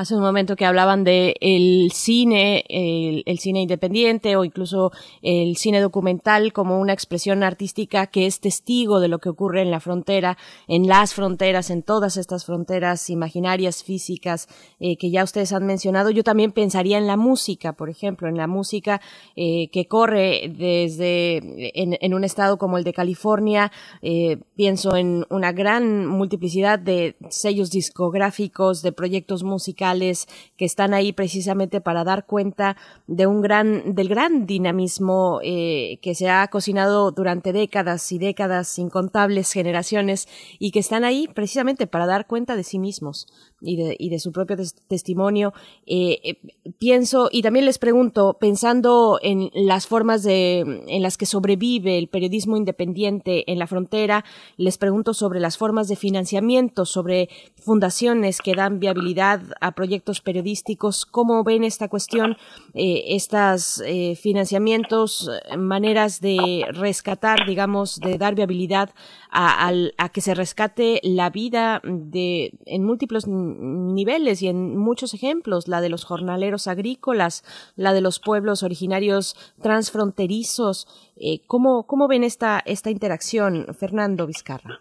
Hace 0.02 0.15
un 0.15 0.23
momento 0.23 0.56
que 0.56 0.65
hablaban 0.65 1.03
de 1.03 1.36
el 1.41 1.91
cine, 1.94 2.64
el, 2.69 3.38
cine 3.38 3.61
independiente 3.61 4.36
o 4.36 4.44
incluso 4.44 4.91
el 5.22 5.57
cine 5.57 5.80
documental 5.80 6.53
como 6.53 6.80
una 6.80 6.91
expresión 6.91 7.44
artística 7.44 8.07
que 8.07 8.26
es 8.26 8.40
testigo 8.40 8.99
de 8.99 9.10
lo 9.10 9.19
que 9.19 9.30
ocurre 9.30 9.61
en 9.61 9.69
la 9.69 9.80
frontera, 9.80 10.40
en 10.68 10.88
las 10.88 11.14
fronteras, 11.14 11.69
en 11.69 11.84
todas 11.84 12.18
estas 12.18 12.45
fronteras 12.45 13.11
imaginarias, 13.11 13.84
físicas 13.84 14.48
eh, 14.80 14.98
que 14.98 15.11
ya 15.11 15.23
ustedes 15.23 15.53
han 15.53 15.68
mencionado. 15.68 16.10
Yo 16.10 16.23
también 16.23 16.52
pensaría 16.52 16.98
en 16.98 17.06
la 17.06 17.15
música, 17.15 17.73
por 17.73 17.91
ejemplo, 17.91 18.28
en 18.28 18.38
la 18.38 18.48
música 18.48 19.02
eh, 19.36 19.69
que 19.72 19.86
corre 19.86 20.52
desde 20.57 21.41
en, 21.80 22.14
un 22.15 22.23
estado 22.23 22.57
como 22.57 22.80
el 22.80 22.84
de 22.84 22.94
California. 22.94 23.72
Eh, 24.02 24.40
pienso 24.56 24.95
en 24.95 25.28
una 25.30 25.52
gran 25.52 26.07
multiplicidad 26.07 26.80
de 26.80 27.18
sellos 27.30 27.69
discográficos, 27.69 28.82
de 28.82 28.94
proyectos 28.94 29.44
musicales 29.44 29.90
que 29.95 30.65
están 30.65 30.93
ahí 30.93 31.13
precisamente 31.13 31.81
para 31.81 32.03
dar 32.03 32.26
cuenta 32.26 32.77
de 33.07 33.27
un 33.27 33.41
gran, 33.41 33.95
del 33.95 34.09
gran 34.09 34.45
dinamismo 34.45 35.39
eh, 35.43 35.99
que 36.01 36.15
se 36.15 36.30
ha 36.30 36.47
cocinado 36.47 37.11
durante 37.11 37.53
décadas 37.53 38.11
y 38.11 38.18
décadas, 38.18 38.77
incontables 38.80 39.51
generaciones, 39.51 40.27
y 40.59 40.72
que 40.72 40.80
están 40.80 41.03
ahí 41.03 41.27
precisamente 41.34 41.88
para 41.88 42.05
dar 42.05 42.27
cuenta 42.27 42.55
de 42.55 42.63
sí 42.63 42.80
mismos 42.80 43.27
y 43.61 43.77
de, 43.77 43.95
y 43.97 44.09
de 44.09 44.19
su 44.19 44.31
propio 44.31 44.57
testimonio. 44.88 45.53
Eh, 45.85 46.19
eh, 46.23 46.35
pienso, 46.79 47.29
y 47.31 47.41
también 47.41 47.65
les 47.65 47.77
pregunto, 47.77 48.38
pensando 48.39 49.19
en 49.21 49.49
las 49.53 49.88
formas 49.88 50.23
de, 50.23 50.59
en 50.88 51.01
las 51.01 51.17
que 51.17 51.25
sobrevive 51.25 51.97
el 51.97 52.07
periodismo 52.07 52.57
independiente 52.57 53.49
en 53.51 53.59
la 53.59 53.67
frontera, 53.67 54.25
les 54.57 54.77
pregunto 54.77 55.13
sobre 55.13 55.39
las 55.39 55.57
formas 55.57 55.88
de 55.88 55.95
financiamiento, 55.95 56.85
sobre 56.85 57.29
fundaciones 57.57 58.39
que 58.39 58.55
dan 58.55 58.79
viabilidad 58.79 59.41
a 59.61 59.71
proyectos 59.73 60.21
periodísticos, 60.21 61.05
cómo 61.05 61.43
ven 61.43 61.63
esta 61.63 61.88
cuestión, 61.88 62.38
eh, 62.73 63.03
estos 63.09 63.81
eh, 63.85 64.15
financiamientos, 64.15 65.29
maneras 65.57 66.21
de 66.21 66.65
rescatar, 66.71 67.45
digamos, 67.47 67.99
de 67.99 68.17
dar 68.17 68.35
viabilidad 68.35 68.89
a, 69.29 69.69
a, 69.69 69.73
a 69.97 70.09
que 70.09 70.21
se 70.21 70.33
rescate 70.33 70.99
la 71.03 71.29
vida 71.29 71.81
de, 71.83 72.53
en 72.65 72.83
múltiples 72.83 73.27
niveles 73.60 74.41
y 74.41 74.48
en 74.48 74.78
muchos 74.78 75.14
ejemplos, 75.14 75.68
la 75.68 75.82
de 75.82 75.90
los 75.90 76.06
jornaleros 76.06 76.68
agrícolas, 76.68 77.44
la 77.76 77.94
de 77.94 78.02
los 78.02 78.19
pueblos 78.19 78.64
originarios 78.64 79.36
transfronterizos. 79.61 80.88
Eh, 81.15 81.41
¿cómo, 81.48 81.88
¿Cómo 81.88 82.07
ven 82.07 82.23
esta, 82.23 82.60
esta 82.65 82.90
interacción, 82.90 83.65
Fernando 83.73 84.28
Vizcarra? 84.28 84.80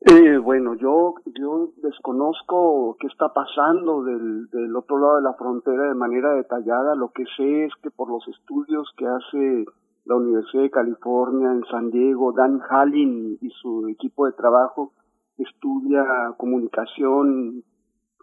Eh, 0.00 0.38
bueno, 0.38 0.74
yo, 0.74 1.14
yo 1.38 1.70
desconozco 1.82 2.96
qué 3.00 3.08
está 3.08 3.32
pasando 3.34 4.04
del, 4.04 4.48
del 4.50 4.76
otro 4.76 4.98
lado 4.98 5.16
de 5.16 5.22
la 5.22 5.34
frontera 5.34 5.88
de 5.88 5.94
manera 5.94 6.34
detallada. 6.34 6.94
Lo 6.94 7.10
que 7.10 7.24
sé 7.36 7.64
es 7.64 7.72
que 7.82 7.90
por 7.90 8.08
los 8.08 8.26
estudios 8.28 8.88
que 8.96 9.06
hace 9.06 9.64
la 10.04 10.16
Universidad 10.16 10.62
de 10.62 10.70
California 10.70 11.50
en 11.50 11.64
San 11.70 11.90
Diego, 11.90 12.32
Dan 12.32 12.60
Hallin 12.70 13.38
y 13.42 13.50
su 13.60 13.88
equipo 13.88 14.26
de 14.26 14.32
trabajo 14.32 14.92
estudia 15.38 16.04
comunicación 16.36 17.62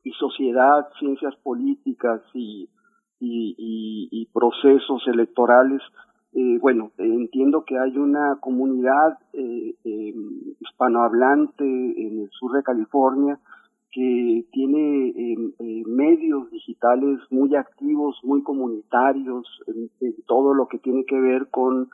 y 0.04 0.12
sociedad, 0.12 0.88
ciencias 1.00 1.36
políticas 1.38 2.22
y, 2.34 2.70
y, 3.20 3.56
y, 4.12 4.26
procesos 4.28 5.04
electorales. 5.08 5.82
Eh, 6.34 6.60
bueno, 6.60 6.92
entiendo 6.98 7.64
que 7.66 7.80
hay 7.80 7.98
una 7.98 8.38
comunidad 8.42 9.18
eh, 9.34 9.76
eh, 9.84 10.14
hispanohablante 10.60 11.64
en 11.64 12.22
el 12.22 12.30
sur 12.32 12.52
de 12.52 12.64
California 12.64 13.40
que 13.96 14.46
tiene 14.52 15.08
eh, 15.08 15.84
medios 15.88 16.52
digitales 16.52 17.18
muy 17.30 17.56
activos, 17.56 18.20
muy 18.24 18.44
comunitarios, 18.44 19.48
en, 19.68 19.90
todo 20.28 20.54
lo 20.54 20.68
que 20.68 20.80
tiene 20.80 21.06
que 21.06 21.18
ver 21.18 21.48
con, 21.50 21.90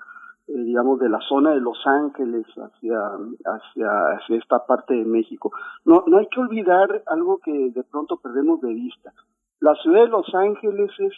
eh, 0.54 0.64
digamos, 0.64 1.00
de 1.00 1.10
la 1.10 1.20
zona 1.28 1.52
de 1.52 1.62
Los 1.62 1.80
Ángeles 1.86 2.46
hacia, 2.48 3.00
hacia, 3.46 3.90
hacia 4.18 4.38
esta 4.38 4.66
parte 4.66 4.94
de 4.94 5.06
México. 5.06 5.52
No, 5.86 6.04
no 6.08 6.18
hay 6.18 6.28
que 6.28 6.40
olvidar 6.40 7.04
algo 7.08 7.40
que 7.40 7.72
de 7.72 7.84
pronto 7.84 8.18
perdemos 8.18 8.62
de 8.62 8.74
vista. 8.74 9.14
La 9.60 9.76
ciudad 9.76 10.02
de 10.04 10.10
Los 10.10 10.34
Ángeles 10.34 10.92
es 11.00 11.14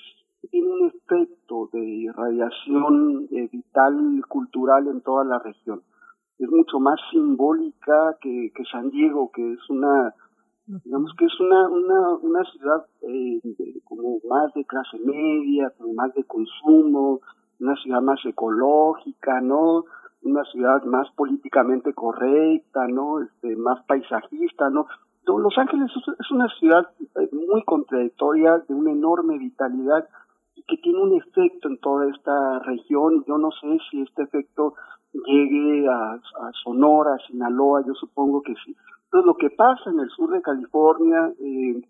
tiene 0.51 0.67
un 0.67 0.87
efecto 0.87 1.69
de 1.71 2.11
radiación 2.13 3.27
eh, 3.31 3.47
vital 3.51 4.21
cultural 4.27 4.87
en 4.87 5.01
toda 5.01 5.23
la 5.23 5.39
región. 5.39 5.81
Es 6.37 6.49
mucho 6.49 6.79
más 6.79 6.99
simbólica 7.11 8.17
que, 8.19 8.51
que 8.53 8.63
San 8.65 8.89
Diego, 8.89 9.31
que 9.31 9.53
es 9.53 9.69
una 9.69 10.13
digamos 10.65 11.11
que 11.17 11.25
es 11.25 11.39
una 11.39 11.67
una, 11.69 12.09
una 12.21 12.43
ciudad 12.45 12.85
eh, 13.01 13.41
como 13.83 14.19
más 14.29 14.53
de 14.53 14.65
clase 14.65 14.97
media, 14.99 15.71
como 15.77 15.93
más 15.93 16.13
de 16.13 16.23
consumo, 16.23 17.21
una 17.63 17.75
ciudad 17.77 18.01
más 18.01 18.19
ecológica, 18.25 19.39
¿no? 19.41 19.85
Una 20.21 20.43
ciudad 20.45 20.83
más 20.83 21.09
políticamente 21.11 21.93
correcta, 21.93 22.87
¿no? 22.87 23.21
Este, 23.21 23.55
más 23.55 23.83
paisajista, 23.85 24.69
¿no? 24.69 24.87
Los 25.25 25.57
Ángeles 25.57 25.89
es 26.19 26.31
una 26.31 26.49
ciudad 26.59 26.89
eh, 26.99 27.29
muy 27.31 27.63
contradictoria, 27.63 28.57
de 28.67 28.73
una 28.73 28.91
enorme 28.91 29.37
vitalidad 29.37 30.07
y 30.55 30.63
que 30.63 30.77
tiene 30.77 31.01
un 31.01 31.15
efecto 31.15 31.69
en 31.69 31.77
toda 31.79 32.09
esta 32.09 32.59
región. 32.59 33.23
Yo 33.25 33.37
no 33.37 33.51
sé 33.51 33.77
si 33.89 34.01
este 34.01 34.23
efecto 34.23 34.73
llegue 35.13 35.87
a, 35.87 36.19
Sonora, 36.63 37.15
a 37.15 37.27
Sinaloa, 37.27 37.85
yo 37.85 37.93
supongo 37.93 38.41
que 38.41 38.53
sí. 38.65 38.75
Entonces, 39.05 39.25
lo 39.25 39.35
que 39.35 39.49
pasa 39.51 39.89
en 39.89 39.99
el 39.99 40.09
sur 40.09 40.31
de 40.31 40.41
California, 40.41 41.31
eh, 41.39 41.81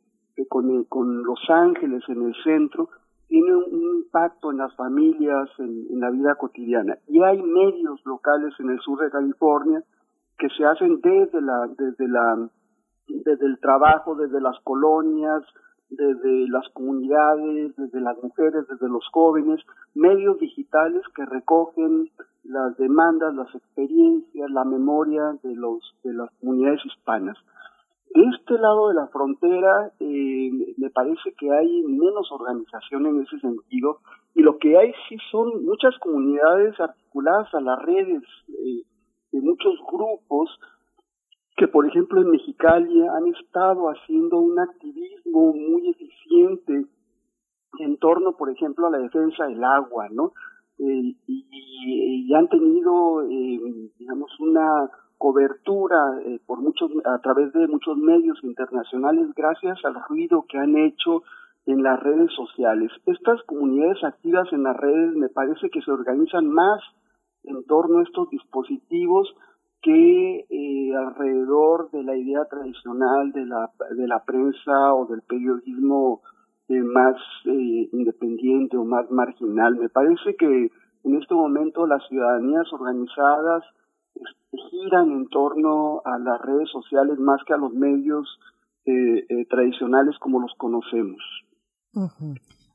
con, 0.47 0.83
con 0.85 1.23
Los 1.23 1.39
Ángeles 1.49 2.03
en 2.07 2.21
el 2.21 2.35
centro, 2.43 2.89
tiene 3.27 3.55
un, 3.55 4.03
impacto 4.03 4.51
en 4.51 4.57
las 4.57 4.75
familias, 4.75 5.49
en, 5.57 5.99
la 5.99 6.11
vida 6.11 6.35
cotidiana. 6.35 6.97
Y 7.07 7.21
hay 7.23 7.41
medios 7.41 7.99
locales 8.05 8.53
en 8.59 8.69
el 8.69 8.79
sur 8.79 8.99
de 8.99 9.09
California 9.09 9.83
que 10.37 10.49
se 10.49 10.65
hacen 10.65 11.01
desde 11.01 11.41
la, 11.41 11.67
desde 11.77 12.07
la, 12.07 12.49
desde 13.07 13.45
el 13.45 13.59
trabajo, 13.59 14.15
desde 14.15 14.39
las 14.39 14.59
colonias, 14.63 15.43
desde 15.89 16.47
las 16.49 16.67
comunidades, 16.73 17.75
desde 17.75 18.01
las 18.01 18.21
mujeres, 18.21 18.67
desde 18.67 18.87
los 18.87 19.05
jóvenes, 19.11 19.59
medios 19.93 20.39
digitales 20.39 21.03
que 21.15 21.25
recogen 21.25 22.09
las 22.43 22.75
demandas, 22.77 23.33
las 23.35 23.53
experiencias, 23.55 24.49
la 24.51 24.63
memoria 24.63 25.37
de 25.43 25.55
los 25.55 25.79
de 26.03 26.13
las 26.13 26.29
comunidades 26.39 26.81
hispanas. 26.85 27.37
De 28.13 28.23
este 28.35 28.53
lado 28.59 28.89
de 28.89 28.95
la 28.95 29.07
frontera 29.07 29.91
eh, 29.99 30.51
me 30.77 30.89
parece 30.91 31.33
que 31.37 31.51
hay 31.51 31.81
menos 31.83 32.31
organización 32.31 33.07
en 33.07 33.21
ese 33.21 33.39
sentido 33.39 33.99
y 34.35 34.41
lo 34.41 34.57
que 34.59 34.77
hay 34.77 34.93
sí 35.09 35.17
son 35.31 35.65
muchas 35.65 35.97
comunidades 35.99 36.79
articuladas 36.79 37.53
a 37.55 37.61
las 37.61 37.81
redes 37.81 38.21
eh, 38.49 38.83
de 39.31 39.41
muchos 39.41 39.75
grupos 39.91 40.59
que 41.55 41.67
por 41.67 41.87
ejemplo 41.87 42.21
en 42.21 42.29
Mexicali 42.29 43.01
han 43.01 43.27
estado 43.27 43.89
haciendo 43.89 44.39
un 44.39 44.59
activismo 44.59 45.53
muy 45.53 45.89
eficiente 45.89 46.85
en 47.79 47.97
torno 47.97 48.37
por 48.37 48.51
ejemplo 48.51 48.87
a 48.87 48.91
la 48.91 48.99
defensa 48.99 49.45
del 49.45 49.63
agua, 49.63 50.07
¿no? 50.11 50.33
Eh, 50.79 51.15
y, 51.27 52.33
han 52.33 52.47
tenido, 52.49 53.21
eh, 53.29 53.59
digamos, 53.99 54.31
una 54.39 54.89
cobertura 55.17 56.19
eh, 56.25 56.39
por 56.45 56.59
muchos 56.59 56.91
a 57.05 57.19
través 57.19 57.53
de 57.53 57.67
muchos 57.67 57.97
medios 57.97 58.37
internacionales 58.43 59.29
gracias 59.35 59.83
al 59.85 59.95
ruido 60.07 60.45
que 60.47 60.57
han 60.57 60.77
hecho 60.77 61.23
en 61.65 61.81
las 61.83 61.99
redes 61.99 62.31
sociales. 62.33 62.91
Estas 63.05 63.41
comunidades 63.43 64.03
activas 64.03 64.51
en 64.51 64.63
las 64.63 64.75
redes 64.75 65.15
me 65.15 65.29
parece 65.29 65.69
que 65.69 65.81
se 65.81 65.91
organizan 65.91 66.49
más 66.49 66.81
en 67.43 67.63
torno 67.65 67.99
a 67.99 68.03
estos 68.03 68.29
dispositivos 68.29 69.33
que 69.81 70.45
alrededor 70.95 71.91
de 71.91 72.03
la 72.03 72.15
idea 72.15 72.45
tradicional 72.45 73.31
de 73.31 73.45
la, 73.45 73.71
de 73.95 74.07
la 74.07 74.23
prensa 74.23 74.93
o 74.93 75.05
del 75.05 75.21
periodismo 75.21 76.21
eh, 76.69 76.81
más 76.81 77.15
eh, 77.45 77.89
independiente 77.91 78.77
o 78.77 78.85
más 78.85 79.09
marginal. 79.11 79.75
Me 79.75 79.89
parece 79.89 80.35
que 80.35 80.71
en 81.03 81.15
este 81.21 81.33
momento 81.33 81.85
las 81.85 82.07
ciudadanías 82.07 82.71
organizadas 82.71 83.63
giran 84.69 85.11
en 85.11 85.27
torno 85.29 86.01
a 86.05 86.17
las 86.19 86.41
redes 86.41 86.69
sociales 86.69 87.19
más 87.19 87.41
que 87.45 87.53
a 87.53 87.57
los 87.57 87.73
medios 87.73 88.39
eh, 88.85 89.45
tradicionales 89.49 90.17
como 90.19 90.39
los 90.39 90.53
conocemos. 90.57 91.21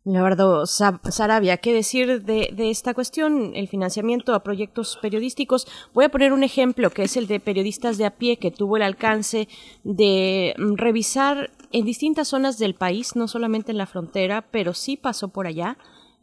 Leonardo 0.05 0.65
Sarabia, 0.65 1.59
¿qué 1.59 1.75
decir 1.75 2.23
de, 2.25 2.55
esta 2.71 2.95
cuestión? 2.95 3.53
El 3.55 3.69
financiamiento 3.69 4.33
a 4.33 4.43
proyectos 4.43 4.99
periodísticos. 5.03 5.67
Voy 5.93 6.07
a 6.07 6.09
poner 6.09 6.33
un 6.33 6.43
ejemplo 6.43 6.91
que 6.91 7.03
es 7.03 7.17
el 7.17 7.27
de 7.27 7.41
periodistas 7.41 7.99
de 7.99 8.07
a 8.07 8.17
pie 8.17 8.39
que 8.39 8.51
tuvo 8.51 8.77
el 8.77 8.85
alcance 8.85 9.49
de 9.85 10.55
mm, 10.57 10.77
revisar 10.77 11.51
en 11.73 11.85
distintas 11.85 12.29
zonas 12.29 12.59
del 12.59 12.75
país, 12.75 13.17
no 13.17 13.29
solamente 13.29 13.71
en 13.71 13.79
la 13.79 13.87
frontera, 13.87 14.47
pero 14.51 14.73
sí 14.73 14.97
pasó 14.97 15.29
por 15.29 15.47
allá. 15.47 15.77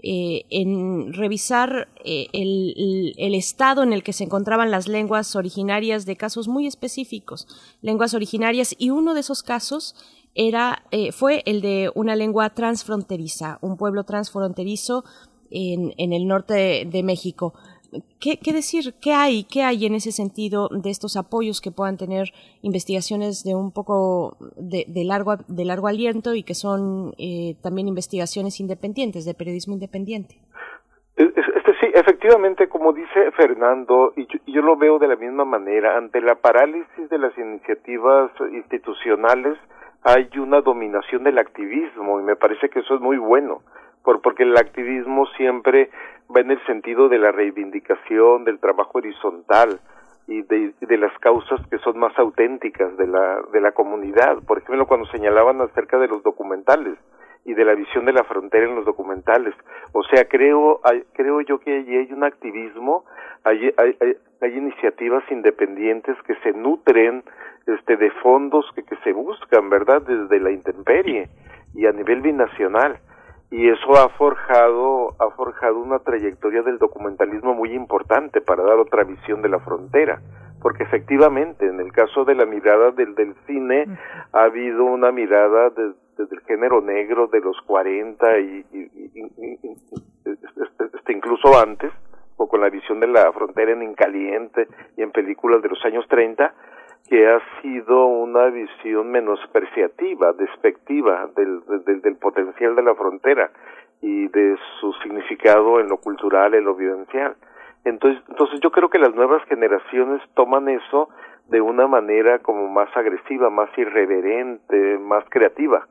Eh, 0.08 0.46
en 0.52 1.14
revisar 1.14 1.88
eh, 2.04 2.28
el, 2.32 3.34
estado 3.34 3.82
en 3.82 3.92
el 3.92 4.04
que 4.04 4.14
se 4.14 4.24
encontraban 4.24 4.70
las 4.70 4.88
lenguas 4.88 5.36
originarias 5.36 6.06
de 6.06 6.16
casos 6.16 6.48
muy 6.48 6.68
específicos, 6.68 7.48
lenguas 7.82 8.14
originarias, 8.14 8.76
y 8.78 8.92
uno 8.92 9.16
de 9.16 9.22
esos 9.22 9.42
casos 9.42 9.96
era, 10.36 10.84
eh, 10.92 11.12
fue 11.12 11.42
el 11.48 11.60
de 11.62 11.92
una 11.96 12.16
lengua 12.16 12.52
transfronteriza, 12.52 13.58
un 13.62 13.78
pueblo 13.78 14.04
transfronterizo 14.04 15.06
en, 15.50 15.96
en 15.98 16.14
el 16.14 16.28
norte 16.28 16.86
de, 16.86 17.02
México. 17.02 17.56
¿Qué, 18.20 18.38
¿Qué, 18.44 18.54
decir? 18.54 18.94
¿Qué 19.02 19.14
hay? 19.14 19.44
¿Qué 19.44 19.64
hay 19.64 19.86
en 19.86 19.96
ese 19.96 20.12
sentido 20.12 20.70
de 20.70 20.90
estos 20.90 21.18
apoyos 21.18 21.62
que 21.62 21.72
puedan 21.72 21.98
tener 21.98 22.32
investigaciones 22.62 23.44
de 23.44 23.56
un 23.56 23.72
poco 23.72 24.38
de, 24.58 24.86
de 24.88 25.04
largo, 25.04 25.36
de 25.48 25.66
largo 25.66 25.88
aliento 25.88 26.34
y 26.34 26.44
que 26.44 26.56
son 26.56 27.14
eh, 27.18 27.56
también 27.62 27.88
investigaciones 27.88 28.60
independientes, 28.60 29.26
de 29.26 29.34
periodismo 29.34 29.74
independiente? 29.74 30.36
Este, 31.16 31.74
sí, 31.80 31.88
efectivamente, 31.94 32.68
como 32.68 32.92
dice 32.92 33.32
Fernando, 33.32 34.12
y 34.16 34.28
yo, 34.28 34.40
yo, 34.48 34.62
lo 34.62 34.76
veo 34.76 35.00
de 35.00 35.08
la 35.08 35.16
misma 35.16 35.46
manera, 35.46 35.98
ante 35.98 36.20
la 36.20 36.36
parálisis 36.36 37.10
de 37.10 37.18
las 37.18 37.38
iniciativas 37.38 38.32
institucionales, 38.52 39.58
hay 40.04 40.30
una 40.38 40.62
dominación 40.62 41.24
del 41.24 41.40
activismo 41.40 42.20
y 42.20 42.24
me 42.24 42.36
parece 42.36 42.70
que 42.70 42.80
eso 42.80 42.96
es 42.96 43.02
muy 43.02 43.18
bueno, 43.18 43.62
por, 44.04 44.22
porque 44.22 44.44
el 44.44 44.56
activismo 44.58 45.26
siempre 45.38 45.90
va 46.34 46.42
en 46.42 46.52
el 46.52 46.66
sentido 46.66 47.10
de 47.10 47.20
la 47.20 47.32
reivindicación, 47.32 48.44
del 48.46 48.60
trabajo 48.60 48.98
horizontal 48.98 49.80
y 50.28 50.42
de, 50.42 50.74
de 50.82 50.98
las 50.98 51.18
causas 51.20 51.62
que 51.70 51.78
son 51.80 52.00
más 52.00 52.18
auténticas 52.18 52.96
de 52.98 53.08
la, 53.08 53.42
de 53.52 53.62
la 53.62 53.72
comunidad. 53.74 54.38
Por 54.48 54.58
ejemplo, 54.58 54.88
cuando 54.88 55.06
señalaban 55.08 55.62
acerca 55.62 56.00
de 56.00 56.08
los 56.08 56.24
documentales 56.24 56.98
y 57.46 57.54
de 57.54 57.64
la 57.64 57.76
visión 57.76 58.06
de 58.06 58.14
la 58.14 58.24
frontera 58.24 58.66
en 58.66 58.76
los 58.76 58.86
documentales. 58.86 59.54
O 59.94 60.04
sea, 60.04 60.26
creo, 60.28 60.82
creo 61.14 61.42
yo 61.42 61.60
que 61.60 61.78
allí 61.78 61.96
hay 61.96 62.12
un 62.12 62.24
activismo, 62.24 63.06
hay, 63.44 63.72
hay, 63.78 63.96
hay 64.42 64.58
iniciativas 64.58 65.24
independientes 65.30 66.18
que 66.26 66.36
se 66.38 66.54
nutren 66.54 67.24
este 67.68 67.98
de 67.98 68.10
fondos 68.24 68.66
que, 68.74 68.84
que 68.84 68.96
se 69.04 69.14
buscan, 69.14 69.70
¿verdad? 69.70 70.02
Desde 70.02 70.40
la 70.40 70.50
intemperie 70.50 71.30
y 71.76 71.86
a 71.86 71.92
nivel 71.92 72.22
binacional. 72.22 72.98
Y 73.52 73.70
eso 73.70 73.96
ha 73.96 74.10
forjado, 74.10 75.16
ha 75.20 75.30
forjado 75.32 75.78
una 75.78 76.00
trayectoria 76.00 76.62
del 76.62 76.78
documentalismo 76.78 77.54
muy 77.54 77.74
importante 77.74 78.42
para 78.42 78.64
dar 78.64 78.80
otra 78.80 79.04
visión 79.04 79.42
de 79.42 79.50
la 79.50 79.60
frontera. 79.60 80.22
Porque 80.62 80.84
efectivamente, 80.84 81.66
en 81.68 81.80
el 81.80 81.92
caso 81.92 82.26
de 82.26 82.36
la 82.36 82.46
mirada 82.46 82.92
del, 82.92 83.14
del 83.14 83.36
cine, 83.46 83.86
ha 84.34 84.44
habido 84.46 84.84
una 84.86 85.12
mirada 85.12 85.70
desde 85.70 86.36
el 86.36 86.42
género 86.42 86.82
negro 86.82 87.28
de 87.28 87.40
los 87.40 87.56
40 87.68 88.40
y, 88.40 88.66
este, 90.26 91.14
incluso 91.14 91.60
antes, 91.60 91.92
o 92.38 92.48
con 92.48 92.62
la 92.62 92.70
visión 92.70 93.00
de 93.00 93.08
la 93.08 93.32
frontera 93.32 93.72
en 93.72 93.84
Incaliente 93.84 94.68
y 94.98 95.04
en 95.04 95.12
películas 95.12 95.62
de 95.62 95.70
los 95.70 95.84
años 95.86 96.06
30, 96.10 96.54
que 97.10 97.28
ha 97.28 97.40
sido 97.62 98.08
una 98.08 98.48
visión 98.48 99.12
menospreciativa, 99.12 100.34
despectiva 100.34 101.30
del, 101.36 101.62
del, 101.86 102.02
del 102.02 102.16
potencial 102.18 102.76
de 102.76 102.84
la 102.84 102.96
frontera 102.96 103.52
y 104.02 104.28
de 104.28 104.58
su 104.80 104.92
significado 105.04 105.80
en 105.80 105.88
lo 105.88 105.98
cultural, 105.98 106.54
en 106.56 106.66
lo 106.66 106.76
vivencial. 106.76 107.36
Entonces, 107.84 108.24
entonces 108.30 108.60
yo 108.62 108.72
creo 108.72 108.90
que 108.90 108.98
las 108.98 109.14
nuevas 109.14 109.44
generaciones 109.46 110.22
toman 110.34 110.68
eso 110.70 111.10
de 111.48 111.62
una 111.62 111.88
manera 111.88 112.40
como 112.40 112.68
más 112.68 112.90
agresiva, 112.98 113.52
más 113.52 113.70
irreverente, 113.78 114.98
más 114.98 115.24
creativa. 115.30 115.88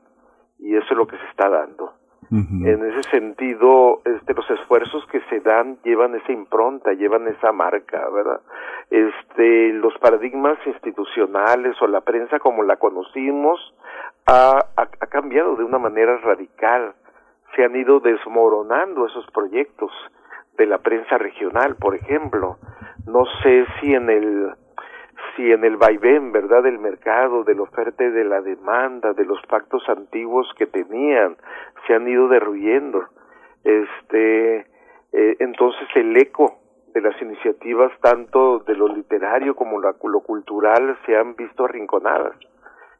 Y 0.59 0.75
eso 0.75 0.87
es 0.89 0.97
lo 0.97 1.07
que 1.07 1.17
se 1.17 1.25
está 1.27 1.49
dando. 1.49 1.93
En 2.31 2.85
ese 2.85 3.03
sentido, 3.09 4.01
este, 4.03 4.33
los 4.33 4.49
esfuerzos 4.49 5.05
que 5.07 5.21
se 5.29 5.41
dan 5.41 5.77
llevan 5.83 6.15
esa 6.15 6.31
impronta, 6.31 6.93
llevan 6.93 7.27
esa 7.27 7.51
marca, 7.51 8.09
¿verdad? 8.09 8.41
Este, 8.89 9.73
los 9.73 9.97
paradigmas 9.99 10.57
institucionales 10.65 11.79
o 11.81 11.87
la 11.87 12.01
prensa 12.01 12.39
como 12.39 12.63
la 12.63 12.77
conocimos 12.77 13.59
ha, 14.25 14.57
ha, 14.75 14.81
ha 14.81 15.07
cambiado 15.07 15.55
de 15.55 15.63
una 15.63 15.77
manera 15.77 16.17
radical. 16.17 16.93
Se 17.55 17.63
han 17.63 17.75
ido 17.75 17.99
desmoronando 17.99 19.05
esos 19.05 19.25
proyectos 19.31 19.91
de 20.57 20.65
la 20.65 20.79
prensa 20.79 21.17
regional, 21.17 21.75
por 21.75 21.95
ejemplo. 21.95 22.57
No 23.05 23.25
sé 23.43 23.65
si 23.79 23.93
en 23.93 24.09
el 24.09 24.55
si 25.35 25.51
en 25.51 25.63
el 25.63 25.77
vaivén, 25.77 26.31
¿verdad?, 26.31 26.63
del 26.63 26.79
mercado, 26.79 27.43
de 27.43 27.55
la 27.55 27.63
oferta 27.63 28.03
y 28.03 28.09
de 28.09 28.25
la 28.25 28.41
demanda, 28.41 29.13
de 29.13 29.25
los 29.25 29.41
pactos 29.47 29.87
antiguos 29.89 30.47
que 30.57 30.65
tenían, 30.67 31.37
se 31.85 31.93
han 31.93 32.07
ido 32.07 32.27
derruyendo. 32.27 33.05
Este, 33.63 34.65
eh, 35.11 35.35
entonces 35.39 35.87
el 35.95 36.15
eco 36.17 36.59
de 36.93 37.01
las 37.01 37.21
iniciativas, 37.21 37.91
tanto 38.01 38.59
de 38.59 38.75
lo 38.75 38.87
literario 38.87 39.55
como 39.55 39.81
la, 39.81 39.95
lo 40.03 40.19
cultural, 40.21 40.97
se 41.05 41.17
han 41.17 41.35
visto 41.35 41.65
arrinconadas. 41.65 42.37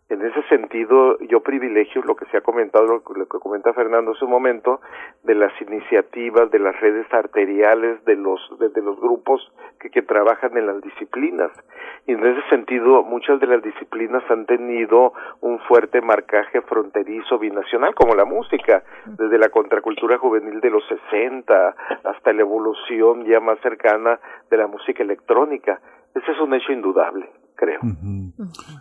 En 0.07 0.21
ese 0.21 0.43
sentido, 0.49 1.17
yo 1.17 1.39
privilegio 1.39 2.03
lo 2.03 2.15
que 2.15 2.25
se 2.25 2.37
ha 2.37 2.41
comentado, 2.41 2.85
lo, 2.85 3.01
que 3.01 3.39
comenta 3.39 3.73
Fernando 3.73 4.11
hace 4.11 4.23
un 4.25 4.29
momento, 4.29 4.79
de 5.23 5.33
las 5.33 5.51
iniciativas, 5.59 6.51
de 6.51 6.59
las 6.59 6.79
redes 6.79 7.11
arteriales, 7.11 8.05
de 8.05 8.15
los, 8.15 8.39
de, 8.59 8.69
de 8.69 8.83
los 8.83 8.99
grupos 8.99 9.51
que, 9.79 9.89
que, 9.89 10.03
trabajan 10.03 10.55
en 10.57 10.67
las 10.67 10.79
disciplinas. 10.83 11.49
Y 12.05 12.11
en 12.11 12.23
ese 12.23 12.47
sentido, 12.49 13.01
muchas 13.01 13.39
de 13.39 13.47
las 13.47 13.63
disciplinas 13.63 14.21
han 14.29 14.45
tenido 14.45 15.13
un 15.41 15.57
fuerte 15.61 16.01
marcaje 16.01 16.61
fronterizo 16.61 17.39
binacional, 17.39 17.95
como 17.95 18.13
la 18.13 18.25
música, 18.25 18.83
desde 19.07 19.39
la 19.39 19.49
contracultura 19.49 20.19
juvenil 20.19 20.61
de 20.61 20.69
los 20.69 20.83
60 20.87 21.75
hasta 22.03 22.31
la 22.31 22.41
evolución 22.41 23.25
ya 23.25 23.39
más 23.39 23.59
cercana 23.61 24.19
de 24.51 24.57
la 24.57 24.67
música 24.67 25.01
electrónica. 25.01 25.81
Ese 26.13 26.31
es 26.31 26.39
un 26.39 26.53
hecho 26.53 26.71
indudable 26.71 27.27
creo. 27.55 27.79
Uh 27.81 27.87
-huh. 27.87 28.33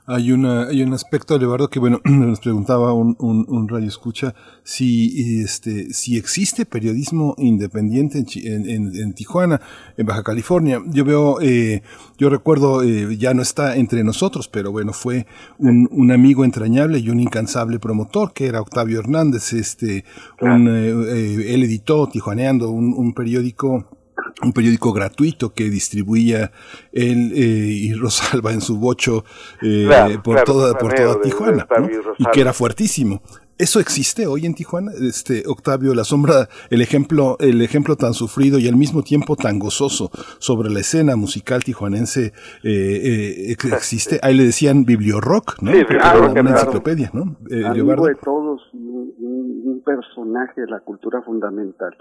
Hay 0.06 0.32
una 0.32 0.66
hay 0.68 0.82
un 0.82 0.92
aspecto, 0.92 1.38
Leonardo, 1.38 1.68
que 1.68 1.78
bueno, 1.78 2.00
nos 2.04 2.40
preguntaba 2.40 2.92
un, 2.92 3.16
un, 3.18 3.46
un, 3.48 3.68
radio 3.68 3.88
escucha 3.88 4.34
si 4.62 5.42
este 5.42 5.92
si 5.92 6.16
existe 6.16 6.66
periodismo 6.66 7.34
independiente 7.38 8.24
en, 8.44 8.68
en, 8.68 8.94
en 8.94 9.14
Tijuana, 9.14 9.60
en 9.96 10.06
Baja 10.06 10.22
California. 10.22 10.82
Yo 10.86 11.04
veo, 11.04 11.40
eh, 11.40 11.82
yo 12.18 12.28
recuerdo, 12.30 12.82
eh, 12.82 13.16
ya 13.16 13.34
no 13.34 13.42
está 13.42 13.76
entre 13.76 14.04
nosotros, 14.04 14.48
pero 14.48 14.72
bueno, 14.72 14.92
fue 14.92 15.26
un, 15.58 15.88
un, 15.90 16.12
amigo 16.12 16.44
entrañable 16.44 16.98
y 16.98 17.10
un 17.10 17.20
incansable 17.20 17.78
promotor 17.78 18.32
que 18.32 18.46
era 18.46 18.60
Octavio 18.60 18.98
Hernández. 19.00 19.52
Este, 19.52 20.04
un, 20.40 20.68
eh, 20.68 21.54
él 21.54 21.62
editó 21.62 22.08
Tijuaneando, 22.08 22.70
un 22.70 23.14
periódico 23.14 23.93
un 24.42 24.52
periódico 24.52 24.92
gratuito 24.92 25.52
que 25.52 25.70
distribuía 25.70 26.52
él 26.92 27.32
eh, 27.34 27.38
y 27.38 27.92
Rosalba 27.94 28.52
en 28.52 28.60
su 28.60 28.78
bocho 28.78 29.24
eh, 29.62 29.84
claro, 29.86 30.22
por 30.22 30.36
claro, 30.36 30.52
toda 30.52 30.78
por 30.78 30.94
toda 30.94 31.20
Tijuana 31.20 31.66
de, 31.68 31.80
¿no? 31.80 31.88
y 32.18 32.24
que 32.32 32.40
era 32.40 32.52
fuertísimo. 32.52 33.22
Eso 33.56 33.78
existe 33.78 34.26
hoy 34.26 34.46
en 34.46 34.54
Tijuana 34.54 34.90
este 35.00 35.44
Octavio 35.46 35.94
la 35.94 36.02
sombra 36.02 36.48
el 36.70 36.82
ejemplo 36.82 37.36
el 37.38 37.62
ejemplo 37.62 37.94
tan 37.94 38.12
sufrido 38.12 38.58
y 38.58 38.66
al 38.66 38.74
mismo 38.74 39.02
tiempo 39.02 39.36
tan 39.36 39.60
gozoso 39.60 40.10
sobre 40.38 40.70
la 40.70 40.80
escena 40.80 41.14
musical 41.14 41.62
tijuanense 41.62 42.32
eh, 42.64 43.54
existe. 43.72 44.18
Ahí 44.22 44.34
le 44.34 44.44
decían 44.44 44.84
bibliorock 44.84 45.62
no 45.62 45.70
sí, 45.70 45.84
claro, 45.84 46.32
una, 46.32 46.50
enciclopedia 46.50 47.10
no 47.12 47.36
amigo 47.64 48.06
de 48.06 48.16
todos 48.16 48.60
un, 48.72 49.14
un 49.20 49.82
personaje 49.84 50.62
de 50.62 50.66
la 50.66 50.80
cultura 50.80 51.22
fundamental 51.22 51.96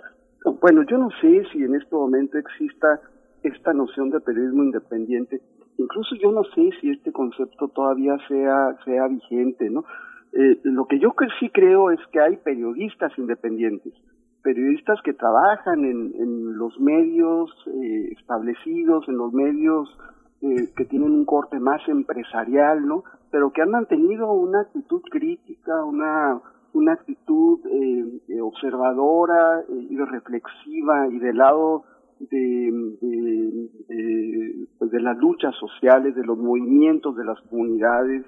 bueno, 0.52 0.84
yo 0.84 0.98
no 0.98 1.10
sé 1.22 1.44
si 1.52 1.64
en 1.64 1.76
este 1.76 1.96
momento 1.96 2.38
exista 2.38 3.00
esta 3.44 3.74
noción 3.74 4.10
de 4.10 4.20
periodismo 4.22 4.64
independiente. 4.64 5.42
Incluso 5.78 6.16
yo 6.16 6.32
no 6.32 6.44
sé 6.56 6.70
si 6.80 6.90
este 6.92 7.12
concepto 7.12 7.68
todavía 7.70 8.18
sea, 8.28 8.78
sea 8.86 9.08
vigente, 9.08 9.70
¿no? 9.70 9.84
Eh, 10.34 10.60
lo 10.64 10.86
que 10.86 11.00
yo 11.00 11.14
sí 11.40 11.50
creo 11.50 11.92
es 11.92 12.00
que 12.12 12.20
hay 12.20 12.38
periodistas 12.38 13.12
independientes, 13.18 13.94
periodistas 14.42 15.00
que 15.04 15.14
trabajan 15.14 15.86
en, 15.86 16.14
en 16.16 16.58
los 16.58 16.80
medios 16.80 17.52
eh, 17.68 18.14
establecidos, 18.18 19.08
en 19.08 19.18
los 19.18 19.32
medios 19.32 19.96
eh, 20.42 20.70
que 20.76 20.86
tienen 20.86 21.12
un 21.12 21.26
corte 21.26 21.60
más 21.60 21.88
empresarial, 21.88 22.86
¿no? 22.86 23.04
Pero 23.32 23.52
que 23.52 23.62
han 23.62 23.72
mantenido 23.72 24.32
una 24.34 24.62
actitud 24.62 25.02
crítica, 25.10 25.84
una 25.86 26.42
una 26.74 26.94
actitud 26.94 27.60
eh, 27.68 28.42
observadora 28.42 29.62
eh, 29.62 29.88
y 29.90 29.98
reflexiva 29.98 31.08
y 31.08 31.20
del 31.20 31.38
lado 31.38 31.86
pues 34.80 34.92
de, 34.92 35.02
las 35.02 35.18
luchas 35.18 35.54
sociales, 35.56 36.16
de 36.16 36.24
los 36.24 36.38
movimientos 36.38 37.18
de 37.18 37.26
las 37.26 37.40
comunidades, 37.42 38.26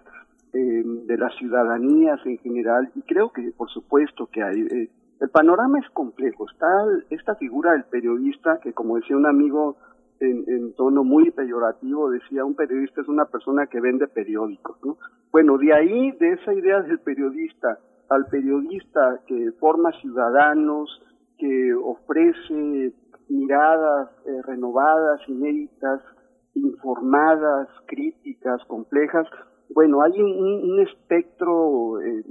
eh, 0.53 0.83
de 0.83 1.17
las 1.17 1.33
ciudadanías 1.35 2.19
en 2.25 2.37
general. 2.39 2.91
Y 2.95 3.03
creo 3.03 3.31
que, 3.31 3.53
por 3.55 3.69
supuesto, 3.69 4.27
que 4.27 4.43
hay. 4.43 4.89
El 5.21 5.29
panorama 5.29 5.79
es 5.79 5.89
complejo. 5.91 6.45
Está 6.51 6.67
esta 7.09 7.35
figura 7.35 7.71
del 7.71 7.85
periodista 7.85 8.59
que, 8.61 8.73
como 8.73 8.97
decía 8.97 9.15
un 9.15 9.27
amigo 9.27 9.77
en, 10.19 10.43
en, 10.47 10.73
tono 10.73 11.05
muy 11.05 11.31
peyorativo, 11.31 12.09
decía, 12.09 12.43
un 12.43 12.55
periodista 12.55 13.01
es 13.01 13.07
una 13.07 13.25
persona 13.25 13.67
que 13.67 13.79
vende 13.79 14.07
periódicos, 14.07 14.77
¿no? 14.83 14.97
Bueno, 15.31 15.57
de 15.57 15.73
ahí, 15.73 16.11
de 16.19 16.33
esa 16.33 16.53
idea 16.53 16.81
del 16.81 16.99
periodista, 16.99 17.79
al 18.09 18.25
periodista 18.27 19.21
que 19.27 19.51
forma 19.59 19.91
ciudadanos, 20.01 20.89
que 21.37 21.73
ofrece 21.73 22.93
miradas 23.29 24.09
eh, 24.25 24.41
renovadas, 24.43 25.21
inéditas, 25.27 26.01
informadas, 26.53 27.67
críticas, 27.87 28.63
complejas. 28.67 29.27
Bueno, 29.73 30.01
hay 30.01 30.21
un, 30.21 30.71
un 30.71 30.79
espectro 30.81 31.99
eh, 32.01 32.23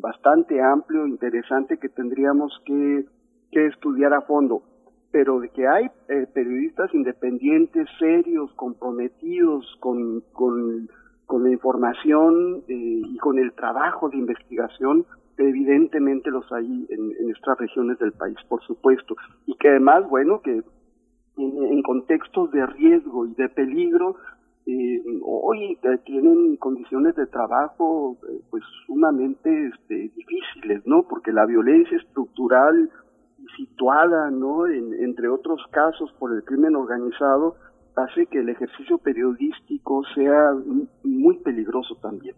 bastante 0.00 0.60
amplio, 0.60 1.06
interesante 1.06 1.78
que 1.78 1.88
tendríamos 1.88 2.52
que, 2.64 3.06
que, 3.50 3.66
estudiar 3.66 4.12
a 4.12 4.22
fondo. 4.22 4.62
Pero 5.12 5.40
de 5.40 5.48
que 5.50 5.66
hay 5.66 5.86
eh, 6.08 6.26
periodistas 6.32 6.92
independientes, 6.94 7.88
serios, 7.98 8.52
comprometidos 8.54 9.64
con, 9.80 10.22
con 10.32 10.88
con 11.30 11.44
la 11.44 11.50
información 11.52 12.64
eh, 12.66 13.02
y 13.06 13.16
con 13.18 13.38
el 13.38 13.52
trabajo 13.52 14.08
de 14.08 14.16
investigación, 14.16 15.06
evidentemente 15.38 16.28
los 16.28 16.50
hay 16.50 16.86
en, 16.90 17.12
en 17.20 17.26
nuestras 17.28 17.56
regiones 17.56 18.00
del 18.00 18.10
país, 18.10 18.36
por 18.48 18.60
supuesto, 18.64 19.14
y 19.46 19.54
que 19.54 19.68
además, 19.68 20.08
bueno, 20.10 20.42
que 20.42 20.64
en, 21.36 21.82
contextos 21.82 22.50
de 22.50 22.66
riesgo 22.66 23.26
y 23.26 23.34
de 23.34 23.48
peligro, 23.48 24.16
eh, 24.66 25.00
hoy 25.22 25.78
eh, 25.80 25.98
tienen 26.04 26.56
condiciones 26.56 27.14
de 27.14 27.28
trabajo 27.28 28.16
pues 28.50 28.64
sumamente 28.86 29.68
este, 29.68 30.10
difíciles, 30.16 30.84
¿no? 30.84 31.04
Porque 31.04 31.30
la 31.30 31.46
violencia 31.46 31.96
estructural 31.96 32.90
situada, 33.56 34.32
¿no? 34.32 34.66
En, 34.66 34.94
entre 34.94 35.28
otros 35.28 35.62
casos 35.70 36.12
por 36.18 36.34
el 36.34 36.42
crimen 36.42 36.74
organizado, 36.74 37.54
hace 38.04 38.26
que 38.26 38.40
el 38.40 38.48
ejercicio 38.48 38.98
periodístico 38.98 40.02
sea 40.14 40.52
muy 41.04 41.38
peligroso 41.38 41.96
también. 41.96 42.34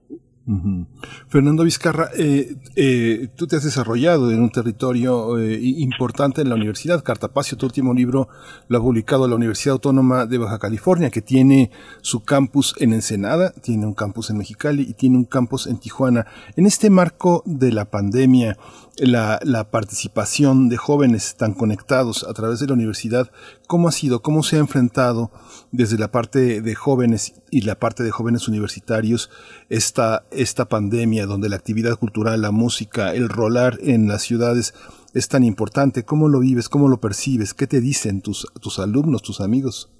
Fernando 1.28 1.62
Vizcarra, 1.62 2.10
eh, 2.16 2.56
eh, 2.74 3.28
tú 3.36 3.47
te 3.47 3.56
has 3.56 3.62
desarrollado 3.62 4.32
en 4.32 4.43
un 4.43 4.51
territorio 4.51 5.39
eh, 5.39 5.59
importante 5.62 6.43
en 6.43 6.48
la 6.48 6.56
universidad. 6.56 7.05
Cartapacio, 7.05 7.56
tu 7.56 7.66
último 7.66 7.94
libro, 7.94 8.28
lo 8.66 8.78
ha 8.78 8.80
publicado 8.80 9.28
la 9.28 9.36
Universidad 9.36 9.74
Autónoma 9.74 10.26
de 10.26 10.39
Baja 10.39 10.59
California, 10.59 11.10
que 11.10 11.22
tiene 11.22 11.70
su 12.01 12.24
campus 12.24 12.74
en 12.80 12.93
Ensenada, 12.93 13.52
tiene 13.52 13.86
un 13.86 13.94
campus 13.94 14.30
en 14.30 14.39
Mexicali 14.39 14.82
y 14.82 14.94
tiene 14.94 15.16
un 15.16 15.24
campus 15.24 15.68
en 15.68 15.78
Tijuana. 15.78 16.26
En 16.56 16.66
este 16.66 16.90
marco 16.90 17.44
de 17.47 17.70
la 17.70 17.84
pandemia, 17.84 18.56
la, 18.98 19.39
la, 19.44 19.70
participación 19.70 20.68
de 20.68 20.76
jóvenes 20.76 21.36
tan 21.36 21.55
conectados 21.55 22.26
a 22.28 22.34
través 22.34 22.60
de 22.60 22.66
la 22.66 22.74
universidad, 22.74 23.30
¿cómo 23.73 23.89
ha 23.89 23.93
sido? 23.93 24.20
¿Cómo 24.20 24.43
se 24.43 24.57
ha 24.57 24.59
enfrentado 24.59 25.31
desde 25.70 25.97
la 25.97 26.09
parte 26.09 26.61
de 26.61 26.74
jóvenes 26.74 27.43
y 27.51 27.62
la 27.62 27.77
parte 27.77 28.03
de 28.03 28.11
jóvenes 28.11 28.47
universitarios 28.47 29.31
esta, 29.70 30.24
esta 30.31 30.66
pandemia 30.66 31.24
donde 31.24 31.49
la 31.49 31.57
actividad 31.57 31.99
cultural, 31.99 32.43
la 32.43 32.51
música, 32.51 33.15
el 33.15 33.31
rolar 33.31 33.78
en 33.81 34.09
las 34.09 34.24
ciudades 34.24 34.74
es 35.15 35.31
tan 35.31 35.43
importante? 35.43 36.05
¿Cómo 36.05 36.28
lo 36.28 36.40
vives? 36.40 36.69
¿Cómo 36.69 36.90
lo 36.90 36.99
percibes? 36.99 37.55
¿Qué 37.55 37.66
te 37.66 37.81
dicen 37.81 38.20
tus, 38.20 38.47
tus 38.61 38.78
alumnos, 38.78 39.23
tus 39.23 39.40
amigos? 39.40 39.90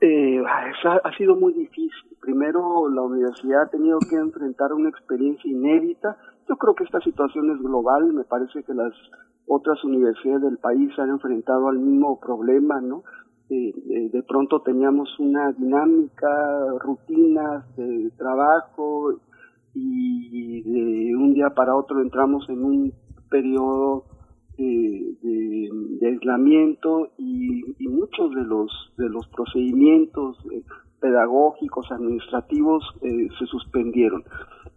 Eh, 0.00 0.42
ha 0.44 1.16
sido 1.16 1.36
muy 1.36 1.52
difícil 1.52 1.92
primero 2.22 2.88
la 2.88 3.02
universidad 3.02 3.62
ha 3.62 3.68
tenido 3.68 3.98
que 3.98 4.16
enfrentar 4.16 4.72
una 4.72 4.88
experiencia 4.88 5.50
inédita. 5.50 6.16
Yo 6.52 6.58
creo 6.58 6.74
que 6.74 6.84
esta 6.84 7.00
situación 7.00 7.50
es 7.50 7.62
global, 7.62 8.12
me 8.12 8.24
parece 8.24 8.62
que 8.62 8.74
las 8.74 8.92
otras 9.46 9.82
universidades 9.84 10.42
del 10.42 10.58
país 10.58 10.92
se 10.94 11.00
han 11.00 11.08
enfrentado 11.08 11.68
al 11.68 11.78
mismo 11.78 12.20
problema, 12.20 12.78
¿no? 12.78 13.04
de 13.48 14.22
pronto 14.28 14.60
teníamos 14.60 15.08
una 15.18 15.50
dinámica, 15.52 16.28
rutinas 16.78 17.74
de 17.76 18.10
trabajo 18.18 19.14
y 19.72 20.60
de 20.62 21.16
un 21.16 21.32
día 21.32 21.50
para 21.56 21.74
otro 21.74 22.02
entramos 22.02 22.46
en 22.50 22.62
un 22.62 22.92
periodo 23.30 24.04
de, 24.58 26.06
aislamiento 26.06 27.12
y, 27.16 27.62
muchos 27.88 28.34
de 28.34 28.44
los 28.44 28.70
de 28.98 29.08
los 29.08 29.26
procedimientos 29.28 30.36
eh, 30.52 30.62
pedagógicos 31.02 31.90
administrativos 31.90 32.84
eh, 33.02 33.28
se 33.36 33.46
suspendieron 33.46 34.22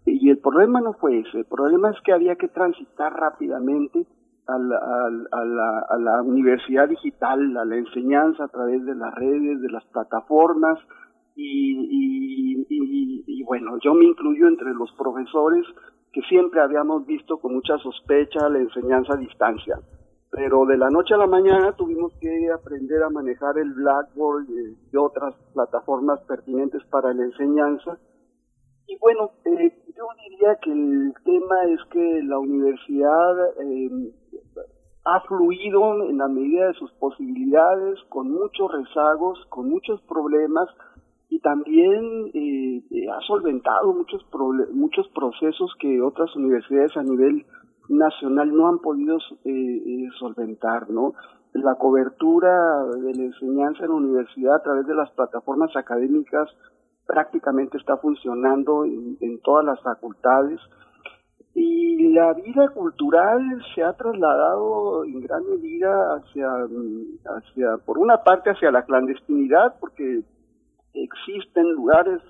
y 0.06 0.30
el 0.30 0.39
problema 0.39 0.81
no 0.81 0.93
fue 0.93 1.19
ese 1.19 1.38
el 1.39 1.45
problema 1.45 1.91
es 1.91 2.02
que 2.03 2.11
había 2.11 2.35
que 2.35 2.47
transitar 2.47 3.14
rápidamente 3.14 4.06
a 4.47 4.57
la, 4.57 6.22
universidad 6.23 6.89
digital 6.89 7.56
a 7.57 7.65
la 7.65 7.77
enseñanza 7.77 8.45
a 8.45 8.47
través 8.47 8.84
de 8.85 8.95
las 8.95 9.14
redes 9.14 9.61
de 9.61 9.69
las 9.69 9.85
plataformas 9.85 10.80
y, 11.35 12.65
y, 13.27 13.43
bueno, 13.43 13.77
yo 13.84 13.93
me 13.93 14.06
incluyo 14.06 14.47
entre 14.47 14.73
los 14.73 14.91
profesores 14.93 15.65
que 16.11 16.22
siempre 16.23 16.61
habíamos 16.61 17.06
visto 17.06 17.38
con 17.38 17.53
mucha 17.53 17.77
sospecha 17.77 18.49
la 18.49 18.60
enseñanza 18.60 19.14
a 19.14 19.18
distancia. 19.18 19.77
Pero 20.36 20.66
de 20.66 20.78
la 20.78 20.90
noche 20.90 21.14
a 21.14 21.18
la 21.18 21.28
mañana 21.28 21.72
tuvimos 21.78 22.12
que 22.20 22.52
aprender 22.52 23.02
a 23.03 23.10
manejar 23.10 23.57
el 23.57 23.72
Blackboard 23.72 24.45
y, 24.49 24.98
otras 24.98 25.34
plataformas 25.53 26.20
pertinentes 26.28 26.84
para 26.90 27.14
la 27.14 27.24
enseñanza. 27.24 27.98
Y 28.86 28.98
bueno, 28.99 29.32
eh, 29.45 29.74
yo 29.95 30.07
diría 30.30 30.56
que 30.62 30.72
el 30.72 31.14
tema 31.24 31.64
es 31.70 31.80
que 31.90 32.22
la 32.24 32.38
universidad 32.38 33.62
eh, 33.62 34.12
ha 35.06 35.22
fluido 35.22 36.03
en 36.10 36.18
la 36.18 36.28
medida 36.28 36.68
de 36.68 36.74
sus 36.74 36.91
posibilidades, 36.94 37.98
con 38.10 38.30
muchos 38.30 38.70
rezagos, 38.74 39.40
con 39.49 39.70
muchos 39.70 40.02
problemas, 40.02 40.68
y 41.30 41.40
también 41.40 42.32
eh, 42.34 42.84
eh, 42.91 43.10
ha 43.10 43.22
solventado 43.22 43.94
muchos 43.94 44.26
muchos 44.74 45.07
procesos 45.10 45.74
que 45.80 46.02
otras 46.02 46.36
universidades 46.36 46.95
a 46.98 47.03
nivel 47.03 47.45
nacional 47.90 48.56
no 48.56 48.68
han 48.68 48.80
podido 48.80 49.18
eh, 49.44 50.07
solventar, 50.20 50.90
¿no? 50.90 51.14
La 51.53 51.76
cobertura 51.76 52.84
de 52.86 53.14
la 53.14 53.24
enseñanza 53.24 53.86
en 53.86 53.90
la 53.90 53.95
universidad 53.95 54.56
a 54.56 54.64
través 54.64 54.86
de 54.88 54.95
las 54.95 55.10
plataformas 55.12 55.76
académicas 55.76 56.49
prácticamente 57.06 57.78
está 57.78 57.98
funcionando 57.98 58.84
en, 58.84 59.18
en 59.22 59.40
todas 59.41 59.64
las 59.66 59.82
facultades 59.82 60.60
y 61.56 62.10
la 62.10 62.34
vida 62.34 62.68
cultural 62.70 63.41
se 63.74 63.82
ha 63.82 63.94
trasladado 63.94 65.06
en 65.06 65.22
gran 65.22 65.41
medida 65.49 66.16
hacia, 66.16 66.49
hacia, 67.38 67.78
por 67.86 67.98
una 67.98 68.24
parte 68.24 68.49
hacia 68.49 68.72
la 68.72 68.84
clandestinidad, 68.84 69.80
porque 69.80 70.22
existen 70.94 71.72
lugares 71.72 72.22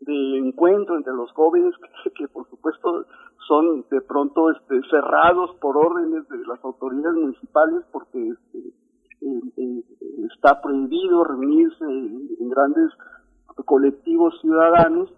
de 0.00 0.38
encuentro 0.38 0.96
entre 0.96 1.12
los 1.12 1.30
jóvenes 1.32 1.74
que, 2.16 2.26
por 2.28 2.48
supuesto 2.48 3.04
son 3.50 3.84
de 3.90 4.00
pronto 4.02 4.48
este, 4.52 4.80
cerrados 4.88 5.56
por 5.60 5.76
órdenes 5.76 6.28
de 6.28 6.38
las 6.46 6.64
autoridades 6.64 7.16
municipales 7.16 7.84
porque 7.90 8.28
este, 8.28 8.72
está 10.32 10.62
prohibido 10.62 11.24
reunirse 11.24 11.84
en, 11.84 12.48
grandes 12.48 12.92
colectivos 13.64 14.38
ciudadanos. 14.40 15.12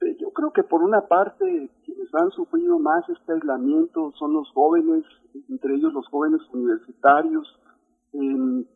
Eh, 0.00 0.16
yo 0.18 0.30
creo 0.30 0.50
que 0.52 0.62
por 0.62 0.82
una 0.82 1.02
parte 1.02 1.70
quienes 1.84 2.14
han 2.14 2.30
sufrido 2.30 2.78
más 2.78 3.06
este 3.10 3.34
aislamiento 3.34 4.12
son 4.18 4.32
los 4.32 4.50
jóvenes, 4.52 5.04
entre 5.50 5.74
ellos 5.74 5.92
los 5.92 6.08
jóvenes 6.08 6.40
universitarios, 6.54 7.46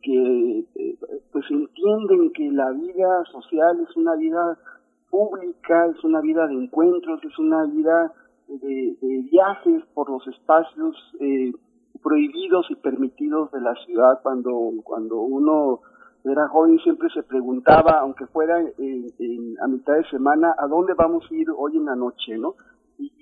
que 0.03 0.67
eh, 0.75 0.99
pues 1.31 1.45
entienden 1.49 2.31
que 2.31 2.51
la 2.51 2.69
vida 2.73 3.23
social 3.31 3.79
es 3.79 3.97
una 3.97 4.15
vida 4.15 4.59
pública, 5.09 5.87
es 5.87 6.03
una 6.03 6.21
vida 6.21 6.45
de 6.45 6.53
encuentros, 6.53 7.23
es 7.23 7.39
una 7.39 7.63
vida 7.65 8.13
de, 8.61 8.97
viajes 9.31 9.83
por 9.93 10.09
los 10.09 10.27
espacios 10.27 10.95
eh, 11.19 11.51
prohibidos 12.03 12.67
y 12.69 12.75
permitidos 12.75 13.51
de 13.51 13.61
la 13.61 13.73
ciudad. 13.85 14.19
Cuando, 14.21 14.51
cuando 14.83 15.21
uno 15.21 15.79
era 16.25 16.47
joven 16.49 16.79
siempre 16.79 17.09
se 17.13 17.23
preguntaba, 17.23 17.99
aunque 17.99 18.27
fuera 18.27 18.57
a 18.57 19.67
mitad 19.67 19.93
de 19.95 20.09
semana, 20.09 20.53
¿a 20.57 20.67
dónde 20.67 20.93
vamos 20.93 21.23
a 21.29 21.33
ir 21.33 21.47
hoy 21.55 21.77
en 21.77 21.85
la 21.85 21.95
noche? 21.95 22.37
¿no? 22.37 22.55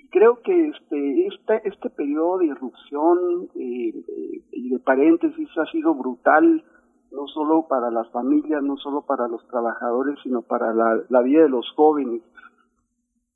creo 0.10 0.42
que 0.42 0.70
este 0.70 1.28
este 1.28 1.68
este 1.68 1.90
periodo 1.90 2.40
de 2.40 2.48
irrupción 2.48 3.50
eh, 3.56 3.90
eh, 3.96 4.42
y 4.52 4.70
de 4.70 4.80
paréntesis 4.80 5.48
ha 5.58 5.66
sido 5.72 5.94
brutal 5.94 6.64
no 7.12 7.28
solo 7.28 7.68
para 7.68 7.92
las 7.92 8.10
familias 8.12 8.64
no 8.64 8.78
solo 8.78 9.02
para 9.02 9.28
los 9.28 9.46
trabajadores 9.48 10.18
sino 10.24 10.42
para 10.42 10.74
la, 10.74 11.22
vida 11.22 11.44
de 11.44 11.50
los 11.50 11.70
jóvenes 11.76 12.22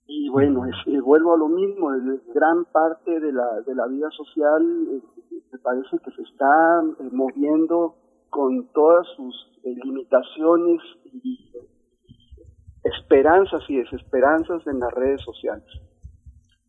y 0.07 0.29
bueno 0.29 0.65
es, 0.65 1.03
vuelvo 1.03 1.33
a 1.33 1.37
lo 1.37 1.47
mismo 1.47 1.89
gran 2.33 2.65
parte 2.65 3.19
de 3.19 3.31
la 3.31 3.61
de 3.61 3.75
la 3.75 3.87
vida 3.87 4.09
social 4.11 4.61
eh, 4.91 5.01
me 5.51 5.59
parece 5.59 5.97
que 5.99 6.11
se 6.11 6.21
está 6.23 6.81
moviendo 7.11 7.95
con 8.29 8.67
todas 8.73 9.07
sus 9.15 9.35
limitaciones 9.63 10.81
y 11.23 11.51
esperanzas 12.83 13.61
y 13.69 13.77
desesperanzas 13.77 14.65
en 14.67 14.79
las 14.79 14.91
redes 14.93 15.21
sociales 15.21 15.67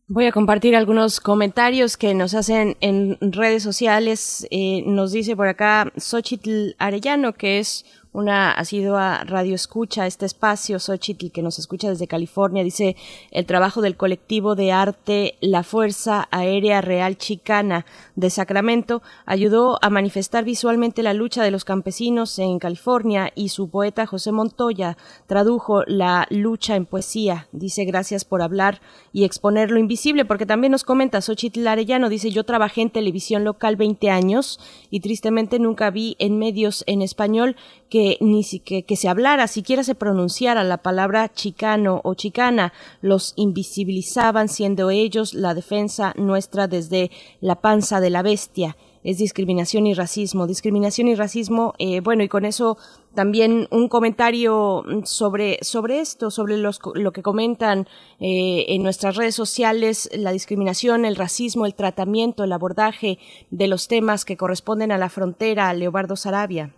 Voy 0.07 0.27
a 0.27 0.31
compartir 0.31 0.75
algunos 0.75 1.19
comentarios 1.19 1.97
que 1.97 2.13
nos 2.13 2.35
hacen 2.35 2.77
en 2.79 3.17
redes 3.19 3.63
sociales. 3.63 4.47
Eh, 4.51 4.83
nos 4.85 5.11
dice 5.11 5.35
por 5.35 5.47
acá 5.47 5.91
Xochitl 5.97 6.75
Arellano, 6.77 7.33
que 7.33 7.57
es 7.57 8.04
una 8.15 8.51
asidua 8.51 9.25
radio 9.25 9.55
escucha 9.55 10.07
este 10.07 10.25
espacio, 10.25 10.79
Xochitl, 10.79 11.31
que 11.31 11.41
nos 11.41 11.59
escucha 11.59 11.89
desde 11.89 12.07
California, 12.07 12.63
dice 12.63 12.95
el 13.29 13.45
trabajo 13.45 13.81
del 13.81 13.97
colectivo 13.97 14.55
de 14.55 14.71
arte 14.71 15.35
La 15.41 15.63
Fuerza 15.63 16.29
Aérea 16.31 16.79
Real 16.79 17.17
Chicana 17.17 17.85
de 18.15 18.29
Sacramento 18.29 19.01
ayudó 19.25 19.79
a 19.81 19.89
manifestar 19.89 20.45
visualmente 20.45 21.03
la 21.03 21.13
lucha 21.13 21.43
de 21.43 21.51
los 21.51 21.65
campesinos 21.65 22.39
en 22.39 22.57
California 22.57 23.33
y 23.35 23.49
su 23.49 23.69
poeta 23.69 24.05
José 24.05 24.31
Montoya 24.31 24.95
tradujo 25.27 25.83
la 25.85 26.25
lucha 26.29 26.77
en 26.77 26.85
poesía. 26.85 27.49
Dice 27.51 27.83
gracias 27.83 28.23
por 28.23 28.41
hablar 28.41 28.79
y 29.11 29.25
exponer 29.25 29.71
lo 29.71 29.79
invisible, 29.79 30.23
porque 30.23 30.45
también 30.45 30.71
nos 30.71 30.85
comenta 30.85 31.21
Xochitl 31.21 31.67
Arellano, 31.67 32.07
dice 32.07 32.31
yo 32.31 32.45
trabajé 32.45 32.81
en 32.81 32.91
televisión 32.91 33.43
local 33.43 33.75
20 33.75 34.09
años 34.09 34.61
y 34.89 35.01
tristemente 35.01 35.59
nunca 35.59 35.89
vi 35.89 36.15
en 36.19 36.39
medios 36.39 36.85
en 36.87 37.01
español 37.01 37.57
que 37.89 38.04
ni 38.21 38.43
que, 38.43 38.83
que 38.83 38.95
se 38.95 39.09
hablara, 39.09 39.47
siquiera 39.47 39.83
se 39.83 39.95
pronunciara 39.95 40.63
la 40.63 40.77
palabra 40.77 41.31
chicano 41.31 42.01
o 42.03 42.13
chicana, 42.13 42.73
los 43.01 43.33
invisibilizaban 43.35 44.49
siendo 44.49 44.89
ellos 44.89 45.33
la 45.33 45.53
defensa 45.53 46.13
nuestra 46.15 46.67
desde 46.67 47.11
la 47.41 47.55
panza 47.55 47.99
de 47.99 48.09
la 48.09 48.21
bestia 48.21 48.75
es 49.05 49.19
discriminación 49.19 49.85
y 49.85 49.93
racismo. 49.93 50.47
Discriminación 50.47 51.07
y 51.07 51.15
racismo, 51.15 51.75
eh, 51.77 52.01
bueno, 52.01 52.23
y 52.23 52.27
con 52.27 52.43
eso 52.43 52.77
también 53.13 53.67
un 53.69 53.87
comentario 53.87 54.83
sobre, 55.03 55.59
sobre 55.61 55.99
esto, 55.99 56.31
sobre 56.31 56.57
los, 56.57 56.79
lo 56.95 57.13
que 57.13 57.21
comentan 57.21 57.87
eh, 58.19 58.65
en 58.69 58.81
nuestras 58.81 59.15
redes 59.15 59.35
sociales, 59.35 60.09
la 60.11 60.31
discriminación, 60.31 61.05
el 61.05 61.15
racismo, 61.15 61.67
el 61.67 61.75
tratamiento, 61.75 62.43
el 62.43 62.51
abordaje 62.51 63.19
de 63.51 63.67
los 63.67 63.87
temas 63.87 64.25
que 64.25 64.37
corresponden 64.37 64.91
a 64.91 64.97
la 64.97 65.09
frontera, 65.09 65.71
Leobardo 65.75 66.15
Sarabia. 66.15 66.73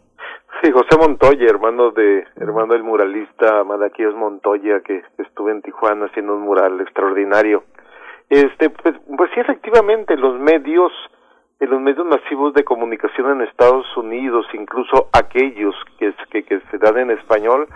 Sí, 0.61 0.71
José 0.71 0.97
Montoya, 0.97 1.45
hermano 1.47 1.91
de 1.91 2.25
hermano 2.35 2.73
del 2.73 2.84
muralista 2.84 3.63
Madaquíos 3.63 4.15
Montoya, 4.15 4.79
que 4.79 5.03
estuve 5.19 5.51
en 5.51 5.61
Tijuana 5.61 6.07
haciendo 6.07 6.35
un 6.35 6.41
mural 6.41 6.81
extraordinario. 6.81 7.63
Este, 8.27 8.71
pues, 8.71 8.95
pues 9.15 9.29
sí, 9.35 9.39
efectivamente, 9.39 10.17
los 10.17 10.39
medios, 10.39 10.91
en 11.59 11.69
los 11.69 11.79
medios 11.79 12.07
masivos 12.07 12.55
de 12.55 12.63
comunicación 12.63 13.34
en 13.34 13.41
Estados 13.41 13.85
Unidos, 13.97 14.47
incluso 14.53 15.09
aquellos 15.13 15.75
que, 15.99 16.11
que, 16.31 16.43
que 16.43 16.59
se 16.71 16.77
dan 16.79 16.97
en 16.97 17.11
español, 17.11 17.67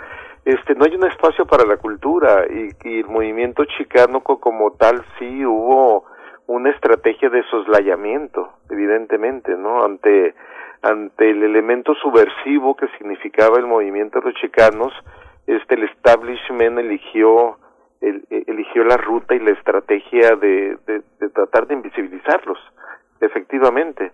este, 0.44 0.74
no 0.74 0.86
hay 0.86 0.96
un 0.96 1.06
espacio 1.06 1.46
para 1.46 1.66
la 1.66 1.78
cultura 1.78 2.46
y, 2.50 2.70
y 2.84 3.00
el 3.02 3.08
movimiento 3.08 3.64
chicano 3.78 4.22
como 4.22 4.72
tal 4.72 5.06
sí 5.20 5.46
hubo 5.46 6.06
una 6.48 6.72
estrategia 6.72 7.30
de 7.30 7.44
soslayamiento, 7.44 8.54
evidentemente, 8.72 9.56
¿no? 9.56 9.84
Ante 9.86 10.34
ante 10.82 11.30
el 11.30 11.44
elemento 11.44 11.94
subversivo 11.96 12.76
que 12.76 12.88
significaba 12.98 13.58
el 13.58 13.68
movimiento 13.68 14.20
de 14.20 14.32
los 14.32 14.36
chicanos, 14.36 14.92
este, 15.48 15.76
el 15.76 15.84
establishment 15.84 16.80
eligió, 16.80 17.58
el, 18.02 18.26
eligió 18.30 18.84
la 18.84 18.98
ruta 18.98 19.36
y 19.36 19.40
la 19.40 19.52
estrategia 19.52 20.36
de, 20.36 20.78
de, 20.88 21.30
tratar 21.30 21.68
de 21.68 21.76
invisibilizarlos, 21.76 22.58
efectivamente. 23.20 24.12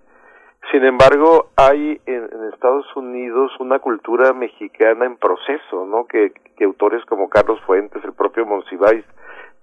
Sin 0.71 0.83
embargo, 0.83 1.51
hay 1.55 2.01
en, 2.05 2.27
Estados 2.53 2.87
Unidos 2.95 3.51
una 3.59 3.79
cultura 3.79 4.33
mexicana 4.33 5.05
en 5.05 5.15
proceso, 5.17 5.85
¿no? 5.85 6.05
Que, 6.05 6.33
que 6.57 6.65
autores 6.65 7.05
como 7.05 7.29
Carlos 7.29 7.61
Fuentes, 7.61 8.03
el 8.03 8.13
propio 8.13 8.45
Monsiváis, 8.45 9.05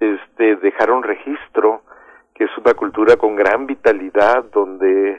este, 0.01 0.57
dejaron 0.57 1.03
registro, 1.03 1.83
que 2.35 2.45
es 2.45 2.51
una 2.59 2.75
cultura 2.75 3.17
con 3.17 3.37
gran 3.37 3.67
vitalidad, 3.67 4.45
donde, 4.53 5.19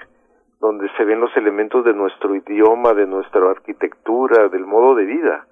donde 0.59 0.89
se 0.97 1.03
ven 1.03 1.19
los 1.19 1.35
elementos 1.37 1.83
de 1.85 1.93
nuestro 1.93 2.35
idioma, 2.35 2.93
de 2.93 3.05
nuestra 3.05 3.49
arquitectura, 3.49 4.47
del 4.49 4.65
modo 4.65 4.95
de 4.95 5.05
vida. 5.05 5.45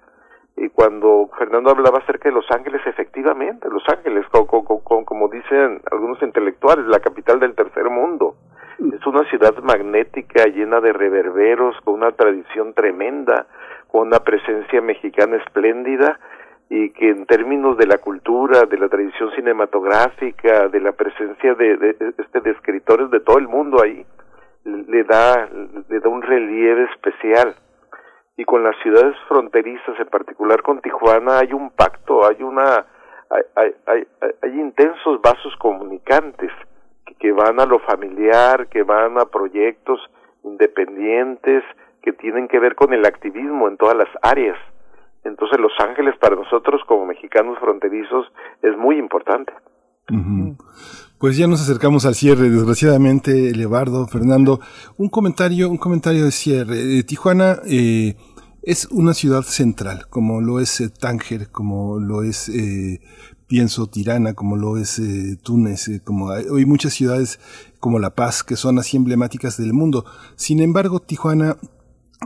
Y 0.56 0.68
cuando 0.68 1.28
Fernando 1.36 1.70
hablaba 1.70 1.98
acerca 1.98 2.28
de 2.28 2.34
Los 2.34 2.50
Ángeles, 2.50 2.80
efectivamente, 2.86 3.68
Los 3.68 3.82
Ángeles, 3.88 4.24
como 4.30 5.28
dicen 5.28 5.80
algunos 5.90 6.22
intelectuales, 6.22 6.86
la 6.86 7.00
capital 7.00 7.40
del 7.40 7.54
tercer 7.54 7.90
mundo. 7.90 8.36
Es 8.78 9.06
una 9.06 9.28
ciudad 9.30 9.56
magnética, 9.62 10.46
llena 10.46 10.80
de 10.80 10.92
reverberos, 10.92 11.76
con 11.84 11.94
una 11.94 12.12
tradición 12.12 12.74
tremenda, 12.74 13.46
con 13.88 14.08
una 14.08 14.20
presencia 14.20 14.80
mexicana 14.80 15.36
espléndida 15.36 16.18
y 16.68 16.90
que 16.90 17.10
en 17.10 17.26
términos 17.26 17.76
de 17.76 17.86
la 17.86 17.98
cultura, 17.98 18.64
de 18.64 18.78
la 18.78 18.88
tradición 18.88 19.30
cinematográfica, 19.32 20.68
de 20.68 20.80
la 20.80 20.92
presencia 20.92 21.54
de, 21.54 21.96
este, 22.18 22.40
de 22.40 22.50
escritores 22.50 23.10
de 23.10 23.20
todo 23.20 23.38
el 23.38 23.48
mundo 23.48 23.82
ahí, 23.82 24.04
le 24.64 25.04
da, 25.04 25.48
le 25.88 26.00
da 26.00 26.08
un 26.08 26.22
relieve 26.22 26.84
especial 26.92 27.54
y 28.36 28.44
con 28.44 28.64
las 28.64 28.76
ciudades 28.82 29.16
fronterizas, 29.28 29.98
en 29.98 30.06
particular 30.06 30.62
con 30.62 30.80
Tijuana, 30.80 31.38
hay 31.38 31.52
un 31.52 31.70
pacto, 31.70 32.26
hay 32.26 32.42
una, 32.42 32.84
hay, 33.30 33.72
hay, 33.86 34.06
hay, 34.42 34.60
intensos 34.60 35.20
vasos 35.22 35.54
comunicantes 35.58 36.50
que, 37.06 37.14
que, 37.14 37.32
van 37.32 37.60
a 37.60 37.66
lo 37.66 37.78
familiar, 37.80 38.66
que 38.68 38.82
van 38.82 39.18
a 39.18 39.26
proyectos 39.26 40.00
independientes, 40.42 41.62
que 42.02 42.12
tienen 42.12 42.48
que 42.48 42.58
ver 42.58 42.74
con 42.74 42.92
el 42.92 43.06
activismo 43.06 43.68
en 43.68 43.76
todas 43.76 43.96
las 43.96 44.08
áreas. 44.22 44.58
Entonces 45.22 45.58
Los 45.58 45.72
Ángeles 45.78 46.16
para 46.18 46.36
nosotros 46.36 46.82
como 46.86 47.06
mexicanos 47.06 47.58
fronterizos 47.58 48.30
es 48.62 48.76
muy 48.76 48.98
importante. 48.98 49.52
Pues 51.18 51.36
ya 51.36 51.46
nos 51.46 51.60
acercamos 51.60 52.04
al 52.06 52.16
cierre, 52.16 52.50
desgraciadamente, 52.50 53.54
Levardo, 53.54 54.06
Fernando. 54.08 54.60
Un 54.96 55.08
comentario, 55.08 55.70
un 55.70 55.76
comentario 55.76 56.24
de 56.24 56.32
cierre. 56.32 56.98
Eh, 56.98 57.04
Tijuana 57.04 57.60
eh, 57.66 58.16
es 58.62 58.86
una 58.90 59.14
ciudad 59.14 59.42
central, 59.42 60.06
como 60.10 60.40
lo 60.40 60.58
es 60.58 60.80
eh, 60.80 60.88
Tánger, 60.90 61.50
como 61.50 62.00
lo 62.00 62.24
es, 62.24 62.50
pienso, 63.46 63.86
Tirana, 63.86 64.34
como 64.34 64.56
lo 64.56 64.76
es 64.76 65.00
Túnez, 65.42 65.88
como 66.02 66.30
hay, 66.30 66.46
hay, 66.52 66.66
muchas 66.66 66.94
ciudades 66.94 67.38
como 67.78 68.00
La 68.00 68.14
Paz 68.14 68.42
que 68.42 68.56
son 68.56 68.78
así 68.80 68.96
emblemáticas 68.96 69.56
del 69.56 69.72
mundo. 69.72 70.04
Sin 70.34 70.60
embargo, 70.60 71.00
Tijuana 71.00 71.56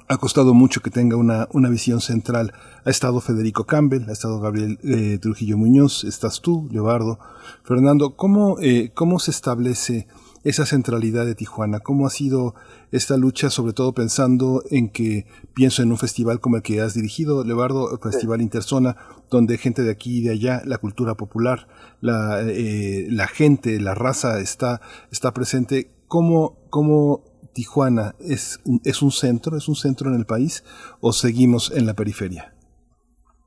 ha 0.06 0.16
costado 0.18 0.54
mucho 0.54 0.80
que 0.80 0.90
tenga 0.90 1.16
una, 1.16 1.48
una 1.52 1.68
visión 1.68 2.00
central. 2.00 2.52
Ha 2.84 2.90
estado 2.90 3.20
Federico 3.20 3.64
Campbell, 3.64 4.08
ha 4.08 4.12
estado 4.12 4.40
Gabriel 4.40 4.78
eh, 4.82 5.18
Trujillo 5.20 5.56
Muñoz, 5.56 6.04
estás 6.04 6.40
tú, 6.40 6.68
Leobardo. 6.70 7.18
Fernando, 7.64 8.16
¿cómo, 8.16 8.58
eh, 8.60 8.92
¿cómo 8.94 9.18
se 9.18 9.30
establece 9.30 10.06
esa 10.44 10.66
centralidad 10.66 11.26
de 11.26 11.34
Tijuana? 11.34 11.80
¿Cómo 11.80 12.06
ha 12.06 12.10
sido 12.10 12.54
esta 12.92 13.16
lucha, 13.16 13.50
sobre 13.50 13.72
todo 13.72 13.92
pensando 13.92 14.62
en 14.70 14.88
que 14.88 15.26
pienso 15.54 15.82
en 15.82 15.90
un 15.90 15.98
festival 15.98 16.40
como 16.40 16.56
el 16.56 16.62
que 16.62 16.80
has 16.80 16.94
dirigido, 16.94 17.44
Leobardo, 17.44 17.92
el 17.92 17.98
Festival 17.98 18.40
Interzona, 18.40 18.96
donde 19.30 19.58
gente 19.58 19.82
de 19.82 19.90
aquí 19.90 20.18
y 20.18 20.22
de 20.22 20.30
allá, 20.30 20.62
la 20.64 20.78
cultura 20.78 21.14
popular, 21.14 21.68
la, 22.00 22.40
eh, 22.42 23.06
la 23.10 23.26
gente, 23.26 23.80
la 23.80 23.94
raza 23.94 24.40
está, 24.40 24.80
está 25.10 25.34
presente? 25.34 25.90
¿Cómo, 26.06 26.56
cómo 26.70 27.27
Tijuana 27.58 28.14
es 28.20 28.60
un, 28.64 28.80
es 28.84 29.02
un 29.02 29.10
centro, 29.10 29.56
es 29.56 29.66
un 29.66 29.74
centro 29.74 30.08
en 30.10 30.14
el 30.14 30.26
país 30.26 30.62
o 31.00 31.10
seguimos 31.10 31.76
en 31.76 31.86
la 31.86 31.94
periferia? 31.94 32.54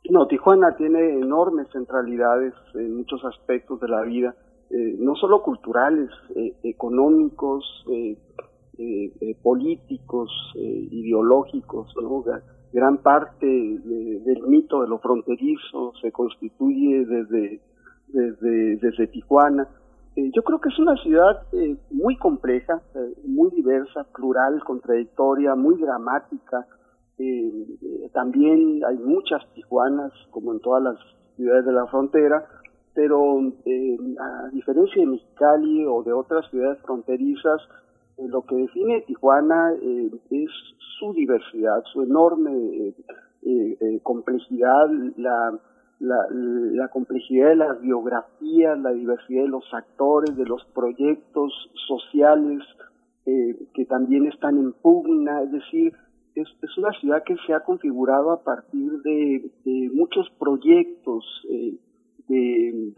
No, 0.09 0.27
Tijuana 0.27 0.75
tiene 0.75 1.17
enormes 1.17 1.69
centralidades 1.71 2.53
en 2.73 2.97
muchos 2.97 3.23
aspectos 3.23 3.79
de 3.79 3.88
la 3.88 4.01
vida, 4.01 4.35
eh, 4.69 4.97
no 4.99 5.15
solo 5.15 5.41
culturales, 5.41 6.09
eh, 6.35 6.57
económicos, 6.63 7.63
eh, 7.89 8.17
políticos, 9.41 10.29
ideológicos. 10.55 11.93
Gran 12.73 12.97
parte 12.97 13.45
del 13.45 14.41
mito 14.47 14.81
de 14.81 14.89
lo 14.89 14.97
fronterizo 14.99 15.93
se 16.01 16.11
constituye 16.11 17.05
desde, 17.05 17.61
desde, 18.07 18.75
desde 18.77 19.07
Tijuana. 19.07 19.69
Eh, 20.15 20.29
yo 20.35 20.43
creo 20.43 20.59
que 20.59 20.69
es 20.69 20.77
una 20.79 20.95
ciudad 20.97 21.43
eh, 21.53 21.77
muy 21.89 22.17
compleja, 22.17 22.81
eh, 22.95 23.13
muy 23.25 23.49
diversa, 23.51 24.05
plural, 24.13 24.61
contradictoria, 24.63 25.55
muy 25.55 25.75
dramática. 25.75 26.67
también 28.13 28.81
hay 28.83 28.97
muchas 28.97 29.41
Tijuanas, 29.53 30.11
como 30.31 30.51
en 30.53 30.59
todas 30.59 30.83
las 30.83 30.97
ciudades 31.35 31.65
de 31.65 31.71
la 31.71 31.85
frontera, 31.85 32.45
pero 32.95 33.39
a 34.19 34.49
diferencia 34.51 35.01
de 35.01 35.07
Mexicali 35.07 35.85
o 35.85 36.01
de 36.01 36.13
otras 36.13 36.49
ciudades 36.49 36.79
fronterizas, 36.81 37.61
lo 38.17 38.41
que 38.41 38.55
define 38.55 39.01
Tijuana 39.01 39.71
es 40.31 40.49
su 40.97 41.13
diversidad, 41.13 41.83
su 41.93 42.01
enorme 42.01 42.95
complejidad, 44.01 44.89
la 45.17 45.59
la, 46.02 46.88
complejidad 46.88 47.49
de 47.49 47.56
las 47.56 47.82
biografías, 47.82 48.80
la 48.80 48.91
diversidad 48.91 49.44
de 49.44 49.49
los 49.49 49.72
actores, 49.73 50.36
de 50.36 50.45
los 50.45 50.65
proyectos 50.73 51.53
sociales 51.88 52.64
eh, 53.26 53.56
que 53.73 53.86
también 53.86 54.26
están 54.28 54.57
en 54.57 54.73
pugna, 54.73 55.44
es 55.44 55.52
decir, 55.52 55.94
es, 56.34 56.48
es, 56.61 56.78
una 56.78 56.91
ciudad 56.99 57.23
que 57.23 57.36
se 57.45 57.53
ha 57.53 57.60
configurado 57.60 58.32
a 58.32 58.44
partir 58.44 58.91
de, 59.03 59.52
muchos 59.94 60.28
proyectos 60.40 61.23
eh, 61.49 61.78
de, 62.28 62.94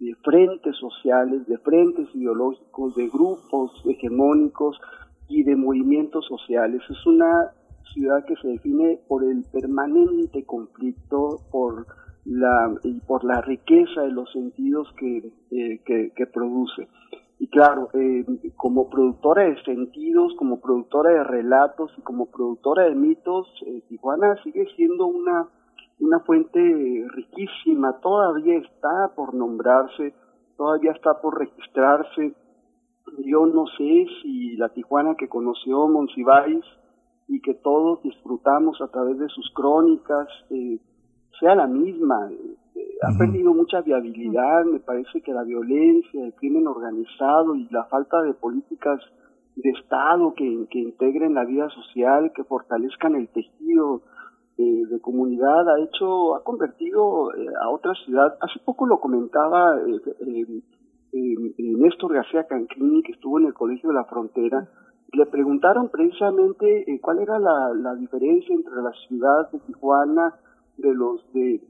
de, 0.00 0.14
frentes 0.22 0.76
sociales, 0.76 1.46
de 1.46 1.58
frentes 1.58 2.08
ideológicos, 2.14 2.94
de 2.94 3.08
grupos 3.08 3.70
hegemónicos 3.84 4.80
y 5.28 5.42
de 5.42 5.56
movimientos 5.56 6.24
sociales. 6.26 6.80
Es 6.88 7.06
una 7.06 7.50
ciudad 7.92 8.24
que 8.24 8.36
se 8.36 8.48
define 8.48 8.98
por 9.08 9.24
el 9.24 9.44
permanente 9.52 10.44
conflicto, 10.44 11.40
por 11.50 11.86
la, 12.24 12.74
y 12.82 13.00
por 13.00 13.24
la 13.24 13.40
riqueza 13.42 14.02
de 14.02 14.12
los 14.12 14.30
sentidos 14.32 14.88
que, 14.98 15.32
eh, 15.50 15.80
que, 15.84 16.26
produce. 16.26 16.88
Y 17.38 17.48
claro, 17.48 17.88
eh, 17.94 18.24
como 18.56 18.88
productora 18.88 19.42
de 19.42 19.62
sentidos, 19.64 20.34
como 20.38 20.60
productora 20.60 21.10
de 21.10 21.24
relatos 21.24 21.90
y 21.98 22.02
como 22.02 22.26
productora 22.26 22.84
de 22.84 22.94
mitos, 22.94 23.46
eh, 23.66 23.82
Tijuana 23.88 24.42
sigue 24.42 24.66
siendo 24.76 25.06
una, 25.06 25.48
una 25.98 26.20
fuente 26.20 26.60
riquísima, 27.08 28.00
todavía 28.00 28.56
está 28.58 29.12
por 29.14 29.34
nombrarse, 29.34 30.14
todavía 30.56 30.92
está 30.92 31.20
por 31.20 31.38
registrarse. 31.38 32.34
Yo 33.18 33.46
no 33.46 33.66
sé 33.76 34.06
si 34.22 34.56
la 34.56 34.70
Tijuana 34.70 35.14
que 35.16 35.28
conoció 35.28 35.88
Monsiváis 35.88 36.64
y 37.28 37.40
que 37.40 37.54
todos 37.54 38.02
disfrutamos 38.02 38.80
a 38.80 38.88
través 38.88 39.18
de 39.18 39.28
sus 39.28 39.50
crónicas, 39.54 40.28
eh, 40.50 40.78
sea 41.40 41.54
la 41.54 41.66
misma. 41.66 42.30
Eh, 42.30 42.80
ha 43.02 43.16
perdido 43.16 43.54
mucha 43.54 43.80
viabilidad, 43.82 44.64
me 44.64 44.80
parece 44.80 45.20
que 45.20 45.32
la 45.32 45.44
violencia, 45.44 46.24
el 46.24 46.34
crimen 46.34 46.66
organizado 46.66 47.54
y 47.54 47.68
la 47.70 47.84
falta 47.84 48.22
de 48.22 48.34
políticas 48.34 49.00
de 49.56 49.70
Estado 49.70 50.34
que, 50.34 50.66
que 50.70 50.78
integren 50.80 51.34
la 51.34 51.44
vida 51.44 51.68
social, 51.70 52.32
que 52.34 52.44
fortalezcan 52.44 53.14
el 53.14 53.28
tejido 53.28 54.02
eh, 54.58 54.86
de 54.90 55.00
comunidad, 55.00 55.68
ha 55.68 55.80
hecho, 55.84 56.34
ha 56.36 56.42
convertido 56.42 57.32
eh, 57.34 57.46
a 57.62 57.70
otra 57.70 57.92
ciudad. 58.04 58.36
Hace 58.40 58.58
poco 58.64 58.86
lo 58.86 59.00
comentaba 59.00 59.76
Néstor 61.12 62.14
García 62.14 62.44
Canclini, 62.44 63.02
que 63.02 63.12
estuvo 63.12 63.38
en 63.38 63.46
el 63.46 63.54
Colegio 63.54 63.90
de 63.90 63.94
la 63.94 64.04
Frontera, 64.04 64.68
le 65.12 65.26
preguntaron 65.26 65.88
precisamente 65.90 66.84
cuál 67.00 67.20
era 67.20 67.38
la, 67.38 67.72
la 67.74 67.94
diferencia 67.94 68.54
entre 68.54 68.74
la 68.82 68.90
ciudad 69.06 69.50
de 69.50 69.60
Tijuana 69.60 70.34
de 70.76 70.94
los 70.94 71.32
de, 71.32 71.60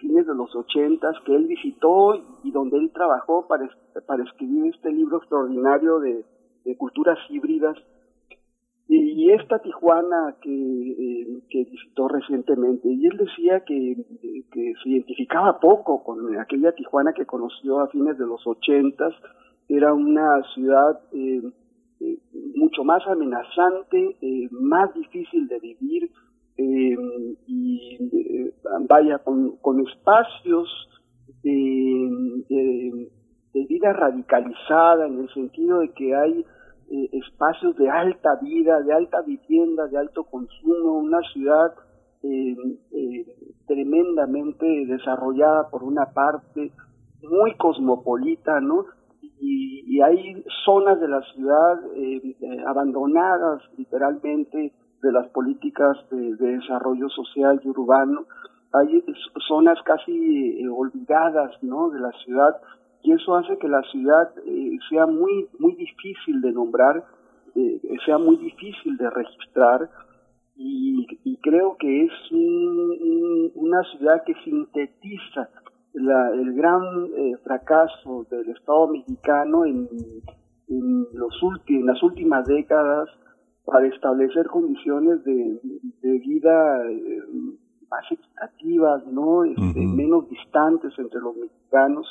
fines 0.00 0.26
de 0.26 0.34
los 0.34 0.54
ochentas 0.54 1.16
que 1.24 1.34
él 1.34 1.46
visitó 1.46 2.14
y 2.42 2.50
donde 2.52 2.78
él 2.78 2.90
trabajó 2.92 3.46
para, 3.48 3.68
para 4.06 4.22
escribir 4.24 4.72
este 4.74 4.92
libro 4.92 5.18
extraordinario 5.18 5.98
de, 6.00 6.24
culturas 6.78 7.18
híbridas. 7.28 7.76
Y, 8.86 9.30
esta 9.30 9.58
Tijuana 9.58 10.36
que, 10.42 10.50
eh, 10.50 11.42
que 11.48 11.64
visitó 11.64 12.08
recientemente 12.08 12.88
y 12.88 13.06
él 13.06 13.16
decía 13.16 13.60
que, 13.60 13.96
que 14.52 14.72
se 14.82 14.88
identificaba 14.88 15.58
poco 15.58 16.04
con 16.04 16.36
aquella 16.38 16.72
Tijuana 16.72 17.12
que 17.14 17.24
conoció 17.24 17.80
a 17.80 17.88
fines 17.88 18.18
de 18.18 18.26
los 18.26 18.46
ochentas. 18.46 19.14
Era 19.68 19.94
una 19.94 20.42
ciudad 20.54 21.00
eh, 21.12 21.42
eh, 22.00 22.18
mucho 22.54 22.84
más 22.84 23.02
amenazante 23.06 24.16
más 24.50 24.92
difícil 24.94 25.48
de 25.48 25.58
vivir 25.58 26.10
eh, 26.56 26.96
y 27.46 27.98
eh, 28.12 28.54
vaya 28.88 29.18
con, 29.18 29.56
con 29.56 29.80
espacios 29.80 30.68
de, 31.42 32.46
de, 32.48 33.66
vida 33.66 33.92
radicalizada 33.92 35.06
en 35.06 35.20
el 35.20 35.28
sentido 35.32 35.80
de 35.80 35.90
que 35.90 36.14
hay 36.14 36.44
eh, 36.90 37.08
espacios 37.12 37.76
de 37.76 37.90
alta 37.90 38.36
vida, 38.36 38.80
de 38.82 38.92
alta 38.92 39.22
vivienda, 39.22 39.86
de 39.88 39.98
alto 39.98 40.24
consumo, 40.24 40.98
una 40.98 41.20
ciudad 41.32 41.72
eh, 42.22 42.56
tremendamente 43.66 44.66
desarrollada 44.86 45.68
por 45.70 45.82
una 45.82 46.06
parte, 46.12 46.72
muy 47.22 47.54
cosmopolita, 47.56 48.60
¿no? 48.60 48.86
Y, 49.40 50.00
hay 50.00 50.44
zonas 50.64 51.00
de 51.00 51.06
la 51.06 51.22
ciudad 51.32 51.80
abandonadas 52.66 53.62
literalmente 53.78 54.72
de 55.04 55.12
las 55.12 55.28
políticas 55.28 55.98
de, 56.10 56.34
desarrollo 56.34 57.08
social 57.10 57.60
y 57.62 57.68
urbano. 57.68 58.24
Hay 58.72 59.04
zonas 59.46 59.78
casi 59.84 60.60
eh, 60.60 60.68
olvidadas 60.68 61.62
¿no? 61.62 61.90
de 61.90 62.00
la 62.00 62.10
ciudad 62.24 62.56
y 63.02 63.12
eso 63.12 63.36
hace 63.36 63.58
que 63.58 63.68
la 63.68 63.82
ciudad 63.92 64.32
eh, 64.46 64.78
sea 64.88 65.06
muy, 65.06 65.46
muy 65.58 65.74
difícil 65.76 66.40
de 66.40 66.52
nombrar, 66.52 67.04
eh, 67.54 67.80
sea 68.04 68.18
muy 68.18 68.36
difícil 68.36 68.96
de 68.96 69.10
registrar 69.10 69.90
y, 70.56 71.06
creo 71.42 71.76
que 71.76 72.04
es 72.04 72.12
una 72.32 73.82
ciudad 73.92 74.24
que 74.24 74.32
sintetiza 74.44 75.50
el 75.92 76.54
gran 76.54 76.82
fracaso 77.42 78.26
del 78.30 78.48
Estado 78.48 78.88
mexicano 78.88 79.66
en, 79.66 79.86
en, 80.68 81.06
los 81.12 81.34
en 81.66 81.84
las 81.84 82.02
últimas 82.02 82.46
décadas 82.46 83.10
para 83.64 83.86
establecer 83.86 84.46
condiciones 84.46 85.24
de, 85.24 85.60
vida 86.02 86.90
eh, 86.90 87.22
más 87.90 88.04
equitativas, 88.10 89.06
¿no? 89.06 89.44
Este, 89.44 89.80
menos 89.80 90.28
distantes 90.28 90.92
entre 90.98 91.20
los 91.20 91.36
mexicanos. 91.36 92.06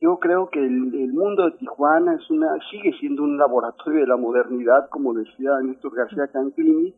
Yo 0.00 0.18
creo 0.18 0.50
que 0.50 0.58
el, 0.58 1.12
mundo 1.12 1.44
de 1.44 1.52
Tijuana 1.58 2.14
es 2.14 2.28
una, 2.30 2.48
sigue 2.70 2.92
siendo 2.98 3.22
un 3.22 3.38
laboratorio 3.38 4.00
de 4.00 4.06
la 4.06 4.16
modernidad, 4.16 4.88
como 4.88 5.14
decía 5.14 5.50
Néstor 5.62 5.94
García 5.94 6.26
Canclini, 6.32 6.94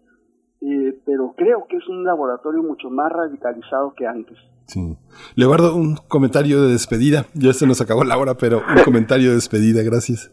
eh, 0.63 0.99
pero 1.05 1.35
creo 1.37 1.67
que 1.69 1.77
es 1.77 1.87
un 1.89 2.05
laboratorio 2.05 2.63
mucho 2.63 2.89
más 2.89 3.13
radicalizado 3.13 3.93
que 3.95 4.07
antes. 4.07 4.39
Sí. 4.67 4.97
Leobardo, 5.37 5.77
un 5.77 5.97
comentario 6.09 6.63
de 6.63 6.73
despedida. 6.73 7.27
Ya 7.35 7.53
se 7.53 7.67
nos 7.67 7.83
acabó 7.83 8.05
la 8.05 8.17
hora, 8.17 8.35
pero 8.35 8.63
un 8.67 8.83
comentario 8.83 9.29
de 9.29 9.35
despedida, 9.35 9.83
gracias. 9.83 10.31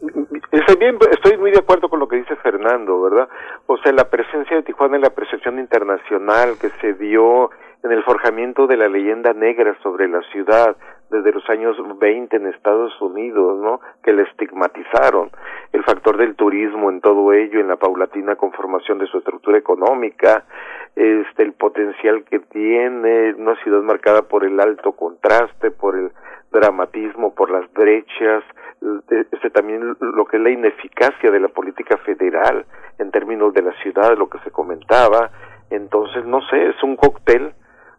Estoy, 0.52 0.76
bien, 0.76 0.96
estoy 1.10 1.36
muy 1.38 1.50
de 1.50 1.58
acuerdo 1.58 1.90
con 1.90 2.00
lo 2.00 2.08
que 2.08 2.16
dice 2.16 2.21
Fernando, 2.42 3.00
¿verdad? 3.00 3.28
O 3.66 3.76
sea, 3.78 3.92
la 3.92 4.08
presencia 4.10 4.56
de 4.56 4.62
Tijuana 4.62 4.96
en 4.96 5.02
la 5.02 5.10
percepción 5.10 5.58
internacional 5.58 6.56
que 6.60 6.70
se 6.80 6.94
dio 6.94 7.50
en 7.82 7.90
el 7.90 8.02
forjamiento 8.04 8.66
de 8.66 8.76
la 8.76 8.88
leyenda 8.88 9.32
negra 9.32 9.76
sobre 9.82 10.08
la 10.08 10.22
ciudad 10.30 10.76
desde 11.12 11.30
los 11.30 11.48
años 11.50 11.76
20 11.98 12.34
en 12.34 12.46
Estados 12.46 12.98
Unidos, 13.00 13.60
¿no? 13.60 13.80
Que 14.02 14.14
la 14.14 14.22
estigmatizaron. 14.22 15.30
El 15.72 15.84
factor 15.84 16.16
del 16.16 16.34
turismo 16.34 16.90
en 16.90 17.02
todo 17.02 17.32
ello, 17.34 17.60
en 17.60 17.68
la 17.68 17.76
paulatina 17.76 18.36
conformación 18.36 18.98
de 18.98 19.06
su 19.06 19.18
estructura 19.18 19.58
económica, 19.58 20.44
este, 20.96 21.42
el 21.42 21.52
potencial 21.52 22.24
que 22.24 22.40
tiene 22.40 23.34
una 23.34 23.54
ciudad 23.62 23.82
marcada 23.82 24.22
por 24.22 24.44
el 24.44 24.58
alto 24.58 24.92
contraste, 24.92 25.70
por 25.70 25.96
el 25.96 26.12
dramatismo, 26.50 27.34
por 27.34 27.50
las 27.50 27.70
brechas, 27.72 28.42
este, 29.30 29.50
también 29.50 29.96
lo 30.00 30.24
que 30.24 30.38
es 30.38 30.42
la 30.42 30.50
ineficacia 30.50 31.30
de 31.30 31.40
la 31.40 31.48
política 31.48 31.98
federal 31.98 32.64
en 32.98 33.10
términos 33.10 33.52
de 33.52 33.62
la 33.62 33.72
ciudad, 33.82 34.16
lo 34.16 34.30
que 34.30 34.38
se 34.40 34.50
comentaba. 34.50 35.30
Entonces, 35.68 36.24
no 36.24 36.40
sé, 36.48 36.70
es 36.70 36.82
un 36.82 36.96
cóctel, 36.96 37.52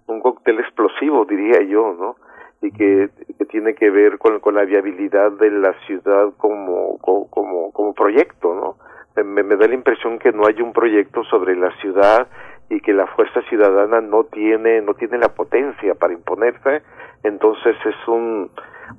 un 0.08 0.20
cóctel 0.20 0.60
explosivo, 0.60 1.26
diría 1.26 1.62
yo, 1.62 1.96
¿no? 1.98 2.16
Y 2.64 2.72
que, 2.72 3.10
tiene 3.50 3.76
que 3.76 3.92
ver 3.92 4.18
con, 4.18 4.40
con 4.40 4.56
la 4.56 4.66
viabilidad 4.66 5.32
de 5.34 5.52
la 5.52 5.74
ciudad 5.86 6.34
como, 6.38 6.98
como, 6.98 7.72
como, 7.72 7.94
proyecto, 7.94 8.56
¿no? 8.56 9.24
Me, 9.24 9.44
me 9.44 9.56
da 9.56 9.68
la 9.68 9.76
impresión 9.76 10.18
que 10.18 10.32
no 10.32 10.48
hay 10.48 10.60
un 10.60 10.74
proyecto 10.74 11.24
sobre 11.26 11.56
la 11.56 11.70
ciudad 11.78 12.28
y 12.70 12.80
que 12.82 12.94
la 12.94 13.06
fuerza 13.06 13.42
ciudadana 13.44 14.02
no 14.02 14.24
tiene 14.24 14.82
no 14.82 14.96
tiene 14.96 15.20
la 15.20 15.30
potencia 15.30 15.94
para 15.94 16.14
imponerse 16.14 16.82
entonces 17.22 17.76
es 17.86 18.08
un 18.08 18.50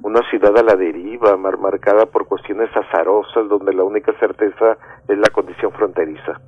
una 0.02 0.20
ciudad 0.30 0.56
a 0.56 0.62
la 0.62 0.76
deriva, 0.76 1.36
mar 1.36 1.58
marcada 1.58 2.06
por 2.06 2.26
cuestiones 2.26 2.70
azarosas, 2.76 3.48
donde 3.48 3.72
la 3.72 3.84
única 3.84 4.12
certeza 4.18 4.76
es 5.08 5.18
la 5.18 5.28
condición 5.30 5.72
fronteriza. 5.72 6.40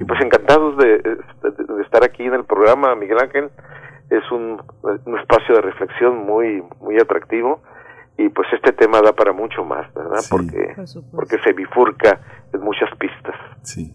Y 0.00 0.04
pues 0.04 0.20
encantados 0.20 0.76
de, 0.78 0.98
de, 0.98 1.82
estar 1.82 2.02
aquí 2.02 2.24
en 2.24 2.34
el 2.34 2.44
programa, 2.44 2.96
Miguel 2.96 3.18
Ángel. 3.20 3.50
Es 4.10 4.30
un, 4.32 4.62
un 4.82 5.18
espacio 5.18 5.54
de 5.56 5.60
reflexión 5.60 6.26
muy, 6.26 6.62
muy 6.80 6.96
atractivo 6.98 7.60
y 8.16 8.28
pues 8.30 8.48
este 8.52 8.72
tema 8.72 9.00
da 9.00 9.12
para 9.12 9.32
mucho 9.32 9.64
más, 9.64 9.92
¿verdad? 9.94 10.20
porque, 10.30 10.74
porque 11.12 11.38
se 11.44 11.52
bifurca 11.52 12.20
en 12.52 12.60
muchas 12.60 12.90
pistas. 12.98 13.34
Sí 13.62 13.92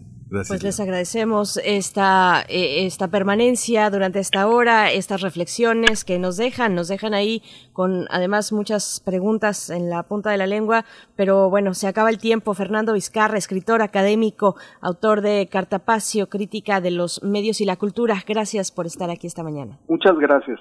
pues 0.48 0.62
les 0.62 0.80
agradecemos 0.80 1.58
esta, 1.64 2.42
eh, 2.48 2.86
esta 2.86 3.08
permanencia 3.08 3.90
durante 3.90 4.18
esta 4.18 4.46
hora, 4.48 4.90
estas 4.90 5.20
reflexiones 5.20 6.04
que 6.04 6.18
nos 6.18 6.36
dejan, 6.36 6.74
nos 6.74 6.88
dejan 6.88 7.14
ahí 7.14 7.42
con 7.72 8.06
además 8.10 8.52
muchas 8.52 9.00
preguntas 9.04 9.70
en 9.70 9.90
la 9.90 10.02
punta 10.02 10.30
de 10.30 10.38
la 10.38 10.46
lengua, 10.46 10.84
pero 11.16 11.50
bueno, 11.50 11.74
se 11.74 11.86
acaba 11.86 12.10
el 12.10 12.18
tiempo. 12.18 12.54
Fernando 12.54 12.92
Vizcarra, 12.92 13.38
escritor 13.38 13.82
académico, 13.82 14.56
autor 14.80 15.20
de 15.20 15.48
Cartapacio, 15.50 16.28
crítica 16.28 16.80
de 16.80 16.90
los 16.90 17.22
medios 17.22 17.60
y 17.60 17.64
la 17.64 17.76
cultura. 17.76 18.16
Gracias 18.26 18.70
por 18.70 18.86
estar 18.86 19.10
aquí 19.10 19.26
esta 19.26 19.42
mañana. 19.42 19.78
Muchas 19.88 20.16
gracias. 20.18 20.60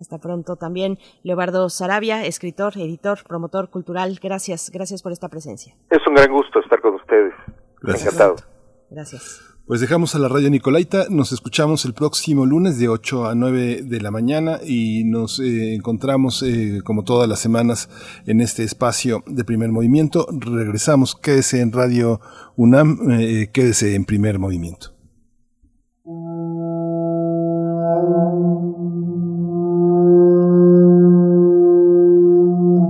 Hasta 0.00 0.18
pronto 0.18 0.56
también 0.56 0.98
Leobardo 1.24 1.68
Sarabia, 1.68 2.24
escritor, 2.24 2.74
editor, 2.76 3.18
promotor 3.26 3.68
cultural. 3.68 4.18
Gracias, 4.22 4.70
gracias 4.72 5.02
por 5.02 5.12
esta 5.12 5.28
presencia. 5.28 5.74
Es 5.90 6.06
un 6.06 6.14
gran 6.14 6.30
gusto 6.30 6.60
estar 6.60 6.80
con 6.80 6.94
ustedes. 6.94 7.34
Gracias. 7.80 8.14
Encantado. 8.14 8.57
Gracias. 8.90 9.40
Pues 9.68 9.82
dejamos 9.82 10.14
a 10.14 10.18
la 10.18 10.28
radio 10.28 10.48
Nicolaita, 10.48 11.08
nos 11.10 11.30
escuchamos 11.30 11.84
el 11.84 11.92
próximo 11.92 12.46
lunes 12.46 12.78
de 12.78 12.88
8 12.88 13.26
a 13.26 13.34
9 13.34 13.82
de 13.82 14.00
la 14.00 14.10
mañana 14.10 14.60
y 14.64 15.04
nos 15.04 15.40
eh, 15.40 15.74
encontramos 15.74 16.42
eh, 16.42 16.80
como 16.82 17.04
todas 17.04 17.28
las 17.28 17.38
semanas 17.38 17.90
en 18.24 18.40
este 18.40 18.64
espacio 18.64 19.22
de 19.26 19.44
primer 19.44 19.70
movimiento. 19.70 20.26
Regresamos, 20.32 21.14
quédese 21.14 21.60
en 21.60 21.72
Radio 21.72 22.18
UNAM, 22.56 23.10
eh, 23.10 23.50
quédese 23.52 23.94
en 23.94 24.06
primer 24.06 24.38
movimiento. 24.38 24.97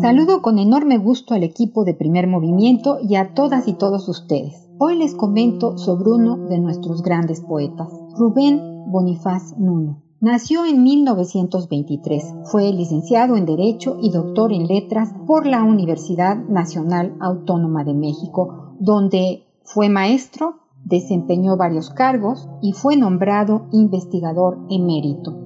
Saludo 0.08 0.40
con 0.40 0.58
enorme 0.58 0.96
gusto 0.96 1.34
al 1.34 1.42
equipo 1.42 1.84
de 1.84 1.92
primer 1.92 2.28
movimiento 2.28 2.96
y 2.98 3.16
a 3.16 3.34
todas 3.34 3.68
y 3.68 3.74
todos 3.74 4.08
ustedes. 4.08 4.66
Hoy 4.78 4.96
les 4.96 5.14
comento 5.14 5.76
sobre 5.76 6.10
uno 6.10 6.38
de 6.48 6.58
nuestros 6.58 7.02
grandes 7.02 7.42
poetas, 7.42 7.90
Rubén 8.16 8.86
Bonifaz 8.86 9.58
Nuño. 9.58 10.02
Nació 10.22 10.64
en 10.64 10.82
1923, 10.82 12.36
fue 12.44 12.72
licenciado 12.72 13.36
en 13.36 13.44
Derecho 13.44 13.98
y 14.00 14.10
doctor 14.10 14.54
en 14.54 14.66
Letras 14.66 15.12
por 15.26 15.44
la 15.44 15.62
Universidad 15.62 16.38
Nacional 16.38 17.14
Autónoma 17.20 17.84
de 17.84 17.92
México, 17.92 18.76
donde 18.80 19.42
fue 19.62 19.90
maestro, 19.90 20.60
desempeñó 20.86 21.58
varios 21.58 21.90
cargos 21.90 22.48
y 22.62 22.72
fue 22.72 22.96
nombrado 22.96 23.66
investigador 23.72 24.56
emérito. 24.70 25.36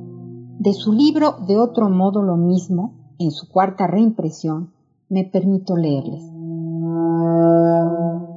De 0.61 0.73
su 0.73 0.93
libro 0.93 1.35
De 1.49 1.59
otro 1.59 1.91
modo 1.91 2.23
lo 2.23 2.37
mismo, 2.37 3.02
en 3.19 3.31
su 3.31 3.49
cuarta 3.49 3.87
reimpresión, 3.87 4.73
me 5.09 5.25
permito 5.25 5.77
leerles. 5.77 6.23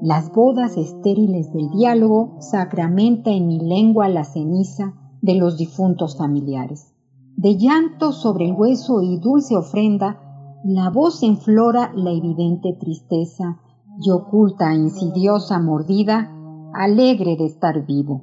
Las 0.01 0.31
bodas 0.31 0.77
estériles 0.77 1.51
del 1.51 1.69
diálogo 1.71 2.35
sacramenta 2.39 3.31
en 3.31 3.47
mi 3.47 3.59
lengua 3.59 4.07
la 4.09 4.23
ceniza 4.23 4.93
de 5.21 5.35
los 5.35 5.57
difuntos 5.57 6.17
familiares. 6.17 6.93
De 7.37 7.57
llanto 7.57 8.11
sobre 8.11 8.45
el 8.45 8.53
hueso 8.53 9.01
y 9.01 9.17
dulce 9.17 9.57
ofrenda, 9.57 10.21
la 10.63 10.89
voz 10.89 11.23
enflora 11.23 11.91
la 11.95 12.11
evidente 12.11 12.77
tristeza 12.79 13.59
y 13.99 14.11
oculta 14.11 14.73
insidiosa 14.73 15.59
mordida, 15.59 16.31
alegre 16.73 17.35
de 17.37 17.45
estar 17.45 17.85
vivo. 17.85 18.21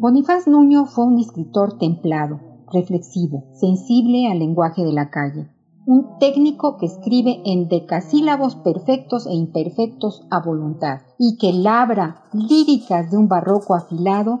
Bonifaz 0.00 0.46
Nuño 0.46 0.84
fue 0.84 1.06
un 1.06 1.18
escritor 1.18 1.78
templado, 1.78 2.40
reflexivo, 2.74 3.44
sensible 3.54 4.30
al 4.30 4.40
lenguaje 4.40 4.84
de 4.84 4.92
la 4.92 5.08
calle 5.08 5.48
un 5.86 6.18
técnico 6.18 6.78
que 6.78 6.86
escribe 6.86 7.42
en 7.44 7.68
decasílabos 7.68 8.56
perfectos 8.56 9.26
e 9.26 9.34
imperfectos 9.34 10.22
a 10.30 10.40
voluntad 10.40 11.00
y 11.18 11.36
que 11.36 11.52
labra 11.52 12.24
líricas 12.32 13.10
de 13.10 13.18
un 13.18 13.28
barroco 13.28 13.74
afilado, 13.74 14.40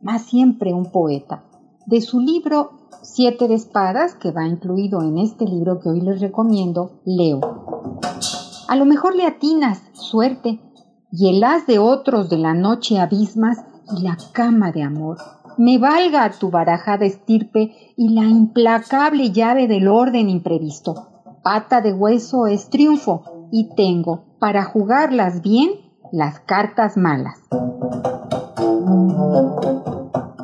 más 0.00 0.22
siempre 0.22 0.72
un 0.72 0.90
poeta. 0.92 1.44
De 1.86 2.00
su 2.00 2.20
libro 2.20 2.70
Siete 3.02 3.46
de 3.46 3.54
espadas, 3.54 4.14
que 4.14 4.32
va 4.32 4.46
incluido 4.46 5.02
en 5.02 5.18
este 5.18 5.44
libro 5.44 5.78
que 5.78 5.88
hoy 5.88 6.00
les 6.00 6.20
recomiendo, 6.20 7.02
leo. 7.04 7.40
A 8.68 8.74
lo 8.74 8.84
mejor 8.84 9.14
le 9.14 9.24
atinas, 9.24 9.80
suerte, 9.92 10.60
y 11.12 11.28
el 11.28 11.44
haz 11.44 11.66
de 11.66 11.78
otros 11.78 12.28
de 12.28 12.38
la 12.38 12.54
noche 12.54 12.98
abismas 12.98 13.58
y 13.96 14.02
la 14.02 14.16
cama 14.32 14.72
de 14.72 14.82
amor 14.82 15.18
me 15.58 15.78
valga 15.78 16.30
tu 16.30 16.50
barajada 16.50 17.06
estirpe 17.06 17.94
y 17.96 18.14
la 18.14 18.24
implacable 18.24 19.30
llave 19.30 19.68
del 19.68 19.88
orden 19.88 20.28
imprevisto. 20.28 21.08
Pata 21.42 21.80
de 21.80 21.92
hueso 21.92 22.46
es 22.46 22.68
triunfo 22.68 23.48
y 23.52 23.74
tengo, 23.74 24.24
para 24.38 24.64
jugarlas 24.64 25.42
bien 25.42 25.70
las 26.12 26.40
cartas 26.40 26.96
malas. 26.96 27.38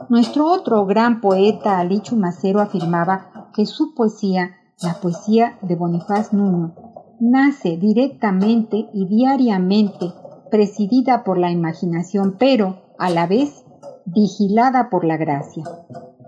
Nuestro 0.09 0.47
otro 0.47 0.87
gran 0.87 1.21
poeta, 1.21 1.79
Alichu 1.79 2.17
Macero, 2.17 2.61
afirmaba 2.61 3.51
que 3.55 3.67
su 3.67 3.95
poesía, 3.95 4.57
la 4.83 4.95
poesía 5.01 5.59
de 5.63 5.75
Bonifaz 5.75 6.33
Nuño, 6.33 6.75
nace 7.21 7.77
directamente 7.77 8.89
y 8.93 9.07
diariamente 9.07 10.13
presidida 10.51 11.25
por 11.25 11.39
la 11.39 11.51
imaginación, 11.51 12.37
pero 12.39 12.83
a 12.99 13.09
la 13.11 13.27
vez 13.27 13.62
vigilada 14.07 14.91
por 14.91 15.05
la 15.05 15.17
gracia, 15.17 15.65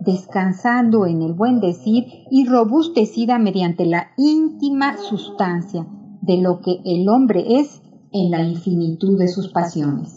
descansando 0.01 1.07
en 1.07 1.23
el 1.23 1.33
buen 1.33 1.61
decir 1.61 2.07
y 2.31 2.47
robustecida 2.47 3.39
mediante 3.39 3.87
la 3.87 4.09
íntima 4.17 4.97
sustancia 4.97 5.87
de 6.23 6.39
lo 6.39 6.61
que 6.61 6.81
el 6.85 7.09
hombre 7.09 7.59
es 7.61 7.83
en 8.13 8.31
la 8.31 8.43
infinitud 8.43 9.19
de 9.19 9.29
sus 9.29 9.49
pasiones. 9.49 10.17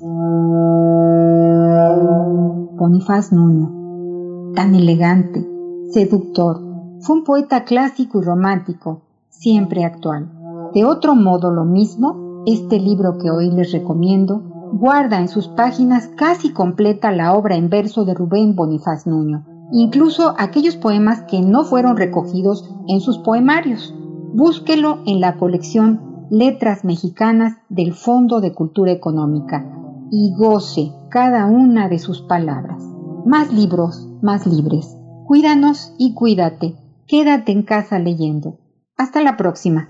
Bonifaz 2.77 3.31
Nuno, 3.33 4.53
tan 4.53 4.75
elegante, 4.75 5.45
seductor, 5.91 6.61
fue 6.99 7.17
un 7.17 7.23
poeta 7.23 7.63
clásico 7.63 8.19
y 8.19 8.23
romántico, 8.23 9.01
siempre 9.29 9.83
actual. 9.83 10.31
De 10.73 10.85
otro 10.85 11.15
modo, 11.15 11.51
lo 11.51 11.65
mismo, 11.65 12.43
este 12.45 12.79
libro 12.79 13.17
que 13.17 13.29
hoy 13.31 13.51
les 13.51 13.71
recomiendo 13.71 14.46
guarda 14.71 15.19
en 15.19 15.27
sus 15.27 15.47
páginas 15.47 16.09
casi 16.15 16.51
completa 16.51 17.11
la 17.11 17.33
obra 17.33 17.55
en 17.55 17.69
verso 17.69 18.05
de 18.05 18.13
Rubén 18.13 18.55
Bonifaz 18.55 19.07
Nuño, 19.07 19.45
incluso 19.71 20.33
aquellos 20.37 20.75
poemas 20.75 21.21
que 21.23 21.41
no 21.41 21.63
fueron 21.63 21.97
recogidos 21.97 22.69
en 22.87 23.01
sus 23.01 23.19
poemarios. 23.19 23.93
Búsquelo 24.33 24.99
en 25.05 25.19
la 25.19 25.37
colección 25.37 26.25
Letras 26.29 26.83
Mexicanas 26.83 27.57
del 27.69 27.93
Fondo 27.93 28.41
de 28.41 28.53
Cultura 28.53 28.91
Económica 28.91 29.65
y 30.11 30.33
goce 30.35 30.91
cada 31.09 31.45
una 31.45 31.87
de 31.89 31.99
sus 31.99 32.21
palabras. 32.21 32.83
Más 33.25 33.51
libros, 33.53 34.07
más 34.21 34.45
libres. 34.45 34.97
Cuídanos 35.25 35.93
y 35.97 36.13
cuídate. 36.13 36.75
Quédate 37.07 37.51
en 37.51 37.63
casa 37.63 37.99
leyendo. 37.99 38.59
Hasta 38.97 39.21
la 39.21 39.37
próxima. 39.37 39.89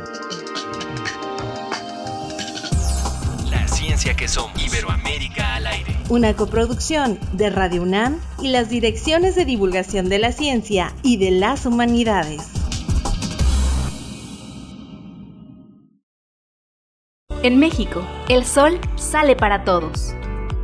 Que 4.01 4.27
somos. 4.27 4.61
Iberoamérica 4.61 5.55
al 5.55 5.67
aire. 5.67 5.95
Una 6.09 6.33
coproducción 6.35 7.19
de 7.33 7.51
Radio 7.51 7.83
UNAM 7.83 8.19
y 8.41 8.47
las 8.47 8.67
direcciones 8.67 9.35
de 9.35 9.45
divulgación 9.45 10.09
de 10.09 10.17
la 10.17 10.31
ciencia 10.31 10.91
y 11.03 11.17
de 11.17 11.29
las 11.29 11.67
humanidades. 11.67 12.41
En 17.43 17.59
México, 17.59 18.03
el 18.27 18.43
sol 18.43 18.79
sale 18.95 19.35
para 19.35 19.63
todos. 19.63 20.15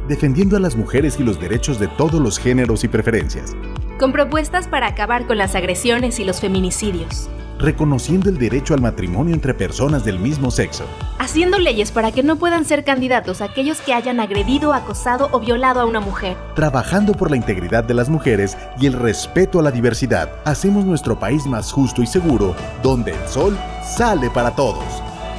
Defendiendo 0.07 0.57
a 0.57 0.59
las 0.59 0.75
mujeres 0.75 1.19
y 1.19 1.23
los 1.23 1.39
derechos 1.39 1.79
de 1.79 1.87
todos 1.87 2.19
los 2.19 2.39
géneros 2.39 2.83
y 2.83 2.87
preferencias. 2.87 3.55
Con 3.99 4.11
propuestas 4.11 4.67
para 4.67 4.87
acabar 4.87 5.27
con 5.27 5.37
las 5.37 5.53
agresiones 5.53 6.19
y 6.19 6.23
los 6.23 6.41
feminicidios. 6.41 7.29
Reconociendo 7.59 8.29
el 8.29 8.37
derecho 8.37 8.73
al 8.73 8.81
matrimonio 8.81 9.33
entre 9.33 9.53
personas 9.53 10.05
del 10.05 10.19
mismo 10.19 10.51
sexo. 10.51 10.85
Haciendo 11.17 11.57
leyes 11.57 11.91
para 11.91 12.11
que 12.11 12.23
no 12.23 12.35
puedan 12.35 12.65
ser 12.65 12.83
candidatos 12.83 13.41
aquellos 13.41 13.81
que 13.81 13.93
hayan 13.93 14.19
agredido, 14.19 14.73
acosado 14.73 15.29
o 15.31 15.39
violado 15.39 15.81
a 15.81 15.85
una 15.85 15.99
mujer. 15.99 16.37
Trabajando 16.55 17.13
por 17.13 17.31
la 17.31 17.37
integridad 17.37 17.83
de 17.83 17.95
las 17.95 18.09
mujeres 18.09 18.57
y 18.79 18.85
el 18.85 18.93
respeto 18.93 19.59
a 19.59 19.63
la 19.63 19.71
diversidad, 19.71 20.29
hacemos 20.45 20.85
nuestro 20.85 21.19
país 21.19 21.45
más 21.45 21.71
justo 21.71 22.01
y 22.01 22.07
seguro, 22.07 22.55
donde 22.83 23.11
el 23.11 23.27
sol 23.27 23.57
sale 23.83 24.29
para 24.29 24.51
todos. 24.55 24.85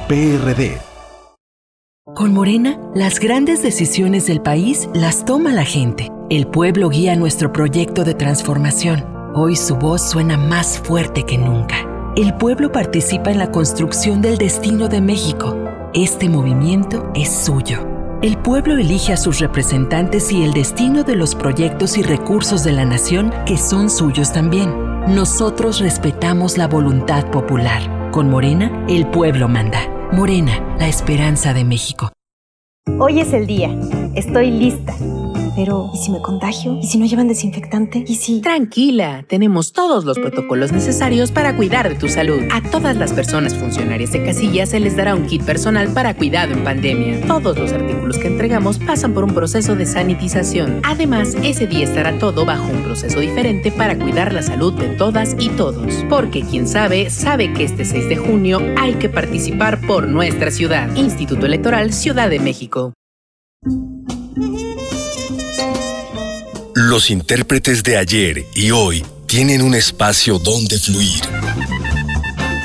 PRD. 0.07 0.77
Con 2.15 2.33
Morena, 2.33 2.79
las 2.95 3.19
grandes 3.19 3.61
decisiones 3.61 4.27
del 4.27 4.41
país 4.41 4.89
las 4.93 5.25
toma 5.25 5.53
la 5.53 5.63
gente. 5.63 6.09
El 6.29 6.47
pueblo 6.47 6.89
guía 6.89 7.15
nuestro 7.15 7.53
proyecto 7.53 8.03
de 8.03 8.13
transformación. 8.13 9.05
Hoy 9.35 9.55
su 9.55 9.75
voz 9.75 10.09
suena 10.09 10.37
más 10.37 10.79
fuerte 10.79 11.23
que 11.23 11.37
nunca. 11.37 11.88
El 12.15 12.33
pueblo 12.33 12.71
participa 12.71 13.29
en 13.29 13.37
la 13.37 13.51
construcción 13.51 14.21
del 14.21 14.37
destino 14.37 14.87
de 14.87 14.99
México. 14.99 15.55
Este 15.93 16.27
movimiento 16.27 17.11
es 17.13 17.29
suyo. 17.29 17.87
El 18.23 18.37
pueblo 18.39 18.77
elige 18.77 19.13
a 19.13 19.17
sus 19.17 19.39
representantes 19.39 20.31
y 20.31 20.43
el 20.43 20.51
destino 20.51 21.03
de 21.03 21.15
los 21.15 21.35
proyectos 21.35 21.97
y 21.97 22.03
recursos 22.03 22.63
de 22.63 22.73
la 22.73 22.83
nación 22.83 23.31
que 23.45 23.57
son 23.57 23.91
suyos 23.91 24.33
también. 24.33 24.73
Nosotros 25.07 25.79
respetamos 25.79 26.57
la 26.57 26.67
voluntad 26.67 27.29
popular. 27.29 28.11
Con 28.11 28.29
Morena, 28.29 28.85
el 28.89 29.07
pueblo 29.07 29.47
manda. 29.47 29.79
Morena, 30.11 30.75
la 30.79 30.87
esperanza 30.87 31.53
de 31.53 31.63
México. 31.63 32.11
Hoy 32.97 33.19
es 33.19 33.33
el 33.33 33.45
día. 33.45 33.69
Estoy 34.15 34.49
lista. 34.49 34.95
Pero, 35.59 35.91
¿y 35.93 35.97
si 35.97 36.09
me 36.09 36.21
contagio? 36.21 36.79
¿Y 36.81 36.87
si 36.87 36.97
no 36.97 37.05
llevan 37.05 37.27
desinfectante? 37.27 38.05
¿Y 38.07 38.15
si...? 38.15 38.39
Tranquila, 38.39 39.25
tenemos 39.27 39.73
todos 39.73 40.05
los 40.05 40.17
protocolos 40.17 40.71
necesarios 40.71 41.33
para 41.33 41.57
cuidar 41.57 41.89
de 41.89 41.95
tu 41.95 42.07
salud. 42.07 42.39
A 42.49 42.61
todas 42.61 42.95
las 42.95 43.11
personas 43.11 43.55
funcionarias 43.55 44.13
de 44.13 44.23
casilla 44.23 44.65
se 44.65 44.79
les 44.79 44.95
dará 44.95 45.15
un 45.15 45.25
kit 45.25 45.43
personal 45.43 45.89
para 45.89 46.13
cuidado 46.13 46.53
en 46.53 46.63
pandemia. 46.63 47.27
Todos 47.27 47.59
los 47.59 47.73
artículos 47.73 48.17
que 48.19 48.27
entregamos 48.27 48.79
pasan 48.79 49.13
por 49.13 49.25
un 49.25 49.33
proceso 49.33 49.75
de 49.75 49.85
sanitización. 49.85 50.79
Además, 50.85 51.35
ese 51.43 51.67
día 51.67 51.83
estará 51.83 52.17
todo 52.17 52.45
bajo 52.45 52.71
un 52.71 52.81
proceso 52.83 53.19
diferente 53.19 53.69
para 53.69 53.99
cuidar 53.99 54.31
la 54.31 54.43
salud 54.43 54.71
de 54.75 54.87
todas 54.95 55.35
y 55.41 55.49
todos. 55.49 56.05
Porque 56.07 56.41
quien 56.41 56.69
sabe, 56.69 57.09
sabe 57.09 57.51
que 57.51 57.65
este 57.65 57.83
6 57.83 58.07
de 58.07 58.15
junio 58.15 58.61
hay 58.77 58.93
que 58.93 59.09
participar 59.09 59.81
por 59.81 60.07
nuestra 60.07 60.51
ciudad. 60.51 60.95
Instituto 60.95 61.45
Electoral 61.45 61.91
Ciudad 61.91 62.29
de 62.29 62.39
México. 62.39 62.93
Los 66.89 67.11
intérpretes 67.11 67.83
de 67.83 67.97
ayer 67.97 68.47
y 68.55 68.71
hoy 68.71 69.05
tienen 69.27 69.61
un 69.61 69.75
espacio 69.75 70.39
donde 70.39 70.79
fluir. 70.79 71.21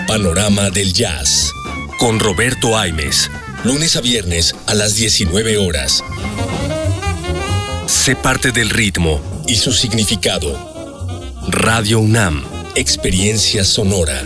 Panorama 0.07 0.71
del 0.71 0.95
Jazz. 0.95 1.53
Con 1.99 2.19
Roberto 2.19 2.79
Aimes. 2.79 3.31
Lunes 3.65 3.97
a 3.97 4.01
viernes 4.01 4.57
a 4.67 4.73
las 4.73 4.95
19 4.95 5.59
horas. 5.59 6.03
Sé 7.85 8.17
parte 8.17 8.51
del 8.51 8.71
ritmo 8.71 9.21
y 9.47 9.57
su 9.57 9.75
significado. 9.75 10.59
Radio 11.49 12.01
UNAM. 12.01 12.43
Experiencia 12.77 13.63
sonora. 13.63 14.23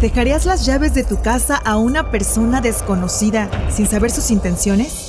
¿Dejarías 0.00 0.46
las 0.46 0.64
llaves 0.64 0.94
de 0.94 1.02
tu 1.02 1.20
casa 1.20 1.56
a 1.56 1.76
una 1.76 2.12
persona 2.12 2.60
desconocida 2.60 3.50
sin 3.68 3.88
saber 3.88 4.12
sus 4.12 4.30
intenciones? 4.30 5.07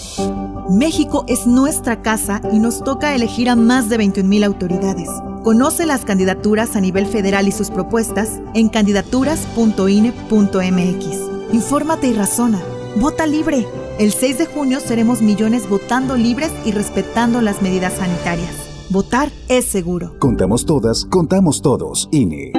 México 0.70 1.24
es 1.28 1.48
nuestra 1.48 2.02
casa 2.02 2.42
y 2.52 2.60
nos 2.60 2.84
toca 2.84 3.16
elegir 3.16 3.50
a 3.50 3.56
más 3.56 3.90
de 3.90 3.98
21.000 3.98 4.46
autoridades. 4.46 5.10
Conoce 5.44 5.86
las 5.86 6.06
candidaturas 6.06 6.76
a 6.76 6.82
nivel 6.82 7.08
federal 7.08 7.48
y 7.48 7.52
sus 7.52 7.72
propuestas 7.72 8.40
en 8.54 8.70
candidaturas.ine.mx. 8.70 11.54
Infórmate 11.54 12.08
y 12.08 12.14
razona. 12.14 12.62
Vota 12.98 13.26
libre. 13.26 13.66
El 13.98 14.12
6 14.12 14.38
de 14.38 14.46
junio 14.46 14.80
seremos 14.80 15.22
millones 15.22 15.68
votando 15.68 16.16
libres 16.16 16.52
y 16.66 16.72
respetando 16.72 17.42
las 17.42 17.62
medidas 17.62 17.94
sanitarias. 17.94 18.54
Votar 18.90 19.32
es 19.48 19.66
seguro. 19.66 20.16
Contamos 20.20 20.66
todas, 20.66 21.06
contamos 21.06 21.62
todos. 21.62 22.10
INE. 22.12 22.54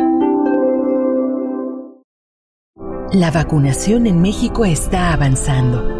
La 3.13 3.33
vacunación 3.33 4.07
en 4.07 4.23
México 4.23 4.65
está 4.65 5.13
avanzando. 5.13 6.00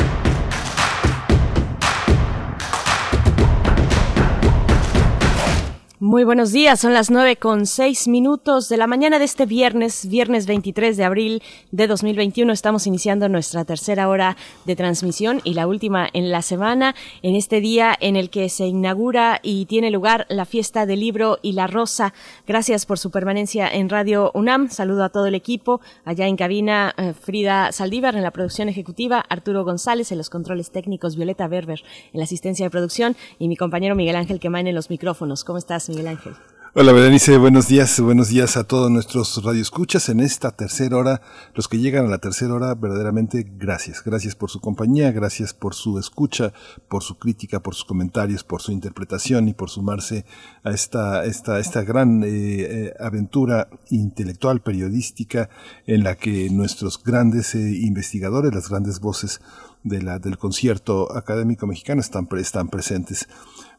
Muy 6.03 6.23
buenos 6.23 6.51
días, 6.51 6.79
son 6.79 6.95
las 6.95 7.11
nueve 7.11 7.35
con 7.35 7.67
seis 7.67 8.07
minutos 8.07 8.69
de 8.69 8.77
la 8.77 8.87
mañana 8.87 9.19
de 9.19 9.25
este 9.25 9.45
viernes, 9.45 10.09
viernes 10.09 10.47
23 10.47 10.97
de 10.97 11.03
abril 11.03 11.43
de 11.69 11.85
2021. 11.85 12.51
Estamos 12.51 12.87
iniciando 12.87 13.29
nuestra 13.29 13.65
tercera 13.65 14.09
hora 14.09 14.35
de 14.65 14.75
transmisión 14.75 15.41
y 15.43 15.53
la 15.53 15.67
última 15.67 16.09
en 16.11 16.31
la 16.31 16.41
semana, 16.41 16.95
en 17.21 17.35
este 17.35 17.61
día 17.61 17.95
en 17.99 18.15
el 18.15 18.31
que 18.31 18.49
se 18.49 18.65
inaugura 18.65 19.41
y 19.43 19.67
tiene 19.67 19.91
lugar 19.91 20.25
la 20.29 20.45
fiesta 20.45 20.87
del 20.87 21.01
libro 21.01 21.37
y 21.43 21.51
la 21.51 21.67
rosa. 21.67 22.15
Gracias 22.47 22.87
por 22.87 22.97
su 22.97 23.11
permanencia 23.11 23.67
en 23.67 23.87
Radio 23.87 24.31
UNAM. 24.33 24.71
Saludo 24.71 25.03
a 25.03 25.09
todo 25.09 25.27
el 25.27 25.35
equipo. 25.35 25.81
Allá 26.03 26.25
en 26.25 26.35
cabina, 26.35 26.95
eh, 26.97 27.13
Frida 27.13 27.71
Saldívar 27.71 28.15
en 28.15 28.23
la 28.23 28.31
producción 28.31 28.69
ejecutiva, 28.69 29.23
Arturo 29.29 29.63
González 29.63 30.11
en 30.11 30.17
los 30.17 30.31
controles 30.31 30.71
técnicos, 30.71 31.15
Violeta 31.15 31.47
Berber 31.47 31.83
en 32.11 32.17
la 32.17 32.23
asistencia 32.23 32.65
de 32.65 32.71
producción 32.71 33.15
y 33.37 33.47
mi 33.47 33.55
compañero 33.55 33.95
Miguel 33.95 34.15
Ángel 34.15 34.39
Quemain 34.39 34.65
en 34.65 34.73
los 34.73 34.89
micrófonos. 34.89 35.43
¿Cómo 35.43 35.59
estás? 35.59 35.90
Miguel 35.91 36.07
Ángel. 36.07 36.33
Hola 36.73 36.93
Berenice, 36.93 37.37
buenos 37.37 37.67
días, 37.67 37.99
buenos 37.99 38.29
días 38.29 38.55
a 38.55 38.63
todos 38.63 38.89
nuestros 38.89 39.43
radioescuchas 39.43 40.07
en 40.07 40.21
esta 40.21 40.51
tercera 40.51 40.95
hora, 40.95 41.21
los 41.53 41.67
que 41.67 41.79
llegan 41.79 42.05
a 42.05 42.09
la 42.09 42.19
tercera 42.19 42.53
hora, 42.53 42.75
verdaderamente 42.75 43.45
gracias, 43.57 44.01
gracias 44.01 44.35
por 44.35 44.49
su 44.49 44.61
compañía, 44.61 45.11
gracias 45.11 45.53
por 45.53 45.75
su 45.75 45.99
escucha, 45.99 46.53
por 46.87 47.03
su 47.03 47.19
crítica, 47.19 47.59
por 47.59 47.75
sus 47.75 47.83
comentarios, 47.83 48.45
por 48.45 48.61
su 48.61 48.71
interpretación 48.71 49.49
y 49.49 49.53
por 49.53 49.69
sumarse 49.69 50.23
a 50.63 50.71
esta, 50.71 51.25
esta, 51.25 51.59
esta 51.59 51.81
gran 51.81 52.23
eh, 52.23 52.29
eh, 52.29 52.93
aventura 53.01 53.67
intelectual, 53.89 54.61
periodística, 54.61 55.49
en 55.87 56.05
la 56.05 56.15
que 56.15 56.49
nuestros 56.51 57.03
grandes 57.03 57.53
eh, 57.53 57.59
investigadores, 57.59 58.55
las 58.55 58.69
grandes 58.69 59.01
voces 59.01 59.41
del 59.83 60.37
concierto 60.37 61.13
académico 61.17 61.67
mexicano 61.67 61.99
están, 61.99 62.29
están 62.37 62.69
presentes. 62.69 63.27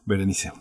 Berenice. 0.05 0.51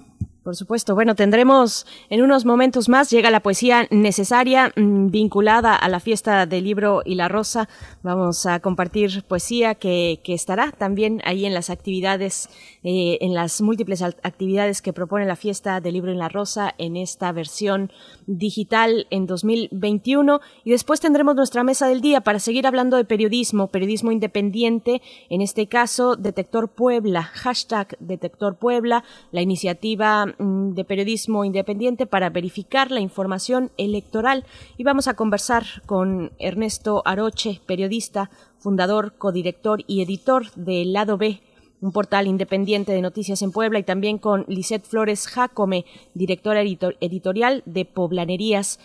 Por 0.42 0.56
supuesto. 0.56 0.96
Bueno, 0.96 1.14
tendremos 1.14 1.86
en 2.10 2.20
unos 2.20 2.44
momentos 2.44 2.88
más, 2.88 3.10
llega 3.10 3.30
la 3.30 3.44
poesía 3.44 3.86
necesaria 3.90 4.72
mmm, 4.74 5.06
vinculada 5.06 5.76
a 5.76 5.88
la 5.88 6.00
fiesta 6.00 6.46
del 6.46 6.64
libro 6.64 7.02
y 7.04 7.14
la 7.14 7.28
rosa. 7.28 7.68
Vamos 8.02 8.44
a 8.46 8.58
compartir 8.58 9.22
poesía 9.22 9.76
que, 9.76 10.20
que 10.24 10.34
estará 10.34 10.72
también 10.72 11.22
ahí 11.24 11.46
en 11.46 11.54
las 11.54 11.70
actividades, 11.70 12.48
eh, 12.82 13.18
en 13.20 13.34
las 13.34 13.60
múltiples 13.60 14.02
actividades 14.02 14.82
que 14.82 14.92
propone 14.92 15.26
la 15.26 15.36
fiesta 15.36 15.80
del 15.80 15.94
libro 15.94 16.12
y 16.12 16.16
la 16.16 16.28
rosa 16.28 16.74
en 16.76 16.96
esta 16.96 17.30
versión 17.30 17.92
digital 18.26 19.06
en 19.10 19.26
2021. 19.26 20.40
Y 20.64 20.72
después 20.72 20.98
tendremos 20.98 21.36
nuestra 21.36 21.62
mesa 21.62 21.86
del 21.86 22.00
día 22.00 22.20
para 22.22 22.40
seguir 22.40 22.66
hablando 22.66 22.96
de 22.96 23.04
periodismo, 23.04 23.68
periodismo 23.68 24.10
independiente, 24.10 25.02
en 25.30 25.40
este 25.40 25.68
caso 25.68 26.16
Detector 26.16 26.68
Puebla, 26.68 27.22
hashtag 27.22 27.96
Detector 28.00 28.56
Puebla, 28.56 29.04
la 29.30 29.40
iniciativa 29.40 30.31
de 30.38 30.84
periodismo 30.84 31.44
independiente 31.44 32.06
para 32.06 32.30
verificar 32.30 32.90
la 32.90 33.00
información 33.00 33.70
electoral. 33.76 34.44
Y 34.76 34.84
vamos 34.84 35.08
a 35.08 35.14
conversar 35.14 35.64
con 35.86 36.32
Ernesto 36.38 37.02
Aroche, 37.04 37.60
periodista, 37.66 38.30
fundador, 38.58 39.14
codirector 39.18 39.84
y 39.86 40.02
editor 40.02 40.50
de 40.54 40.84
Lado 40.84 41.18
B, 41.18 41.40
un 41.80 41.92
portal 41.92 42.28
independiente 42.28 42.92
de 42.92 43.02
noticias 43.02 43.42
en 43.42 43.50
Puebla, 43.50 43.78
y 43.78 43.82
también 43.82 44.18
con 44.18 44.44
Lisette 44.46 44.86
Flores 44.86 45.26
Jacome, 45.26 45.84
directora 46.14 46.62
editor 46.62 46.96
editorial 47.00 47.62
de 47.66 47.84
Poblanerías 47.84 48.78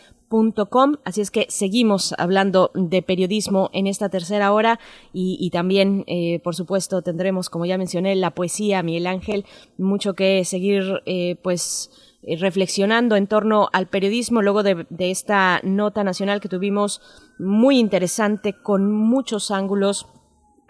Así 1.05 1.21
es 1.21 1.31
que 1.31 1.45
seguimos 1.49 2.13
hablando 2.17 2.71
de 2.73 3.01
periodismo 3.01 3.69
en 3.73 3.87
esta 3.87 4.09
tercera 4.09 4.51
hora 4.51 4.79
y, 5.13 5.49
también, 5.51 6.03
eh, 6.07 6.39
por 6.43 6.55
supuesto, 6.55 7.01
tendremos, 7.01 7.49
como 7.49 7.65
ya 7.65 7.77
mencioné, 7.77 8.15
la 8.15 8.31
poesía, 8.31 8.83
Miguel 8.83 9.07
Ángel, 9.07 9.45
mucho 9.77 10.13
que 10.13 10.43
seguir, 10.45 11.01
eh, 11.05 11.37
pues, 11.41 11.91
reflexionando 12.39 13.15
en 13.15 13.27
torno 13.27 13.69
al 13.71 13.87
periodismo 13.87 14.41
luego 14.41 14.63
de 14.63 14.85
esta 14.99 15.61
nota 15.63 16.03
nacional 16.03 16.41
que 16.41 16.49
tuvimos 16.49 17.01
muy 17.39 17.79
interesante 17.79 18.53
con 18.53 18.91
muchos 18.91 19.51
ángulos 19.51 20.07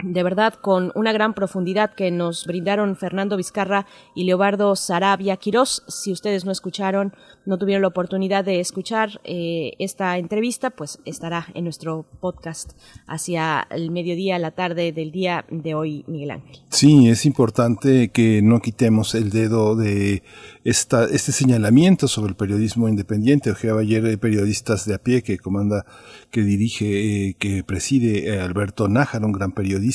de 0.04 0.22
verdad 0.22 0.54
con 0.54 0.92
una 0.94 1.12
gran 1.12 1.34
profundidad 1.34 1.94
que 1.96 2.12
nos 2.12 2.46
brindaron 2.46 2.96
Fernando 2.96 3.36
Vizcarra 3.36 3.88
y 4.14 4.26
Leobardo 4.26 4.76
Sarabia 4.76 5.38
Quirós. 5.38 5.84
Si 5.88 6.12
ustedes 6.12 6.46
no 6.46 6.52
escucharon, 6.52 7.14
no 7.46 7.58
tuvieron 7.58 7.82
la 7.82 7.88
oportunidad 7.88 8.46
de 8.46 8.60
escuchar 8.60 9.20
eh, 9.24 9.74
esta 9.80 10.18
entrevista, 10.18 10.70
pues 10.70 11.00
estará 11.06 11.48
en 11.56 11.64
nuestro 11.64 12.06
podcast 12.20 12.74
hacia 13.08 13.68
el 13.72 13.90
mediodía, 13.90 14.38
la 14.38 14.52
tarde 14.52 14.92
del 14.92 15.12
día 15.12 15.46
de 15.50 15.74
hoy, 15.74 16.04
Miguel 16.08 16.32
Ángel. 16.32 16.60
Sí, 16.70 17.10
es 17.10 17.26
importante 17.26 18.10
que 18.10 18.42
no 18.44 18.62
quitemos 18.62 19.16
el 19.16 19.32
dedo 19.32 19.76
de 19.76 20.22
esta, 20.64 21.06
este 21.06 21.32
señalamiento 21.32 22.08
sobre 22.08 22.30
el 22.30 22.36
periodismo 22.36 22.88
independiente. 22.88 23.50
Ojeaba 23.50 23.82
ayer 23.82 24.06
eh, 24.06 24.18
periodistas 24.18 24.86
de 24.86 24.94
a 24.94 25.00
pie 25.00 25.24
que 25.24 25.40
comanda, 25.40 25.86
que 26.30 26.42
dirige, 26.42 27.30
eh, 27.30 27.36
que 27.40 27.64
preside 27.64 28.40
Alberto 28.40 28.88
Nájar, 28.88 29.26
un 29.26 29.32
gran 29.32 29.54
periodista. 29.54 29.87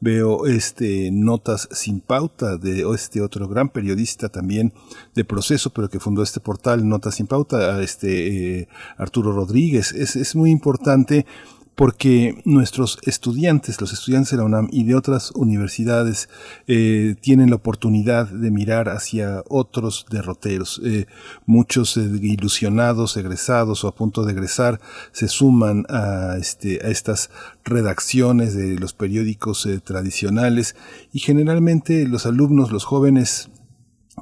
Veo 0.00 0.46
este 0.46 1.10
notas 1.12 1.68
sin 1.72 2.00
pauta 2.00 2.56
de 2.56 2.84
este 2.94 3.20
otro 3.20 3.48
gran 3.48 3.68
periodista 3.68 4.28
también 4.28 4.72
de 5.14 5.24
proceso, 5.24 5.70
pero 5.70 5.88
que 5.88 6.00
fundó 6.00 6.22
este 6.22 6.40
portal 6.40 6.88
Notas 6.88 7.16
sin 7.16 7.26
pauta, 7.26 7.80
este 7.82 8.68
Arturo 8.96 9.32
Rodríguez. 9.32 9.92
Es, 9.92 10.16
es 10.16 10.34
muy 10.34 10.50
importante 10.50 11.26
porque 11.74 12.40
nuestros 12.44 12.98
estudiantes, 13.02 13.80
los 13.80 13.92
estudiantes 13.92 14.30
de 14.30 14.36
la 14.36 14.44
UNAM 14.44 14.68
y 14.70 14.84
de 14.84 14.94
otras 14.94 15.30
universidades, 15.34 16.28
eh, 16.66 17.16
tienen 17.20 17.50
la 17.50 17.56
oportunidad 17.56 18.28
de 18.28 18.50
mirar 18.50 18.88
hacia 18.88 19.42
otros 19.48 20.06
derroteros. 20.10 20.80
Eh, 20.84 21.06
muchos 21.46 21.96
eh, 21.96 22.02
ilusionados, 22.20 23.16
egresados 23.16 23.84
o 23.84 23.88
a 23.88 23.94
punto 23.94 24.24
de 24.24 24.32
egresar, 24.32 24.80
se 25.12 25.28
suman 25.28 25.86
a, 25.88 26.36
este, 26.38 26.80
a 26.84 26.88
estas 26.88 27.30
redacciones 27.64 28.54
de 28.54 28.78
los 28.78 28.92
periódicos 28.92 29.68
tradicionales 29.84 30.76
y 31.12 31.20
generalmente 31.20 32.06
los 32.06 32.26
alumnos, 32.26 32.70
los 32.70 32.84
jóvenes, 32.84 33.50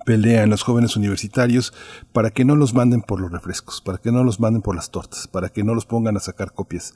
pelean 0.05 0.51
los 0.51 0.63
jóvenes 0.63 0.97
universitarios 0.97 1.73
para 2.13 2.31
que 2.31 2.45
no 2.45 2.55
los 2.55 2.75
manden 2.75 3.03
por 3.03 3.21
los 3.21 3.31
refrescos, 3.31 3.81
para 3.81 3.99
que 3.99 4.13
no 4.13 4.25
los 4.25 4.41
manden 4.41 4.63
por 4.63 4.77
las 4.77 4.91
tortas, 4.91 5.27
para 5.27 5.49
que 5.49 5.65
no 5.65 5.75
los 5.75 5.87
pongan 5.87 6.17
a 6.17 6.21
sacar 6.21 6.53
copias 6.53 6.95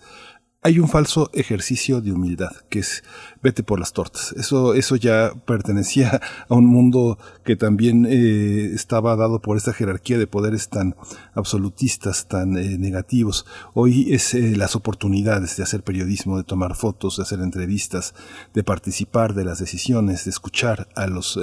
hay 0.66 0.78
un 0.78 0.88
falso 0.88 1.28
ejercicio 1.34 2.00
de 2.00 2.10
humildad, 2.10 2.50
que 2.70 2.78
es 2.78 3.04
vete 3.42 3.62
por 3.62 3.78
las 3.78 3.92
tortas. 3.92 4.32
Eso, 4.32 4.72
eso 4.72 4.96
ya 4.96 5.34
pertenecía 5.44 6.22
a 6.48 6.54
un 6.54 6.64
mundo 6.64 7.18
que 7.44 7.54
también 7.54 8.06
eh, 8.08 8.70
estaba 8.74 9.14
dado 9.14 9.42
por 9.42 9.58
esta 9.58 9.74
jerarquía 9.74 10.16
de 10.16 10.26
poderes 10.26 10.70
tan 10.70 10.96
absolutistas, 11.34 12.28
tan 12.28 12.56
eh, 12.56 12.78
negativos. 12.78 13.44
Hoy 13.74 14.14
es 14.14 14.32
eh, 14.32 14.56
las 14.56 14.74
oportunidades 14.74 15.54
de 15.58 15.64
hacer 15.64 15.82
periodismo, 15.82 16.38
de 16.38 16.44
tomar 16.44 16.76
fotos, 16.76 17.18
de 17.18 17.24
hacer 17.24 17.40
entrevistas, 17.40 18.14
de 18.54 18.64
participar 18.64 19.34
de 19.34 19.44
las 19.44 19.58
decisiones, 19.58 20.24
de 20.24 20.30
escuchar 20.30 20.88
a 20.96 21.06
los 21.06 21.38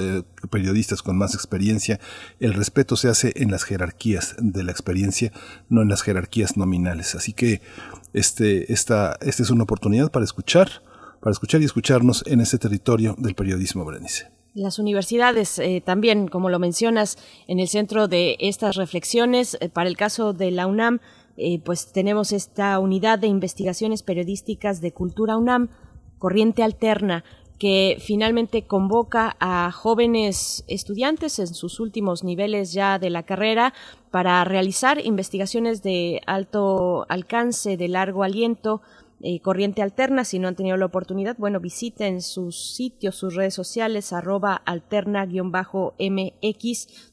periodistas 0.50 1.04
con 1.04 1.16
más 1.16 1.36
experiencia. 1.36 2.00
El 2.40 2.56
respeto 2.56 2.96
se 2.96 3.10
hace 3.10 3.34
en 3.36 3.52
las 3.52 3.66
jerarquías 3.66 4.36
de 4.40 4.64
la 4.64 4.72
experiencia, 4.72 5.32
no 5.70 5.84
en 5.84 5.90
las 5.90 6.02
jerarquías 6.02 6.58
nominales. 6.58 7.14
Así 7.14 7.34
que 7.34 7.62
este, 8.14 8.72
esta, 8.72 9.18
esta 9.22 9.44
es 9.44 9.50
una 9.50 9.64
oportunidad 9.64 10.12
para 10.12 10.26
escuchar, 10.26 10.84
para 11.20 11.32
escuchar 11.32 11.62
y 11.62 11.66
escucharnos 11.66 12.24
en 12.28 12.42
ese 12.42 12.58
territorio 12.58 13.16
del 13.18 13.36
periodismo, 13.36 13.86
Berenice. 13.86 14.30
Las 14.54 14.80
universidades 14.80 15.60
eh, 15.60 15.82
también, 15.84 16.28
como 16.28 16.50
lo 16.50 16.60
mencionas, 16.60 17.18
en 17.48 17.60
el 17.60 17.70
centro 17.70 18.10
de 18.10 18.36
estas 18.40 18.76
reflexiones, 18.76 19.58
eh, 19.62 19.70
para 19.70 19.90
el 19.90 19.96
caso 19.96 20.34
de 20.34 20.52
la 20.52 20.68
UNAM, 20.68 21.00
eh, 21.38 21.60
pues 21.64 21.94
tenemos 21.94 22.34
esta 22.34 22.78
unidad 22.80 23.18
de 23.18 23.28
investigaciones 23.28 24.04
periodísticas 24.04 24.82
de 24.82 24.92
Cultura 24.92 25.38
UNAM, 25.38 25.70
Corriente 26.18 26.64
Alterna, 26.64 27.24
que 27.62 27.98
finalmente 28.00 28.64
convoca 28.64 29.38
a 29.40 29.72
jóvenes 29.72 30.64
estudiantes 30.68 31.38
en 31.38 31.46
sus 31.46 31.80
últimos 31.80 32.24
niveles 32.24 32.74
ya 32.74 32.98
de 32.98 33.12
la 33.12 33.22
carrera 33.22 33.76
para 34.10 34.44
realizar 34.46 35.00
investigaciones 35.06 35.84
de 35.84 36.22
alto 36.26 37.06
alcance, 37.08 37.78
de 37.78 37.88
largo 37.88 38.24
aliento, 38.24 38.82
eh, 39.22 39.42
corriente 39.42 39.84
alterna. 39.84 40.26
Si 40.26 40.40
no 40.40 40.48
han 40.48 40.56
tenido 40.56 40.76
la 40.76 40.88
oportunidad, 40.88 41.38
bueno, 41.38 41.60
visiten 41.60 42.24
sus 42.24 42.74
sitios, 42.74 43.14
sus 43.14 43.36
redes 43.36 43.54
sociales, 43.54 44.12
arroba 44.12 44.56
alterna-mx, 44.66 45.28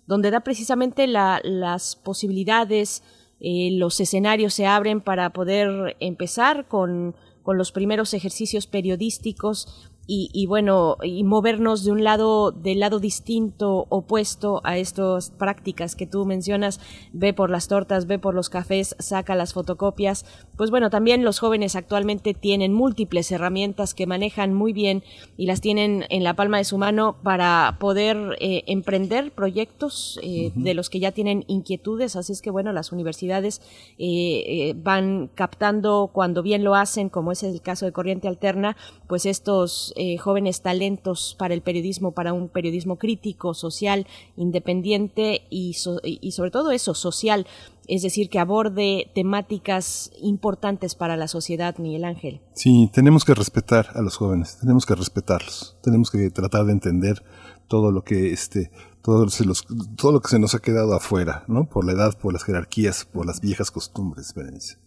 donde 0.06 0.30
da 0.30 0.40
precisamente 0.40 1.06
las 1.06 1.96
posibilidades, 1.96 3.02
eh, 3.38 3.68
los 3.72 4.00
escenarios 4.00 4.54
se 4.54 4.64
abren 4.64 5.02
para 5.02 5.28
poder 5.34 5.98
empezar 6.00 6.68
con, 6.68 7.14
con 7.48 7.56
los 7.56 7.72
primeros 7.72 8.14
ejercicios 8.14 8.66
periodísticos 8.66 9.87
y, 10.10 10.46
bueno, 10.46 10.96
y 11.02 11.22
movernos 11.22 11.84
de 11.84 11.92
un 11.92 12.02
lado, 12.02 12.50
del 12.50 12.80
lado 12.80 12.98
distinto, 12.98 13.84
opuesto 13.90 14.62
a 14.64 14.78
estas 14.78 15.30
prácticas 15.32 15.94
que 15.94 16.06
tú 16.06 16.24
mencionas, 16.24 16.80
ve 17.12 17.34
por 17.34 17.50
las 17.50 17.68
tortas, 17.68 18.06
ve 18.06 18.18
por 18.18 18.34
los 18.34 18.48
cafés, 18.48 18.96
saca 18.98 19.34
las 19.34 19.52
fotocopias. 19.52 20.24
Pues 20.56 20.70
bueno, 20.70 20.88
también 20.88 21.24
los 21.24 21.38
jóvenes 21.38 21.76
actualmente 21.76 22.32
tienen 22.32 22.72
múltiples 22.72 23.30
herramientas 23.30 23.92
que 23.92 24.06
manejan 24.06 24.54
muy 24.54 24.72
bien 24.72 25.04
y 25.36 25.44
las 25.44 25.60
tienen 25.60 26.06
en 26.08 26.24
la 26.24 26.34
palma 26.34 26.56
de 26.56 26.64
su 26.64 26.78
mano 26.78 27.18
para 27.22 27.76
poder 27.78 28.38
eh, 28.40 28.62
emprender 28.66 29.32
proyectos 29.32 30.18
eh, 30.22 30.52
de 30.54 30.72
los 30.72 30.88
que 30.88 31.00
ya 31.00 31.12
tienen 31.12 31.44
inquietudes. 31.48 32.16
Así 32.16 32.32
es 32.32 32.40
que 32.40 32.50
bueno, 32.50 32.72
las 32.72 32.92
universidades 32.92 33.60
eh, 33.98 34.72
van 34.74 35.30
captando 35.34 36.08
cuando 36.14 36.42
bien 36.42 36.64
lo 36.64 36.74
hacen, 36.74 37.10
como 37.10 37.30
es 37.30 37.42
el 37.42 37.60
caso 37.60 37.84
de 37.84 37.92
Corriente 37.92 38.26
Alterna, 38.26 38.74
pues 39.06 39.26
estos 39.26 39.92
eh, 39.98 40.16
jóvenes 40.16 40.62
talentos 40.62 41.34
para 41.38 41.54
el 41.54 41.60
periodismo, 41.60 42.12
para 42.12 42.32
un 42.32 42.48
periodismo 42.48 42.96
crítico, 42.96 43.52
social, 43.52 44.06
independiente 44.36 45.42
y, 45.50 45.76
y 46.02 46.32
sobre 46.32 46.50
todo 46.52 46.70
eso, 46.70 46.94
social, 46.94 47.46
es 47.88 48.02
decir, 48.02 48.30
que 48.30 48.38
aborde 48.38 49.10
temáticas 49.14 50.12
importantes 50.22 50.94
para 50.94 51.16
la 51.16 51.26
sociedad, 51.26 51.76
Miguel 51.78 52.04
Ángel. 52.04 52.40
Sí, 52.54 52.88
tenemos 52.92 53.24
que 53.24 53.34
respetar 53.34 53.88
a 53.94 54.02
los 54.02 54.16
jóvenes, 54.16 54.58
tenemos 54.60 54.86
que 54.86 54.94
respetarlos, 54.94 55.76
tenemos 55.82 56.10
que 56.10 56.30
tratar 56.30 56.66
de 56.66 56.72
entender 56.72 57.24
todo 57.66 57.90
lo 57.90 58.02
que 58.02 58.32
este 58.32 58.70
todo, 59.08 59.24
los, 59.24 59.66
todo 59.96 60.12
lo 60.12 60.20
que 60.20 60.28
se 60.28 60.38
nos 60.38 60.54
ha 60.54 60.58
quedado 60.58 60.94
afuera, 60.94 61.44
¿no? 61.48 61.64
Por 61.64 61.86
la 61.86 61.92
edad, 61.92 62.18
por 62.18 62.34
las 62.34 62.44
jerarquías, 62.44 63.06
por 63.06 63.24
las 63.24 63.40
viejas 63.40 63.70
costumbres, 63.70 64.34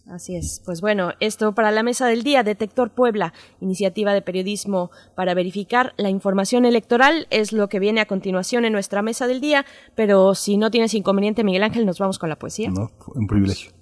Así 0.06 0.36
es. 0.36 0.62
Pues 0.64 0.80
bueno, 0.80 1.10
esto 1.18 1.54
para 1.54 1.72
la 1.72 1.82
mesa 1.82 2.06
del 2.06 2.22
día, 2.22 2.44
Detector 2.44 2.90
Puebla, 2.90 3.32
iniciativa 3.60 4.14
de 4.14 4.22
periodismo 4.22 4.92
para 5.16 5.34
verificar 5.34 5.92
la 5.96 6.08
información 6.08 6.64
electoral, 6.64 7.26
es 7.30 7.52
lo 7.52 7.68
que 7.68 7.80
viene 7.80 8.00
a 8.00 8.06
continuación 8.06 8.64
en 8.64 8.72
nuestra 8.72 9.02
mesa 9.02 9.26
del 9.26 9.40
día, 9.40 9.66
pero 9.96 10.36
si 10.36 10.56
no 10.56 10.70
tienes 10.70 10.94
inconveniente, 10.94 11.42
Miguel 11.42 11.64
Ángel, 11.64 11.84
nos 11.84 11.98
vamos 11.98 12.20
con 12.20 12.28
la 12.28 12.38
poesía. 12.38 12.70
No, 12.70 12.92
un 13.14 13.26
privilegio. 13.26 13.72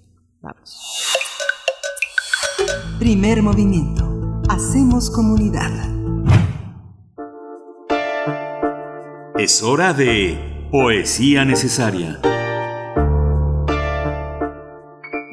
Vamos. 0.41 0.79
Primer 2.99 3.43
movimiento. 3.43 4.43
Hacemos 4.49 5.11
comunidad. 5.11 6.00
Es 9.41 9.63
hora 9.63 9.95
de 9.95 10.37
Poesía 10.71 11.47
Necesaria. 11.47 12.21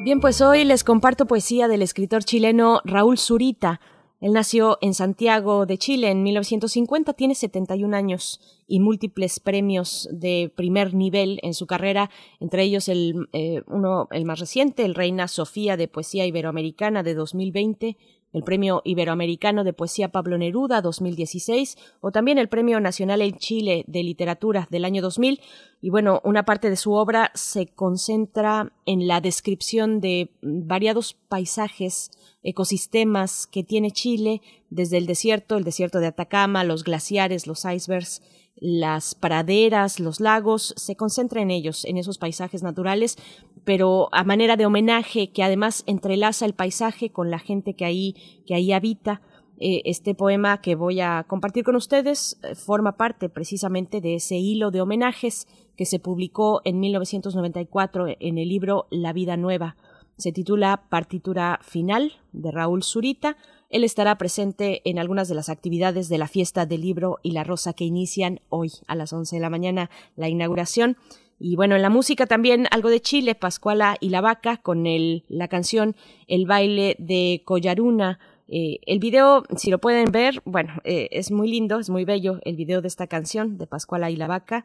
Bien, 0.02 0.18
pues 0.20 0.40
hoy 0.40 0.64
les 0.64 0.82
comparto 0.82 1.26
poesía 1.26 1.68
del 1.68 1.82
escritor 1.82 2.24
chileno 2.24 2.80
Raúl 2.86 3.18
Zurita. 3.18 3.82
Él 4.22 4.32
nació 4.32 4.78
en 4.80 4.94
Santiago 4.94 5.66
de 5.66 5.76
Chile 5.76 6.10
en 6.10 6.22
1950, 6.22 7.12
tiene 7.12 7.34
71 7.34 7.94
años 7.94 8.40
y 8.66 8.80
múltiples 8.80 9.40
premios 9.40 10.08
de 10.10 10.50
primer 10.56 10.94
nivel 10.94 11.38
en 11.42 11.52
su 11.52 11.66
carrera, 11.66 12.08
entre 12.40 12.62
ellos 12.62 12.88
el, 12.88 13.28
eh, 13.34 13.60
uno, 13.66 14.08
el 14.10 14.24
más 14.24 14.40
reciente, 14.40 14.86
el 14.86 14.94
Reina 14.94 15.28
Sofía 15.28 15.76
de 15.76 15.86
Poesía 15.86 16.24
Iberoamericana 16.24 17.02
de 17.02 17.12
2020, 17.12 17.98
el 18.32 18.42
Premio 18.42 18.82
Iberoamericano 18.84 19.64
de 19.64 19.72
Poesía 19.72 20.10
Pablo 20.10 20.36
Neruda 20.38 20.82
2016 20.82 21.76
o 22.00 22.10
también 22.10 22.38
el 22.38 22.48
Premio 22.48 22.78
Nacional 22.80 23.22
en 23.22 23.36
Chile 23.36 23.84
de 23.86 24.02
Literatura 24.02 24.68
del 24.70 24.84
año 24.84 25.02
2000. 25.02 25.40
Y 25.80 25.90
bueno, 25.90 26.20
una 26.24 26.44
parte 26.44 26.70
de 26.70 26.76
su 26.76 26.92
obra 26.92 27.30
se 27.34 27.66
concentra 27.66 28.72
en 28.84 29.06
la 29.06 29.20
descripción 29.20 30.00
de 30.00 30.30
variados 30.42 31.14
paisajes, 31.28 32.10
ecosistemas 32.42 33.46
que 33.46 33.64
tiene 33.64 33.90
Chile, 33.90 34.42
desde 34.70 34.98
el 34.98 35.06
desierto, 35.06 35.56
el 35.56 35.64
desierto 35.64 36.00
de 36.00 36.08
Atacama, 36.08 36.64
los 36.64 36.84
glaciares, 36.84 37.46
los 37.46 37.64
icebergs, 37.64 38.22
las 38.60 39.14
praderas, 39.14 40.00
los 40.00 40.20
lagos, 40.20 40.74
se 40.76 40.96
concentra 40.96 41.42
en 41.42 41.50
ellos, 41.50 41.84
en 41.84 41.96
esos 41.96 42.18
paisajes 42.18 42.62
naturales, 42.62 43.16
pero 43.64 44.08
a 44.12 44.24
manera 44.24 44.56
de 44.56 44.66
homenaje 44.66 45.30
que 45.30 45.42
además 45.42 45.84
entrelaza 45.86 46.46
el 46.46 46.54
paisaje 46.54 47.10
con 47.10 47.30
la 47.30 47.38
gente 47.38 47.74
que 47.74 47.84
ahí, 47.84 48.42
que 48.46 48.54
ahí 48.54 48.72
habita. 48.72 49.20
Eh, 49.60 49.82
este 49.86 50.14
poema 50.14 50.60
que 50.60 50.76
voy 50.76 51.00
a 51.00 51.24
compartir 51.26 51.64
con 51.64 51.74
ustedes 51.74 52.38
eh, 52.44 52.54
forma 52.54 52.96
parte 52.96 53.28
precisamente 53.28 54.00
de 54.00 54.14
ese 54.14 54.36
hilo 54.36 54.70
de 54.70 54.80
homenajes 54.80 55.48
que 55.76 55.84
se 55.84 55.98
publicó 55.98 56.60
en 56.64 56.78
1994 56.78 58.06
en 58.20 58.38
el 58.38 58.48
libro 58.48 58.86
La 58.90 59.12
vida 59.12 59.36
nueva. 59.36 59.76
Se 60.16 60.30
titula 60.30 60.84
Partitura 60.88 61.58
Final 61.62 62.12
de 62.32 62.52
Raúl 62.52 62.84
Zurita 62.84 63.36
él 63.70 63.84
estará 63.84 64.16
presente 64.16 64.80
en 64.84 64.98
algunas 64.98 65.28
de 65.28 65.34
las 65.34 65.48
actividades 65.48 66.08
de 66.08 66.18
la 66.18 66.28
fiesta 66.28 66.64
del 66.64 66.80
libro 66.80 67.18
y 67.22 67.32
la 67.32 67.44
rosa 67.44 67.74
que 67.74 67.84
inician 67.84 68.40
hoy 68.48 68.72
a 68.86 68.94
las 68.94 69.12
11 69.12 69.36
de 69.36 69.42
la 69.42 69.50
mañana 69.50 69.90
la 70.16 70.28
inauguración. 70.28 70.96
Y 71.38 71.54
bueno, 71.54 71.76
en 71.76 71.82
la 71.82 71.90
música 71.90 72.26
también 72.26 72.66
algo 72.70 72.88
de 72.88 73.00
Chile, 73.00 73.34
Pascuala 73.34 73.96
y 74.00 74.08
la 74.08 74.20
Vaca, 74.20 74.56
con 74.56 74.86
el, 74.86 75.24
la 75.28 75.48
canción 75.48 75.96
El 76.26 76.46
baile 76.46 76.96
de 76.98 77.42
Collaruna. 77.44 78.18
Eh, 78.48 78.80
el 78.86 78.98
video, 78.98 79.44
si 79.56 79.70
lo 79.70 79.78
pueden 79.78 80.10
ver, 80.10 80.40
bueno, 80.46 80.72
eh, 80.84 81.08
es 81.12 81.30
muy 81.30 81.48
lindo, 81.48 81.78
es 81.78 81.90
muy 81.90 82.06
bello 82.06 82.40
el 82.44 82.56
video 82.56 82.80
de 82.80 82.88
esta 82.88 83.06
canción 83.06 83.58
de 83.58 83.66
Pascuala 83.66 84.10
y 84.10 84.16
la 84.16 84.26
Vaca, 84.26 84.64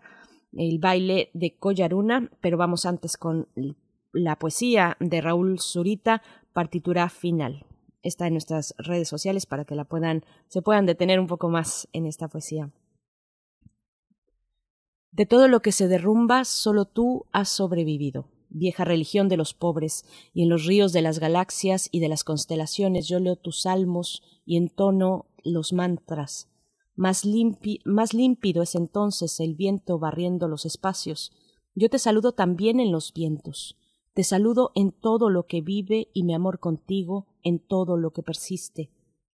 el 0.54 0.80
baile 0.80 1.30
de 1.34 1.56
Collaruna, 1.58 2.32
pero 2.40 2.58
vamos 2.58 2.86
antes 2.86 3.18
con 3.18 3.50
la 4.14 4.40
poesía 4.40 4.96
de 5.02 5.20
Raúl 5.20 5.60
Zurita, 5.60 6.22
partitura 6.54 7.10
final 7.10 7.66
está 8.04 8.28
en 8.28 8.34
nuestras 8.34 8.76
redes 8.78 9.08
sociales 9.08 9.46
para 9.46 9.66
que 9.66 9.76
la 9.76 9.86
puedan, 9.86 10.24
se 10.48 10.62
puedan 10.62 10.86
detener 10.86 11.20
un 11.20 11.28
poco 11.28 11.50
más 11.50 11.88
en 11.94 12.06
esta 12.06 12.28
poesía. 12.28 12.72
De 15.12 15.26
todo 15.26 15.48
lo 15.48 15.62
que 15.62 15.72
se 15.72 15.88
derrumba, 15.88 16.44
solo 16.44 16.86
tú 16.86 17.26
has 17.32 17.50
sobrevivido, 17.50 18.30
vieja 18.50 18.84
religión 18.84 19.30
de 19.30 19.38
los 19.38 19.54
pobres, 19.54 20.06
y 20.34 20.44
en 20.44 20.50
los 20.50 20.66
ríos 20.66 20.92
de 20.92 21.02
las 21.02 21.20
galaxias 21.20 21.88
y 21.92 22.00
de 22.00 22.10
las 22.10 22.24
constelaciones 22.24 23.08
yo 23.08 23.20
leo 23.20 23.36
tus 23.36 23.62
salmos 23.62 24.24
y 24.46 24.58
entono 24.58 25.28
los 25.44 25.74
mantras. 25.74 26.50
Más, 26.96 27.24
más 27.86 28.14
límpido 28.14 28.62
es 28.64 28.76
entonces 28.76 29.40
el 29.40 29.56
viento 29.56 29.98
barriendo 29.98 30.48
los 30.48 30.66
espacios. 30.66 31.32
Yo 31.76 31.90
te 31.90 32.00
saludo 32.00 32.34
también 32.34 32.80
en 32.80 32.92
los 32.92 33.14
vientos. 33.14 33.78
Te 34.14 34.24
saludo 34.24 34.72
en 34.76 34.92
todo 34.92 35.32
lo 35.32 35.48
que 35.48 35.62
vive 35.62 36.10
y 36.14 36.24
mi 36.24 36.36
amor 36.36 36.60
contigo 36.60 37.26
en 37.42 37.58
todo 37.58 37.98
lo 37.98 38.12
que 38.12 38.22
persiste. 38.22 38.92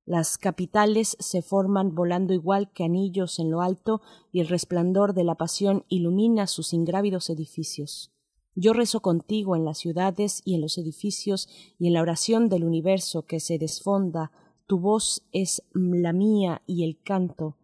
Las 0.06 0.38
capitales 0.38 1.18
se 1.20 1.42
forman 1.42 1.96
volando 1.96 2.34
igual 2.34 2.72
que 2.72 2.84
anillos 2.84 3.40
en 3.40 3.50
lo 3.50 3.62
alto 3.62 4.02
y 4.32 4.40
el 4.40 4.48
resplandor 4.48 5.16
de 5.16 5.24
la 5.24 5.36
pasión 5.36 5.84
ilumina 5.90 6.46
sus 6.46 6.74
ingrávidos 6.74 7.30
edificios. 7.32 8.14
Yo 8.56 8.74
rezo 8.74 9.02
contigo 9.02 9.56
en 9.56 9.66
las 9.66 9.80
ciudades 9.80 10.42
y 10.46 10.54
en 10.54 10.62
los 10.62 10.78
edificios 10.78 11.50
y 11.80 11.88
en 11.88 11.94
la 11.94 12.02
oración 12.02 12.48
del 12.48 12.64
universo 12.64 13.24
que 13.24 13.40
se 13.40 13.58
desfonda. 13.58 14.32
Tu 14.68 14.80
voz 14.80 15.24
es 15.32 15.64
la 15.74 16.14
mía 16.14 16.62
y 16.68 16.84
el 16.84 17.02
canto. 17.02 17.58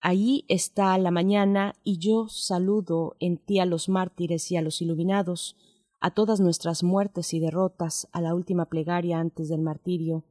Allí 0.00 0.44
está 0.48 0.96
la 0.98 1.10
mañana 1.10 1.74
y 1.82 1.98
yo 1.98 2.28
saludo 2.28 3.16
en 3.20 3.38
ti 3.38 3.58
a 3.58 3.66
los 3.66 3.88
mártires 3.88 4.50
y 4.52 4.56
a 4.56 4.62
los 4.62 4.80
iluminados, 4.80 5.56
a 6.00 6.12
todas 6.12 6.40
nuestras 6.40 6.82
muertes 6.82 7.34
y 7.34 7.40
derrotas, 7.40 8.08
a 8.12 8.20
la 8.20 8.34
última 8.34 8.66
plegaria 8.66 9.18
antes 9.18 9.48
del 9.48 9.62
martirio 9.62 10.24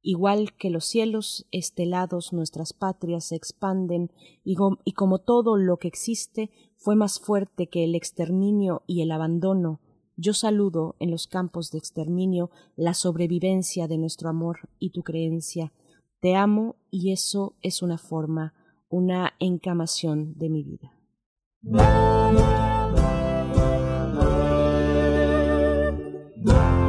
Igual 0.00 0.54
que 0.54 0.70
los 0.70 0.84
cielos 0.84 1.46
estelados 1.50 2.32
nuestras 2.32 2.72
patrias 2.72 3.24
se 3.24 3.36
expanden 3.36 4.12
y, 4.44 4.56
y 4.84 4.92
como 4.92 5.18
todo 5.18 5.56
lo 5.56 5.78
que 5.78 5.88
existe 5.88 6.50
fue 6.76 6.94
más 6.94 7.18
fuerte 7.18 7.68
que 7.68 7.84
el 7.84 7.94
exterminio 7.94 8.82
y 8.86 9.02
el 9.02 9.10
abandono, 9.10 9.80
yo 10.16 10.34
saludo 10.34 10.96
en 10.98 11.10
los 11.10 11.26
campos 11.26 11.70
de 11.70 11.78
exterminio 11.78 12.50
la 12.76 12.94
sobrevivencia 12.94 13.88
de 13.88 13.98
nuestro 13.98 14.28
amor 14.28 14.68
y 14.78 14.90
tu 14.90 15.02
creencia. 15.02 15.72
Te 16.20 16.36
amo 16.36 16.76
y 16.90 17.12
eso 17.12 17.56
es 17.60 17.82
una 17.82 17.98
forma, 17.98 18.54
una 18.88 19.34
encamación 19.40 20.34
de 20.38 20.48
mi 20.48 20.62
vida. 20.62 20.92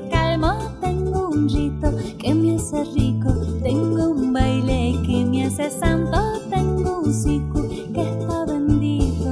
calmo, 0.00 0.72
tengo 0.80 1.28
un 1.28 1.48
rito 1.48 1.92
que 2.18 2.34
me 2.34 2.56
hace 2.56 2.84
rico, 2.84 3.32
tengo 3.62 4.10
un 4.10 4.32
baile 4.32 4.98
que 5.06 5.24
me 5.24 5.46
hace 5.46 5.70
santo, 5.70 6.40
tengo 6.50 7.00
un 7.00 7.12
ciclo 7.12 7.68
que 7.68 8.02
está 8.02 8.44
bendito. 8.46 9.30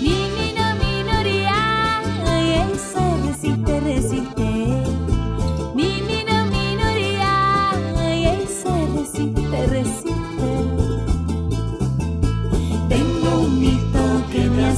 Mi 0.00 0.16
mina 0.36 0.74
minoría, 0.74 2.00
ay, 2.26 2.64
se 2.76 3.28
resiste, 3.28 3.80
resiste. 3.80 4.48
Mi 5.74 6.02
mina 6.02 6.44
minoría, 6.46 7.70
ay, 7.98 8.46
se 8.46 8.98
resiste, 8.98 9.66
resiste. 9.66 10.06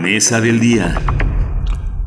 Mesa 0.00 0.40
del 0.40 0.58
día. 0.60 0.98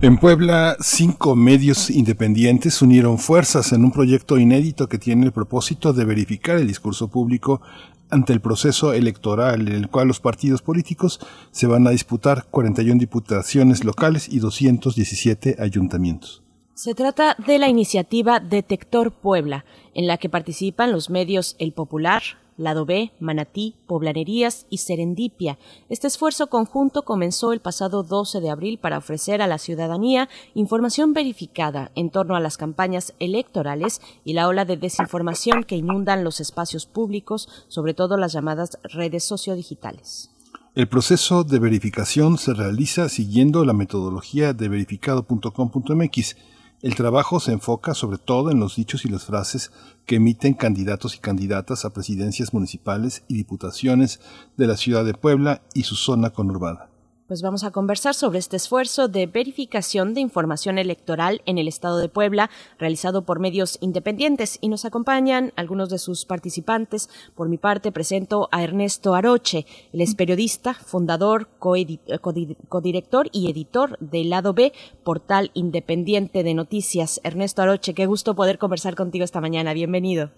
En 0.02 0.18
Puebla, 0.18 0.76
cinco 0.80 1.36
medios 1.36 1.90
independientes 1.90 2.82
unieron 2.82 3.20
fuerzas 3.20 3.72
en 3.72 3.86
un 3.86 3.91
proyecto 3.91 4.38
inédito 4.38 4.90
que 4.90 4.98
tiene 4.98 5.26
el 5.26 5.32
propósito 5.32 5.94
de 5.94 6.03
verificar 6.03 6.57
el 6.57 6.68
discurso 6.68 7.07
público 7.07 7.61
ante 8.10 8.34
el 8.34 8.41
proceso 8.41 8.94
electoral 8.94 9.68
en 9.68 9.76
el 9.76 9.90
cual 9.90 10.07
los 10.07 10.20
partidos 10.20 10.61
políticos 10.61 11.20
se 11.52 11.68
van 11.68 11.88
a 11.88 11.91
disputar 11.91 12.45
41 12.49 12.99
diputaciones 12.99 13.84
locales 13.84 14.28
y 14.28 14.40
217 14.40 15.57
ayuntamientos. 15.60 16.44
Se 16.74 16.95
trata 16.95 17.38
de 17.45 17.60
la 17.60 17.70
iniciativa 17.70 18.40
Detector 18.40 19.11
Puebla, 19.11 19.64
en 19.94 20.07
la 20.07 20.18
que 20.18 20.30
participan 20.30 20.91
los 20.91 21.11
medios 21.11 21.56
El 21.60 21.72
Popular, 21.72 22.24
Lado 22.58 22.86
B, 22.86 23.12
Manatí, 23.20 23.76
Poblanerías 23.88 24.66
y 24.70 24.78
Serendipia. 24.78 25.58
Este 25.90 26.08
esfuerzo 26.08 26.48
conjunto 26.48 27.04
comenzó 27.04 27.54
el 27.54 27.60
pasado 27.60 28.04
12 28.04 28.42
de 28.42 28.50
abril 28.50 28.78
para 28.78 28.98
ofrecer 28.98 29.42
a 29.42 29.48
la 29.48 29.58
ciudadanía 29.58 30.30
información 30.54 31.14
verificada 31.14 31.92
en 31.96 32.10
torno 32.10 32.36
a 32.36 32.40
las 32.40 32.58
campañas 32.58 33.14
electorales 33.20 34.02
y 34.24 34.34
la 34.34 34.48
ola 34.48 34.66
de 34.66 34.78
desinformación 34.78 35.64
que 35.64 35.76
inundan 35.76 36.24
los 36.24 36.40
espacios 36.40 36.86
públicos, 36.86 37.48
sobre 37.68 37.94
todo 37.94 38.18
las 38.18 38.34
llamadas 38.34 38.78
redes 38.84 39.24
sociodigitales. 39.24 40.30
El 40.76 40.88
proceso 40.88 41.44
de 41.44 41.60
verificación 41.60 42.40
se 42.40 42.54
realiza 42.54 43.08
siguiendo 43.08 43.64
la 43.64 43.74
metodología 43.74 44.54
de 44.54 44.70
verificado.com.mx 44.70 46.36
el 46.84 46.95
trabajo 46.95 47.39
se 47.39 47.53
enfoca 47.53 47.93
sobre 47.93 48.18
todo 48.18 48.51
en 48.51 48.60
los 48.60 48.76
dichos 48.76 49.05
y 49.05 49.07
las 49.07 49.23
frases 49.23 49.72
que 50.05 50.18
emiten 50.18 50.53
candidatos 50.53 51.15
y 51.15 51.19
candidatas 51.19 51.85
a 51.85 51.93
presidencias 51.93 52.53
municipales 52.53 53.23
y 53.30 53.35
diputaciones 53.35 54.19
de 54.57 54.68
la 54.68 54.76
ciudad 54.76 55.05
de 55.05 55.14
Puebla 55.14 55.61
y 55.73 55.84
su 55.84 55.95
zona 55.95 56.31
conurbada. 56.31 56.93
Pues 57.34 57.41
vamos 57.41 57.64
a 57.64 57.72
conversar 57.72 58.14
sobre 58.14 58.38
este 58.38 58.57
esfuerzo 58.57 59.07
de 59.07 59.26
verificación 59.26 60.14
de 60.14 60.22
información 60.22 60.77
electoral 60.77 61.41
en 61.47 61.57
el 61.57 61.68
estado 61.68 61.97
de 61.97 62.07
Puebla, 62.07 62.51
realizado 62.77 63.23
por 63.23 63.39
medios 63.39 63.80
independientes, 63.81 64.60
y 64.61 64.69
nos 64.69 64.85
acompañan 64.85 65.51
algunos 65.55 65.89
de 65.89 65.97
sus 65.97 66.26
participantes. 66.26 67.10
Por 67.34 67.49
mi 67.49 67.57
parte, 67.57 67.91
presento 67.91 68.49
a 68.51 68.64
Ernesto 68.64 69.15
Aroche, 69.15 69.65
él 69.93 70.01
es 70.01 70.14
periodista, 70.14 70.76
fundador, 70.76 71.47
codirector 71.57 73.30
y 73.31 73.49
editor 73.49 73.97
del 73.97 74.30
Lado 74.30 74.53
B, 74.53 74.72
portal 75.03 75.49
independiente 75.55 76.43
de 76.43 76.53
noticias. 76.53 77.19
Ernesto 77.23 77.64
Aroche, 77.64 77.95
qué 77.95 78.05
gusto 78.05 78.35
poder 78.35 78.60
conversar 78.60 78.93
contigo 78.93 79.26
esta 79.26 79.41
mañana. 79.41 79.73
Bienvenido. 79.73 80.30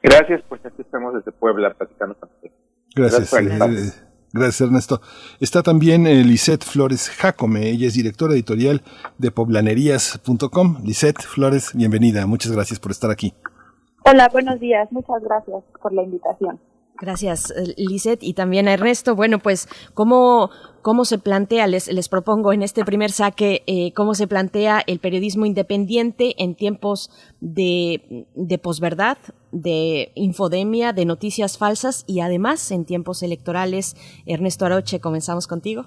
Gracias, 0.00 0.44
pues 0.48 0.64
aquí 0.64 0.82
estamos 0.82 1.12
desde 1.12 1.32
Puebla 1.32 1.74
platicando 1.74 2.14
con 2.14 2.30
Gracias. 2.94 3.32
Gracias 3.32 4.06
Gracias, 4.36 4.60
Ernesto. 4.60 5.00
Está 5.40 5.62
también 5.62 6.06
eh, 6.06 6.22
Lisette 6.22 6.64
Flores 6.64 7.08
Jacome. 7.10 7.68
Ella 7.68 7.86
es 7.86 7.94
directora 7.94 8.34
editorial 8.34 8.82
de 9.18 9.30
poblanerías.com. 9.30 10.78
Lisette 10.84 11.22
Flores, 11.22 11.70
bienvenida. 11.74 12.26
Muchas 12.26 12.52
gracias 12.52 12.78
por 12.78 12.92
estar 12.92 13.10
aquí. 13.10 13.34
Hola, 14.04 14.28
buenos 14.30 14.60
días. 14.60 14.92
Muchas 14.92 15.22
gracias 15.22 15.64
por 15.82 15.92
la 15.92 16.02
invitación. 16.02 16.60
Gracias, 16.98 17.50
eh, 17.50 17.74
Lisette, 17.76 18.22
y 18.22 18.32
también 18.32 18.68
a 18.68 18.72
Ernesto. 18.72 19.14
Bueno, 19.14 19.38
pues, 19.38 19.68
¿cómo, 19.94 20.50
cómo 20.82 21.04
se 21.04 21.18
plantea, 21.18 21.66
les, 21.66 21.88
les 21.88 22.08
propongo 22.08 22.52
en 22.52 22.62
este 22.62 22.84
primer 22.84 23.10
saque, 23.12 23.62
eh, 23.66 23.92
cómo 23.92 24.14
se 24.14 24.26
plantea 24.26 24.82
el 24.86 24.98
periodismo 24.98 25.44
independiente 25.44 26.34
en 26.42 26.54
tiempos 26.54 27.10
de, 27.40 28.26
de 28.34 28.58
posverdad, 28.58 29.18
de 29.52 30.12
infodemia, 30.14 30.92
de 30.92 31.04
noticias 31.04 31.58
falsas 31.58 32.04
y 32.06 32.20
además 32.20 32.70
en 32.70 32.84
tiempos 32.84 33.22
electorales? 33.22 33.96
Ernesto 34.24 34.64
Aroche, 34.64 35.00
comenzamos 35.00 35.46
contigo. 35.46 35.86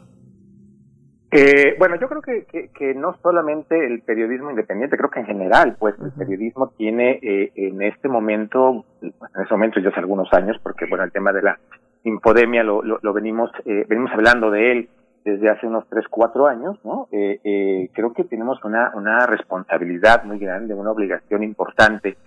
Eh, 1.32 1.76
bueno, 1.78 1.96
yo 2.00 2.10
creo 2.10 2.22
que, 2.22 2.70
que, 2.74 2.94
no 2.96 3.16
solamente 3.22 3.86
el 3.86 4.02
periodismo 4.02 4.50
independiente, 4.50 4.98
creo 4.98 5.12
que 5.12 5.20
en 5.20 5.28
general, 5.28 5.76
pues 5.78 5.96
el 6.00 6.12
periodismo 6.12 6.70
tiene 6.76 7.20
eh, 7.22 7.52
en 7.56 7.82
este 7.84 8.08
momento, 8.08 8.84
en 9.02 9.14
este 9.42 9.54
momento 9.54 9.80
ya 9.80 9.90
hace 9.90 10.00
algunos 10.00 10.32
años, 10.34 10.58
porque 10.64 10.88
bueno, 10.88 11.04
el 11.04 11.12
tema 11.12 11.32
de 11.32 11.44
la 11.44 11.60
infodemia 12.04 12.64
lo, 12.64 12.82
lo, 12.82 13.14
venimos, 13.14 13.52
eh, 13.66 13.86
venimos 13.88 14.12
hablando 14.12 14.50
de 14.50 14.72
él 14.72 14.90
desde 15.24 15.50
hace 15.50 15.68
unos 15.68 15.88
tres, 15.90 16.06
cuatro 16.10 16.48
años, 16.48 16.80
¿no? 16.84 17.08
Eh, 17.12 17.40
eh, 17.44 17.90
creo 17.94 18.14
que 18.14 18.24
tenemos 18.24 18.64
una, 18.64 18.92
una 18.96 19.26
responsabilidad 19.28 20.24
muy 20.24 20.40
grande, 20.40 20.74
una 20.74 20.92
obligación 20.92 21.44
importante 21.44 22.18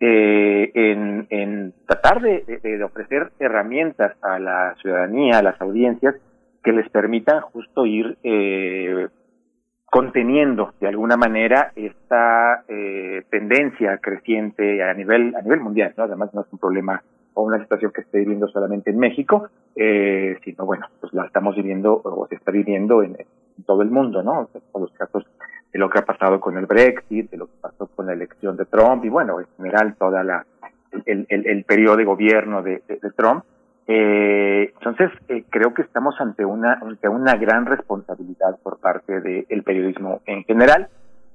eh, 0.00 0.70
en, 0.74 1.26
en 1.30 1.74
tratar 1.86 2.20
de, 2.20 2.60
de 2.62 2.84
ofrecer 2.84 3.32
herramientas 3.38 4.16
a 4.22 4.38
la 4.38 4.74
ciudadanía, 4.80 5.38
a 5.38 5.42
las 5.42 5.60
audiencias, 5.60 6.14
que 6.66 6.72
les 6.72 6.90
permitan 6.90 7.42
justo 7.42 7.86
ir 7.86 8.18
eh, 8.24 9.06
conteniendo 9.84 10.74
de 10.80 10.88
alguna 10.88 11.16
manera 11.16 11.70
esta 11.76 12.64
eh, 12.66 13.22
tendencia 13.30 13.98
creciente 13.98 14.82
a 14.82 14.92
nivel 14.92 15.36
a 15.36 15.42
nivel 15.42 15.60
mundial 15.60 15.94
¿no? 15.96 16.02
además 16.02 16.34
no 16.34 16.40
es 16.40 16.48
un 16.50 16.58
problema 16.58 17.00
o 17.34 17.44
una 17.44 17.62
situación 17.62 17.92
que 17.92 18.00
esté 18.00 18.18
viviendo 18.18 18.48
solamente 18.48 18.90
en 18.90 18.98
México 18.98 19.48
eh, 19.76 20.36
sino 20.42 20.66
bueno 20.66 20.88
pues 21.00 21.12
la 21.12 21.26
estamos 21.26 21.54
viviendo 21.54 22.02
o 22.02 22.26
se 22.26 22.34
está 22.34 22.50
viviendo 22.50 23.00
en, 23.04 23.16
todo 23.64 23.82
el 23.82 23.90
mundo 23.92 24.24
no 24.24 24.48
todos 24.72 24.90
los 24.90 24.98
casos 24.98 25.24
de 25.72 25.78
lo 25.78 25.88
que 25.88 26.00
ha 26.00 26.04
pasado 26.04 26.40
con 26.40 26.58
el 26.58 26.66
Brexit 26.66 27.30
de 27.30 27.36
lo 27.36 27.46
que 27.46 27.58
pasó 27.60 27.86
con 27.86 28.06
la 28.06 28.12
elección 28.12 28.56
de 28.56 28.64
Trump 28.64 29.04
y 29.04 29.08
bueno 29.08 29.38
en 29.38 29.46
general 29.56 29.94
toda 29.94 30.24
la 30.24 30.44
el, 31.04 31.26
el, 31.28 31.46
el 31.46 31.62
periodo 31.62 31.96
de 31.96 32.04
gobierno 32.04 32.60
de, 32.60 32.82
de 32.88 33.10
Trump 33.16 33.44
eh, 33.86 34.72
entonces, 34.74 35.10
eh, 35.28 35.44
creo 35.48 35.72
que 35.74 35.82
estamos 35.82 36.14
ante 36.20 36.44
una, 36.44 36.74
ante 36.74 37.08
una 37.08 37.36
gran 37.36 37.66
responsabilidad 37.66 38.58
por 38.62 38.80
parte 38.80 39.20
del 39.20 39.62
periodismo 39.62 40.20
en 40.26 40.44
general. 40.44 40.88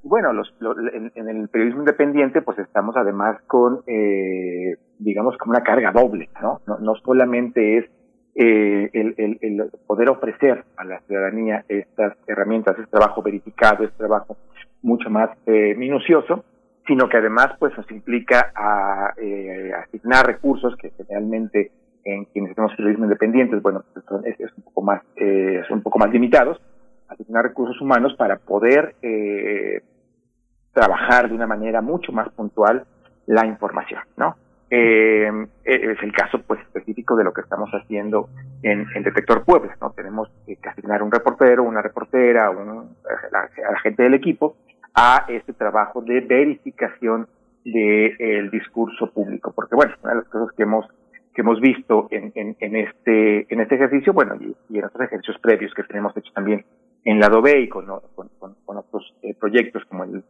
Bueno, 0.03 0.33
los, 0.33 0.53
en, 0.93 1.29
el 1.29 1.47
periodismo 1.49 1.81
independiente, 1.81 2.41
pues 2.41 2.57
estamos 2.59 2.97
además 2.97 3.39
con, 3.47 3.81
eh, 3.87 4.77
digamos, 4.97 5.37
como 5.37 5.51
una 5.51 5.63
carga 5.63 5.91
doble, 5.91 6.29
¿no? 6.41 6.59
No, 6.65 6.79
no 6.79 6.95
solamente 6.95 7.77
es 7.77 7.85
eh, 8.33 8.89
el, 8.93 9.13
el, 9.17 9.37
el, 9.41 9.69
poder 9.85 10.09
ofrecer 10.09 10.63
a 10.77 10.85
la 10.85 10.99
ciudadanía 11.01 11.65
estas 11.67 12.17
herramientas, 12.27 12.77
este 12.79 12.89
trabajo 12.89 13.21
verificado, 13.21 13.83
este 13.83 13.97
trabajo 13.97 14.37
mucho 14.81 15.09
más 15.09 15.29
eh, 15.45 15.75
minucioso, 15.75 16.43
sino 16.87 17.07
que 17.07 17.17
además, 17.17 17.49
pues, 17.59 17.77
nos 17.77 17.89
implica 17.91 18.51
a 18.55 19.13
eh, 19.21 19.71
asignar 19.73 20.25
recursos 20.25 20.75
que 20.77 20.91
generalmente 20.91 21.71
en 22.03 22.25
quienes 22.25 22.51
hacemos 22.51 22.73
periodismo 22.75 23.05
independientes, 23.05 23.61
bueno, 23.61 23.83
pues 23.93 24.05
es, 24.25 24.39
es, 24.39 24.57
un 24.57 24.63
poco 24.63 24.81
más, 24.81 25.01
eh, 25.15 25.61
son 25.67 25.77
un 25.77 25.83
poco 25.83 25.99
más 25.99 26.11
limitados, 26.11 26.61
asignar 27.07 27.43
recursos 27.43 27.79
humanos 27.81 28.13
para 28.17 28.37
poder 28.37 28.95
eh, 29.01 29.81
trabajar 30.73 31.29
de 31.29 31.35
una 31.35 31.47
manera 31.47 31.81
mucho 31.81 32.11
más 32.11 32.29
puntual 32.29 32.85
la 33.27 33.45
información, 33.45 34.01
¿no? 34.17 34.35
Eh, 34.73 35.29
es 35.65 36.01
el 36.01 36.13
caso 36.13 36.41
pues 36.47 36.61
específico 36.61 37.17
de 37.17 37.25
lo 37.25 37.33
que 37.33 37.41
estamos 37.41 37.69
haciendo 37.71 38.29
en, 38.63 38.85
Detector 39.03 39.43
Puebla, 39.43 39.75
¿no? 39.81 39.91
Tenemos 39.91 40.29
que 40.45 40.69
asignar 40.69 41.03
un 41.03 41.11
reportero, 41.11 41.63
una 41.63 41.81
reportera, 41.81 42.49
un, 42.49 42.95
la, 43.31 43.79
gente 43.83 44.03
del 44.03 44.13
equipo 44.13 44.55
a 44.95 45.25
este 45.27 45.51
trabajo 45.53 46.01
de 46.01 46.21
verificación 46.21 47.27
del 47.65 48.49
discurso 48.49 49.11
público, 49.11 49.51
porque 49.53 49.75
bueno, 49.75 49.93
una 50.03 50.13
de 50.13 50.19
las 50.19 50.29
cosas 50.29 50.55
que 50.55 50.63
hemos 50.63 50.85
que 51.33 51.41
hemos 51.41 51.59
visto 51.59 52.07
en, 52.11 52.31
en, 52.35 52.55
en, 52.59 52.75
este 52.75 53.53
en 53.53 53.61
este 53.61 53.75
ejercicio, 53.75 54.13
bueno, 54.13 54.35
y, 54.39 54.77
en 54.77 54.85
otros 54.85 55.03
ejercicios 55.03 55.37
previos 55.41 55.73
que 55.73 55.83
tenemos 55.83 56.15
hecho 56.17 56.31
también 56.33 56.65
en 57.03 57.19
la 57.19 57.29
B 57.29 57.61
y 57.61 57.69
con, 57.69 57.89
otros 57.89 59.15
eh, 59.23 59.33
proyectos 59.39 59.83
como 59.85 60.03
el, 60.03 60.23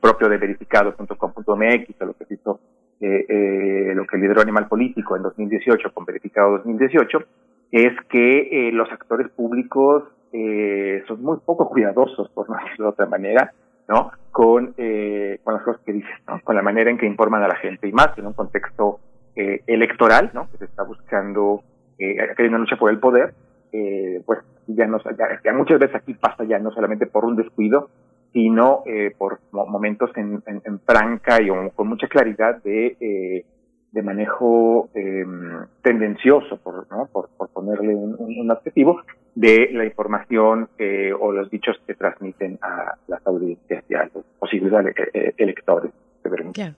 propio 0.00 0.28
de 0.28 0.38
verificado.com.mx 0.38 2.00
lo 2.00 2.14
que 2.14 2.34
hizo 2.34 2.60
eh, 3.00 3.26
eh, 3.28 3.94
lo 3.94 4.06
que 4.06 4.16
lideró 4.16 4.40
Animal 4.40 4.66
Político 4.68 5.16
en 5.16 5.22
2018 5.22 5.92
con 5.92 6.04
Verificado 6.04 6.58
2018, 6.58 7.18
es 7.70 7.92
que 8.08 8.68
eh, 8.68 8.72
los 8.72 8.90
actores 8.90 9.28
públicos 9.30 10.04
eh, 10.32 11.02
son 11.06 11.22
muy 11.22 11.38
poco 11.44 11.68
cuidadosos, 11.68 12.28
por 12.30 12.48
no 12.48 12.56
decirlo 12.64 12.86
de 12.86 12.90
otra 12.90 13.06
manera, 13.06 13.52
¿no? 13.88 14.10
Con, 14.32 14.74
eh, 14.76 15.38
con 15.42 15.54
las 15.54 15.62
cosas 15.62 15.80
que 15.84 15.92
dicen, 15.92 16.14
¿no? 16.26 16.40
Con 16.42 16.56
la 16.56 16.62
manera 16.62 16.90
en 16.90 16.98
que 16.98 17.06
informan 17.06 17.42
a 17.42 17.48
la 17.48 17.56
gente 17.56 17.88
y 17.88 17.92
más 17.92 18.16
en 18.16 18.26
un 18.26 18.32
contexto 18.32 19.00
eh, 19.38 19.62
electoral, 19.66 20.30
¿no? 20.34 20.50
Que 20.50 20.58
se 20.58 20.64
está 20.64 20.82
buscando, 20.82 21.62
eh, 21.98 22.16
que 22.36 22.42
hay 22.42 22.48
una 22.48 22.58
lucha 22.58 22.76
por 22.76 22.90
el 22.90 22.98
poder, 22.98 23.34
eh, 23.72 24.20
pues 24.26 24.40
ya, 24.66 24.86
no, 24.86 24.98
ya, 25.44 25.52
muchas 25.52 25.78
veces 25.78 25.96
aquí 25.96 26.14
pasa 26.14 26.44
ya 26.44 26.58
no 26.58 26.72
solamente 26.72 27.06
por 27.06 27.24
un 27.24 27.36
descuido, 27.36 27.88
sino 28.32 28.82
eh, 28.86 29.14
por 29.16 29.40
momentos 29.52 30.10
en, 30.16 30.42
franca 30.80 31.40
y 31.40 31.48
con 31.74 31.88
mucha 31.88 32.08
claridad 32.08 32.62
de, 32.62 32.96
eh, 33.00 33.44
de 33.92 34.02
manejo 34.02 34.90
eh, 34.94 35.24
tendencioso, 35.82 36.58
por, 36.58 36.86
¿no? 36.90 37.06
por, 37.06 37.28
ponerle 37.52 37.94
un, 37.94 38.50
objetivo, 38.50 39.02
de 39.34 39.70
la 39.72 39.84
información 39.84 40.68
eh, 40.78 41.12
o 41.18 41.30
los 41.30 41.48
dichos 41.48 41.80
que 41.86 41.94
transmiten 41.94 42.58
a 42.60 42.96
las 43.06 43.24
audiencias 43.26 43.84
y 43.88 43.94
a 43.94 44.10
los 44.12 44.24
posibles 44.38 44.72
electores. 45.36 45.92
Claro. 46.52 46.74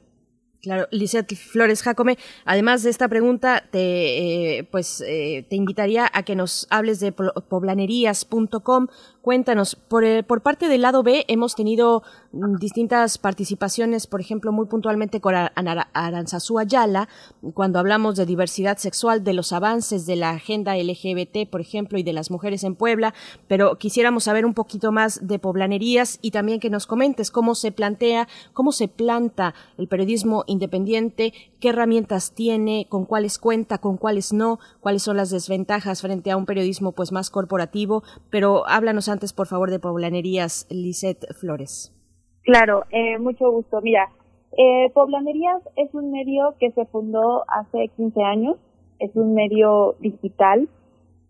Claro, 0.62 0.88
Lisette 0.90 1.36
Flores 1.36 1.82
Jacome, 1.82 2.18
además 2.44 2.82
de 2.82 2.90
esta 2.90 3.08
pregunta, 3.08 3.64
te, 3.70 4.58
eh, 4.58 4.64
pues, 4.64 5.02
eh, 5.06 5.46
te 5.48 5.56
invitaría 5.56 6.10
a 6.12 6.22
que 6.22 6.36
nos 6.36 6.66
hables 6.68 7.00
de 7.00 7.12
poblanerías.com. 7.12 8.88
Cuéntanos, 9.22 9.76
por, 9.76 10.02
eh, 10.02 10.22
por 10.22 10.40
parte 10.40 10.66
del 10.66 10.80
lado 10.80 11.02
B 11.02 11.26
hemos 11.28 11.54
tenido 11.54 12.02
mm, 12.32 12.56
distintas 12.56 13.18
participaciones, 13.18 14.06
por 14.06 14.22
ejemplo, 14.22 14.50
muy 14.50 14.64
puntualmente 14.64 15.20
con 15.20 15.34
Aranzazú 15.34 16.58
Ayala, 16.58 17.06
cuando 17.52 17.78
hablamos 17.78 18.16
de 18.16 18.24
diversidad 18.24 18.78
sexual, 18.78 19.22
de 19.22 19.34
los 19.34 19.52
avances 19.52 20.06
de 20.06 20.16
la 20.16 20.30
agenda 20.30 20.74
LGBT, 20.74 21.50
por 21.50 21.60
ejemplo, 21.60 21.98
y 21.98 22.02
de 22.02 22.14
las 22.14 22.30
mujeres 22.30 22.64
en 22.64 22.76
Puebla, 22.76 23.12
pero 23.46 23.76
quisiéramos 23.76 24.24
saber 24.24 24.46
un 24.46 24.54
poquito 24.54 24.90
más 24.90 25.26
de 25.26 25.38
poblanerías 25.38 26.18
y 26.22 26.30
también 26.30 26.58
que 26.58 26.70
nos 26.70 26.86
comentes 26.86 27.30
cómo 27.30 27.54
se 27.54 27.72
plantea, 27.72 28.26
cómo 28.54 28.72
se 28.72 28.88
planta 28.88 29.54
el 29.76 29.86
periodismo 29.86 30.44
independiente, 30.46 31.34
qué 31.60 31.68
herramientas 31.68 32.32
tiene, 32.32 32.86
con 32.88 33.04
cuáles 33.04 33.38
cuenta, 33.38 33.76
con 33.76 33.98
cuáles 33.98 34.32
no, 34.32 34.60
cuáles 34.80 35.02
son 35.02 35.18
las 35.18 35.28
desventajas 35.28 36.00
frente 36.00 36.30
a 36.30 36.38
un 36.38 36.46
periodismo 36.46 36.92
pues 36.92 37.12
más 37.12 37.28
corporativo, 37.28 38.02
pero 38.30 38.66
háblanos 38.66 39.09
antes 39.10 39.32
por 39.32 39.46
favor 39.46 39.70
de 39.70 39.78
Poblanerías, 39.78 40.66
Lisette 40.70 41.26
Flores. 41.34 41.94
Claro, 42.42 42.84
eh, 42.90 43.18
mucho 43.18 43.50
gusto. 43.50 43.80
Mira, 43.82 44.08
eh, 44.56 44.90
Poblanerías 44.94 45.62
es 45.76 45.94
un 45.94 46.10
medio 46.10 46.54
que 46.58 46.72
se 46.72 46.84
fundó 46.86 47.44
hace 47.48 47.88
15 47.96 48.22
años, 48.22 48.56
es 48.98 49.14
un 49.14 49.34
medio 49.34 49.94
digital 50.00 50.68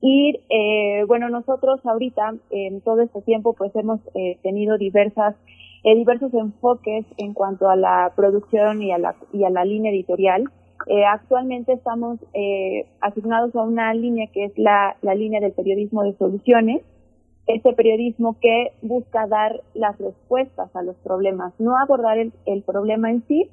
y 0.00 0.40
eh, 0.48 1.04
bueno, 1.06 1.28
nosotros 1.28 1.84
ahorita 1.84 2.34
en 2.50 2.80
todo 2.80 3.02
este 3.02 3.20
tiempo 3.20 3.52
pues 3.52 3.74
hemos 3.76 4.00
eh, 4.14 4.38
tenido 4.42 4.78
diversas 4.78 5.36
diversos 5.82 6.34
enfoques 6.34 7.06
en 7.16 7.32
cuanto 7.32 7.70
a 7.70 7.74
la 7.74 8.12
producción 8.14 8.82
y 8.82 8.92
a 8.92 8.98
la, 8.98 9.16
y 9.32 9.44
a 9.44 9.50
la 9.50 9.64
línea 9.64 9.90
editorial. 9.90 10.44
Actualmente 11.10 11.72
estamos 11.72 12.18
asignados 13.00 13.56
a 13.56 13.62
una 13.62 13.94
línea 13.94 14.26
que 14.26 14.44
es 14.44 14.58
la, 14.58 14.96
la 15.00 15.14
línea 15.14 15.40
del 15.40 15.52
periodismo 15.52 16.02
de 16.02 16.12
soluciones, 16.18 16.82
este 17.54 17.72
periodismo 17.72 18.36
que 18.40 18.72
busca 18.82 19.26
dar 19.26 19.60
las 19.74 19.98
respuestas 19.98 20.74
a 20.74 20.82
los 20.82 20.96
problemas, 20.96 21.52
no 21.58 21.76
abordar 21.76 22.18
el, 22.18 22.62
problema 22.62 23.10
en 23.10 23.26
sí, 23.26 23.50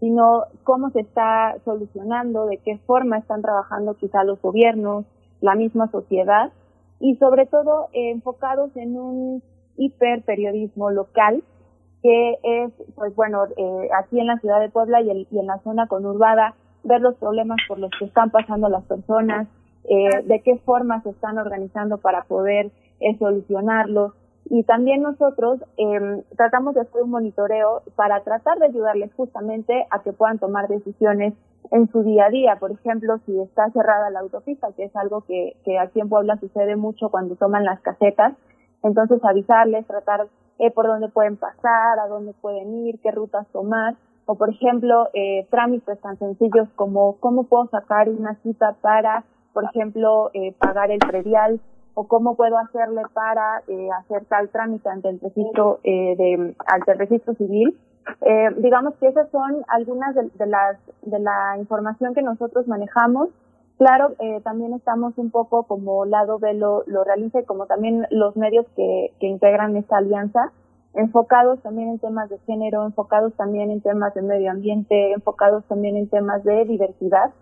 sino 0.00 0.44
cómo 0.64 0.90
se 0.90 1.00
está 1.00 1.56
solucionando, 1.64 2.46
de 2.46 2.58
qué 2.58 2.78
forma 2.86 3.18
están 3.18 3.42
trabajando 3.42 3.94
quizá 3.94 4.24
los 4.24 4.40
gobiernos, 4.40 5.04
la 5.40 5.54
misma 5.54 5.90
sociedad 5.90 6.52
y 7.00 7.16
sobre 7.16 7.46
todo 7.46 7.88
enfocados 7.92 8.74
en 8.76 8.96
un 8.98 9.42
hiperperiodismo 9.76 10.90
local 10.90 11.42
que 12.02 12.38
es, 12.42 12.72
pues 12.94 13.14
bueno, 13.16 13.44
eh, 13.56 13.88
aquí 13.98 14.20
en 14.20 14.26
la 14.28 14.38
ciudad 14.38 14.60
de 14.60 14.68
Puebla 14.68 15.00
y, 15.00 15.26
y, 15.30 15.38
en 15.38 15.46
la 15.46 15.58
zona 15.58 15.88
conurbada, 15.88 16.54
ver 16.84 17.00
los 17.00 17.16
problemas 17.16 17.58
por 17.66 17.78
los 17.78 17.90
que 17.98 18.04
están 18.04 18.30
pasando 18.30 18.68
las 18.68 18.84
personas, 18.84 19.48
eh, 19.88 20.22
de 20.24 20.40
qué 20.40 20.56
forma 20.58 21.00
se 21.02 21.10
están 21.10 21.38
organizando 21.38 21.98
para 21.98 22.22
poder 22.24 22.70
eh, 23.00 23.16
solucionarlos. 23.18 24.12
Y 24.48 24.62
también 24.62 25.02
nosotros 25.02 25.60
eh, 25.76 26.22
tratamos 26.36 26.74
de 26.74 26.82
hacer 26.82 27.02
un 27.02 27.10
monitoreo 27.10 27.82
para 27.96 28.20
tratar 28.22 28.58
de 28.58 28.66
ayudarles 28.66 29.12
justamente 29.14 29.86
a 29.90 30.02
que 30.02 30.12
puedan 30.12 30.38
tomar 30.38 30.68
decisiones 30.68 31.34
en 31.72 31.90
su 31.90 32.02
día 32.02 32.26
a 32.26 32.30
día. 32.30 32.56
Por 32.60 32.70
ejemplo, 32.70 33.18
si 33.26 33.40
está 33.40 33.70
cerrada 33.70 34.10
la 34.10 34.20
autopista, 34.20 34.68
que 34.76 34.84
es 34.84 34.94
algo 34.94 35.22
que, 35.22 35.56
que 35.64 35.78
aquí 35.78 36.00
en 36.00 36.08
Puebla 36.08 36.36
sucede 36.38 36.76
mucho 36.76 37.08
cuando 37.10 37.34
toman 37.34 37.64
las 37.64 37.80
casetas, 37.80 38.34
entonces 38.82 39.24
avisarles, 39.24 39.86
tratar 39.86 40.28
eh, 40.58 40.70
por 40.70 40.86
dónde 40.86 41.08
pueden 41.08 41.36
pasar, 41.36 41.98
a 41.98 42.08
dónde 42.08 42.32
pueden 42.34 42.86
ir, 42.86 43.00
qué 43.00 43.10
rutas 43.10 43.46
tomar, 43.52 43.94
o 44.26 44.36
por 44.36 44.50
ejemplo, 44.50 45.08
eh, 45.12 45.46
trámites 45.50 46.00
tan 46.00 46.18
sencillos 46.18 46.68
como 46.74 47.16
cómo 47.20 47.44
puedo 47.44 47.66
sacar 47.66 48.08
una 48.08 48.34
cita 48.42 48.76
para, 48.80 49.24
por 49.52 49.64
ejemplo, 49.64 50.30
eh, 50.34 50.54
pagar 50.58 50.90
el 50.90 50.98
predial, 50.98 51.60
o 51.98 52.06
cómo 52.06 52.36
puedo 52.36 52.58
hacerle 52.58 53.02
para 53.14 53.62
eh, 53.68 53.88
hacer 53.98 54.26
tal 54.26 54.50
trámite 54.50 54.86
ante 54.86 55.08
el 55.08 55.18
registro 55.18 55.80
eh, 55.82 56.54
ante 56.66 56.92
el 56.92 56.98
registro 56.98 57.34
civil. 57.34 57.74
Eh, 58.20 58.50
digamos 58.58 58.94
que 58.96 59.08
esas 59.08 59.30
son 59.30 59.64
algunas 59.66 60.14
de, 60.14 60.46
las 60.46 60.76
de 61.02 61.18
la 61.18 61.56
información 61.58 62.14
que 62.14 62.20
nosotros 62.20 62.68
manejamos. 62.68 63.30
Claro, 63.78 64.14
también 64.42 64.72
estamos 64.72 65.18
un 65.18 65.30
poco 65.30 65.64
como 65.64 66.06
lado 66.06 66.38
de 66.38 66.54
lo, 66.54 66.82
lo 66.86 67.04
realiza 67.04 67.42
como 67.42 67.66
también 67.66 68.06
los 68.10 68.34
medios 68.34 68.64
que, 68.74 69.12
que 69.20 69.26
integran 69.26 69.76
esta 69.76 69.98
alianza, 69.98 70.50
enfocados 70.94 71.60
también 71.60 71.90
en 71.90 71.98
temas 71.98 72.30
de 72.30 72.38
género, 72.46 72.86
enfocados 72.86 73.34
también 73.34 73.70
en 73.70 73.82
temas 73.82 74.14
de 74.14 74.22
medio 74.22 74.50
ambiente, 74.50 75.12
enfocados 75.12 75.62
también 75.64 75.96
en 75.96 76.08
temas 76.08 76.42
de 76.42 76.64
diversidad, 76.64 77.32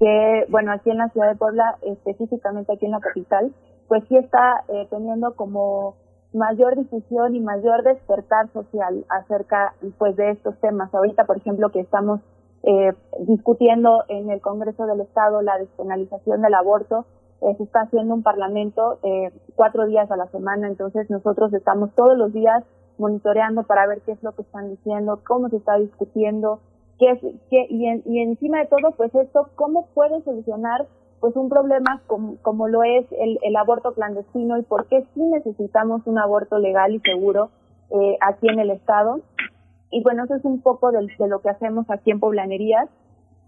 que 0.00 0.46
bueno, 0.48 0.72
aquí 0.72 0.90
en 0.90 0.98
la 0.98 1.08
ciudad 1.10 1.28
de 1.28 1.36
Puebla, 1.36 1.76
específicamente 1.82 2.72
aquí 2.72 2.86
en 2.86 2.92
la 2.92 3.00
capital, 3.00 3.52
pues 3.88 4.04
sí 4.08 4.16
está 4.16 4.64
eh, 4.68 4.86
teniendo 4.90 5.34
como 5.34 5.96
mayor 6.32 6.76
difusión 6.76 7.34
y 7.34 7.40
mayor 7.40 7.82
despertar 7.82 8.48
social 8.52 9.04
acerca 9.08 9.74
pues 9.98 10.16
de 10.16 10.30
estos 10.30 10.58
temas. 10.60 10.94
Ahorita, 10.94 11.24
por 11.24 11.38
ejemplo, 11.38 11.70
que 11.70 11.80
estamos 11.80 12.20
eh, 12.62 12.92
discutiendo 13.26 14.04
en 14.08 14.30
el 14.30 14.40
Congreso 14.40 14.86
del 14.86 15.00
Estado 15.00 15.40
la 15.42 15.58
despenalización 15.58 16.42
del 16.42 16.54
aborto, 16.54 17.06
eh, 17.40 17.54
se 17.56 17.64
está 17.64 17.82
haciendo 17.82 18.14
un 18.14 18.22
parlamento 18.22 18.98
eh, 19.02 19.30
cuatro 19.54 19.86
días 19.86 20.10
a 20.10 20.16
la 20.16 20.26
semana, 20.28 20.66
entonces 20.66 21.08
nosotros 21.10 21.52
estamos 21.52 21.94
todos 21.94 22.16
los 22.16 22.32
días 22.32 22.64
monitoreando 22.98 23.62
para 23.64 23.86
ver 23.86 24.00
qué 24.02 24.12
es 24.12 24.22
lo 24.22 24.32
que 24.32 24.42
están 24.42 24.70
diciendo, 24.70 25.20
cómo 25.26 25.48
se 25.50 25.56
está 25.56 25.76
discutiendo, 25.76 26.60
qué 26.98 27.10
es, 27.10 27.20
qué, 27.50 27.66
y, 27.68 27.86
en, 27.86 28.02
y 28.06 28.22
encima 28.22 28.58
de 28.58 28.66
todo, 28.66 28.92
pues 28.96 29.14
esto, 29.14 29.50
cómo 29.54 29.86
puede 29.94 30.22
solucionar 30.22 30.86
pues 31.20 31.34
un 31.36 31.48
problema 31.48 32.02
como, 32.06 32.36
como 32.42 32.68
lo 32.68 32.82
es 32.82 33.06
el, 33.12 33.38
el, 33.42 33.56
aborto 33.56 33.94
clandestino 33.94 34.58
y 34.58 34.62
por 34.62 34.86
qué 34.86 35.04
sí 35.14 35.22
necesitamos 35.22 36.02
un 36.06 36.18
aborto 36.18 36.58
legal 36.58 36.94
y 36.94 37.00
seguro 37.00 37.50
eh, 37.90 38.16
aquí 38.20 38.48
en 38.48 38.58
el 38.58 38.70
estado. 38.70 39.20
Y 39.90 40.02
bueno, 40.02 40.24
eso 40.24 40.34
es 40.34 40.44
un 40.44 40.60
poco 40.60 40.92
de, 40.92 41.06
de 41.18 41.28
lo 41.28 41.40
que 41.40 41.50
hacemos 41.50 41.88
aquí 41.90 42.10
en 42.10 42.20
Poblanerías. 42.20 42.88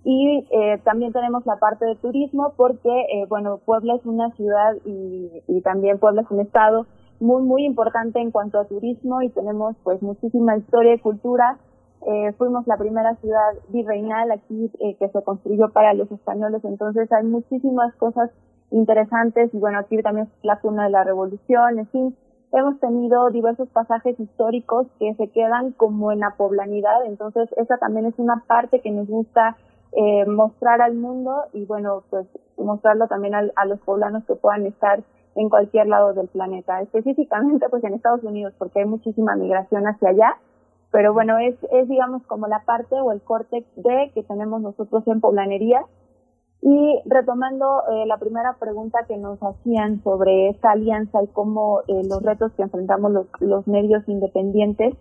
Y 0.04 0.46
eh, 0.50 0.78
también 0.84 1.12
tenemos 1.12 1.44
la 1.44 1.56
parte 1.56 1.84
de 1.84 1.96
turismo 1.96 2.54
porque, 2.56 2.88
eh, 2.88 3.26
bueno, 3.28 3.58
Puebla 3.64 3.96
es 3.96 4.06
una 4.06 4.30
ciudad 4.30 4.76
y, 4.84 5.42
y 5.48 5.60
también 5.62 5.98
Puebla 5.98 6.22
es 6.22 6.30
un 6.30 6.40
estado 6.40 6.86
muy, 7.20 7.42
muy 7.42 7.64
importante 7.64 8.20
en 8.20 8.30
cuanto 8.30 8.58
a 8.60 8.64
turismo 8.66 9.22
y 9.22 9.28
tenemos 9.30 9.76
pues 9.82 10.00
muchísima 10.02 10.56
historia 10.56 10.94
y 10.94 11.00
cultura 11.00 11.58
eh, 12.06 12.32
fuimos 12.38 12.66
la 12.66 12.76
primera 12.76 13.16
ciudad 13.16 13.54
virreinal 13.68 14.30
aquí 14.30 14.70
eh, 14.80 14.96
que 14.96 15.08
se 15.08 15.22
construyó 15.22 15.70
para 15.70 15.94
los 15.94 16.10
españoles, 16.12 16.64
entonces 16.64 17.10
hay 17.12 17.24
muchísimas 17.24 17.94
cosas 17.96 18.30
interesantes 18.70 19.52
y 19.52 19.58
bueno, 19.58 19.78
aquí 19.78 20.00
también 20.02 20.26
es 20.26 20.44
la 20.44 20.60
cuna 20.60 20.84
de 20.84 20.90
la 20.90 21.04
revolución, 21.04 21.78
en 21.80 21.88
fin, 21.88 22.16
hemos 22.52 22.78
tenido 22.80 23.30
diversos 23.30 23.68
pasajes 23.70 24.18
históricos 24.20 24.86
que 24.98 25.14
se 25.14 25.28
quedan 25.28 25.72
como 25.72 26.12
en 26.12 26.20
la 26.20 26.34
poblanidad, 26.36 27.04
entonces 27.04 27.48
esa 27.56 27.78
también 27.78 28.06
es 28.06 28.18
una 28.18 28.44
parte 28.46 28.80
que 28.80 28.90
nos 28.90 29.08
gusta 29.08 29.56
eh, 29.92 30.24
mostrar 30.26 30.80
al 30.82 30.94
mundo 30.94 31.44
y 31.52 31.64
bueno, 31.64 32.04
pues 32.10 32.26
mostrarlo 32.56 33.08
también 33.08 33.34
al, 33.34 33.52
a 33.56 33.64
los 33.64 33.80
poblanos 33.80 34.24
que 34.24 34.34
puedan 34.34 34.66
estar 34.66 35.02
en 35.34 35.48
cualquier 35.48 35.88
lado 35.88 36.14
del 36.14 36.28
planeta, 36.28 36.80
específicamente 36.82 37.68
pues 37.68 37.82
en 37.84 37.94
Estados 37.94 38.22
Unidos 38.22 38.54
porque 38.58 38.80
hay 38.80 38.86
muchísima 38.86 39.34
migración 39.34 39.86
hacia 39.86 40.10
allá 40.10 40.36
pero 40.90 41.12
bueno, 41.12 41.38
es, 41.38 41.54
es 41.72 41.88
digamos 41.88 42.22
como 42.26 42.46
la 42.46 42.64
parte 42.64 42.94
o 43.00 43.12
el 43.12 43.20
corte 43.20 43.66
de 43.76 44.10
que 44.14 44.22
tenemos 44.22 44.60
nosotros 44.60 45.06
en 45.06 45.20
poblanería. 45.20 45.82
Y 46.60 47.00
retomando 47.04 47.82
eh, 47.88 48.06
la 48.06 48.16
primera 48.16 48.56
pregunta 48.58 49.04
que 49.06 49.16
nos 49.16 49.38
hacían 49.40 50.02
sobre 50.02 50.48
esta 50.48 50.72
alianza 50.72 51.22
y 51.22 51.28
cómo 51.28 51.82
eh, 51.86 52.02
los 52.08 52.20
retos 52.20 52.52
que 52.54 52.62
enfrentamos 52.62 53.12
los, 53.12 53.26
los 53.38 53.68
medios 53.68 54.02
independientes, 54.08 54.96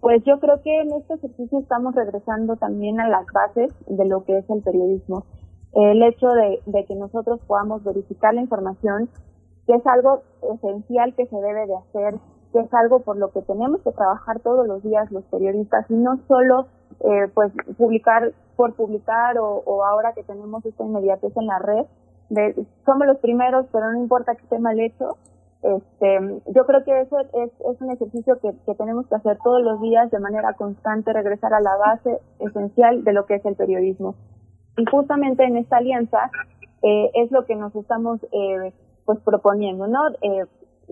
pues 0.00 0.22
yo 0.24 0.38
creo 0.40 0.60
que 0.62 0.80
en 0.82 0.92
este 0.92 1.14
ejercicio 1.14 1.58
estamos 1.58 1.94
regresando 1.94 2.56
también 2.56 3.00
a 3.00 3.08
las 3.08 3.24
bases 3.32 3.72
de 3.86 4.04
lo 4.04 4.24
que 4.24 4.38
es 4.38 4.50
el 4.50 4.62
periodismo. 4.62 5.24
El 5.72 6.02
hecho 6.02 6.28
de, 6.28 6.60
de 6.66 6.84
que 6.84 6.96
nosotros 6.96 7.40
podamos 7.46 7.82
verificar 7.82 8.34
la 8.34 8.42
información, 8.42 9.08
que 9.66 9.76
es 9.76 9.86
algo 9.86 10.22
esencial 10.52 11.14
que 11.14 11.26
se 11.26 11.36
debe 11.36 11.66
de 11.66 11.76
hacer 11.76 12.20
que 12.52 12.60
es 12.60 12.74
algo 12.74 13.00
por 13.00 13.16
lo 13.16 13.30
que 13.30 13.42
tenemos 13.42 13.80
que 13.82 13.92
trabajar 13.92 14.40
todos 14.40 14.66
los 14.66 14.82
días 14.82 15.10
los 15.10 15.24
periodistas 15.24 15.86
y 15.90 15.94
no 15.94 16.18
solo 16.28 16.66
eh, 17.00 17.28
pues 17.34 17.52
publicar 17.78 18.32
por 18.56 18.74
publicar 18.74 19.38
o, 19.38 19.84
ahora 19.84 20.12
que 20.12 20.22
tenemos 20.22 20.64
esta 20.66 20.84
inmediatez 20.84 21.36
en 21.36 21.46
la 21.46 21.58
red 21.58 21.84
de, 22.28 22.66
somos 22.84 23.06
los 23.06 23.18
primeros 23.18 23.66
pero 23.72 23.92
no 23.92 23.98
importa 23.98 24.34
que 24.34 24.42
esté 24.42 24.58
mal 24.58 24.78
hecho 24.78 25.16
este 25.62 26.40
yo 26.54 26.66
creo 26.66 26.84
que 26.84 27.00
eso 27.00 27.18
es, 27.18 27.50
es 27.60 27.80
un 27.80 27.90
ejercicio 27.90 28.38
que, 28.40 28.52
que 28.66 28.74
tenemos 28.74 29.06
que 29.06 29.14
hacer 29.14 29.38
todos 29.42 29.62
los 29.62 29.80
días 29.80 30.10
de 30.10 30.18
manera 30.18 30.54
constante 30.54 31.12
regresar 31.12 31.52
a 31.54 31.60
la 31.60 31.76
base 31.76 32.18
esencial 32.38 33.04
de 33.04 33.12
lo 33.12 33.26
que 33.26 33.34
es 33.34 33.44
el 33.44 33.56
periodismo. 33.56 34.14
Y 34.76 34.84
justamente 34.86 35.44
en 35.44 35.58
esta 35.58 35.76
alianza 35.76 36.30
eh, 36.82 37.10
es 37.14 37.30
lo 37.30 37.44
que 37.44 37.56
nos 37.56 37.74
estamos 37.76 38.20
eh, 38.32 38.72
pues 39.04 39.18
proponiendo 39.20 39.86
no 39.86 40.08
eh, 40.22 40.46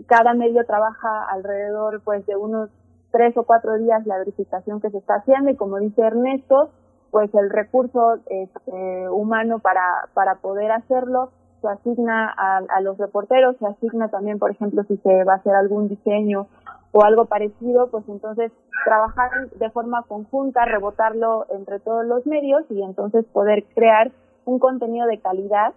cada 0.06 0.34
medio 0.34 0.64
trabaja 0.64 1.24
alrededor 1.30 2.00
pues 2.04 2.24
de 2.26 2.36
unos 2.36 2.70
tres 3.10 3.36
o 3.36 3.44
cuatro 3.44 3.78
días 3.78 4.06
la 4.06 4.18
verificación 4.18 4.80
que 4.80 4.90
se 4.90 4.98
está 4.98 5.16
haciendo 5.16 5.50
y 5.50 5.56
como 5.56 5.78
dice 5.78 6.02
Ernesto, 6.02 6.70
pues 7.10 7.34
el 7.34 7.50
recurso 7.50 8.18
este, 8.26 9.08
humano 9.08 9.60
para, 9.60 10.08
para 10.14 10.36
poder 10.36 10.70
hacerlo, 10.72 11.30
se 11.62 11.68
asigna 11.68 12.32
a, 12.36 12.58
a, 12.58 12.80
los 12.82 12.98
reporteros, 12.98 13.56
se 13.56 13.66
asigna 13.66 14.08
también, 14.08 14.38
por 14.38 14.50
ejemplo, 14.50 14.84
si 14.84 14.96
se 14.98 15.24
va 15.24 15.34
a 15.34 15.36
hacer 15.36 15.54
algún 15.54 15.88
diseño 15.88 16.46
o 16.92 17.02
algo 17.02 17.24
parecido, 17.24 17.88
pues 17.90 18.04
entonces 18.08 18.52
trabajar 18.84 19.30
de 19.50 19.70
forma 19.70 20.02
conjunta, 20.02 20.64
rebotarlo 20.64 21.46
entre 21.50 21.80
todos 21.80 22.04
los 22.04 22.26
medios 22.26 22.62
y 22.70 22.82
entonces 22.82 23.24
poder 23.26 23.64
crear 23.74 24.12
un 24.44 24.58
contenido 24.58 25.06
de 25.06 25.18
calidad 25.18 25.74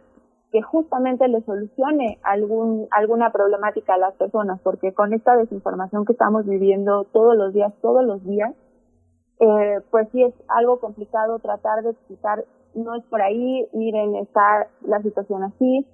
que 0.51 0.61
justamente 0.61 1.27
le 1.27 1.41
solucione 1.43 2.19
algún, 2.23 2.87
alguna 2.91 3.31
problemática 3.31 3.93
a 3.93 3.97
las 3.97 4.13
personas, 4.15 4.59
porque 4.61 4.93
con 4.93 5.13
esta 5.13 5.37
desinformación 5.37 6.05
que 6.05 6.11
estamos 6.11 6.45
viviendo 6.45 7.05
todos 7.05 7.37
los 7.37 7.53
días, 7.53 7.73
todos 7.81 8.03
los 8.03 8.23
días, 8.25 8.53
eh, 9.39 9.79
pues 9.89 10.07
sí 10.11 10.23
es 10.23 10.33
algo 10.49 10.79
complicado 10.79 11.39
tratar 11.39 11.83
de 11.83 11.91
explicar, 11.91 12.45
no 12.75 12.95
es 12.95 13.03
por 13.05 13.21
ahí, 13.21 13.67
miren, 13.73 14.15
está 14.15 14.67
la 14.81 15.01
situación 15.01 15.43
así. 15.43 15.87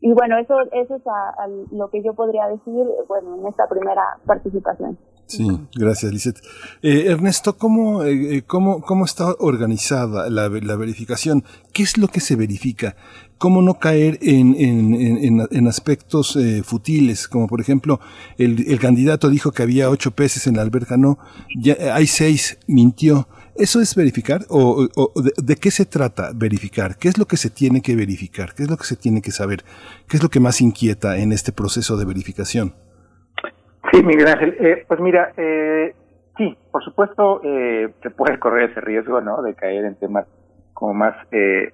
Y 0.00 0.12
bueno, 0.14 0.38
eso, 0.38 0.54
eso 0.72 0.96
es 0.96 1.02
a, 1.06 1.46
lo 1.70 1.90
que 1.90 2.02
yo 2.02 2.14
podría 2.14 2.46
decir, 2.48 2.86
bueno, 3.06 3.36
en 3.36 3.46
esta 3.46 3.68
primera 3.68 4.02
participación. 4.24 4.98
Sí, 5.26 5.46
gracias, 5.76 6.10
Lizeth. 6.10 6.38
Eh, 6.82 7.04
Ernesto, 7.12 7.56
¿cómo, 7.56 8.02
eh, 8.02 8.38
eh, 8.38 8.42
cómo, 8.44 8.80
¿cómo 8.80 9.04
está 9.04 9.34
organizada 9.38 10.28
la, 10.28 10.48
la, 10.48 10.76
verificación? 10.76 11.44
¿Qué 11.72 11.84
es 11.84 11.98
lo 11.98 12.08
que 12.08 12.18
se 12.18 12.34
verifica? 12.34 12.96
¿Cómo 13.40 13.62
no 13.62 13.78
caer 13.78 14.18
en, 14.20 14.54
en, 14.54 15.40
en, 15.50 15.66
aspectos 15.66 16.36
eh, 16.36 16.62
futiles? 16.62 17.26
Como 17.26 17.48
por 17.48 17.62
ejemplo, 17.62 17.98
el, 18.36 18.78
candidato 18.78 19.30
dijo 19.30 19.50
que 19.50 19.62
había 19.62 19.88
ocho 19.88 20.10
peces 20.10 20.46
en 20.46 20.56
la 20.56 20.62
alberca, 20.62 20.98
no, 20.98 21.16
ya 21.58 21.74
hay 21.94 22.06
seis, 22.06 22.60
mintió. 22.68 23.28
¿Eso 23.56 23.80
es 23.80 23.94
verificar? 23.94 24.42
¿O, 24.50 24.86
o 24.94 25.22
de, 25.22 25.32
de, 25.42 25.56
qué 25.56 25.70
se 25.70 25.86
trata 25.86 26.32
verificar? 26.34 26.98
¿Qué 26.98 27.08
es 27.08 27.16
lo 27.16 27.24
que 27.24 27.38
se 27.38 27.48
tiene 27.48 27.80
que 27.80 27.96
verificar? 27.96 28.52
¿Qué 28.54 28.64
es 28.64 28.70
lo 28.70 28.76
que 28.76 28.84
se 28.84 28.96
tiene 28.96 29.22
que 29.22 29.30
saber? 29.30 29.60
¿Qué 30.06 30.18
es 30.18 30.22
lo 30.22 30.28
que 30.28 30.38
más 30.38 30.60
inquieta 30.60 31.16
en 31.16 31.32
este 31.32 31.50
proceso 31.50 31.96
de 31.96 32.04
verificación? 32.04 32.74
Sí, 33.90 34.02
Miguel 34.02 34.28
Ángel. 34.28 34.54
Eh, 34.60 34.84
pues 34.86 35.00
mira, 35.00 35.32
eh, 35.38 35.94
sí, 36.36 36.58
por 36.70 36.84
supuesto 36.84 37.40
eh, 37.42 37.88
se 38.02 38.10
puede 38.10 38.38
correr 38.38 38.70
ese 38.70 38.82
riesgo, 38.82 39.22
¿no? 39.22 39.40
De 39.40 39.54
caer 39.54 39.86
en 39.86 39.94
temas 39.94 40.26
como 40.74 40.92
más 40.92 41.14
eh, 41.32 41.72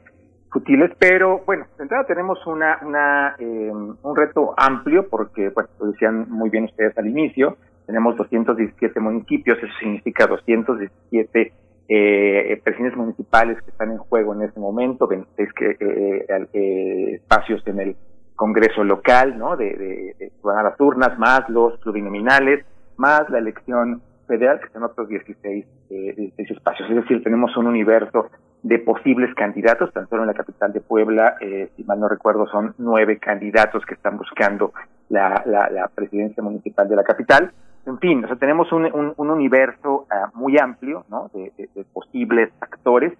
futiles, 0.50 0.92
pero 0.98 1.42
bueno, 1.44 1.66
de 1.76 1.84
entrada 1.84 2.06
tenemos 2.06 2.44
una, 2.46 2.78
una 2.82 3.36
eh, 3.38 3.70
un 3.70 4.16
reto 4.16 4.54
amplio 4.56 5.08
porque, 5.08 5.50
bueno, 5.50 5.68
lo 5.80 5.86
decían 5.92 6.26
muy 6.30 6.50
bien 6.50 6.64
ustedes 6.64 6.96
al 6.98 7.08
inicio, 7.08 7.56
tenemos 7.86 8.16
217 8.16 8.98
municipios, 9.00 9.58
eso 9.58 9.72
significa 9.78 10.26
217 10.26 11.52
eh, 11.88 12.60
presidentes 12.64 12.98
municipales 12.98 13.62
que 13.62 13.70
están 13.70 13.92
en 13.92 13.98
juego 13.98 14.34
en 14.34 14.42
este 14.42 14.58
momento, 14.58 15.06
26 15.06 15.52
que, 15.52 15.70
eh, 15.78 16.48
eh, 16.52 17.14
espacios 17.14 17.62
en 17.66 17.80
el 17.80 17.96
Congreso 18.34 18.84
local, 18.84 19.38
¿no? 19.38 19.56
De, 19.56 19.74
de, 19.76 20.14
de 20.18 20.32
van 20.42 20.58
a 20.58 20.62
las 20.64 20.80
urnas, 20.80 21.18
más 21.18 21.48
los 21.48 21.78
plurinominales, 21.78 22.66
más 22.98 23.28
la 23.30 23.38
elección 23.38 24.02
federal, 24.26 24.60
que 24.60 24.68
son 24.72 24.82
otros 24.82 25.08
16, 25.08 25.66
eh, 25.90 26.14
16 26.16 26.50
espacios. 26.50 26.90
Es 26.90 26.96
decir, 26.96 27.22
tenemos 27.22 27.56
un 27.56 27.66
universo 27.66 28.28
de 28.66 28.80
posibles 28.80 29.32
candidatos, 29.36 29.92
tan 29.92 30.08
solo 30.08 30.22
en 30.22 30.26
la 30.26 30.34
capital 30.34 30.72
de 30.72 30.80
Puebla, 30.80 31.36
eh, 31.40 31.68
si 31.76 31.84
mal 31.84 32.00
no 32.00 32.08
recuerdo, 32.08 32.48
son 32.48 32.74
nueve 32.78 33.18
candidatos 33.18 33.86
que 33.86 33.94
están 33.94 34.16
buscando 34.18 34.72
la, 35.08 35.40
la, 35.46 35.70
la 35.70 35.86
presidencia 35.86 36.42
municipal 36.42 36.88
de 36.88 36.96
la 36.96 37.04
capital. 37.04 37.52
En 37.86 37.98
fin, 38.00 38.24
o 38.24 38.26
sea, 38.26 38.36
tenemos 38.36 38.72
un, 38.72 38.86
un, 38.86 39.12
un 39.16 39.30
universo 39.30 40.08
uh, 40.10 40.36
muy 40.36 40.58
amplio, 40.58 41.04
¿no? 41.08 41.30
De 41.32 41.52
posibles 41.92 42.50
actores 42.60 43.12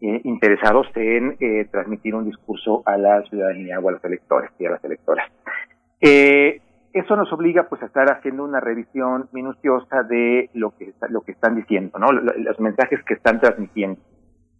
eh, 0.00 0.20
interesados 0.22 0.86
en 0.94 1.36
eh, 1.40 1.66
transmitir 1.72 2.14
un 2.14 2.24
discurso 2.24 2.84
a 2.86 2.96
la 2.96 3.22
ciudadanía 3.22 3.80
o 3.80 3.88
a 3.88 3.92
los 3.92 4.04
electores 4.04 4.52
y 4.60 4.66
a 4.66 4.70
las 4.70 4.84
electoras. 4.84 5.26
Eh, 6.00 6.60
eso 6.92 7.16
nos 7.16 7.32
obliga 7.32 7.64
pues 7.68 7.82
a 7.82 7.86
estar 7.86 8.06
haciendo 8.12 8.44
una 8.44 8.60
revisión 8.60 9.28
minuciosa 9.32 10.04
de 10.04 10.48
lo 10.54 10.70
que 10.76 10.92
lo 11.08 11.22
que 11.22 11.32
están 11.32 11.56
diciendo, 11.56 11.98
¿no? 11.98 12.12
Los 12.12 12.60
mensajes 12.60 13.02
que 13.04 13.14
están 13.14 13.40
transmitiendo. 13.40 13.98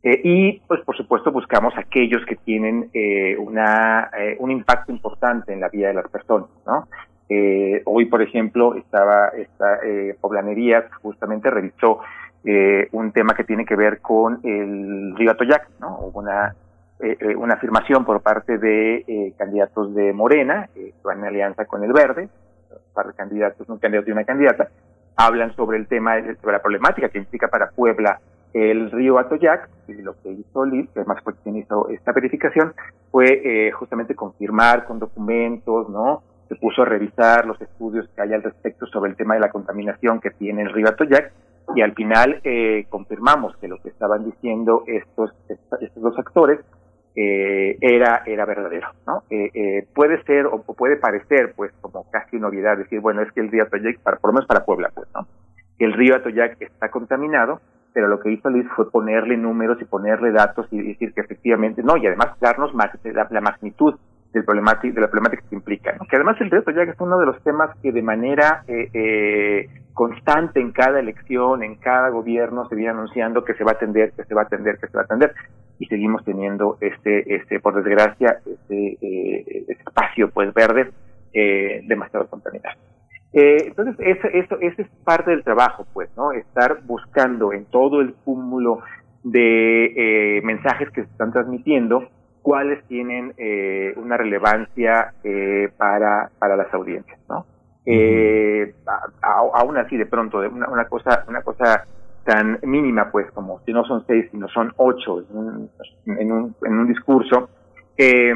Eh, 0.04 0.20
y 0.24 0.60
pues 0.66 0.80
por 0.80 0.96
supuesto 0.96 1.30
buscamos 1.30 1.74
aquellos 1.76 2.24
que 2.26 2.34
tienen 2.34 2.90
eh, 2.92 3.36
una 3.38 4.10
eh, 4.18 4.36
un 4.40 4.50
impacto 4.50 4.90
importante 4.90 5.52
en 5.52 5.60
la 5.60 5.68
vida 5.68 5.88
de 5.88 5.94
las 5.94 6.08
personas, 6.08 6.48
¿no? 6.66 6.88
Eh, 7.28 7.82
hoy 7.84 8.06
por 8.06 8.20
ejemplo 8.20 8.74
estaba 8.74 9.28
esta 9.28 9.78
poblanería 10.20 10.88
justamente 11.00 11.50
revisó 11.50 12.00
un 12.90 13.12
tema 13.12 13.34
que 13.34 13.44
tiene 13.44 13.64
que 13.64 13.76
ver 13.76 14.00
con 14.00 14.40
el 14.42 15.14
río 15.16 15.30
Atoyac, 15.30 15.68
¿no? 15.78 16.00
Hubo 16.00 16.18
una, 16.18 16.56
una 17.36 17.54
afirmación 17.54 18.04
por 18.04 18.20
parte 18.20 18.58
de 18.58 19.32
candidatos 19.38 19.94
de 19.94 20.12
Morena, 20.12 20.68
que 20.74 20.92
van 21.04 21.20
en 21.20 21.26
alianza 21.26 21.64
con 21.66 21.84
el 21.84 21.92
Verde, 21.92 22.28
un 22.68 22.92
par 22.92 23.06
de 23.06 23.14
candidatos, 23.14 23.68
un 23.68 23.78
candidato 23.78 24.10
y 24.10 24.12
una 24.12 24.24
candidata, 24.24 24.68
hablan 25.14 25.54
sobre 25.54 25.78
el 25.78 25.86
tema, 25.86 26.16
sobre 26.40 26.56
la 26.56 26.62
problemática 26.62 27.08
que 27.08 27.18
implica 27.18 27.46
para 27.46 27.70
Puebla 27.70 28.18
el 28.54 28.90
río 28.90 29.18
Atoyac, 29.18 29.68
y 29.88 29.94
lo 29.94 30.14
que 30.22 30.30
hizo 30.30 30.64
Liz, 30.64 30.88
que 30.90 31.00
además 31.00 31.22
fue 31.22 31.34
quien 31.42 31.56
hizo 31.56 31.88
esta 31.88 32.12
verificación, 32.12 32.74
fue 33.10 33.26
eh, 33.44 33.70
justamente 33.72 34.14
confirmar 34.14 34.84
con 34.84 34.98
documentos, 34.98 35.88
¿no? 35.88 36.22
Se 36.48 36.56
puso 36.56 36.82
a 36.82 36.84
revisar 36.84 37.46
los 37.46 37.60
estudios 37.60 38.08
que 38.14 38.22
hay 38.22 38.34
al 38.34 38.42
respecto 38.42 38.86
sobre 38.86 39.10
el 39.10 39.16
tema 39.16 39.34
de 39.34 39.40
la 39.40 39.50
contaminación 39.50 40.20
que 40.20 40.30
tiene 40.30 40.62
el 40.62 40.72
río 40.72 40.88
Atoyac, 40.88 41.32
y 41.74 41.80
al 41.80 41.94
final 41.94 42.40
eh, 42.44 42.86
confirmamos 42.90 43.56
que 43.56 43.68
lo 43.68 43.80
que 43.80 43.88
estaban 43.88 44.24
diciendo 44.24 44.82
estos, 44.86 45.32
estos 45.48 46.02
dos 46.02 46.18
actores 46.18 46.60
eh, 47.14 47.76
era, 47.80 48.22
era 48.24 48.46
verdadero, 48.46 48.88
¿no? 49.06 49.22
Eh, 49.28 49.50
eh, 49.52 49.86
puede 49.94 50.22
ser 50.24 50.46
o, 50.46 50.62
puede 50.62 50.96
parecer, 50.96 51.52
pues, 51.54 51.70
como 51.82 52.10
casi 52.10 52.36
una 52.36 52.48
obviedad, 52.48 52.78
decir, 52.78 53.00
bueno, 53.00 53.20
es 53.20 53.30
que 53.32 53.40
el 53.40 53.50
río 53.50 53.64
Atoyac, 53.64 54.00
para, 54.00 54.16
por 54.16 54.30
lo 54.30 54.34
menos 54.34 54.46
para 54.46 54.64
Puebla, 54.64 54.90
pues, 54.94 55.08
¿no? 55.14 55.26
El 55.78 55.92
río 55.92 56.16
Atoyac 56.16 56.56
está 56.60 56.90
contaminado, 56.90 57.60
pero 57.92 58.08
lo 58.08 58.20
que 58.20 58.32
hizo 58.32 58.50
Luis 58.50 58.66
fue 58.74 58.90
ponerle 58.90 59.36
números 59.36 59.80
y 59.80 59.84
ponerle 59.84 60.32
datos 60.32 60.66
y 60.70 60.80
decir 60.82 61.12
que 61.12 61.20
efectivamente, 61.20 61.82
no, 61.82 61.96
y 61.96 62.06
además 62.06 62.38
darnos 62.40 62.72
la, 62.74 63.28
la 63.30 63.40
magnitud 63.40 63.94
del 64.32 64.44
de 64.44 65.00
la 65.00 65.08
problemática 65.08 65.42
que 65.48 65.54
implica. 65.54 65.94
Que 66.08 66.16
además 66.16 66.40
el 66.40 66.50
río 66.50 66.60
Atoyac 66.60 66.88
es 66.88 67.00
uno 67.00 67.18
de 67.18 67.26
los 67.26 67.42
temas 67.42 67.76
que 67.82 67.92
de 67.92 68.02
manera 68.02 68.64
eh, 68.66 68.88
eh, 68.94 69.68
constante 69.92 70.60
en 70.60 70.72
cada 70.72 71.00
elección, 71.00 71.62
en 71.62 71.76
cada 71.76 72.08
gobierno 72.08 72.66
se 72.68 72.74
viene 72.74 72.92
anunciando 72.92 73.44
que 73.44 73.54
se 73.54 73.64
va 73.64 73.72
a 73.72 73.74
atender, 73.74 74.12
que 74.12 74.24
se 74.24 74.34
va 74.34 74.42
a 74.42 74.44
atender, 74.44 74.78
que 74.78 74.86
se 74.86 74.96
va 74.96 75.02
a 75.02 75.04
atender 75.04 75.34
y 75.78 75.86
seguimos 75.86 76.24
teniendo 76.24 76.78
este, 76.80 77.34
este, 77.34 77.60
por 77.60 77.74
desgracia, 77.74 78.38
este, 78.46 78.98
eh, 79.00 79.64
espacio 79.68 80.30
pues 80.30 80.52
verde 80.54 80.90
eh, 81.34 81.82
demasiado 81.86 82.26
contaminado. 82.28 82.78
Eh, 83.32 83.68
entonces, 83.68 83.96
eso, 83.98 84.58
eso, 84.60 84.82
es 84.82 84.88
parte 85.04 85.30
del 85.30 85.42
trabajo, 85.42 85.86
pues, 85.92 86.10
¿no? 86.16 86.32
Estar 86.32 86.82
buscando 86.82 87.52
en 87.52 87.64
todo 87.66 88.00
el 88.00 88.14
cúmulo 88.24 88.80
de 89.24 90.38
eh, 90.38 90.42
mensajes 90.42 90.90
que 90.90 91.04
se 91.04 91.10
están 91.10 91.32
transmitiendo, 91.32 92.08
cuáles 92.42 92.84
tienen 92.88 93.32
eh, 93.38 93.94
una 93.96 94.16
relevancia 94.16 95.14
eh, 95.24 95.70
para, 95.76 96.30
para 96.38 96.56
las 96.56 96.72
audiencias, 96.74 97.18
¿no? 97.28 97.46
Eh, 97.86 98.74
a, 98.86 99.26
a, 99.26 99.60
aún 99.60 99.76
así, 99.78 99.96
de 99.96 100.06
pronto, 100.06 100.38
una, 100.38 100.68
una 100.68 100.84
cosa, 100.86 101.24
una 101.26 101.42
cosa 101.42 101.86
tan 102.24 102.58
mínima, 102.62 103.10
pues, 103.10 103.30
como 103.32 103.60
si 103.60 103.72
no 103.72 103.84
son 103.84 104.04
seis, 104.06 104.28
sino 104.30 104.48
son 104.48 104.72
ocho 104.76 105.20
en 105.20 105.36
un, 105.36 105.70
en 106.06 106.32
un, 106.32 106.54
en 106.62 106.78
un 106.78 106.86
discurso, 106.86 107.48
eh, 107.96 108.34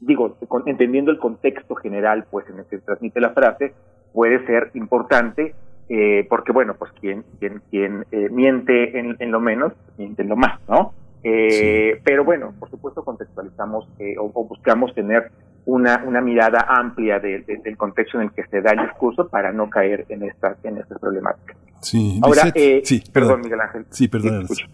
digo, 0.00 0.36
con, 0.48 0.62
entendiendo 0.66 1.10
el 1.10 1.18
contexto 1.18 1.74
general, 1.76 2.26
pues, 2.30 2.48
en 2.48 2.58
el 2.58 2.64
que 2.66 2.78
se 2.78 2.84
transmite 2.84 3.20
la 3.20 3.30
frase, 3.30 3.74
puede 4.12 4.44
ser 4.46 4.70
importante, 4.74 5.54
eh, 5.88 6.26
porque, 6.28 6.52
bueno, 6.52 6.74
pues, 6.78 6.92
quien, 7.00 7.24
quien, 7.38 7.62
quien 7.70 8.04
eh, 8.10 8.28
miente 8.30 8.98
en, 8.98 9.16
en, 9.18 9.30
lo 9.30 9.40
menos, 9.40 9.72
miente 9.96 10.22
en 10.22 10.28
lo 10.28 10.36
más, 10.36 10.60
¿no? 10.68 10.92
Eh, 11.22 11.94
sí. 11.94 12.00
Pero 12.04 12.24
bueno, 12.24 12.54
por 12.58 12.70
supuesto 12.70 13.04
contextualizamos 13.04 13.88
eh, 13.98 14.16
o, 14.18 14.30
o, 14.32 14.44
buscamos 14.44 14.94
tener 14.94 15.32
una, 15.66 16.04
una 16.06 16.20
mirada 16.20 16.64
amplia 16.68 17.18
de, 17.18 17.40
de, 17.40 17.56
del 17.56 17.76
contexto 17.76 18.18
en 18.18 18.28
el 18.28 18.32
que 18.32 18.44
se 18.44 18.62
da 18.62 18.70
el 18.70 18.86
discurso 18.86 19.28
para 19.28 19.52
no 19.52 19.68
caer 19.68 20.06
en 20.08 20.22
estas 20.22 20.64
en 20.64 20.78
estas 20.78 20.98
problemáticas. 20.98 21.56
Sí, 21.80 22.20
Ahora, 22.22 22.42
eh, 22.54 22.82
sí, 22.84 23.02
perdón, 23.12 23.12
perdón, 23.12 23.40
Miguel 23.42 23.60
Ángel. 23.60 23.86
Sí, 23.90 24.08
perdón. 24.08 24.48
Sí, 24.48 24.64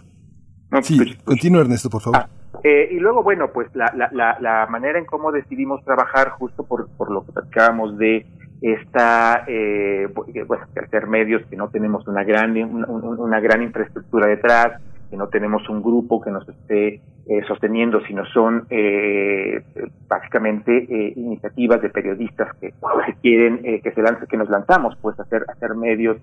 no, 0.70 0.83
sí 0.83 1.17
continúa 1.25 1.62
Ernesto, 1.62 1.91
por 1.91 2.02
favor. 2.02 2.20
Ah, 2.20 2.28
eh, 2.62 2.89
y 2.93 2.99
luego, 2.99 3.23
bueno, 3.23 3.51
pues 3.52 3.68
la, 3.75 3.93
la, 3.97 4.09
la, 4.12 4.39
la, 4.41 4.67
manera 4.67 4.99
en 4.99 5.05
cómo 5.05 5.33
decidimos 5.33 5.84
trabajar, 5.84 6.31
justo 6.31 6.65
por, 6.65 6.89
por 6.97 7.10
lo 7.10 7.25
que 7.25 7.33
platicábamos 7.33 7.99
de 7.99 8.26
esta, 8.60 9.44
eh, 9.47 10.09
bueno, 10.47 10.65
hacer 10.83 11.07
medios 11.07 11.43
que 11.51 11.57
no 11.57 11.68
tenemos 11.68 12.07
una 12.09 12.25
gran, 12.25 12.57
una, 12.57 12.86
una 12.89 13.41
gran 13.41 13.62
infraestructura 13.62 14.26
detrás, 14.26 14.81
que 15.10 15.17
no 15.17 15.28
tenemos 15.28 15.68
un 15.68 15.83
grupo 15.83 16.20
que 16.20 16.31
nos 16.31 16.49
esté 16.49 17.02
eh, 17.26 17.43
sosteniendo, 17.47 18.01
sino 18.07 18.25
son 18.26 18.67
eh, 18.70 19.62
básicamente 20.09 20.73
eh, 20.76 21.12
iniciativas 21.17 21.81
de 21.83 21.91
periodistas 21.91 22.55
que, 22.60 22.70
que 22.70 23.15
quieren 23.23 23.60
eh, 23.65 23.81
que 23.81 23.93
se 23.93 24.02
lance, 24.02 24.26
que 24.26 24.36
nos 24.36 24.49
lanzamos, 24.49 24.97
pues 25.01 25.18
hacer 25.18 25.44
hacer 25.49 25.75
medios 25.75 26.17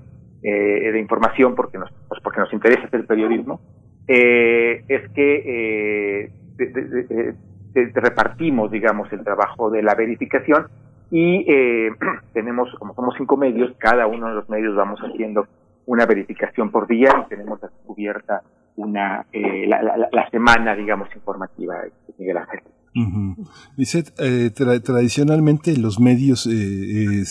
eh, 0.44 0.92
de 0.92 1.00
información 1.00 1.56
porque 1.56 1.78
nos 1.78 1.92
pues 2.08 2.22
porque 2.24 2.40
nos 2.40 2.52
interesa 2.54 2.86
hacer 2.86 3.06
periodismo. 3.06 3.62
Eh, 4.08 4.84
es 4.88 5.10
que 5.12 6.32
eh, 6.56 7.92
repartimos, 7.94 8.72
digamos, 8.72 9.12
el 9.14 9.24
trabajo 9.24 9.70
de 9.70 9.82
la 9.84 9.96
verificación 9.96 10.68
y 11.10 11.46
tenemos, 12.34 12.74
como 12.80 12.94
somos 12.94 13.16
cinco 13.18 13.38
medios, 13.38 13.74
cada 13.78 14.08
uno 14.08 14.28
de 14.28 14.36
los 14.36 14.50
medios 14.50 14.76
vamos 14.76 15.00
haciendo 15.02 15.48
una 15.86 16.06
verificación 16.06 16.72
por 16.72 16.88
día 16.88 17.10
y 17.26 17.30
tenemos 17.30 17.60
cubierta 17.86 18.42
una 18.76 19.26
la, 19.34 20.30
semana, 20.32 20.76
digamos, 20.76 21.14
informativa, 21.16 21.84
Miguel 22.18 22.38
Ángel. 22.38 22.62
Eh, 22.94 24.52
tradicionalmente 24.54 25.78
los 25.78 26.00
medios 26.00 26.46
eh, 26.46 27.24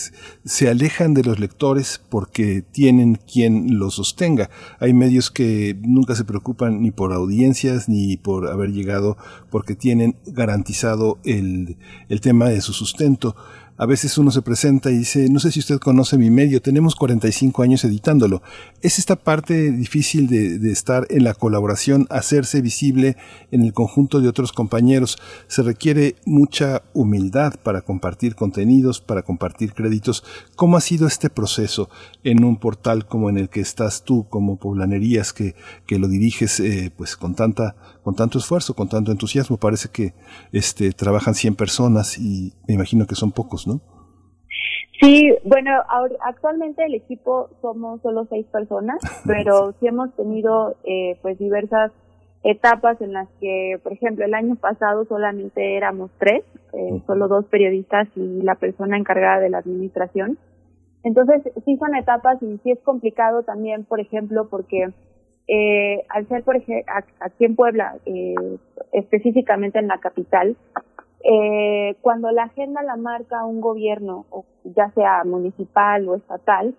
se 0.43 0.69
alejan 0.69 1.13
de 1.13 1.23
los 1.23 1.39
lectores 1.39 2.01
porque 2.09 2.63
tienen 2.63 3.19
quien 3.31 3.77
los 3.77 3.95
sostenga. 3.95 4.49
Hay 4.79 4.93
medios 4.93 5.29
que 5.29 5.77
nunca 5.81 6.15
se 6.15 6.25
preocupan 6.25 6.81
ni 6.81 6.89
por 6.89 7.13
audiencias 7.13 7.89
ni 7.89 8.17
por 8.17 8.47
haber 8.47 8.71
llegado 8.71 9.17
porque 9.51 9.75
tienen 9.75 10.15
garantizado 10.25 11.19
el, 11.25 11.77
el 12.09 12.21
tema 12.21 12.49
de 12.49 12.61
su 12.61 12.73
sustento 12.73 13.35
a 13.81 13.87
veces 13.87 14.15
uno 14.19 14.29
se 14.29 14.43
presenta 14.43 14.91
y 14.91 14.99
dice, 14.99 15.27
no 15.31 15.39
sé 15.39 15.51
si 15.51 15.59
usted 15.59 15.79
conoce 15.79 16.15
mi 16.15 16.29
medio, 16.29 16.61
tenemos 16.61 16.93
45 16.93 17.63
años 17.63 17.83
editándolo. 17.83 18.43
Es 18.83 18.99
esta 18.99 19.15
parte 19.15 19.71
difícil 19.71 20.27
de, 20.27 20.71
estar 20.71 21.07
en 21.09 21.23
la 21.23 21.33
colaboración, 21.33 22.05
hacerse 22.11 22.61
visible 22.61 23.17
en 23.49 23.63
el 23.63 23.73
conjunto 23.73 24.21
de 24.21 24.27
otros 24.27 24.51
compañeros. 24.51 25.17
Se 25.47 25.63
requiere 25.63 26.15
mucha 26.27 26.83
humildad 26.93 27.55
para 27.63 27.81
compartir 27.81 28.35
contenidos, 28.35 29.01
para 29.01 29.23
compartir 29.23 29.73
créditos. 29.73 30.23
¿Cómo 30.55 30.77
ha 30.77 30.81
sido 30.81 31.07
este 31.07 31.31
proceso 31.31 31.89
en 32.23 32.43
un 32.43 32.57
portal 32.57 33.07
como 33.07 33.31
en 33.31 33.39
el 33.39 33.49
que 33.49 33.61
estás 33.61 34.03
tú, 34.03 34.27
como 34.29 34.57
Poblanerías, 34.57 35.33
que, 35.33 35.55
que 35.87 35.97
lo 35.97 36.07
diriges 36.07 36.59
eh, 36.59 36.91
pues 36.95 37.17
con 37.17 37.33
tanta 37.33 37.75
con 38.03 38.15
tanto 38.15 38.37
esfuerzo, 38.37 38.73
con 38.75 38.89
tanto 38.89 39.11
entusiasmo. 39.11 39.57
Parece 39.57 39.89
que 39.89 40.13
este, 40.51 40.91
trabajan 40.91 41.35
100 41.35 41.55
personas 41.55 42.17
y 42.17 42.53
me 42.67 42.75
imagino 42.75 43.05
que 43.05 43.15
son 43.15 43.31
pocos, 43.31 43.67
¿no? 43.67 43.81
Sí, 45.01 45.33
bueno, 45.43 45.71
actualmente 46.23 46.85
el 46.85 46.93
equipo 46.93 47.49
somos 47.61 48.01
solo 48.01 48.27
seis 48.29 48.45
personas, 48.47 48.99
pero 49.25 49.73
sí 49.79 49.87
hemos 49.87 50.15
tenido 50.15 50.75
eh, 50.83 51.17
pues 51.21 51.39
diversas 51.39 51.91
etapas 52.43 53.01
en 53.01 53.13
las 53.13 53.27
que, 53.39 53.79
por 53.83 53.93
ejemplo, 53.93 54.25
el 54.25 54.33
año 54.33 54.55
pasado 54.55 55.05
solamente 55.05 55.75
éramos 55.75 56.11
tres, 56.19 56.43
eh, 56.73 57.01
solo 57.07 57.27
dos 57.27 57.45
periodistas 57.45 58.07
y 58.15 58.41
la 58.41 58.55
persona 58.55 58.97
encargada 58.97 59.39
de 59.39 59.49
la 59.49 59.59
administración. 59.59 60.37
Entonces, 61.03 61.41
sí 61.65 61.77
son 61.77 61.95
etapas 61.95 62.41
y 62.43 62.59
sí 62.63 62.71
es 62.71 62.79
complicado 62.81 63.41
también, 63.43 63.85
por 63.85 63.99
ejemplo, 63.99 64.49
porque 64.49 64.89
eh, 65.53 66.05
al 66.07 66.25
ser, 66.29 66.43
por 66.45 66.55
ejemplo, 66.55 66.93
aquí 67.19 67.43
en 67.43 67.57
Puebla, 67.57 67.97
eh, 68.05 68.35
específicamente 68.93 69.79
en 69.79 69.89
la 69.89 69.97
capital, 69.97 70.55
eh, 71.25 71.97
cuando 71.99 72.31
la 72.31 72.43
agenda 72.43 72.81
la 72.83 72.95
marca 72.95 73.43
un 73.43 73.59
gobierno, 73.59 74.25
ya 74.63 74.89
sea 74.91 75.25
municipal 75.25 76.07
o 76.07 76.15
estatal, 76.15 76.73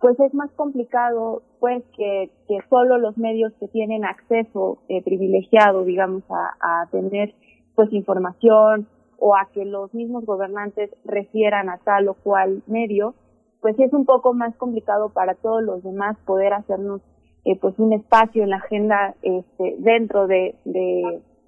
pues 0.00 0.18
es 0.18 0.32
más 0.32 0.50
complicado, 0.52 1.42
pues, 1.60 1.84
que, 1.94 2.30
que 2.48 2.58
solo 2.70 2.96
los 2.96 3.18
medios 3.18 3.52
que 3.60 3.68
tienen 3.68 4.06
acceso 4.06 4.78
eh, 4.88 5.02
privilegiado, 5.02 5.84
digamos, 5.84 6.22
a, 6.30 6.54
a 6.60 6.86
tener, 6.90 7.34
pues, 7.74 7.92
información 7.92 8.88
o 9.18 9.36
a 9.36 9.46
que 9.52 9.66
los 9.66 9.92
mismos 9.92 10.24
gobernantes 10.24 10.90
refieran 11.04 11.68
a 11.68 11.76
tal 11.84 12.08
o 12.08 12.14
cual 12.14 12.62
medio, 12.66 13.14
pues 13.60 13.78
es 13.78 13.92
un 13.92 14.06
poco 14.06 14.32
más 14.32 14.54
complicado 14.56 15.10
para 15.10 15.34
todos 15.34 15.62
los 15.62 15.82
demás 15.82 16.16
poder 16.24 16.52
hacernos 16.52 17.02
eh, 17.46 17.56
pues 17.60 17.78
un 17.78 17.92
espacio 17.92 18.42
en 18.42 18.50
la 18.50 18.56
agenda 18.56 19.14
este, 19.22 19.76
dentro 19.78 20.26
de, 20.26 20.56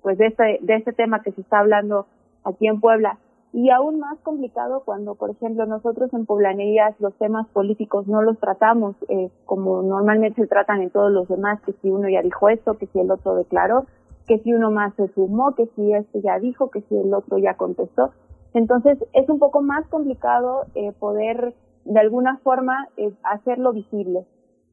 pues 0.00 0.16
de 0.16 0.26
este, 0.28 0.58
de 0.62 0.76
este 0.76 0.92
tema 0.92 1.22
que 1.22 1.32
se 1.32 1.40
está 1.40 1.58
hablando 1.58 2.06
aquí 2.44 2.68
en 2.68 2.80
Puebla. 2.80 3.18
Y 3.52 3.70
aún 3.70 3.98
más 3.98 4.16
complicado 4.20 4.82
cuando, 4.84 5.16
por 5.16 5.30
ejemplo, 5.30 5.66
nosotros 5.66 6.14
en 6.14 6.24
Poblanerías 6.24 6.94
los 7.00 7.14
temas 7.14 7.48
políticos 7.48 8.06
no 8.06 8.22
los 8.22 8.38
tratamos 8.38 8.94
eh, 9.08 9.30
como 9.44 9.82
normalmente 9.82 10.42
se 10.42 10.46
tratan 10.46 10.82
en 10.82 10.90
todos 10.90 11.10
los 11.10 11.26
demás, 11.26 11.60
que 11.62 11.72
si 11.82 11.90
uno 11.90 12.08
ya 12.08 12.22
dijo 12.22 12.48
esto, 12.48 12.78
que 12.78 12.86
si 12.86 13.00
el 13.00 13.10
otro 13.10 13.34
declaró, 13.34 13.86
que 14.28 14.38
si 14.38 14.52
uno 14.52 14.70
más 14.70 14.94
se 14.94 15.08
sumó, 15.14 15.56
que 15.56 15.66
si 15.74 15.92
este 15.94 16.20
ya 16.20 16.38
dijo, 16.38 16.70
que 16.70 16.82
si 16.82 16.96
el 16.96 17.12
otro 17.12 17.38
ya 17.38 17.54
contestó. 17.54 18.12
Entonces 18.54 18.98
es 19.14 19.28
un 19.28 19.40
poco 19.40 19.62
más 19.62 19.84
complicado 19.88 20.66
eh, 20.76 20.92
poder 20.92 21.54
de 21.86 21.98
alguna 21.98 22.38
forma 22.44 22.86
eh, 22.96 23.10
hacerlo 23.24 23.72
visible 23.72 24.26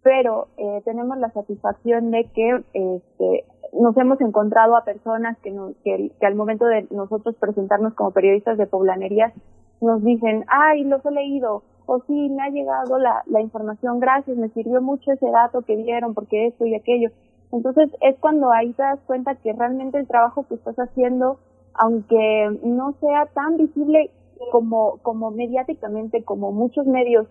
pero 0.06 0.50
eh, 0.58 0.84
tenemos 0.86 1.18
la 1.18 1.32
satisfacción 1.32 2.12
de 2.12 2.26
que 2.26 2.64
este, 2.74 3.44
nos 3.74 3.98
hemos 3.98 4.22
encontrado 4.22 4.78
a 4.78 4.84
personas 4.84 5.36
que, 5.40 5.52
que, 5.84 6.26
al 6.28 6.36
momento 6.36 6.66
de 6.66 6.86
nosotros 6.92 7.34
presentarnos 7.40 7.96
como 7.96 8.12
periodistas 8.12 8.60
de 8.60 8.68
poblanería 8.68 9.34
nos 9.82 10.04
dicen, 10.04 10.46
ay, 10.48 10.84
los 10.84 11.04
he 11.08 11.12
leído, 11.12 11.64
o 11.88 12.02
sí, 12.06 12.30
me 12.30 12.44
ha 12.44 12.50
llegado 12.50 13.00
la, 13.00 13.24
la 13.26 13.42
información, 13.42 14.00
gracias, 14.00 14.38
me 14.38 14.50
sirvió 14.50 14.80
mucho 14.80 15.12
ese 15.12 15.28
dato 15.32 15.64
que 15.64 15.76
dieron, 15.76 16.14
porque 16.14 16.46
esto 16.46 16.68
y 16.68 16.76
aquello. 16.76 17.10
Entonces 17.52 17.90
es 18.02 18.16
cuando 18.20 18.52
ahí 18.52 18.74
te 18.74 18.84
das 18.84 19.00
cuenta 19.08 19.34
que 19.34 19.54
realmente 19.54 19.98
el 19.98 20.08
trabajo 20.08 20.46
que 20.48 20.54
estás 20.54 20.76
haciendo, 20.76 21.40
aunque 21.74 22.60
no 22.62 22.94
sea 23.00 23.26
tan 23.34 23.58
visible 23.58 24.12
como, 24.52 25.00
como 25.02 25.32
mediáticamente, 25.32 26.24
como 26.24 26.52
muchos 26.52 26.86
medios 26.86 27.26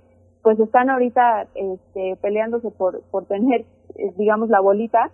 pues 0.44 0.60
están 0.60 0.90
ahorita 0.90 1.48
este, 1.54 2.16
peleándose 2.20 2.70
por, 2.70 3.00
por 3.10 3.24
tener, 3.24 3.62
eh, 3.96 4.12
digamos, 4.18 4.50
la 4.50 4.60
bolita, 4.60 5.10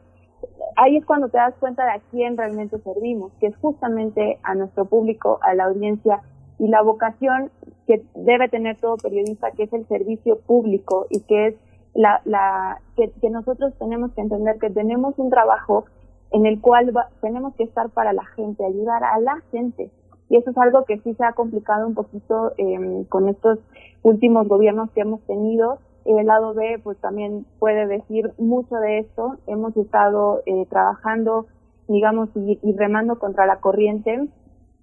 ahí 0.76 0.97
es 0.97 1.07
cuando 1.07 1.28
te 1.28 1.39
das 1.39 1.55
cuenta 1.60 1.84
de 1.84 1.92
a 1.92 2.00
quién 2.10 2.36
realmente 2.36 2.81
servimos, 2.81 3.33
que 3.39 3.47
es 3.47 3.57
justamente 3.59 4.41
a 4.42 4.57
nuestro 4.57 4.86
público, 4.86 5.39
a 5.42 5.55
la 5.55 5.67
audiencia 5.67 6.20
y 6.59 6.67
la 6.67 6.83
vocación 6.83 7.52
que 7.86 8.02
debe 8.17 8.49
tener 8.49 8.76
todo 8.81 8.97
periodista, 8.97 9.52
que 9.52 9.62
es 9.62 9.73
el 9.73 9.86
servicio 9.86 10.41
público 10.41 11.07
y 11.10 11.20
que 11.20 11.47
es 11.47 11.55
la, 11.94 12.20
la 12.25 12.81
que, 12.97 13.12
que 13.20 13.31
nosotros 13.31 13.73
tenemos 13.78 14.12
que 14.12 14.23
entender 14.23 14.59
que 14.59 14.70
tenemos 14.70 15.17
un 15.17 15.31
trabajo 15.31 15.84
en 16.33 16.44
el 16.44 16.60
cual 16.60 16.92
tenemos 17.20 17.55
que 17.55 17.62
estar 17.62 17.89
para 17.91 18.12
la 18.12 18.25
gente, 18.25 18.65
ayudar 18.65 19.05
a 19.05 19.20
la 19.20 19.41
gente. 19.52 19.91
Y 20.31 20.36
eso 20.36 20.50
es 20.50 20.59
algo 20.59 20.84
que 20.84 20.99
sí 21.00 21.12
se 21.15 21.25
ha 21.25 21.33
complicado 21.33 21.86
un 21.86 21.94
poquito 21.94 22.52
eh, 22.57 23.05
con 23.09 23.28
estos 23.28 23.59
últimos 24.02 24.49
gobiernos 24.49 24.91
que 24.92 25.00
hemos 25.00 25.20
tenido. 25.26 25.78
El 26.05 26.26
lado 26.26 26.55
B, 26.55 26.81
pues 26.83 26.99
también 26.99 27.44
puede 27.59 27.86
decir 27.86 28.33
mucho 28.39 28.76
de 28.76 29.00
esto. 29.00 29.36
Hemos 29.49 29.76
estado 29.76 30.42
eh, 30.47 30.67
trabajando, 30.70 31.47
digamos, 31.89 32.31
y, 32.36 32.59
remando 32.76 33.18
contra 33.18 33.44
la 33.44 33.60
corriente 33.60 34.28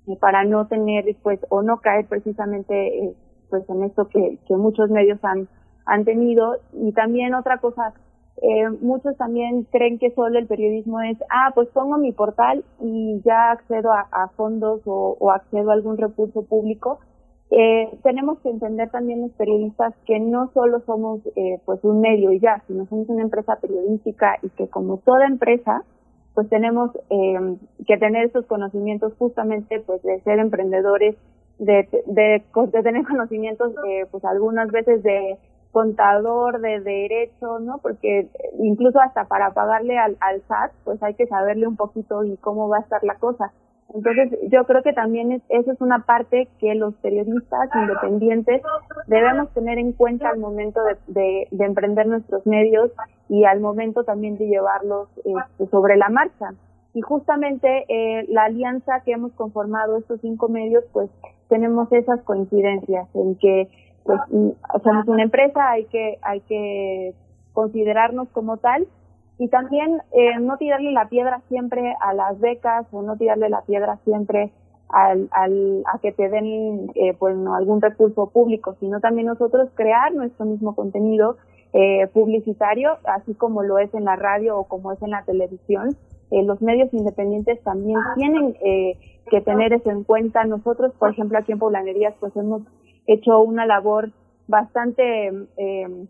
eh, 0.07 0.17
para 0.19 0.43
no 0.43 0.67
tener, 0.67 1.05
pues, 1.23 1.39
o 1.49 1.61
no 1.61 1.77
caer 1.77 2.05
precisamente, 2.07 3.05
eh, 3.05 3.15
pues, 3.49 3.67
en 3.69 3.83
esto 3.83 4.09
que, 4.09 4.37
que 4.47 4.55
muchos 4.57 4.89
medios 4.89 5.23
han, 5.23 5.47
han 5.85 6.05
tenido. 6.05 6.57
Y 6.73 6.91
también 6.91 7.33
otra 7.33 7.59
cosa 7.59 7.93
eh, 8.41 8.69
muchos 8.81 9.17
también 9.17 9.63
creen 9.71 9.97
que 9.97 10.11
solo 10.11 10.37
el 10.37 10.45
periodismo 10.45 11.01
es, 11.01 11.17
ah, 11.29 11.51
pues 11.55 11.67
pongo 11.69 11.97
mi 11.97 12.11
portal 12.11 12.63
y 12.79 13.19
ya 13.25 13.51
accedo 13.51 13.91
a, 13.91 14.27
fondos 14.35 14.81
o, 14.85 15.17
o, 15.19 15.31
accedo 15.31 15.71
a 15.71 15.73
algún 15.73 15.97
recurso 15.97 16.43
público. 16.43 16.99
Eh, 17.49 17.89
tenemos 18.03 18.39
que 18.39 18.49
entender 18.49 18.89
también 18.91 19.21
los 19.21 19.31
periodistas 19.31 19.93
que 20.05 20.19
no 20.19 20.51
solo 20.53 20.81
somos 20.85 21.21
eh, 21.35 21.59
pues 21.65 21.83
un 21.83 22.01
medio 22.01 22.31
y 22.31 22.39
ya, 22.39 22.61
sino 22.67 22.85
somos 22.87 23.09
una 23.09 23.23
empresa 23.23 23.55
periodística 23.55 24.37
y 24.43 24.49
que 24.49 24.67
como 24.67 24.97
toda 24.97 25.25
empresa, 25.25 25.83
pues 26.35 26.49
tenemos 26.49 26.91
eh, 27.09 27.57
que 27.87 27.97
tener 27.97 28.25
esos 28.25 28.45
conocimientos 28.45 29.13
justamente 29.17 29.79
pues 29.79 30.03
de 30.03 30.19
ser 30.21 30.39
emprendedores, 30.39 31.15
de, 31.57 31.87
de, 32.05 32.43
de 32.71 32.83
tener 32.83 33.07
conocimientos 33.07 33.73
eh, 33.87 34.05
pues 34.11 34.23
algunas 34.25 34.69
veces 34.71 35.01
de 35.01 35.37
contador 35.71 36.59
de 36.61 36.79
derecho, 36.79 37.59
¿no? 37.59 37.79
Porque 37.79 38.29
incluso 38.59 38.99
hasta 38.99 39.25
para 39.25 39.53
pagarle 39.53 39.97
al, 39.97 40.17
SAT, 40.47 40.71
pues 40.83 41.01
hay 41.03 41.13
que 41.13 41.27
saberle 41.27 41.67
un 41.67 41.75
poquito 41.75 42.23
y 42.23 42.37
cómo 42.37 42.69
va 42.69 42.77
a 42.77 42.81
estar 42.81 43.03
la 43.03 43.15
cosa. 43.15 43.51
Entonces, 43.93 44.37
yo 44.51 44.65
creo 44.65 44.83
que 44.83 44.91
también 44.91 45.31
es, 45.31 45.41
eso 45.47 45.71
es 45.71 45.79
una 45.79 45.99
parte 45.99 46.49
que 46.59 46.75
los 46.75 46.93
periodistas 46.95 47.69
independientes 47.73 48.61
debemos 49.07 49.49
tener 49.53 49.77
en 49.77 49.93
cuenta 49.93 50.29
al 50.29 50.39
momento 50.39 50.81
de, 51.07 51.47
de, 51.49 51.65
emprender 51.65 52.05
nuestros 52.05 52.45
medios 52.45 52.91
y 53.29 53.45
al 53.45 53.61
momento 53.61 54.03
también 54.03 54.37
de 54.37 54.47
llevarlos 54.47 55.07
este, 55.23 55.67
sobre 55.71 55.95
la 55.95 56.09
marcha. 56.09 56.49
Y 56.93 57.01
justamente 57.01 57.85
eh, 57.87 58.25
la 58.27 58.45
alianza 58.45 59.01
que 59.05 59.11
hemos 59.11 59.31
conformado 59.33 59.97
estos 59.97 60.19
cinco 60.19 60.49
medios, 60.49 60.83
pues 60.91 61.09
tenemos 61.47 61.91
esas 61.91 62.21
coincidencias 62.23 63.07
en 63.15 63.35
que 63.35 63.69
pues 64.07 64.19
somos 64.83 65.07
una 65.07 65.23
empresa, 65.23 65.69
hay 65.69 65.85
que, 65.85 66.17
hay 66.23 66.39
que 66.41 67.13
considerarnos 67.53 68.27
como 68.29 68.57
tal 68.57 68.87
y 69.37 69.49
también 69.49 70.01
eh, 70.13 70.39
no 70.39 70.57
tirarle 70.57 70.91
la 70.91 71.09
piedra 71.09 71.41
siempre 71.49 71.95
a 72.01 72.13
las 72.13 72.39
becas 72.39 72.87
o 72.91 73.03
no 73.03 73.17
tirarle 73.17 73.49
la 73.49 73.61
piedra 73.61 73.99
siempre 74.03 74.51
al, 74.89 75.27
al, 75.31 75.83
a 75.93 75.99
que 75.99 76.11
te 76.11 76.29
den 76.29 76.91
eh, 76.95 77.13
pues 77.19 77.35
no, 77.37 77.55
algún 77.55 77.81
recurso 77.81 78.31
público, 78.31 78.75
sino 78.79 78.99
también 78.99 79.27
nosotros 79.27 79.69
crear 79.75 80.13
nuestro 80.13 80.45
mismo 80.45 80.75
contenido, 80.75 81.37
eh, 81.73 82.07
publicitario, 82.13 82.97
así 83.03 83.33
como 83.33 83.61
lo 83.61 83.77
es 83.77 83.93
en 83.93 84.05
la 84.05 84.15
radio 84.15 84.57
o 84.57 84.63
como 84.63 84.93
es 84.93 85.01
en 85.01 85.11
la 85.11 85.23
televisión. 85.23 85.95
Eh, 86.31 86.43
los 86.43 86.61
medios 86.61 86.93
independientes 86.93 87.61
también 87.63 87.99
tienen 88.15 88.55
eh, 88.63 88.97
que 89.29 89.41
tener 89.41 89.73
eso 89.73 89.91
en 89.91 90.03
cuenta. 90.03 90.43
Nosotros, 90.45 90.93
por 90.97 91.11
ejemplo, 91.11 91.37
aquí 91.37 91.51
en 91.51 91.59
Poblanerías, 91.59 92.15
pues 92.19 92.35
hemos 92.35 92.61
hecho 93.07 93.39
una 93.39 93.65
labor 93.65 94.11
bastante 94.47 95.27
eh, 95.57 96.07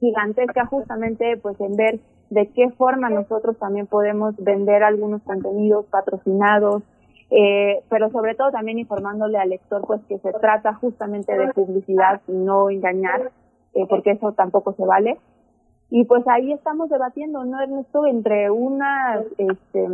gigantesca 0.00 0.66
justamente 0.66 1.36
pues 1.36 1.60
en 1.60 1.76
ver 1.76 2.00
de 2.30 2.48
qué 2.48 2.70
forma 2.70 3.10
nosotros 3.10 3.58
también 3.58 3.86
podemos 3.86 4.34
vender 4.38 4.82
algunos 4.82 5.22
contenidos 5.22 5.84
patrocinados, 5.86 6.82
eh, 7.30 7.82
pero 7.88 8.10
sobre 8.10 8.34
todo 8.34 8.50
también 8.50 8.78
informándole 8.78 9.38
al 9.38 9.50
lector 9.50 9.84
pues 9.86 10.00
que 10.08 10.18
se 10.18 10.32
trata 10.32 10.74
justamente 10.74 11.36
de 11.36 11.52
publicidad 11.52 12.20
y 12.28 12.32
no 12.32 12.70
engañar, 12.70 13.32
eh, 13.74 13.86
porque 13.88 14.12
eso 14.12 14.32
tampoco 14.32 14.72
se 14.74 14.84
vale. 14.84 15.18
Y 15.90 16.04
pues 16.04 16.26
ahí 16.28 16.52
estamos 16.52 16.88
debatiendo, 16.88 17.44
¿no, 17.44 17.60
Ernesto? 17.60 18.06
Entre 18.06 18.48
una, 18.48 19.20
este, 19.38 19.88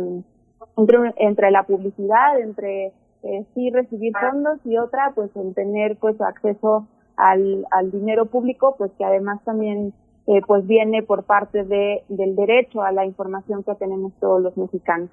entre, 0.77 1.13
entre 1.17 1.49
la 1.49 1.63
publicidad, 1.63 2.39
entre 2.39 2.93
eh, 3.23 3.45
sí 3.53 3.69
recibir 3.71 4.13
fondos 4.17 4.59
y 4.65 4.77
otra, 4.77 5.11
pues 5.15 5.35
en 5.35 5.53
tener 5.53 5.97
pues 5.97 6.19
acceso 6.21 6.87
al, 7.15 7.65
al 7.71 7.91
dinero 7.91 8.25
público, 8.27 8.75
pues 8.77 8.91
que 8.97 9.05
además 9.05 9.43
también 9.43 9.93
eh, 10.27 10.41
pues 10.45 10.67
viene 10.67 11.03
por 11.03 11.23
parte 11.23 11.63
de, 11.63 12.03
del 12.09 12.35
derecho 12.35 12.81
a 12.81 12.91
la 12.91 13.05
información 13.05 13.63
que 13.63 13.75
tenemos 13.75 14.13
todos 14.19 14.41
los 14.41 14.57
mexicanos. 14.57 15.09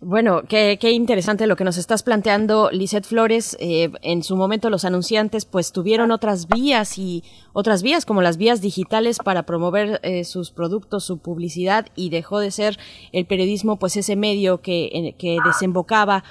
Bueno, 0.00 0.42
qué, 0.48 0.78
interesante 0.90 1.46
lo 1.46 1.54
que 1.54 1.64
nos 1.64 1.76
estás 1.76 2.02
planteando, 2.02 2.70
Lisette 2.70 3.04
Flores. 3.04 3.58
Eh, 3.60 3.90
en 4.00 4.22
su 4.22 4.36
momento 4.36 4.70
los 4.70 4.86
anunciantes 4.86 5.44
pues 5.44 5.72
tuvieron 5.72 6.12
otras 6.12 6.48
vías 6.48 6.98
y 6.98 7.22
otras 7.52 7.82
vías 7.82 8.06
como 8.06 8.22
las 8.22 8.38
vías 8.38 8.62
digitales 8.62 9.18
para 9.18 9.42
promover 9.42 10.00
eh, 10.02 10.24
sus 10.24 10.50
productos, 10.50 11.04
su 11.04 11.18
publicidad 11.18 11.88
y 11.94 12.08
dejó 12.08 12.38
de 12.38 12.50
ser 12.50 12.78
el 13.12 13.26
periodismo 13.26 13.78
pues 13.78 13.98
ese 13.98 14.16
medio 14.16 14.62
que, 14.62 15.14
que 15.18 15.36
desembocaba 15.44 16.24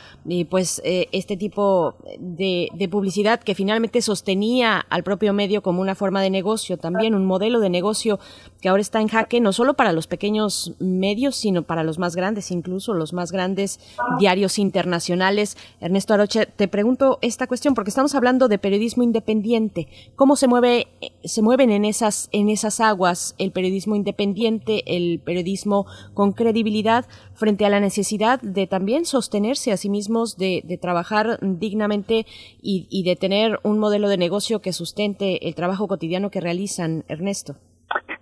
pues 0.50 0.82
eh, 0.84 1.08
este 1.12 1.38
tipo 1.38 1.96
de, 2.20 2.70
de 2.74 2.90
publicidad 2.90 3.42
que 3.42 3.54
finalmente 3.54 4.02
sostenía 4.02 4.80
al 4.90 5.04
propio 5.04 5.34
medio 5.34 5.62
como 5.62 5.82
una 5.82 5.94
forma 5.94 6.22
de 6.22 6.32
negocio, 6.32 6.78
también 6.78 7.14
un 7.14 7.26
modelo 7.26 7.60
de 7.60 7.70
negocio 7.70 8.20
que 8.60 8.70
ahora 8.70 8.82
está 8.82 9.02
en 9.02 9.08
jaque 9.08 9.40
no 9.40 9.54
solo 9.54 9.76
para 9.76 9.94
los 9.94 10.08
pequeños 10.08 10.74
medios 10.80 11.36
sino 11.36 11.62
para 11.62 11.84
los 11.84 12.00
más 12.00 12.16
grandes 12.16 12.50
incluso 12.50 12.71
incluso 12.72 12.94
los 12.94 13.12
más 13.12 13.34
grandes 13.34 13.82
diarios 14.18 14.58
internacionales. 14.58 15.58
Ernesto 15.82 16.14
Aroche, 16.14 16.46
te 16.46 16.70
pregunto 16.70 17.20
esta 17.22 17.46
cuestión 17.46 17.74
porque 17.74 17.90
estamos 17.90 18.16
hablando 18.16 18.48
de 18.48 18.58
periodismo 18.58 19.04
independiente. 19.04 19.90
¿Cómo 20.16 20.38
se 20.38 20.48
mueve, 20.48 20.88
se 21.26 21.42
mueven 21.42 21.70
en 21.70 21.84
esas, 21.84 22.30
en 22.32 22.48
esas 22.48 22.80
aguas 22.80 23.36
el 23.40 23.52
periodismo 23.52 23.98
independiente, 23.98 24.84
el 24.86 25.20
periodismo 25.20 25.86
con 26.14 26.32
credibilidad 26.32 27.06
frente 27.34 27.66
a 27.66 27.70
la 27.70 27.82
necesidad 27.82 28.40
de 28.42 28.68
también 28.68 29.04
sostenerse 29.04 29.74
a 29.74 29.78
sí 29.78 29.90
mismos, 29.90 30.38
de, 30.38 30.62
trabajar 30.82 31.38
dignamente 31.42 32.26
y, 32.62 32.88
y 32.90 33.04
de 33.04 33.18
tener 33.18 33.60
un 33.64 33.80
modelo 33.80 34.08
de 34.08 34.18
negocio 34.18 34.62
que 34.62 34.72
sustente 34.72 35.48
el 35.48 35.56
trabajo 35.56 35.90
cotidiano 35.90 36.32
que 36.32 36.40
realizan, 36.40 37.04
Ernesto? 37.10 37.58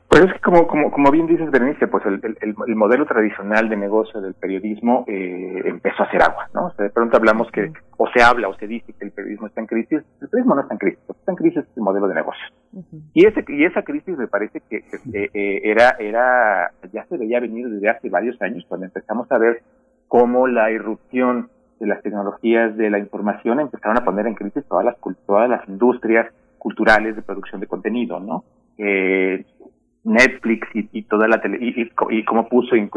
Pues 0.09 0.23
es 0.23 0.33
que 0.33 0.39
como, 0.39 0.65
como, 0.65 0.89
como 0.89 1.11
bien 1.11 1.27
dices, 1.27 1.51
Berenice, 1.51 1.87
pues 1.87 2.03
el, 2.07 2.19
el, 2.23 2.55
el 2.67 2.75
modelo 2.75 3.05
tradicional 3.05 3.69
de 3.69 3.77
negocio 3.77 4.19
del 4.19 4.33
periodismo 4.33 5.05
eh, 5.07 5.61
empezó 5.65 6.01
a 6.01 6.07
hacer 6.07 6.23
agua, 6.23 6.49
¿no? 6.51 6.65
O 6.65 6.71
sea, 6.71 6.85
de 6.85 6.89
pronto 6.89 7.17
hablamos 7.17 7.47
que, 7.51 7.71
o 7.95 8.07
se 8.09 8.23
habla 8.23 8.47
o 8.47 8.55
se 8.55 8.65
dice 8.65 8.91
que 8.93 9.05
el 9.05 9.11
periodismo 9.11 9.45
está 9.45 9.61
en 9.61 9.67
crisis, 9.67 10.01
el 10.19 10.27
periodismo 10.29 10.55
no 10.55 10.61
está 10.61 10.73
en 10.73 10.79
crisis, 10.79 10.99
está 11.07 11.31
en 11.31 11.35
crisis 11.35 11.63
el 11.75 11.83
modelo 11.83 12.07
de 12.07 12.15
negocio. 12.15 12.43
Y 13.13 13.27
ese 13.27 13.45
y 13.49 13.63
esa 13.65 13.83
crisis 13.83 14.17
me 14.17 14.27
parece 14.27 14.61
que 14.67 14.77
eh, 14.77 15.29
eh, 15.31 15.61
era, 15.63 15.91
era, 15.99 16.71
ya 16.91 17.05
se 17.05 17.15
veía 17.15 17.39
venir 17.39 17.69
desde 17.69 17.89
hace 17.89 18.09
varios 18.09 18.41
años, 18.41 18.65
cuando 18.67 18.87
empezamos 18.87 19.31
a 19.31 19.37
ver 19.37 19.61
cómo 20.07 20.47
la 20.47 20.71
irrupción 20.71 21.49
de 21.79 21.85
las 21.85 22.01
tecnologías 22.01 22.75
de 22.77 22.89
la 22.89 22.97
información 22.97 23.59
empezaron 23.59 23.97
a 23.99 24.05
poner 24.05 24.25
en 24.25 24.33
crisis 24.33 24.65
todas 24.67 24.85
las, 24.85 24.95
todas 25.27 25.47
las 25.47 25.69
industrias 25.69 26.33
culturales 26.57 27.15
de 27.15 27.21
producción 27.21 27.61
de 27.61 27.67
contenido, 27.67 28.19
¿no? 28.19 28.43
Eh, 28.77 29.45
Netflix 30.09 30.67
y, 30.73 31.03
toda 31.03 31.27
la 31.27 31.41
tele 31.41 31.57
y, 31.61 31.89
y, 32.09 32.25
cómo 32.25 32.49
puso 32.49 32.75
en, 32.75 32.89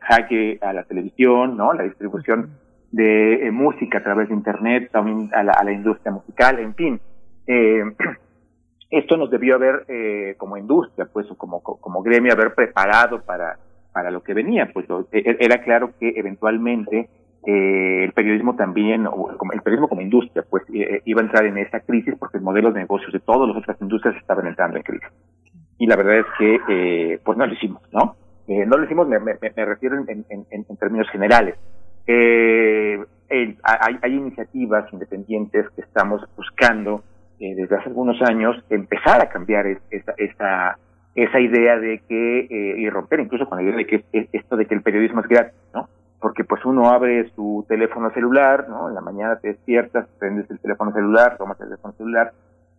jaque 0.00 0.58
a 0.60 0.72
la 0.72 0.84
televisión, 0.84 1.56
¿no? 1.56 1.72
La 1.72 1.84
distribución 1.84 2.50
de 2.92 3.46
eh, 3.46 3.50
música 3.50 3.98
a 3.98 4.02
través 4.02 4.28
de 4.28 4.34
internet, 4.34 4.90
también 4.92 5.30
a 5.32 5.42
la, 5.42 5.52
a 5.52 5.64
la 5.64 5.72
industria 5.72 6.12
musical, 6.12 6.58
en 6.58 6.74
fin. 6.74 7.00
Eh, 7.46 7.82
esto 8.90 9.16
nos 9.16 9.30
debió 9.30 9.54
haber, 9.54 9.84
eh, 9.88 10.34
como 10.36 10.56
industria, 10.56 11.08
pues, 11.12 11.30
o 11.30 11.36
como, 11.36 12.02
gremio, 12.02 12.32
haber 12.32 12.54
preparado 12.54 13.22
para, 13.22 13.56
para 13.92 14.10
lo 14.10 14.22
que 14.22 14.34
venía. 14.34 14.70
Pues 14.72 14.86
e, 15.12 15.18
e, 15.18 15.36
era 15.40 15.62
claro 15.62 15.92
que 15.98 16.12
eventualmente 16.16 17.08
eh, 17.46 18.04
el 18.04 18.12
periodismo 18.12 18.56
también, 18.56 19.06
o 19.06 19.30
el 19.30 19.62
periodismo 19.62 19.88
como 19.88 20.02
industria, 20.02 20.44
pues 20.48 20.64
eh, 20.74 21.02
iba 21.04 21.22
a 21.22 21.24
entrar 21.24 21.46
en 21.46 21.58
esa 21.58 21.80
crisis 21.80 22.14
porque 22.18 22.38
el 22.38 22.42
modelo 22.42 22.72
de 22.72 22.80
negocios 22.80 23.12
de 23.12 23.20
todas 23.20 23.48
las 23.48 23.56
otras 23.56 23.80
industrias 23.80 24.16
estaban 24.16 24.46
entrando 24.46 24.76
en 24.76 24.82
crisis 24.82 25.08
y 25.80 25.86
la 25.86 25.96
verdad 25.96 26.18
es 26.18 26.26
que 26.38 26.60
eh, 26.68 27.20
pues 27.24 27.38
no 27.38 27.46
lo 27.46 27.54
hicimos, 27.54 27.82
¿no? 27.90 28.14
Eh, 28.46 28.66
no 28.66 28.76
lo 28.76 28.84
hicimos, 28.84 29.08
me, 29.08 29.18
me, 29.18 29.38
me 29.40 29.64
refiero 29.64 29.96
en, 29.96 30.26
en, 30.28 30.46
en, 30.50 30.76
términos 30.76 31.08
generales. 31.10 31.56
Eh, 32.06 33.02
hay, 33.28 33.98
hay, 34.02 34.14
iniciativas 34.14 34.92
independientes 34.92 35.70
que 35.70 35.80
estamos 35.80 36.22
buscando 36.36 37.02
eh, 37.38 37.54
desde 37.54 37.76
hace 37.76 37.88
algunos 37.88 38.20
años 38.20 38.62
empezar 38.68 39.22
a 39.22 39.30
cambiar 39.30 39.66
esa, 39.90 40.12
esa, 40.18 40.78
esa 41.14 41.40
idea 41.40 41.78
de 41.78 42.02
que, 42.06 42.40
eh, 42.40 42.74
y 42.76 42.90
romper 42.90 43.20
incluso 43.20 43.48
con 43.48 43.56
la 43.56 43.64
idea 43.64 43.76
de 43.76 43.86
que 43.86 44.04
esto 44.32 44.56
de 44.56 44.66
que 44.66 44.74
el 44.74 44.82
periodismo 44.82 45.22
es 45.22 45.28
gratis, 45.28 45.58
¿no? 45.72 45.88
Porque 46.20 46.44
pues 46.44 46.62
uno 46.66 46.90
abre 46.90 47.30
su 47.30 47.64
teléfono 47.66 48.10
celular, 48.10 48.68
¿no? 48.68 48.90
En 48.90 48.94
la 48.94 49.00
mañana 49.00 49.36
te 49.36 49.48
despiertas, 49.48 50.06
prendes 50.18 50.50
el 50.50 50.58
teléfono 50.58 50.92
celular, 50.92 51.38
tomas 51.38 51.58
el 51.60 51.68
teléfono 51.68 51.94
celular, 51.94 52.32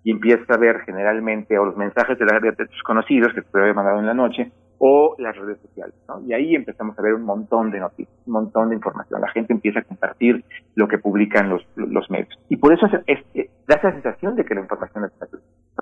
y 0.03 0.11
empiezas 0.11 0.49
a 0.49 0.57
ver 0.57 0.79
generalmente 0.81 1.57
o 1.57 1.65
los 1.65 1.77
mensajes 1.77 2.17
de, 2.17 2.25
la, 2.25 2.39
de 2.39 2.53
tus 2.53 2.83
conocidos 2.83 3.33
que 3.33 3.41
te 3.41 3.59
había 3.59 3.73
mandado 3.73 3.99
en 3.99 4.07
la 4.07 4.13
noche 4.13 4.51
o 4.83 5.15
las 5.19 5.37
redes 5.37 5.59
sociales, 5.61 5.93
¿no? 6.07 6.21
Y 6.25 6.33
ahí 6.33 6.55
empezamos 6.55 6.97
a 6.97 7.01
ver 7.03 7.13
un 7.13 7.21
montón 7.21 7.69
de 7.69 7.79
noticias, 7.79 8.17
un 8.25 8.33
montón 8.33 8.69
de 8.69 8.75
información. 8.75 9.21
La 9.21 9.29
gente 9.29 9.53
empieza 9.53 9.79
a 9.79 9.83
compartir 9.83 10.43
lo 10.73 10.87
que 10.87 10.97
publican 10.97 11.49
los, 11.49 11.61
los 11.75 12.09
medios. 12.09 12.33
Y 12.49 12.57
por 12.57 12.73
eso 12.73 12.87
es, 13.05 13.19
da 13.67 13.75
esa 13.75 13.91
sensación 13.91 14.35
de 14.35 14.43
que 14.43 14.55
la 14.55 14.61
información 14.61 15.05
está, 15.05 15.27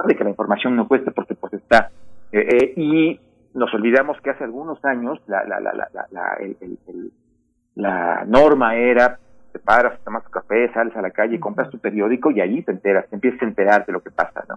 de 0.06 0.16
que 0.16 0.24
la 0.26 0.32
información 0.32 0.76
no 0.76 0.86
cuesta 0.86 1.12
porque 1.12 1.36
pues 1.36 1.54
está. 1.54 1.92
Eh, 2.34 2.40
eh, 2.40 2.74
y 2.76 3.20
nos 3.54 3.74
olvidamos 3.74 4.20
que 4.22 4.32
hace 4.32 4.44
algunos 4.44 4.84
años 4.84 5.18
la, 5.28 5.46
la, 5.46 5.62
la, 5.62 5.74
la, 5.74 5.88
la, 6.12 6.34
el, 6.42 6.58
el, 6.60 7.12
la 7.76 8.26
norma 8.26 8.76
era 8.76 9.18
te 9.52 9.60
paras, 9.60 10.00
tomas 10.04 10.24
tu 10.24 10.30
café, 10.30 10.72
sales 10.74 10.96
a 10.96 11.02
la 11.02 11.12
calle, 11.12 11.40
compras 11.40 11.70
tu 11.70 11.80
periódico 11.80 12.32
y 12.32 12.42
allí 12.42 12.62
te 12.64 12.72
enteras, 12.72 13.08
te 13.10 13.16
empiezas 13.16 13.42
a 13.42 13.46
enterar 13.46 13.86
de 13.86 13.94
lo 13.94 14.02
que 14.02 14.12
pasa, 14.12 14.44
¿no? 14.48 14.56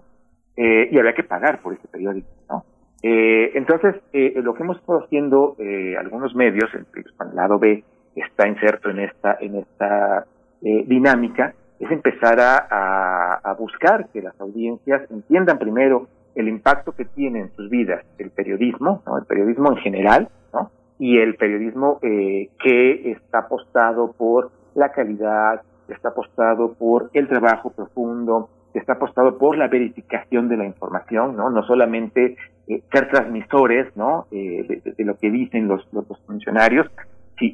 Eh, 0.55 0.89
y 0.91 0.99
había 0.99 1.13
que 1.13 1.23
pagar 1.23 1.61
por 1.61 1.73
ese 1.73 1.87
periódico, 1.87 2.27
¿no? 2.49 2.65
Eh, 3.01 3.51
entonces, 3.55 3.95
eh, 4.13 4.33
lo 4.41 4.53
que 4.53 4.63
hemos 4.63 4.77
estado 4.77 5.03
haciendo 5.03 5.55
eh, 5.59 5.97
algunos 5.97 6.35
medios, 6.35 6.73
el, 6.73 6.85
el 6.95 7.35
lado 7.35 7.59
B 7.59 7.83
está 8.15 8.47
inserto 8.47 8.89
en 8.89 8.99
esta, 8.99 9.37
en 9.41 9.55
esta 9.55 10.25
eh, 10.61 10.83
dinámica, 10.87 11.53
es 11.79 11.91
empezar 11.91 12.39
a, 12.39 12.67
a, 12.69 13.33
a, 13.43 13.53
buscar 13.55 14.07
que 14.13 14.21
las 14.21 14.39
audiencias 14.39 15.09
entiendan 15.11 15.57
primero 15.57 16.07
el 16.35 16.47
impacto 16.47 16.93
que 16.93 17.05
tiene 17.05 17.41
en 17.41 17.51
sus 17.55 17.69
vidas 17.69 18.05
el 18.17 18.31
periodismo, 18.31 19.03
¿no? 19.05 19.17
el 19.17 19.25
periodismo 19.25 19.71
en 19.71 19.77
general, 19.77 20.29
¿no? 20.53 20.71
y 20.99 21.17
el 21.17 21.35
periodismo 21.35 21.99
eh, 22.01 22.49
que 22.63 23.11
está 23.11 23.39
apostado 23.39 24.13
por 24.13 24.51
la 24.75 24.91
calidad, 24.91 25.61
está 25.87 26.09
apostado 26.09 26.73
por 26.73 27.09
el 27.13 27.27
trabajo 27.27 27.71
profundo, 27.71 28.49
está 28.73 28.93
apostado 28.93 29.37
por 29.37 29.57
la 29.57 29.67
verificación 29.67 30.49
de 30.49 30.57
la 30.57 30.65
información, 30.65 31.35
¿no? 31.35 31.49
No 31.49 31.63
solamente 31.63 32.37
eh, 32.67 32.81
ser 32.91 33.09
transmisores, 33.09 33.95
¿no? 33.95 34.27
Eh, 34.31 34.81
de, 34.97 35.03
lo 35.03 35.15
que 35.17 35.29
dicen 35.29 35.67
los, 35.67 35.87
funcionarios 36.25 36.87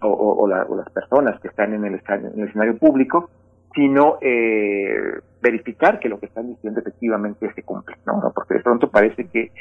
o, 0.01 0.07
o, 0.07 0.47
las 0.47 0.89
personas 0.91 1.39
que 1.41 1.47
están 1.47 1.73
en 1.73 1.85
el, 1.85 2.01
en 2.07 2.39
el 2.41 2.47
escenario 2.47 2.77
público, 2.77 3.29
sino 3.73 4.17
eh, 4.21 5.19
verificar 5.41 5.99
que 5.99 6.09
lo 6.09 6.19
que 6.19 6.27
están 6.27 6.47
diciendo 6.47 6.79
efectivamente 6.79 7.51
se 7.53 7.63
cumple, 7.63 7.95
¿no? 8.05 8.31
Porque 8.33 8.55
de 8.55 8.61
pronto 8.61 8.89
parece 8.89 9.27
que 9.27 9.51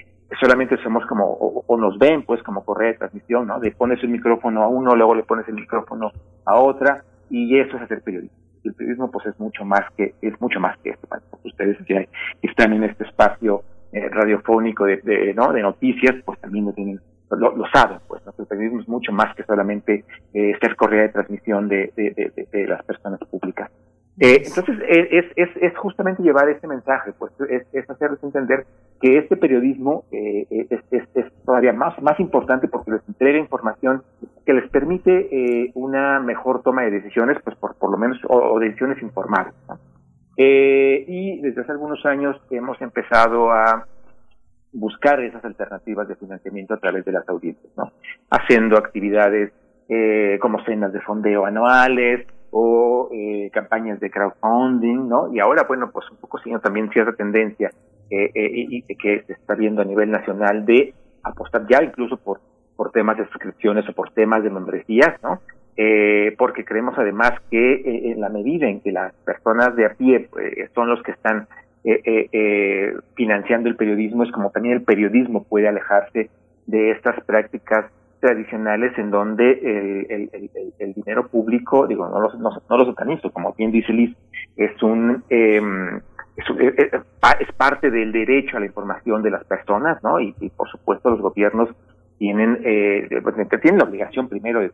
solamente 0.41 0.77
somos 0.83 1.05
como, 1.07 1.25
o, 1.25 1.65
o, 1.67 1.77
nos 1.77 1.99
ven 1.99 2.25
pues 2.25 2.43
como 2.43 2.65
correa 2.65 2.93
de 2.93 2.99
transmisión, 2.99 3.47
¿no? 3.47 3.61
De 3.61 3.71
pones 3.73 4.03
el 4.03 4.11
micrófono 4.11 4.63
a 4.63 4.69
uno, 4.69 4.95
luego 4.95 5.15
le 5.15 5.23
pones 5.23 5.49
el 5.49 5.55
micrófono 5.55 6.11
a 6.45 6.57
otra, 6.57 7.05
y 7.31 7.59
eso 7.59 7.77
es 7.77 7.83
hacer 7.83 8.03
periodismo. 8.03 8.37
El 8.65 8.75
periodismo 8.75 9.11
pues 9.11 9.27
es 9.27 9.39
mucho 9.39 9.65
más 9.65 9.85
que 9.97 10.15
es 10.21 10.41
mucho 10.41 10.61
más 10.61 10.77
que 10.79 10.91
esto. 10.91 11.07
Para 11.07 11.23
ustedes 11.45 11.79
que 11.87 12.09
están 12.43 12.73
en 12.73 12.85
este 12.85 13.05
espacio 13.05 13.63
eh, 13.93 14.09
radiofónico 14.09 14.85
de, 14.85 14.99
de, 14.99 15.35
¿no? 15.35 15.53
de 15.53 15.63
noticias, 15.63 16.17
pues 16.25 16.39
también 16.41 16.67
lo 16.67 16.73
tienen 16.73 17.01
lo, 17.31 17.67
saben, 17.73 17.99
pues 18.09 18.23
el 18.39 18.47
periodismo 18.47 18.81
es 18.81 18.89
mucho 18.89 19.13
más 19.13 19.35
que 19.37 19.43
solamente 19.43 20.05
eh, 20.33 20.53
ser 20.63 20.77
correa 20.77 21.03
de 21.03 21.09
transmisión 21.11 21.69
de, 21.69 21.93
de, 21.95 22.49
de 22.51 22.67
las 22.67 22.83
personas 22.85 23.21
públicas. 23.31 23.71
Eh, 24.21 24.43
entonces, 24.45 24.79
eh, 24.89 25.09
es, 25.13 25.27
es, 25.37 25.49
es 25.63 25.79
justamente 25.79 26.23
llevar 26.23 26.49
ese 26.49 26.67
mensaje, 26.67 27.13
pues 27.19 27.33
es, 27.49 27.63
es 27.73 27.89
hacerles 27.89 28.23
entender 28.25 28.67
que 29.01 29.19
este 29.19 29.37
periodismo 29.37 30.05
eh, 30.11 30.47
es, 30.51 30.81
es, 30.91 31.33
todavía 31.45 31.73
más, 31.73 32.01
más 32.03 32.19
importante 32.19 32.69
porque 32.69 32.91
les 32.93 33.09
entrega 33.09 33.39
información 33.39 34.03
que 34.45 34.53
les 34.53 34.69
permite 34.71 35.29
eh, 35.31 35.71
una 35.75 36.21
mejor 36.21 36.63
toma 36.63 36.83
de 36.83 36.91
decisiones, 36.91 37.39
pues 37.45 37.57
por, 37.57 37.77
por 37.77 37.91
lo 37.91 37.99
menos, 37.99 38.19
o, 38.29 38.59
decisiones 38.59 39.01
informadas. 39.03 39.55
Eh, 40.37 41.05
y 41.07 41.41
desde 41.41 41.61
hace 41.63 41.73
algunos 41.73 42.05
años 42.07 42.37
hemos 42.51 42.81
empezado 42.81 43.51
a 43.51 43.87
buscar 44.73 45.21
esas 45.21 45.45
alternativas 45.45 46.09
de 46.09 46.17
financiamiento 46.17 46.75
a 46.75 46.79
través 46.79 47.05
de 47.05 47.13
las 47.13 47.29
audiencias, 47.29 47.73
¿no? 47.77 47.93
Haciendo 48.31 48.77
actividades 48.77 49.53
eh, 49.89 50.39
como 50.41 50.63
cenas 50.65 50.93
de 50.93 51.01
fondeo 51.01 51.47
anuales 51.47 52.27
o 52.51 53.09
eh, 53.13 53.51
campañas 53.53 54.01
de 54.01 54.11
crowdfunding, 54.11 55.09
¿no? 55.09 55.33
Y 55.33 55.41
ahora, 55.41 55.65
bueno, 55.67 55.91
pues 55.91 56.11
un 56.11 56.19
poco 56.19 56.39
siguiendo 56.39 56.61
también 56.61 56.91
cierta 56.91 57.13
tendencia 57.13 57.71
eh, 58.11 58.31
eh, 58.35 58.51
y, 58.53 58.83
que 58.95 59.23
se 59.27 59.35
está 59.35 59.55
viendo 59.55 59.83
a 59.83 59.85
nivel 59.85 60.11
nacional 60.11 60.65
de 60.65 60.95
apostar 61.23 61.67
ya 61.69 61.83
incluso 61.83 62.17
por, 62.17 62.41
por 62.75 62.91
temas 62.91 63.19
de 63.19 63.27
suscripciones 63.27 63.87
o 63.89 63.93
por 63.93 64.11
temas 64.11 64.43
de 64.43 64.51
membresías, 64.51 65.23
¿no? 65.23 65.41
Eh, 65.77 66.35
porque 66.39 66.65
creemos 66.65 66.99
además 66.99 67.33
que 67.51 67.75
eh, 67.75 68.13
en 68.13 68.21
la 68.21 68.31
medida 68.31 68.67
en 68.67 68.81
que 68.81 68.93
las 68.93 69.13
personas 69.25 69.77
de 69.77 69.87
a 69.87 69.95
pie 69.95 70.29
son 70.75 70.89
los 70.89 71.03
que 71.03 71.13
están 71.13 71.47
financiando 73.15 73.69
el 73.69 73.77
periodismo, 73.77 74.25
es 74.25 74.33
como 74.33 74.51
también 74.51 74.75
el 74.75 74.83
periodismo 74.83 75.45
puede 75.45 75.69
alejarse 75.69 76.29
de 76.67 76.91
estas 76.91 77.23
prácticas 77.25 77.87
tradicionales 78.21 78.99
en 78.99 79.11
donde 79.11 79.53
el, 80.11 80.95
dinero 80.95 81.29
público, 81.29 81.87
digo, 81.87 82.09
no 82.09 82.21
los, 82.21 82.39
no, 82.39 82.51
satanizo, 82.87 83.31
como 83.31 83.55
bien 83.55 83.71
dice 83.71 83.93
Liz, 83.93 84.17
es 84.57 84.83
un... 84.83 85.23
Es, 86.39 87.53
parte 87.57 87.91
del 87.91 88.13
derecho 88.13 88.57
a 88.57 88.61
la 88.61 88.67
información 88.67 89.23
de 89.23 89.31
las 89.31 89.45
personas, 89.45 90.03
¿no? 90.03 90.21
Y, 90.21 90.33
por 90.57 90.69
supuesto 90.71 91.11
los 91.11 91.21
gobiernos 91.21 91.69
tienen, 92.19 92.61
eh, 92.65 93.09
pues, 93.23 93.35
tienen 93.61 93.79
la 93.79 93.85
obligación 93.85 94.29
primero 94.29 94.61
de, 94.61 94.71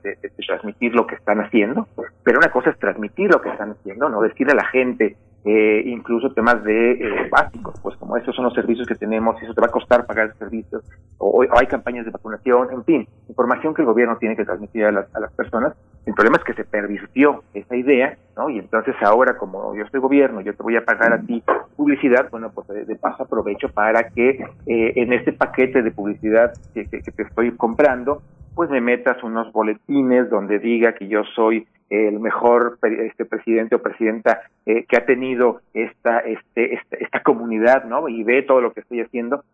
transmitir 0.47 0.95
lo 0.95 1.07
que 1.07 1.15
están 1.15 1.41
haciendo, 1.41 1.89
pero 2.23 2.39
una 2.39 2.51
cosa 2.51 2.71
es 2.71 2.79
transmitir 2.79 3.31
lo 3.31 3.41
que 3.41 3.49
están 3.49 3.73
haciendo, 3.73 4.09
no 4.09 4.21
decirle 4.21 4.53
a 4.53 4.57
la 4.57 4.67
gente 4.67 5.17
eh, 5.45 5.83
incluso 5.87 6.33
temas 6.33 6.65
de 6.65 6.93
eh, 6.93 7.29
básicos, 7.31 7.79
pues 7.83 7.97
como 7.97 8.17
esos 8.17 8.35
son 8.35 8.47
los 8.47 8.55
servicios 8.55 8.87
que 8.87 8.95
tenemos, 8.95 9.41
eso 9.43 9.53
te 9.53 9.61
va 9.61 9.67
a 9.67 9.71
costar 9.71 10.07
pagar 10.07 10.29
el 10.29 10.35
servicio, 10.35 10.81
o, 11.19 11.43
hay 11.43 11.67
campañas 11.67 12.07
de 12.07 12.11
vacunación, 12.11 12.69
en 12.73 12.85
fin, 12.85 13.09
información 13.29 13.75
que 13.75 13.83
el 13.83 13.87
gobierno 13.87 14.17
tiene 14.17 14.37
que 14.37 14.45
transmitir 14.45 14.87
a 14.87 14.93
las, 14.93 15.33
personas. 15.37 15.75
El 16.07 16.15
problema 16.15 16.37
es 16.39 16.45
que 16.45 16.55
se 16.55 16.65
pervirtió 16.65 17.43
esa 17.55 17.77
idea, 17.77 18.17
¿no? 18.37 18.51
Y 18.51 18.59
entonces 18.59 18.95
ahora, 19.03 19.37
como 19.37 19.75
yo 19.75 19.85
soy 19.91 20.01
gobierno, 20.01 20.41
yo 20.41 20.55
te 20.55 20.63
voy 20.63 20.77
a 20.77 20.85
pagar 20.85 21.13
a 21.13 21.21
ti 21.21 21.43
publicidad, 21.77 22.31
bueno, 22.31 22.51
pues 22.55 22.69
de, 22.69 22.97
paso 22.97 23.25
aprovecho 23.25 23.69
para 23.69 24.09
que 24.11 24.45
eh, 24.67 24.93
en 24.97 25.13
este 25.13 25.33
paquete 25.33 25.83
de 25.83 25.91
publicidad 25.91 26.53
que 26.73 26.85
te 26.85 27.23
estoy 27.23 27.53
comprando, 27.53 28.23
pues 28.55 28.71
me 28.71 28.81
metas 28.81 29.23
unos 29.23 29.53
boletines 29.53 30.31
donde 30.31 30.59
diga 30.59 30.95
que 30.95 31.09
yo 31.09 31.25
soy 31.35 31.67
el 31.91 32.19
mejor 32.21 32.79
este 32.83 33.25
presidente 33.25 33.75
o 33.75 33.83
presidenta 33.83 34.43
eh, 34.67 34.85
que 34.87 34.97
ha 34.97 35.05
tenido 35.05 35.61
esta, 35.75 36.21
este, 36.21 36.75
esta, 36.75 36.97
esta 36.97 37.23
comunidad, 37.23 37.85
¿no? 37.85 38.09
Y 38.09 38.23
ve 38.25 38.43
todo 38.43 38.61
lo 38.61 38.73
que 38.73 38.81
estoy 38.81 39.01
haciendo. 39.01 39.45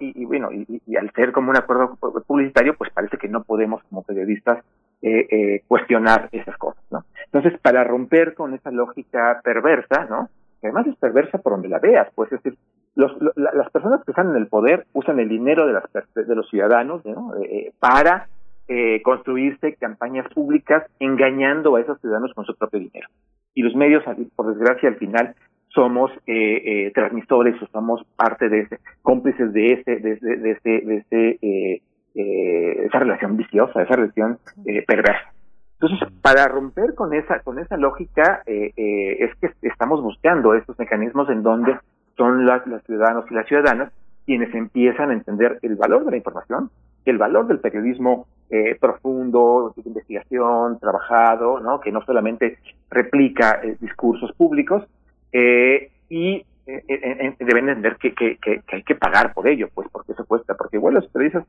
Y, 0.00 0.22
y 0.22 0.24
bueno, 0.24 0.50
y, 0.50 0.82
y, 0.86 0.96
al 0.96 1.10
ser 1.12 1.30
como 1.30 1.50
un 1.50 1.56
acuerdo 1.56 1.96
publicitario, 2.26 2.74
pues 2.74 2.90
parece 2.92 3.16
que 3.16 3.28
no 3.28 3.44
podemos 3.44 3.82
como 3.84 4.02
periodistas 4.02 4.64
eh, 5.02 5.26
eh, 5.30 5.62
cuestionar 5.68 6.28
esas 6.32 6.56
cosas, 6.56 6.82
¿no? 6.90 7.04
Entonces, 7.26 7.60
para 7.60 7.84
romper 7.84 8.34
con 8.34 8.54
esa 8.54 8.72
lógica 8.72 9.40
perversa, 9.44 10.06
¿no? 10.10 10.28
Que 10.60 10.66
además 10.66 10.88
es 10.88 10.96
perversa 10.96 11.38
por 11.38 11.52
donde 11.52 11.68
la 11.68 11.78
veas, 11.78 12.08
pues 12.16 12.32
es 12.32 12.42
decir, 12.42 12.58
los, 12.96 13.12
las 13.36 13.70
personas 13.70 14.02
que 14.04 14.10
están 14.10 14.30
en 14.30 14.36
el 14.36 14.48
poder 14.48 14.86
usan 14.92 15.20
el 15.20 15.28
dinero 15.28 15.68
de, 15.68 15.74
las, 15.74 15.84
de 16.14 16.34
los 16.34 16.50
ciudadanos 16.50 17.04
¿no? 17.04 17.32
Eh, 17.36 17.72
para 17.78 18.26
eh, 18.68 19.02
construirse 19.02 19.74
campañas 19.74 20.26
públicas 20.32 20.84
engañando 21.00 21.76
a 21.76 21.80
esos 21.80 22.00
ciudadanos 22.00 22.32
con 22.34 22.44
su 22.44 22.54
propio 22.56 22.80
dinero. 22.80 23.08
Y 23.54 23.62
los 23.62 23.74
medios, 23.74 24.04
por 24.36 24.54
desgracia, 24.54 24.88
al 24.88 24.96
final 24.96 25.34
somos 25.68 26.10
eh, 26.26 26.86
eh, 26.86 26.92
transmisores 26.94 27.60
o 27.62 27.66
somos 27.66 28.04
parte 28.16 28.48
de 28.48 28.60
ese, 28.60 28.78
cómplices 29.02 29.52
de 29.52 29.72
ese, 29.72 29.96
de, 29.96 30.16
de, 30.16 30.50
ese, 30.50 30.70
de 30.86 30.96
ese, 30.96 31.38
eh, 31.42 31.82
eh, 32.14 32.86
esa 32.86 32.98
relación 32.98 33.36
viciosa, 33.36 33.82
esa 33.82 33.96
relación 33.96 34.38
eh, 34.66 34.84
perversa. 34.86 35.32
Entonces, 35.80 36.08
para 36.22 36.46
romper 36.48 36.94
con 36.94 37.14
esa, 37.14 37.40
con 37.40 37.58
esa 37.60 37.76
lógica, 37.76 38.42
eh, 38.46 38.72
eh, 38.76 39.16
es 39.20 39.34
que 39.36 39.50
estamos 39.62 40.02
buscando 40.02 40.54
estos 40.54 40.76
mecanismos 40.78 41.30
en 41.30 41.44
donde 41.44 41.78
son 42.16 42.46
las, 42.46 42.66
los 42.66 42.82
ciudadanos 42.82 43.26
y 43.30 43.34
las 43.34 43.46
ciudadanas 43.46 43.92
quienes 44.26 44.52
empiezan 44.54 45.10
a 45.10 45.14
entender 45.14 45.58
el 45.62 45.76
valor 45.76 46.04
de 46.04 46.10
la 46.10 46.16
información, 46.16 46.70
el 47.04 47.18
valor 47.18 47.46
del 47.46 47.60
periodismo 47.60 48.26
eh, 48.50 48.76
profundo, 48.80 49.72
de 49.76 49.82
investigación, 49.84 50.78
trabajado, 50.78 51.60
¿no? 51.60 51.80
que 51.80 51.92
no 51.92 52.02
solamente 52.04 52.58
replica 52.90 53.60
eh, 53.62 53.76
discursos 53.80 54.32
públicos, 54.32 54.84
eh, 55.32 55.90
y 56.08 56.44
eh, 56.66 57.34
deben 57.38 57.68
entender 57.68 57.96
que, 57.96 58.14
que, 58.14 58.38
que, 58.38 58.62
hay 58.70 58.82
que 58.82 58.94
pagar 58.94 59.34
por 59.34 59.48
ello, 59.48 59.68
pues 59.74 59.88
porque 59.90 60.12
eso 60.12 60.24
cuesta, 60.24 60.54
porque 60.54 60.76
igual 60.76 60.94
los 60.94 61.06
periodistas 61.08 61.44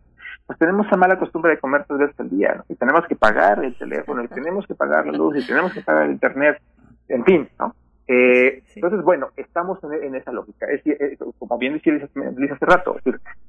pues 0.45 0.57
tenemos 0.57 0.87
esa 0.87 0.97
mala 0.97 1.19
costumbre 1.19 1.51
de 1.51 1.59
comer 1.59 1.85
tres 1.87 1.99
veces 1.99 2.19
al 2.19 2.29
día, 2.29 2.55
¿no? 2.55 2.65
y 2.67 2.75
tenemos 2.75 3.05
que 3.07 3.15
pagar 3.15 3.63
el 3.63 3.75
teléfono, 3.75 4.23
y 4.23 4.27
tenemos 4.27 4.65
que 4.65 4.75
pagar 4.75 5.05
la 5.05 5.13
luz, 5.13 5.37
y 5.37 5.47
tenemos 5.47 5.73
que 5.73 5.81
pagar 5.81 6.05
el 6.05 6.13
internet, 6.13 6.59
en 7.07 7.23
fin, 7.23 7.49
¿no? 7.59 7.75
Eh, 8.11 8.63
Entonces, 8.73 9.03
bueno, 9.03 9.27
estamos 9.37 9.77
en, 9.83 10.15
esa 10.15 10.31
lógica. 10.31 10.65
Es, 10.65 10.81
eh, 10.87 11.15
como 11.37 11.59
bien 11.59 11.73
decía 11.73 11.93
Lisa, 11.93 12.55
hace 12.55 12.65
rato, 12.65 12.97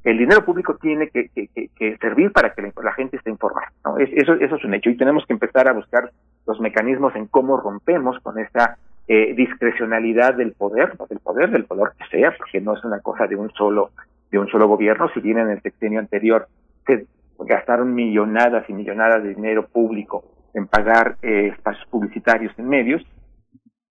el 0.04 0.18
dinero 0.18 0.44
público 0.44 0.76
tiene 0.76 1.08
que, 1.08 1.30
que, 1.30 1.96
servir 1.96 2.30
para 2.30 2.52
que 2.52 2.70
la, 2.82 2.92
gente 2.92 3.16
esté 3.16 3.30
informada. 3.30 3.72
¿no? 3.86 3.96
eso, 3.96 4.34
eso 4.34 4.56
es 4.56 4.64
un 4.64 4.74
hecho 4.74 4.90
y 4.90 4.98
tenemos 4.98 5.24
que 5.24 5.32
empezar 5.32 5.66
a 5.66 5.72
buscar 5.72 6.10
los 6.46 6.60
mecanismos 6.60 7.16
en 7.16 7.26
cómo 7.26 7.56
rompemos 7.56 8.20
con 8.20 8.38
esa 8.38 8.76
eh, 9.08 9.32
discrecionalidad 9.34 10.34
del 10.34 10.52
poder, 10.52 10.92
del 11.08 11.20
poder, 11.20 11.50
del 11.50 11.64
poder 11.64 11.92
que 11.98 12.04
sea, 12.14 12.36
porque 12.36 12.60
no 12.60 12.76
es 12.76 12.84
una 12.84 13.00
cosa 13.00 13.26
de 13.26 13.36
un 13.36 13.50
solo 13.52 13.92
de 14.30 14.38
un 14.38 14.46
solo 14.48 14.68
gobierno. 14.68 15.08
Si 15.14 15.20
bien 15.20 15.38
en 15.38 15.48
el 15.48 15.62
sexenio 15.62 16.00
anterior 16.00 16.48
se 16.86 17.06
gastaron 17.38 17.94
millonadas 17.94 18.68
y 18.68 18.74
millonadas 18.74 19.22
de 19.22 19.34
dinero 19.34 19.66
público 19.66 20.22
en 20.52 20.66
pagar 20.66 21.16
eh, 21.22 21.52
espacios 21.56 21.86
publicitarios 21.88 22.52
en 22.58 22.68
medios, 22.68 23.02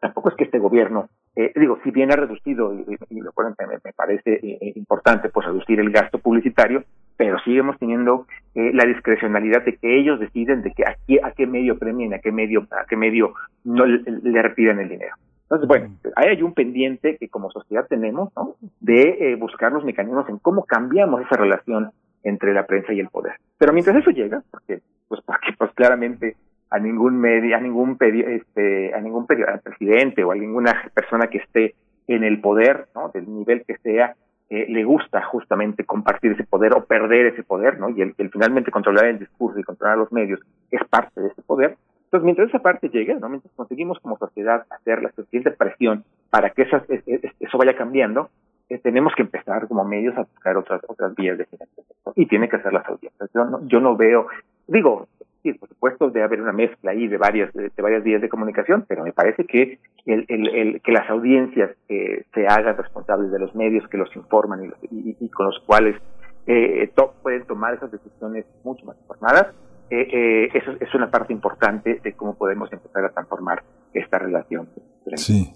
tampoco 0.00 0.30
es 0.30 0.34
que 0.36 0.44
este 0.44 0.58
gobierno, 0.58 1.08
eh, 1.36 1.52
digo, 1.54 1.78
si 1.84 1.90
bien 1.90 2.10
ha 2.10 2.16
reducido, 2.16 2.74
y, 2.74 2.84
y 3.10 3.20
lo 3.20 3.32
cual 3.32 3.54
me, 3.58 3.92
parece 3.92 4.34
eh, 4.34 4.58
eh, 4.60 4.72
importante, 4.74 5.28
pues 5.28 5.46
reducir 5.46 5.78
el 5.78 5.90
gasto 5.90 6.18
publicitario, 6.18 6.84
pero 7.16 7.38
seguimos 7.40 7.78
teniendo 7.78 8.26
eh, 8.54 8.70
la 8.72 8.84
discrecionalidad 8.86 9.62
de 9.64 9.76
que 9.76 10.00
ellos 10.00 10.18
deciden 10.18 10.62
de 10.62 10.72
que 10.72 10.84
a 10.84 10.96
qué, 11.06 11.20
a 11.22 11.32
qué 11.32 11.46
medio 11.46 11.78
premien, 11.78 12.14
a 12.14 12.18
qué 12.18 12.32
medio, 12.32 12.66
a 12.70 12.86
qué 12.88 12.96
medio 12.96 13.34
no 13.64 13.84
le, 13.84 14.02
le 14.22 14.42
repiden 14.42 14.80
el 14.80 14.88
dinero. 14.88 15.14
Entonces, 15.42 15.68
bueno, 15.68 15.90
ahí 16.16 16.28
hay 16.28 16.42
un 16.42 16.54
pendiente 16.54 17.16
que 17.18 17.28
como 17.28 17.50
sociedad 17.50 17.86
tenemos, 17.88 18.32
¿no? 18.36 18.54
De 18.78 19.36
buscar 19.38 19.72
los 19.72 19.84
mecanismos 19.84 20.28
en 20.28 20.38
cómo 20.38 20.64
cambiamos 20.64 21.22
esa 21.22 21.36
relación 21.36 21.90
entre 22.22 22.54
la 22.54 22.66
prensa 22.66 22.92
y 22.92 23.00
el 23.00 23.08
poder. 23.08 23.34
Pero 23.58 23.72
mientras 23.72 23.96
eso 23.96 24.12
llega, 24.12 24.42
porque, 24.50 24.80
pues 25.08 25.20
porque 25.26 25.52
pues 25.58 25.72
claramente 25.74 26.36
a 26.70 26.78
ningún 26.78 27.18
medio, 27.18 27.56
a 27.56 27.60
ningún 27.60 27.96
este, 28.00 28.94
a 28.94 29.00
ningún 29.00 29.26
presidente 29.26 30.22
o 30.22 30.32
a 30.32 30.36
ninguna 30.36 30.90
persona 30.94 31.26
que 31.26 31.38
esté 31.38 31.74
en 32.06 32.24
el 32.24 32.40
poder, 32.40 32.86
¿no? 32.94 33.10
Del 33.12 33.28
nivel 33.28 33.64
que 33.66 33.76
sea, 33.78 34.14
eh, 34.48 34.66
le 34.68 34.84
gusta 34.84 35.22
justamente 35.22 35.84
compartir 35.84 36.32
ese 36.32 36.44
poder 36.44 36.74
o 36.74 36.84
perder 36.84 37.26
ese 37.26 37.42
poder, 37.42 37.78
¿no? 37.78 37.88
Y 37.88 38.02
el, 38.02 38.14
finalmente 38.30 38.70
controlar 38.70 39.06
el 39.06 39.18
discurso 39.18 39.58
y 39.58 39.64
controlar 39.64 39.98
los 39.98 40.12
medios 40.12 40.40
es 40.70 40.80
parte 40.88 41.20
de 41.20 41.28
ese 41.28 41.42
poder. 41.42 41.76
Entonces, 42.04 42.24
mientras 42.24 42.48
esa 42.48 42.58
parte 42.58 42.88
llegue, 42.88 43.14
¿no? 43.14 43.28
Mientras 43.28 43.52
conseguimos 43.54 43.98
como 44.00 44.18
sociedad 44.18 44.64
hacer 44.70 45.02
la 45.02 45.12
suficiente 45.12 45.52
presión 45.52 46.04
para 46.30 46.50
que 46.50 46.62
esas, 46.62 46.82
eso 46.88 47.58
vaya 47.58 47.76
cambiando, 47.76 48.30
eh, 48.68 48.78
tenemos 48.78 49.12
que 49.14 49.22
empezar 49.22 49.68
como 49.68 49.84
medios 49.84 50.16
a 50.16 50.22
buscar 50.22 50.56
otras 50.56 50.80
otras 50.88 51.14
vías 51.14 51.38
de 51.38 51.44
financiamiento 51.44 52.12
y 52.16 52.26
tiene 52.26 52.48
que 52.48 52.56
hacer 52.56 52.72
las 52.72 52.86
audiencias. 52.86 53.30
Yo 53.32 53.44
no, 53.44 53.66
yo 53.66 53.80
no 53.80 53.96
veo, 53.96 54.26
digo, 54.66 55.06
sí, 55.42 55.52
por 55.54 55.68
supuesto, 55.68 56.10
debe 56.10 56.24
haber 56.24 56.42
una 56.42 56.52
mezcla 56.52 56.92
ahí 56.92 57.08
de 57.08 57.16
varias, 57.16 57.52
de, 57.52 57.70
varias 57.78 58.02
vías 58.02 58.20
de 58.20 58.28
comunicación, 58.28 58.84
pero 58.88 59.04
me 59.04 59.12
parece 59.12 59.44
que 59.44 59.78
el, 60.06 60.24
el, 60.28 60.48
el 60.48 60.80
que 60.82 60.92
las 60.92 61.08
audiencias 61.10 61.70
eh, 61.88 62.24
se 62.34 62.46
hagan 62.46 62.76
responsables 62.76 63.30
de 63.30 63.38
los 63.38 63.54
medios 63.54 63.86
que 63.88 63.98
los 63.98 64.14
informan 64.16 64.72
y, 64.90 65.16
y, 65.18 65.28
con 65.30 65.46
los 65.46 65.58
cuales 65.60 65.96
eh, 66.46 66.90
pueden 67.22 67.44
tomar 67.46 67.74
esas 67.74 67.90
decisiones 67.90 68.46
mucho 68.64 68.84
más 68.86 68.96
informadas, 69.00 69.54
eh, 69.90 70.08
eh, 70.12 70.48
eso 70.54 70.70
es 70.78 70.94
una 70.94 71.10
parte 71.10 71.32
importante 71.32 72.00
de 72.02 72.12
cómo 72.12 72.34
podemos 72.34 72.72
empezar 72.72 73.04
a 73.04 73.10
transformar 73.10 73.64
esta 73.92 74.20
relación 74.20 74.68
Sí. 75.16 75.50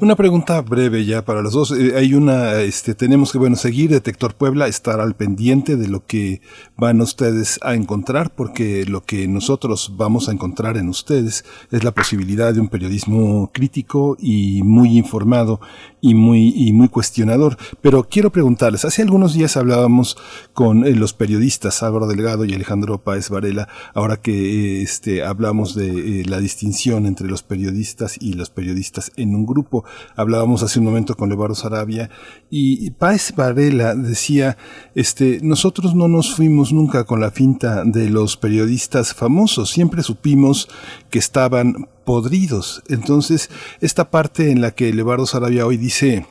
Una 0.00 0.16
pregunta 0.16 0.60
breve 0.60 1.04
ya 1.04 1.24
para 1.24 1.42
los 1.42 1.52
dos. 1.52 1.72
Eh, 1.72 1.94
hay 1.96 2.14
una, 2.14 2.60
este, 2.60 2.94
tenemos 2.94 3.32
que, 3.32 3.38
bueno, 3.38 3.56
seguir 3.56 3.90
Detector 3.90 4.34
Puebla, 4.34 4.68
estar 4.68 5.00
al 5.00 5.14
pendiente 5.14 5.76
de 5.76 5.88
lo 5.88 6.04
que 6.06 6.40
van 6.76 7.00
ustedes 7.00 7.58
a 7.62 7.74
encontrar, 7.74 8.34
porque 8.34 8.84
lo 8.86 9.02
que 9.02 9.26
nosotros 9.26 9.94
vamos 9.96 10.28
a 10.28 10.32
encontrar 10.32 10.76
en 10.76 10.88
ustedes 10.88 11.44
es 11.70 11.84
la 11.84 11.92
posibilidad 11.92 12.52
de 12.52 12.60
un 12.60 12.68
periodismo 12.68 13.50
crítico 13.52 14.16
y 14.20 14.62
muy 14.62 14.96
informado 14.98 15.60
y 16.04 16.12
muy, 16.12 16.52
y 16.54 16.74
muy 16.74 16.88
cuestionador. 16.88 17.56
Pero 17.80 18.06
quiero 18.10 18.30
preguntarles, 18.30 18.84
hace 18.84 19.00
algunos 19.00 19.32
días 19.32 19.56
hablábamos 19.56 20.18
con 20.52 20.84
eh, 20.84 20.94
los 20.94 21.14
periodistas 21.14 21.82
Álvaro 21.82 22.06
Delgado 22.06 22.44
y 22.44 22.52
Alejandro 22.52 23.02
Páez 23.02 23.30
Varela, 23.30 23.68
ahora 23.94 24.18
que 24.18 24.82
este, 24.82 25.24
hablamos 25.24 25.74
de 25.74 26.20
eh, 26.20 26.24
la 26.26 26.40
distinción 26.40 27.06
entre 27.06 27.26
los 27.26 27.42
periodistas 27.42 28.18
y 28.20 28.34
los 28.34 28.50
periodistas 28.50 29.10
en 29.16 29.34
un 29.34 29.46
grupo 29.46 29.54
grupo. 29.54 29.84
Hablábamos 30.16 30.62
hace 30.62 30.80
un 30.80 30.84
momento 30.84 31.14
con 31.14 31.30
Levardo 31.30 31.54
Sarabia 31.54 32.10
y 32.50 32.90
Páez 32.90 33.34
Varela 33.34 33.94
decía, 33.94 34.58
este, 34.94 35.38
nosotros 35.42 35.94
no 35.94 36.08
nos 36.08 36.34
fuimos 36.34 36.72
nunca 36.72 37.04
con 37.04 37.20
la 37.20 37.30
finta 37.30 37.84
de 37.84 38.10
los 38.10 38.36
periodistas 38.36 39.14
famosos, 39.14 39.70
siempre 39.70 40.02
supimos 40.02 40.68
que 41.08 41.18
estaban 41.18 41.88
podridos. 42.04 42.82
Entonces, 42.88 43.50
esta 43.80 44.10
parte 44.10 44.50
en 44.50 44.60
la 44.60 44.72
que 44.72 44.92
Levardo 44.92 45.26
Sarabia 45.26 45.66
hoy 45.66 45.76
dice, 45.76 46.26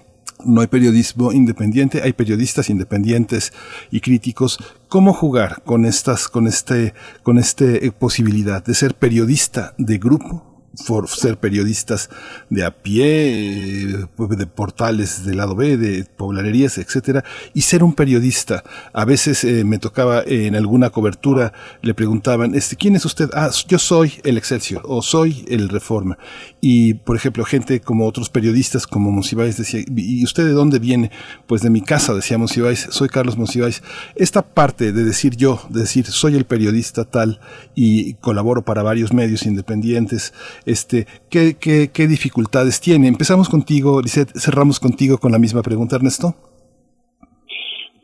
no 0.45 0.61
hay 0.61 0.67
periodismo 0.67 1.31
independiente, 1.31 2.01
hay 2.01 2.13
periodistas 2.13 2.69
independientes 2.69 3.53
y 3.91 4.01
críticos. 4.01 4.59
¿Cómo 4.87 5.13
jugar 5.13 5.61
con 5.63 5.85
estas, 5.85 6.27
con 6.27 6.47
este, 6.47 6.93
con 7.23 7.37
este 7.37 7.85
eh, 7.85 7.91
posibilidad 7.91 8.63
de 8.63 8.73
ser 8.73 8.95
periodista 8.95 9.73
de 9.77 9.97
grupo? 9.97 10.52
Por 10.87 11.07
ser 11.07 11.37
periodistas 11.37 12.09
de 12.49 12.65
a 12.65 12.71
pie, 12.71 13.93
eh, 13.93 14.07
de 14.17 14.47
portales 14.47 15.25
del 15.25 15.37
lado 15.37 15.55
B, 15.55 15.77
de 15.77 16.05
poblanerías, 16.05 16.77
etcétera, 16.77 17.23
y 17.53 17.61
ser 17.61 17.83
un 17.83 17.93
periodista. 17.93 18.63
A 18.93 19.05
veces 19.05 19.43
eh, 19.43 19.63
me 19.63 19.77
tocaba 19.77 20.23
en 20.25 20.55
alguna 20.55 20.89
cobertura, 20.89 21.53
le 21.81 21.93
preguntaban, 21.93 22.55
este, 22.55 22.75
¿quién 22.75 22.95
es 22.95 23.05
usted? 23.05 23.29
Ah, 23.33 23.49
yo 23.67 23.77
soy 23.77 24.13
el 24.23 24.37
Excelsior 24.37 24.83
o 24.85 25.01
soy 25.01 25.45
el 25.47 25.69
Reforma. 25.69 26.17
Y, 26.59 26.95
por 26.95 27.15
ejemplo, 27.15 27.45
gente 27.45 27.79
como 27.79 28.07
otros 28.07 28.29
periodistas, 28.29 28.87
como 28.87 29.11
Monsiváis 29.11 29.57
decía, 29.57 29.83
¿y 29.85 30.23
usted 30.23 30.45
de 30.45 30.53
dónde 30.53 30.79
viene? 30.79 31.11
Pues 31.45 31.61
de 31.61 31.69
mi 31.69 31.81
casa, 31.81 32.13
decía 32.13 32.37
Monsiváis, 32.37 32.87
soy 32.89 33.09
Carlos 33.09 33.37
Monsiváis. 33.37 33.83
Esta 34.15 34.41
parte 34.41 34.91
de 34.91 35.03
decir 35.03 35.35
yo, 35.35 35.61
de 35.69 35.81
decir 35.81 36.05
soy 36.07 36.35
el 36.35 36.45
periodista 36.45 37.05
tal 37.05 37.39
y 37.75 38.13
colaboro 38.15 38.63
para 38.63 38.83
varios 38.83 39.13
medios 39.13 39.45
independientes, 39.45 40.33
este, 40.65 41.05
¿qué, 41.29 41.57
qué, 41.59 41.89
qué 41.93 42.07
dificultades 42.07 42.79
tiene? 42.81 43.07
Empezamos 43.07 43.49
contigo, 43.49 44.01
Lisette, 44.01 44.31
cerramos 44.37 44.79
contigo 44.79 45.17
con 45.17 45.31
la 45.31 45.39
misma 45.39 45.61
pregunta, 45.61 45.95
Ernesto. 45.95 46.33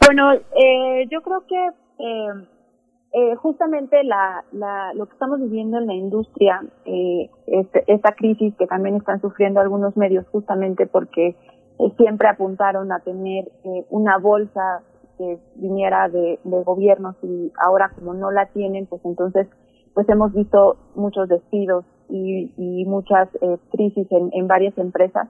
Bueno, 0.06 0.34
eh, 0.34 1.08
yo 1.12 1.22
creo 1.22 1.46
que 1.48 1.68
eh, 2.00 2.48
eh, 3.12 3.36
justamente 3.36 4.04
la, 4.04 4.44
la, 4.52 4.94
lo 4.94 5.08
que 5.08 5.14
estamos 5.14 5.40
viviendo 5.40 5.78
en 5.78 5.88
la 5.88 5.94
industria, 5.94 6.62
este, 6.86 7.84
esta 7.88 8.14
crisis 8.14 8.54
que 8.56 8.68
también 8.68 8.96
están 8.96 9.20
sufriendo 9.22 9.60
algunos 9.60 9.98
medios 9.98 10.26
justamente 10.32 10.88
porque 10.88 11.36
eh, 11.80 11.94
siempre 11.98 12.28
apuntaron 12.28 12.92
a 12.92 13.00
tener 13.00 13.50
eh, 13.64 13.86
una 13.90 14.18
bolsa 14.18 14.82
que 15.18 15.40
viniera 15.56 16.10
de, 16.10 16.40
de 16.44 16.64
gobiernos 16.64 17.16
y 17.24 17.52
ahora 17.58 17.90
como 17.96 18.14
no 18.14 18.32
la 18.32 18.48
tienen, 18.48 18.86
pues 18.86 19.02
entonces 19.06 19.48
pues 19.94 20.08
hemos 20.10 20.34
visto 20.34 20.78
muchos 20.96 21.30
despidos 21.30 21.86
y, 22.10 22.86
muchas 22.86 23.30
eh, 23.42 23.58
crisis 23.72 24.08
en, 24.12 24.30
en, 24.34 24.48
varias 24.48 24.78
empresas. 24.78 25.28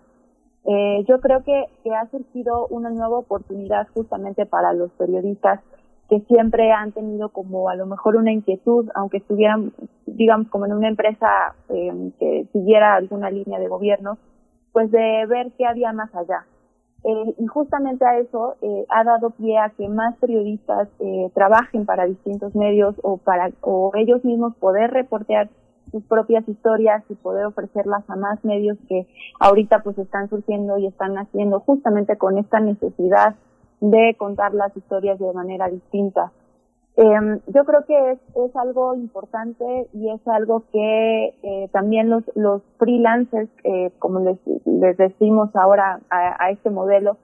Eh, 0.65 1.03
yo 1.07 1.19
creo 1.19 1.43
que, 1.43 1.65
que 1.83 1.93
ha 1.93 2.09
surgido 2.09 2.67
una 2.67 2.89
nueva 2.89 3.17
oportunidad 3.17 3.87
justamente 3.93 4.45
para 4.45 4.73
los 4.73 4.91
periodistas 4.91 5.61
que 6.09 6.21
siempre 6.21 6.71
han 6.71 6.91
tenido 6.91 7.29
como 7.29 7.69
a 7.69 7.75
lo 7.75 7.85
mejor 7.85 8.15
una 8.15 8.31
inquietud, 8.31 8.89
aunque 8.95 9.17
estuvieran, 9.17 9.73
digamos, 10.07 10.47
como 10.49 10.65
en 10.65 10.73
una 10.73 10.87
empresa 10.87 11.55
eh, 11.69 12.11
que 12.19 12.47
siguiera 12.51 12.95
alguna 12.95 13.29
línea 13.29 13.59
de 13.59 13.67
gobierno, 13.67 14.17
pues 14.71 14.91
de 14.91 15.25
ver 15.27 15.51
qué 15.57 15.65
había 15.65 15.93
más 15.93 16.13
allá. 16.15 16.45
Eh, 17.03 17.35
y 17.37 17.47
justamente 17.47 18.05
a 18.05 18.19
eso 18.19 18.55
eh, 18.61 18.85
ha 18.89 19.05
dado 19.05 19.29
pie 19.29 19.57
a 19.57 19.69
que 19.69 19.87
más 19.87 20.17
periodistas 20.17 20.89
eh, 20.99 21.31
trabajen 21.33 21.85
para 21.85 22.05
distintos 22.05 22.53
medios 22.55 22.95
o 23.03 23.15
para 23.15 23.51
o 23.61 23.91
ellos 23.95 24.25
mismos 24.25 24.53
poder 24.57 24.91
reportear 24.91 25.49
sus 25.91 26.03
propias 26.03 26.47
historias 26.47 27.03
y 27.09 27.15
poder 27.15 27.45
ofrecerlas 27.45 28.09
a 28.09 28.15
más 28.15 28.43
medios 28.43 28.77
que 28.87 29.07
ahorita 29.39 29.83
pues 29.83 29.97
están 29.97 30.29
surgiendo 30.29 30.77
y 30.77 30.87
están 30.87 31.13
naciendo 31.13 31.59
justamente 31.61 32.17
con 32.17 32.37
esta 32.37 32.59
necesidad 32.59 33.35
de 33.81 34.15
contar 34.17 34.53
las 34.53 34.75
historias 34.75 35.19
de 35.19 35.33
manera 35.33 35.69
distinta. 35.69 36.31
Eh, 36.97 37.39
yo 37.47 37.63
creo 37.63 37.85
que 37.85 38.11
es, 38.11 38.19
es 38.35 38.55
algo 38.57 38.93
importante 38.93 39.87
y 39.93 40.09
es 40.09 40.27
algo 40.27 40.63
que 40.71 41.33
eh, 41.43 41.69
también 41.71 42.09
los, 42.09 42.23
los 42.35 42.61
freelancers, 42.77 43.49
eh, 43.63 43.91
como 43.99 44.19
les, 44.19 44.37
les 44.65 44.97
decimos 44.97 45.49
ahora 45.55 46.01
a, 46.09 46.43
a 46.43 46.51
este 46.51 46.69
modelo, 46.69 47.17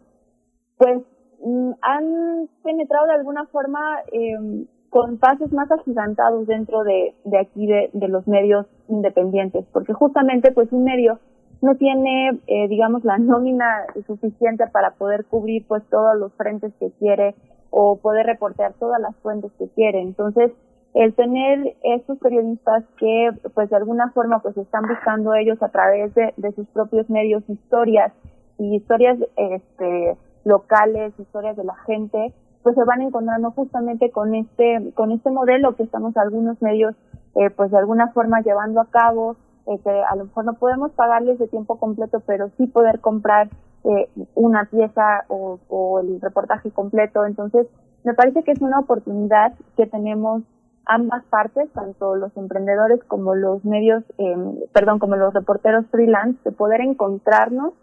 pues 0.78 1.02
mm, 1.44 1.72
han 1.82 2.50
penetrado 2.64 3.08
de 3.08 3.14
alguna 3.16 3.48
forma 3.48 4.00
eh, 4.14 4.66
con 4.90 5.18
pasos 5.18 5.52
más 5.52 5.72
agigantados 5.72 6.48
dentro 6.48 6.84
de, 6.84 7.14
de 7.26 7.38
aquí 7.38 7.68
de, 7.68 7.90
de, 7.94 8.08
los 8.08 8.28
medios 8.28 8.66
independientes, 8.88 9.66
porque 9.74 9.94
justamente 9.94 10.52
pues 10.52 10.72
un 10.72 10.84
medio 10.84 11.20
no 11.62 11.76
tiene, 11.76 12.40
eh, 12.48 12.68
digamos, 12.68 13.04
la 13.04 13.18
nómina 13.18 13.86
suficiente 14.06 14.66
para 14.68 14.92
poder 14.92 15.26
cubrir 15.26 15.66
pues 15.68 15.84
todos 15.90 16.16
los 16.18 16.34
frentes 16.34 16.74
que 16.80 16.92
quiere 17.00 17.36
o 17.72 17.98
poder 17.98 18.26
reportear 18.26 18.74
todas 18.74 19.02
las 19.02 19.16
fuentes 19.18 19.52
que 19.58 19.68
quiere. 19.70 20.02
Entonces, 20.02 20.52
el 20.94 21.14
tener 21.14 21.76
estos 21.84 22.18
periodistas 22.20 22.86
que 22.98 23.32
pues 23.54 23.70
de 23.70 23.76
alguna 23.76 24.12
forma 24.12 24.40
pues 24.40 24.56
están 24.56 24.84
buscando 24.88 25.34
ellos 25.34 25.62
a 25.62 25.70
través 25.70 26.14
de, 26.16 26.34
de 26.38 26.52
sus 26.54 26.68
propios 26.68 27.10
medios 27.10 27.44
historias 27.50 28.14
y 28.58 28.78
historias 28.78 29.18
este 29.36 30.16
locales, 30.46 31.14
historias 31.20 31.58
de 31.58 31.66
la 31.66 31.76
gente, 31.86 32.34
pues 32.66 32.74
se 32.74 32.84
van 32.84 33.04
encontrando 33.04 33.52
justamente 33.52 34.10
con 34.10 34.34
este 34.34 34.92
con 34.96 35.12
este 35.12 35.30
modelo 35.30 35.76
que 35.76 35.84
estamos 35.84 36.18
algunos 36.18 36.60
medios 36.64 36.96
eh, 37.36 37.52
pues 37.52 37.70
de 37.70 37.78
alguna 37.78 38.08
forma 38.08 38.42
llevando 38.42 38.82
a 38.82 38.86
cabo 38.86 39.36
eh, 39.68 39.78
que 39.84 39.92
a 39.92 40.16
lo 40.16 40.26
mejor 40.26 40.46
no 40.46 40.54
podemos 40.56 40.92
pagarles 40.94 41.38
de 41.38 41.48
tiempo 41.48 41.78
completo 41.78 42.24
pero 42.26 42.50
sí 42.58 42.66
poder 42.66 43.02
comprar 43.02 43.50
eh, 43.84 44.10
una 44.34 44.66
pieza 44.66 45.26
o, 45.28 46.00
el 46.00 46.20
reportaje 46.20 46.72
completo. 46.72 47.24
Entonces 47.24 47.68
me 48.04 48.16
parece 48.16 48.42
que 48.42 48.54
es 48.54 48.62
una 48.62 48.80
oportunidad 48.80 49.54
que 49.78 49.86
tenemos 49.86 50.42
ambas 50.88 51.24
partes 51.26 51.72
tanto 51.72 52.16
los 52.16 52.36
emprendedores 52.36 53.04
como 53.04 53.36
los 53.36 53.64
medios 53.64 54.04
eh, 54.18 54.36
perdón 54.74 54.98
como 54.98 55.18
los 55.18 55.36
reporteros 55.36 55.86
freelance 55.92 56.40
de 56.44 56.52
poder 56.52 56.82
encontrarnos 56.82 57.74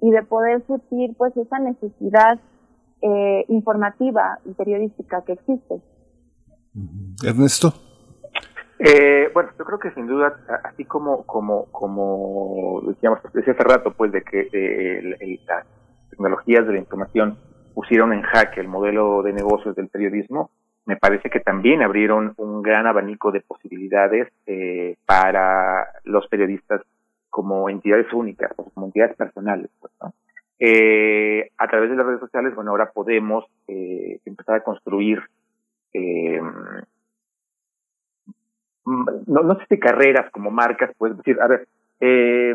y 0.00 0.10
de 0.10 0.22
poder 0.22 0.66
surtir 0.66 1.14
pues 1.18 1.36
esa 1.36 1.58
necesidad 1.58 2.38
eh, 3.02 3.44
informativa 3.48 4.38
y 4.44 4.54
periodística 4.54 5.22
que 5.24 5.32
existe. 5.32 5.80
Ernesto. 7.24 7.74
Eh, 8.78 9.30
bueno, 9.32 9.50
yo 9.58 9.64
creo 9.64 9.78
que 9.78 9.92
sin 9.92 10.06
duda, 10.06 10.34
así 10.64 10.84
como 10.84 11.24
como 11.24 11.66
como 11.66 12.82
decíamos 12.88 13.20
decía 13.32 13.52
hace 13.52 13.62
rato, 13.62 13.92
pues 13.92 14.10
de 14.10 14.22
que 14.22 14.40
eh, 14.40 14.98
el, 14.98 15.16
el, 15.20 15.40
las 15.46 15.66
tecnologías 16.10 16.66
de 16.66 16.72
la 16.72 16.78
información 16.78 17.38
pusieron 17.74 18.12
en 18.12 18.22
jaque 18.22 18.60
el 18.60 18.68
modelo 18.68 19.22
de 19.22 19.32
negocios 19.32 19.76
del 19.76 19.88
periodismo, 19.88 20.50
me 20.84 20.96
parece 20.96 21.30
que 21.30 21.40
también 21.40 21.82
abrieron 21.82 22.34
un 22.36 22.62
gran 22.62 22.86
abanico 22.86 23.30
de 23.30 23.40
posibilidades 23.40 24.32
eh, 24.46 24.96
para 25.06 25.86
los 26.04 26.26
periodistas 26.26 26.82
como 27.30 27.68
entidades 27.68 28.12
únicas, 28.12 28.52
como 28.74 28.86
entidades 28.86 29.16
personales. 29.16 29.70
Pues, 29.80 29.92
¿no? 30.02 30.12
Eh, 30.58 31.50
a 31.58 31.66
través 31.68 31.90
de 31.90 31.96
las 31.96 32.06
redes 32.06 32.20
sociales, 32.20 32.54
bueno, 32.54 32.70
ahora 32.70 32.90
podemos 32.92 33.44
eh, 33.68 34.20
empezar 34.24 34.56
a 34.56 34.62
construir, 34.62 35.20
eh, 35.92 36.40
no, 38.84 39.42
no 39.42 39.58
sé 39.58 39.66
si 39.68 39.78
carreras 39.78 40.30
como 40.30 40.50
marcas, 40.50 40.90
pues 40.96 41.16
decir, 41.16 41.40
a 41.40 41.48
ver, 41.48 41.66
eh, 42.00 42.54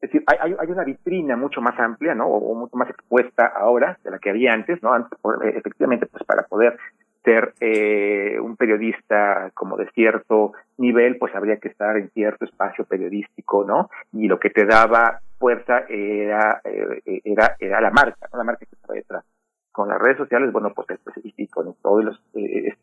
es 0.00 0.10
decir, 0.10 0.24
hay, 0.26 0.54
hay 0.58 0.70
una 0.70 0.84
vitrina 0.84 1.34
mucho 1.34 1.62
más 1.62 1.78
amplia, 1.78 2.14
¿no? 2.14 2.26
O, 2.26 2.54
mucho 2.54 2.76
más 2.76 2.90
expuesta 2.90 3.46
ahora 3.46 3.98
de 4.04 4.10
la 4.10 4.18
que 4.18 4.30
había 4.30 4.52
antes, 4.52 4.82
¿no? 4.82 4.92
Antes, 4.92 5.18
efectivamente, 5.54 6.06
pues 6.06 6.22
para 6.24 6.42
poder 6.42 6.76
ser 7.24 7.54
eh, 7.60 8.38
un 8.38 8.56
periodista 8.56 9.50
como 9.54 9.76
de 9.76 9.90
cierto 9.90 10.52
nivel, 10.76 11.16
pues 11.18 11.34
habría 11.34 11.56
que 11.56 11.68
estar 11.68 11.96
en 11.96 12.10
cierto 12.10 12.44
espacio 12.44 12.84
periodístico, 12.84 13.64
¿no? 13.64 13.88
Y 14.12 14.28
lo 14.28 14.38
que 14.38 14.50
te 14.50 14.66
daba 14.66 15.20
fuerza 15.38 15.84
era 15.88 16.60
eh, 16.64 17.22
era 17.24 17.56
era 17.58 17.80
la 17.80 17.90
marca, 17.90 18.28
¿no? 18.32 18.38
la 18.38 18.44
marca 18.44 18.66
que 18.66 18.76
estaba 18.76 18.94
detrás. 18.94 19.24
Con 19.72 19.88
las 19.88 20.00
redes 20.00 20.18
sociales, 20.18 20.52
bueno, 20.52 20.72
pues, 20.74 20.86
pues 21.02 21.16
con 21.50 21.74
todo 21.82 22.00
eh, 22.34 22.74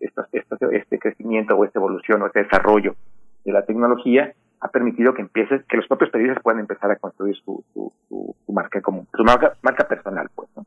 este 0.71 0.99
crecimiento 0.99 1.55
o 1.55 1.63
esta 1.63 1.79
evolución 1.79 2.21
o 2.21 2.27
este 2.27 2.43
desarrollo 2.43 2.95
de 3.45 3.53
la 3.53 3.63
tecnología, 3.63 4.33
ha 4.59 4.67
permitido 4.69 5.13
que 5.13 5.21
empiece, 5.21 5.63
que 5.67 5.77
los 5.77 5.87
propios 5.87 6.11
periodistas 6.11 6.43
puedan 6.43 6.59
empezar 6.59 6.91
a 6.91 6.97
construir 6.97 7.35
su, 7.37 7.63
su, 7.73 7.91
su, 8.07 8.35
marca 8.51 8.81
común, 8.81 9.07
su 9.15 9.23
marca, 9.23 9.53
marca 9.61 9.87
personal, 9.87 10.29
pues, 10.35 10.49
¿no? 10.55 10.65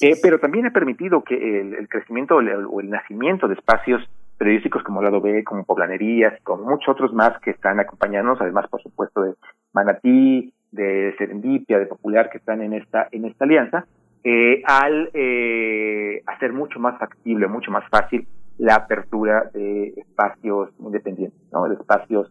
Eh, 0.00 0.16
pero 0.22 0.38
también 0.38 0.66
ha 0.66 0.72
permitido 0.72 1.22
que 1.22 1.60
el, 1.60 1.88
crecimiento 1.88 2.36
o 2.36 2.80
el, 2.80 2.90
nacimiento 2.90 3.48
de 3.48 3.54
espacios 3.54 4.02
periodísticos 4.36 4.82
como 4.82 5.02
Lado 5.02 5.20
B, 5.20 5.42
como 5.44 5.64
Poblanerías, 5.64 6.40
como 6.42 6.64
muchos 6.64 6.88
otros 6.88 7.12
más 7.12 7.38
que 7.40 7.50
están 7.50 7.80
acompañándonos, 7.80 8.40
además, 8.40 8.66
por 8.68 8.82
supuesto, 8.82 9.22
de 9.22 9.34
Manatí, 9.72 10.52
de 10.70 11.14
Serendipia, 11.18 11.78
de 11.78 11.86
Popular, 11.86 12.30
que 12.30 12.38
están 12.38 12.62
en 12.62 12.74
esta, 12.74 13.08
en 13.10 13.24
esta 13.24 13.44
alianza, 13.44 13.86
eh, 14.22 14.62
al 14.66 15.10
eh, 15.14 16.22
hacer 16.26 16.52
mucho 16.52 16.78
más 16.78 16.98
factible, 16.98 17.48
mucho 17.48 17.70
más 17.70 17.88
fácil 17.90 18.26
la 18.58 18.74
apertura 18.74 19.50
de 19.54 19.94
espacios 19.96 20.70
independientes, 20.78 21.40
¿no? 21.52 21.66
de 21.68 21.76
espacios 21.76 22.30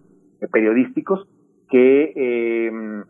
periodísticos 0.52 1.28
que, 1.70 3.04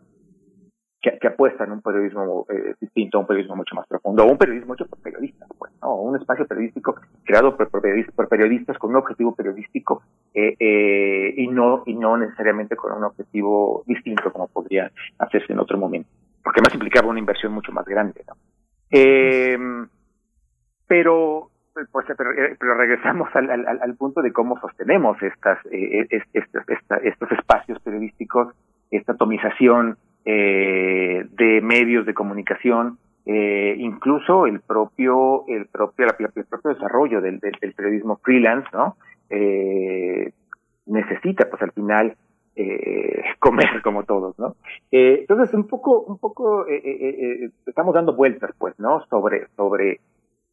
eh, 1.02 1.18
que, 1.20 1.28
apuestan 1.28 1.70
a 1.70 1.72
un 1.74 1.82
periodismo 1.82 2.46
eh, 2.50 2.74
distinto, 2.80 3.18
a 3.18 3.20
un 3.20 3.26
periodismo 3.26 3.56
mucho 3.56 3.74
más 3.74 3.86
profundo, 3.86 4.24
o 4.24 4.30
un 4.30 4.38
periodismo 4.38 4.74
hecho 4.74 4.86
por 4.86 4.98
periodistas, 5.00 5.48
pues, 5.58 5.72
¿no? 5.82 5.94
un 5.94 6.16
espacio 6.16 6.46
periodístico 6.46 6.96
creado 7.24 7.56
por, 7.56 7.70
periodistas, 7.70 8.78
con 8.78 8.90
un 8.90 8.96
objetivo 8.96 9.34
periodístico 9.34 10.02
eh, 10.34 10.56
eh, 10.58 11.34
y 11.36 11.48
no 11.48 11.82
y 11.86 11.94
no 11.94 12.16
necesariamente 12.16 12.76
con 12.76 12.92
un 12.92 13.04
objetivo 13.04 13.82
distinto 13.86 14.32
como 14.32 14.48
podría 14.48 14.90
hacerse 15.18 15.52
en 15.52 15.60
otro 15.60 15.78
momento, 15.78 16.08
porque 16.42 16.60
más 16.60 16.74
implicaba 16.74 17.08
una 17.08 17.18
inversión 17.18 17.52
mucho 17.52 17.72
más 17.72 17.86
grande. 17.86 18.22
¿no? 18.26 18.34
Eh, 18.90 19.58
pero 20.86 21.50
pues, 21.92 22.06
pero, 22.16 22.74
regresamos 22.74 23.28
al, 23.34 23.48
al, 23.50 23.94
punto 23.96 24.22
de 24.22 24.32
cómo 24.32 24.58
sostenemos 24.60 25.16
estas, 25.22 25.58
eh, 25.70 26.06
estos 26.32 27.32
espacios 27.32 27.78
periodísticos, 27.80 28.54
esta 28.90 29.12
atomización 29.12 29.96
eh, 30.24 31.24
de 31.30 31.60
medios 31.60 32.06
de 32.06 32.14
comunicación, 32.14 32.98
eh, 33.26 33.74
incluso 33.78 34.46
el 34.46 34.60
propio, 34.60 35.44
el 35.48 35.66
propio, 35.66 36.06
el 36.18 36.44
propio 36.44 36.74
desarrollo 36.74 37.20
del, 37.20 37.38
del, 37.38 37.74
periodismo 37.74 38.16
freelance, 38.22 38.68
¿no? 38.72 38.96
Eh, 39.28 40.32
necesita, 40.86 41.48
pues 41.48 41.62
al 41.62 41.72
final, 41.72 42.16
eh, 42.56 43.22
comer 43.38 43.82
como 43.82 44.04
todos, 44.04 44.38
¿no? 44.38 44.56
Eh, 44.90 45.18
entonces, 45.20 45.54
un 45.54 45.66
poco, 45.66 46.00
un 46.00 46.18
poco, 46.18 46.66
eh, 46.68 47.50
estamos 47.66 47.94
dando 47.94 48.14
vueltas, 48.14 48.50
pues, 48.58 48.78
¿no? 48.78 49.04
Sobre, 49.06 49.46
sobre 49.56 50.00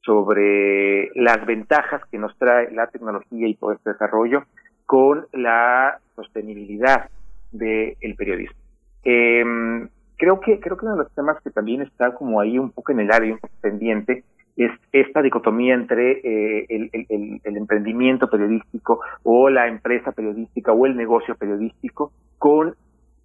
sobre 0.08 1.12
las 1.16 1.46
ventajas 1.46 2.02
que 2.10 2.18
nos 2.18 2.36
trae 2.38 2.72
la 2.72 2.88
tecnología 2.88 3.46
y 3.46 3.56
todo 3.56 3.74
este 3.74 3.92
desarrollo 3.92 4.46
con 4.86 5.28
la 5.34 6.00
sostenibilidad 6.16 7.10
del 7.52 8.16
periodismo. 8.18 8.67
Eh, 9.10 9.88
creo 10.18 10.42
que 10.42 10.60
creo 10.60 10.76
que 10.76 10.86
uno 10.86 10.98
de 10.98 11.03
los 11.03 11.16
temas 11.16 11.42
que 11.42 11.50
también 11.50 11.82
está 11.82 12.14
como 12.14 12.42
ahí 12.42 12.60
un 12.60 12.72
poco 12.72 12.92
en 12.92 13.00
el 13.00 13.11
área, 13.11 13.38
pendiente, 13.61 14.26
es 14.58 14.72
esta 14.92 15.22
dicotomía 15.22 15.76
entre 15.76 16.19
eh, 16.24 16.66
el, 16.69 17.58
emprendimiento 17.58 18.27
periodístico 18.30 19.00
o 19.24 19.50
la 19.50 19.68
empresa 19.68 20.11
periodística 20.11 20.74
o 20.74 20.86
el 20.86 20.98
negocio 20.98 21.36
periodístico 21.36 22.11
con 22.38 22.76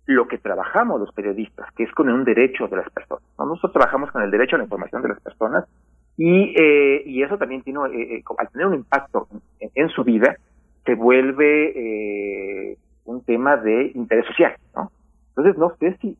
lo 0.07 0.28
que 0.28 0.39
trabajamos 0.39 1.01
los 1.01 1.12
periodistas, 1.12 1.73
que 1.75 1.85
es 1.85 1.93
con 1.93 2.09
un 2.09 2.25
derecho 2.25 2.69
de 2.69 2.77
las 2.77 2.91
personas. 2.91 3.25
Nosotros 3.39 3.73
trabajamos 3.73 4.12
con 4.12 4.23
el 4.23 4.31
derecho 4.31 4.57
a 4.57 4.59
la 4.59 4.65
información 4.65 5.02
de 5.02 5.09
las 5.09 5.20
personas 5.20 5.65
y, 6.17 6.55
eh, 6.57 7.02
y 7.07 7.23
eso 7.23 7.39
también 7.39 7.62
tiene, 7.62 7.81
eh, 7.93 8.17
eh, 8.17 8.25
al 8.39 8.49
tener 8.51 8.67
un 8.67 8.75
impacto 8.75 9.27
en, 9.61 9.89
su 9.89 10.05
vida, 10.05 10.36
se 10.85 10.94
vuelve 10.94 12.77
un 13.05 13.25
tema 13.25 13.57
de 13.57 13.93
interés 13.94 14.27
social, 14.27 14.55
¿no? 14.75 14.91
Entonces, 15.36 15.59
no 15.59 15.75
sé 15.78 15.97
si, 16.01 16.17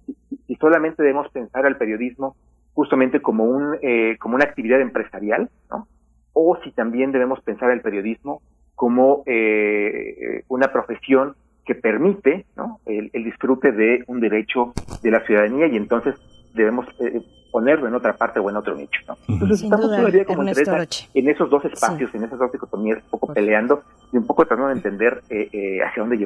si, 0.47 0.55
solamente 0.57 1.02
debemos 1.02 1.31
pensar 1.31 1.66
al 1.66 1.76
periodismo 1.76 2.36
justamente 2.74 3.20
como, 3.20 3.44
un, 3.44 3.76
eh, 3.82 4.16
como 4.18 4.36
una 4.36 4.44
actividad 4.44 4.81
empresarial, 4.81 5.50
¿no? 5.70 5.86
O 6.32 6.57
si 6.65 6.70
también 6.70 7.12
debemos 7.12 7.41
pensar 7.42 7.70
al 7.70 7.82
periodismo 7.82 8.41
como 8.74 9.23
eh, 9.26 10.44
una 10.49 10.73
profesión 10.73 11.34
que 11.65 11.74
permite 11.74 12.47
¿no? 12.57 12.81
el, 12.86 13.10
el, 13.12 13.24
disfrute 13.24 13.70
de 13.70 14.02
un 14.07 14.20
derecho 14.20 14.73
de 15.02 15.10
la 15.10 15.24
ciudadanía 15.24 15.66
y 15.66 15.76
entonces 15.76 16.16
debemos 16.55 16.86
eh, 17.00 17.20
ponerlo 17.50 17.86
en 17.86 17.94
otra 17.94 18.16
parte 18.16 18.41
o 18.41 18.50
en 18.50 18.57
otro 18.57 18.74
nicho. 18.74 19.00
¿no? 19.07 19.16
Entonces 19.28 19.62
estamos 19.62 19.86
todavía 19.86 20.24
como 20.24 20.42
en 20.42 21.28
esos 21.28 21.50
dos 21.50 21.65
espacios, 21.65 22.15
en 22.15 22.24
esas 22.24 22.39
dos 22.39 22.55
economías, 22.55 23.02
un 23.05 23.10
poco 23.10 23.32
peleando 23.32 23.82
y 24.12 24.16
un 24.16 24.26
poco 24.26 24.44
tratando 24.47 24.68
de 24.68 24.74
entender 24.74 25.23
eh, 25.28 25.49
eh, 25.52 25.78
hacia 25.82 26.02
dónde 26.02 26.16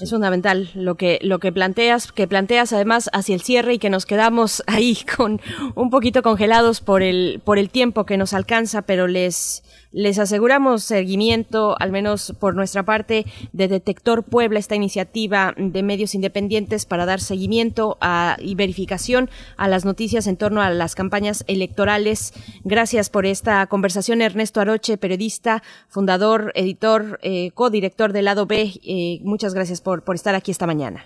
Es 0.00 0.10
fundamental 0.10 0.70
lo 0.74 0.94
que 0.94 1.18
lo 1.22 1.38
que 1.38 1.52
planteas, 1.52 2.12
que 2.12 2.26
planteas 2.26 2.72
además 2.72 3.10
hacia 3.12 3.34
el 3.34 3.42
cierre 3.42 3.74
y 3.74 3.78
que 3.78 3.90
nos 3.90 4.06
quedamos 4.06 4.62
ahí 4.66 4.98
con 5.16 5.40
un 5.74 5.90
poquito 5.90 6.22
congelados 6.22 6.80
por 6.80 7.02
el 7.02 7.40
por 7.44 7.58
el 7.58 7.68
tiempo 7.68 8.06
que 8.06 8.16
nos 8.16 8.32
alcanza, 8.32 8.82
pero 8.82 9.06
les 9.06 9.62
les 9.92 10.18
aseguramos 10.18 10.82
seguimiento, 10.82 11.76
al 11.78 11.92
menos 11.92 12.34
por 12.38 12.54
nuestra 12.54 12.82
parte, 12.82 13.26
de 13.52 13.68
Detector 13.68 14.24
Puebla, 14.24 14.58
esta 14.58 14.74
iniciativa 14.74 15.54
de 15.56 15.82
medios 15.82 16.14
independientes 16.14 16.86
para 16.86 17.06
dar 17.06 17.20
seguimiento 17.20 17.98
a, 18.00 18.36
y 18.40 18.54
verificación 18.54 19.30
a 19.56 19.68
las 19.68 19.84
noticias 19.84 20.26
en 20.26 20.36
torno 20.36 20.62
a 20.62 20.70
las 20.70 20.94
campañas 20.94 21.44
electorales. 21.46 22.32
Gracias 22.64 23.10
por 23.10 23.26
esta 23.26 23.66
conversación, 23.66 24.22
Ernesto 24.22 24.60
Aroche, 24.60 24.96
periodista, 24.96 25.62
fundador, 25.88 26.52
editor, 26.54 27.18
eh, 27.22 27.50
codirector 27.52 28.12
del 28.12 28.24
lado 28.24 28.46
B. 28.46 28.72
Eh, 28.84 29.20
muchas 29.22 29.54
gracias 29.54 29.80
por, 29.80 30.02
por 30.02 30.14
estar 30.14 30.34
aquí 30.34 30.50
esta 30.50 30.66
mañana. 30.66 31.04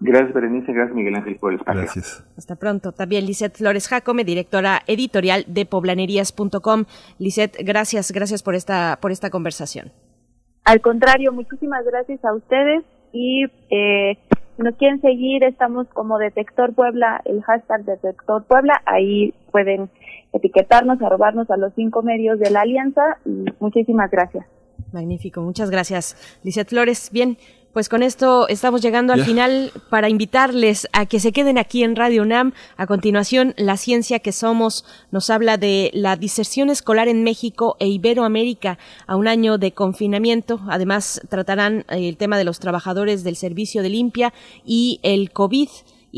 Gracias, 0.00 0.34
Berenice. 0.34 0.72
Gracias, 0.72 0.94
Miguel 0.94 1.14
Ángel, 1.14 1.36
por 1.36 1.52
el 1.52 1.58
espacio. 1.58 1.82
Gracias. 1.82 2.24
Hasta 2.36 2.56
pronto. 2.56 2.92
También 2.92 3.26
Lisette 3.26 3.56
Flores 3.56 3.88
Jacome, 3.88 4.24
directora 4.24 4.82
editorial 4.86 5.44
de 5.46 5.66
poblanerías.com. 5.66 6.84
Lisette, 7.18 7.56
gracias, 7.64 8.12
gracias 8.12 8.42
por 8.42 8.54
esta, 8.54 8.98
por 9.00 9.12
esta 9.12 9.30
conversación. 9.30 9.92
Al 10.64 10.80
contrario, 10.80 11.32
muchísimas 11.32 11.84
gracias 11.84 12.24
a 12.24 12.34
ustedes 12.34 12.84
y 13.12 13.44
eh, 13.70 14.18
si 14.56 14.62
nos 14.62 14.74
quieren 14.76 15.00
seguir, 15.00 15.44
estamos 15.44 15.86
como 15.88 16.18
Detector 16.18 16.74
Puebla, 16.74 17.20
el 17.24 17.42
hashtag 17.42 17.84
Detector 17.84 18.44
Puebla, 18.44 18.82
ahí 18.84 19.32
pueden 19.52 19.90
etiquetarnos, 20.32 21.00
arrobarnos 21.02 21.50
a 21.50 21.56
los 21.56 21.72
cinco 21.74 22.02
medios 22.02 22.38
de 22.40 22.50
la 22.50 22.62
alianza 22.62 23.18
y 23.24 23.44
muchísimas 23.60 24.10
gracias. 24.10 24.46
Magnífico, 24.92 25.40
muchas 25.42 25.70
gracias. 25.70 26.40
Lisette 26.42 26.70
Flores, 26.70 27.10
bien, 27.12 27.36
pues 27.76 27.90
con 27.90 28.02
esto 28.02 28.48
estamos 28.48 28.80
llegando 28.80 29.12
al 29.12 29.22
final 29.22 29.70
para 29.90 30.08
invitarles 30.08 30.88
a 30.94 31.04
que 31.04 31.20
se 31.20 31.30
queden 31.30 31.58
aquí 31.58 31.84
en 31.84 31.94
Radio 31.94 32.22
UNAM. 32.22 32.54
A 32.78 32.86
continuación, 32.86 33.52
La 33.58 33.76
Ciencia 33.76 34.20
que 34.20 34.32
Somos 34.32 34.86
nos 35.10 35.28
habla 35.28 35.58
de 35.58 35.90
la 35.92 36.16
diserción 36.16 36.70
escolar 36.70 37.06
en 37.06 37.22
México 37.22 37.76
e 37.78 37.88
Iberoamérica 37.88 38.78
a 39.06 39.16
un 39.16 39.28
año 39.28 39.58
de 39.58 39.72
confinamiento. 39.72 40.58
Además, 40.68 41.20
tratarán 41.28 41.84
el 41.90 42.16
tema 42.16 42.38
de 42.38 42.44
los 42.44 42.60
trabajadores 42.60 43.24
del 43.24 43.36
servicio 43.36 43.82
de 43.82 43.90
limpia 43.90 44.32
y 44.64 44.98
el 45.02 45.30
COVID 45.30 45.68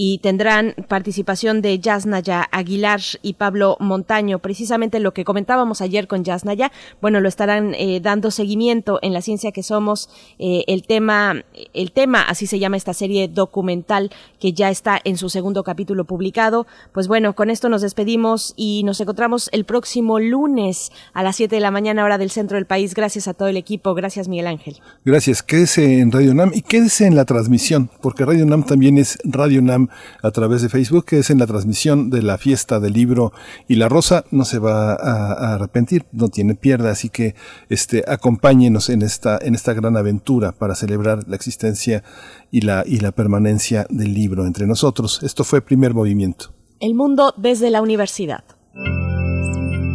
y 0.01 0.19
tendrán 0.19 0.77
participación 0.87 1.61
de 1.61 1.81
Yasnaya 1.81 2.49
Aguilar 2.53 3.01
y 3.21 3.33
Pablo 3.33 3.77
Montaño. 3.81 4.39
Precisamente 4.39 5.01
lo 5.01 5.13
que 5.13 5.25
comentábamos 5.25 5.81
ayer 5.81 6.07
con 6.07 6.23
Yasnaya, 6.23 6.71
bueno, 7.01 7.19
lo 7.19 7.29
estarán 7.29 7.75
eh, 7.75 7.99
dando 8.01 8.31
seguimiento 8.31 9.01
en 9.03 9.13
la 9.13 9.23
ciencia 9.23 9.51
que 9.51 9.65
somos, 9.65 10.09
eh, 10.39 10.63
el 10.69 10.85
tema, 10.85 11.43
el 11.75 11.91
tema, 11.91 12.23
así 12.23 12.47
se 12.47 12.61
llama 12.61 12.77
esta 12.77 12.95
serie 12.95 13.27
documental 13.27 14.13
que 14.39 14.53
ya 14.53 14.71
está 14.71 15.01
en 15.03 15.17
su 15.17 15.31
segundo 15.31 15.65
capítulo 15.65 16.05
publicado. 16.05 16.69
Pues 16.93 17.09
bueno, 17.09 17.35
con 17.35 17.51
esto 17.51 17.69
nos 17.69 17.83
despedimos 17.83 18.55
y 18.55 18.85
nos 18.85 19.01
encontramos 19.01 19.51
el 19.51 19.65
próximo 19.65 20.21
lunes 20.21 20.93
a 21.13 21.25
las 21.25 21.35
7 21.35 21.57
de 21.57 21.61
la 21.61 21.73
mañana 21.73 22.05
hora 22.05 22.19
del 22.19 22.31
centro 22.31 22.55
del 22.55 22.67
país. 22.67 22.95
Gracias 22.95 23.27
a 23.27 23.35
todo 23.35 23.49
el 23.49 23.57
equipo. 23.57 23.95
Gracias, 23.95 24.29
Miguel 24.29 24.47
Ángel. 24.47 24.77
Gracias. 25.05 25.43
Quédese 25.43 25.99
en 25.99 26.13
Radio 26.13 26.35
NAM 26.35 26.53
y 26.55 26.63
quédese 26.63 27.09
en 27.09 27.17
la 27.17 27.25
transmisión, 27.25 27.91
porque 28.01 28.25
Radio 28.25 28.47
NAM 28.47 28.63
también 28.63 28.97
es 28.97 29.19
Radio 29.25 29.61
NAM 29.61 29.88
a 30.23 30.31
través 30.31 30.63
de 30.63 30.69
Facebook, 30.69 31.05
que 31.05 31.19
es 31.19 31.31
en 31.31 31.39
la 31.39 31.47
transmisión 31.47 32.11
de 32.11 32.23
la 32.23 32.39
fiesta 32.39 32.81
del 32.81 32.93
libro 32.93 33.33
y 33.67 33.77
la 33.77 33.89
rosa. 33.89 34.25
No 34.31 34.45
se 34.45 34.59
va 34.59 34.93
a, 34.93 35.55
arrepentir, 35.55 36.07
no 36.13 36.29
tiene 36.29 36.55
pierda, 36.55 36.91
así 36.91 37.09
que 37.09 37.35
este, 37.69 38.05
acompáñenos 38.07 38.89
en 38.89 39.03
esta, 39.03 39.39
en 39.41 39.55
esta 39.55 39.75
gran 39.75 39.97
aventura 39.97 40.53
para 40.53 40.75
celebrar 40.75 41.27
la 41.29 41.37
existencia 41.37 42.03
y 42.51 42.63
la, 42.63 42.85
y 42.87 43.01
la 43.01 43.13
permanencia 43.13 43.87
del 43.91 44.15
libro 44.15 44.47
entre 44.47 44.67
nosotros. 44.67 45.23
Esto 45.23 45.45
fue 45.45 45.61
Primer 45.61 45.95
Movimiento. 45.95 46.53
El 46.81 46.95
mundo 46.95 47.35
desde 47.37 47.71
la 47.71 47.83
universidad. 47.83 48.45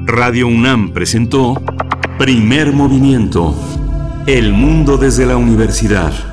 Radio 0.06 0.48
UNAM 0.48 0.94
presentó 0.94 1.56
Primer 2.20 2.74
Movimiento. 2.74 3.56
El 4.28 4.54
mundo 4.54 4.98
desde 4.98 5.26
la 5.26 5.38
universidad. 5.38 6.33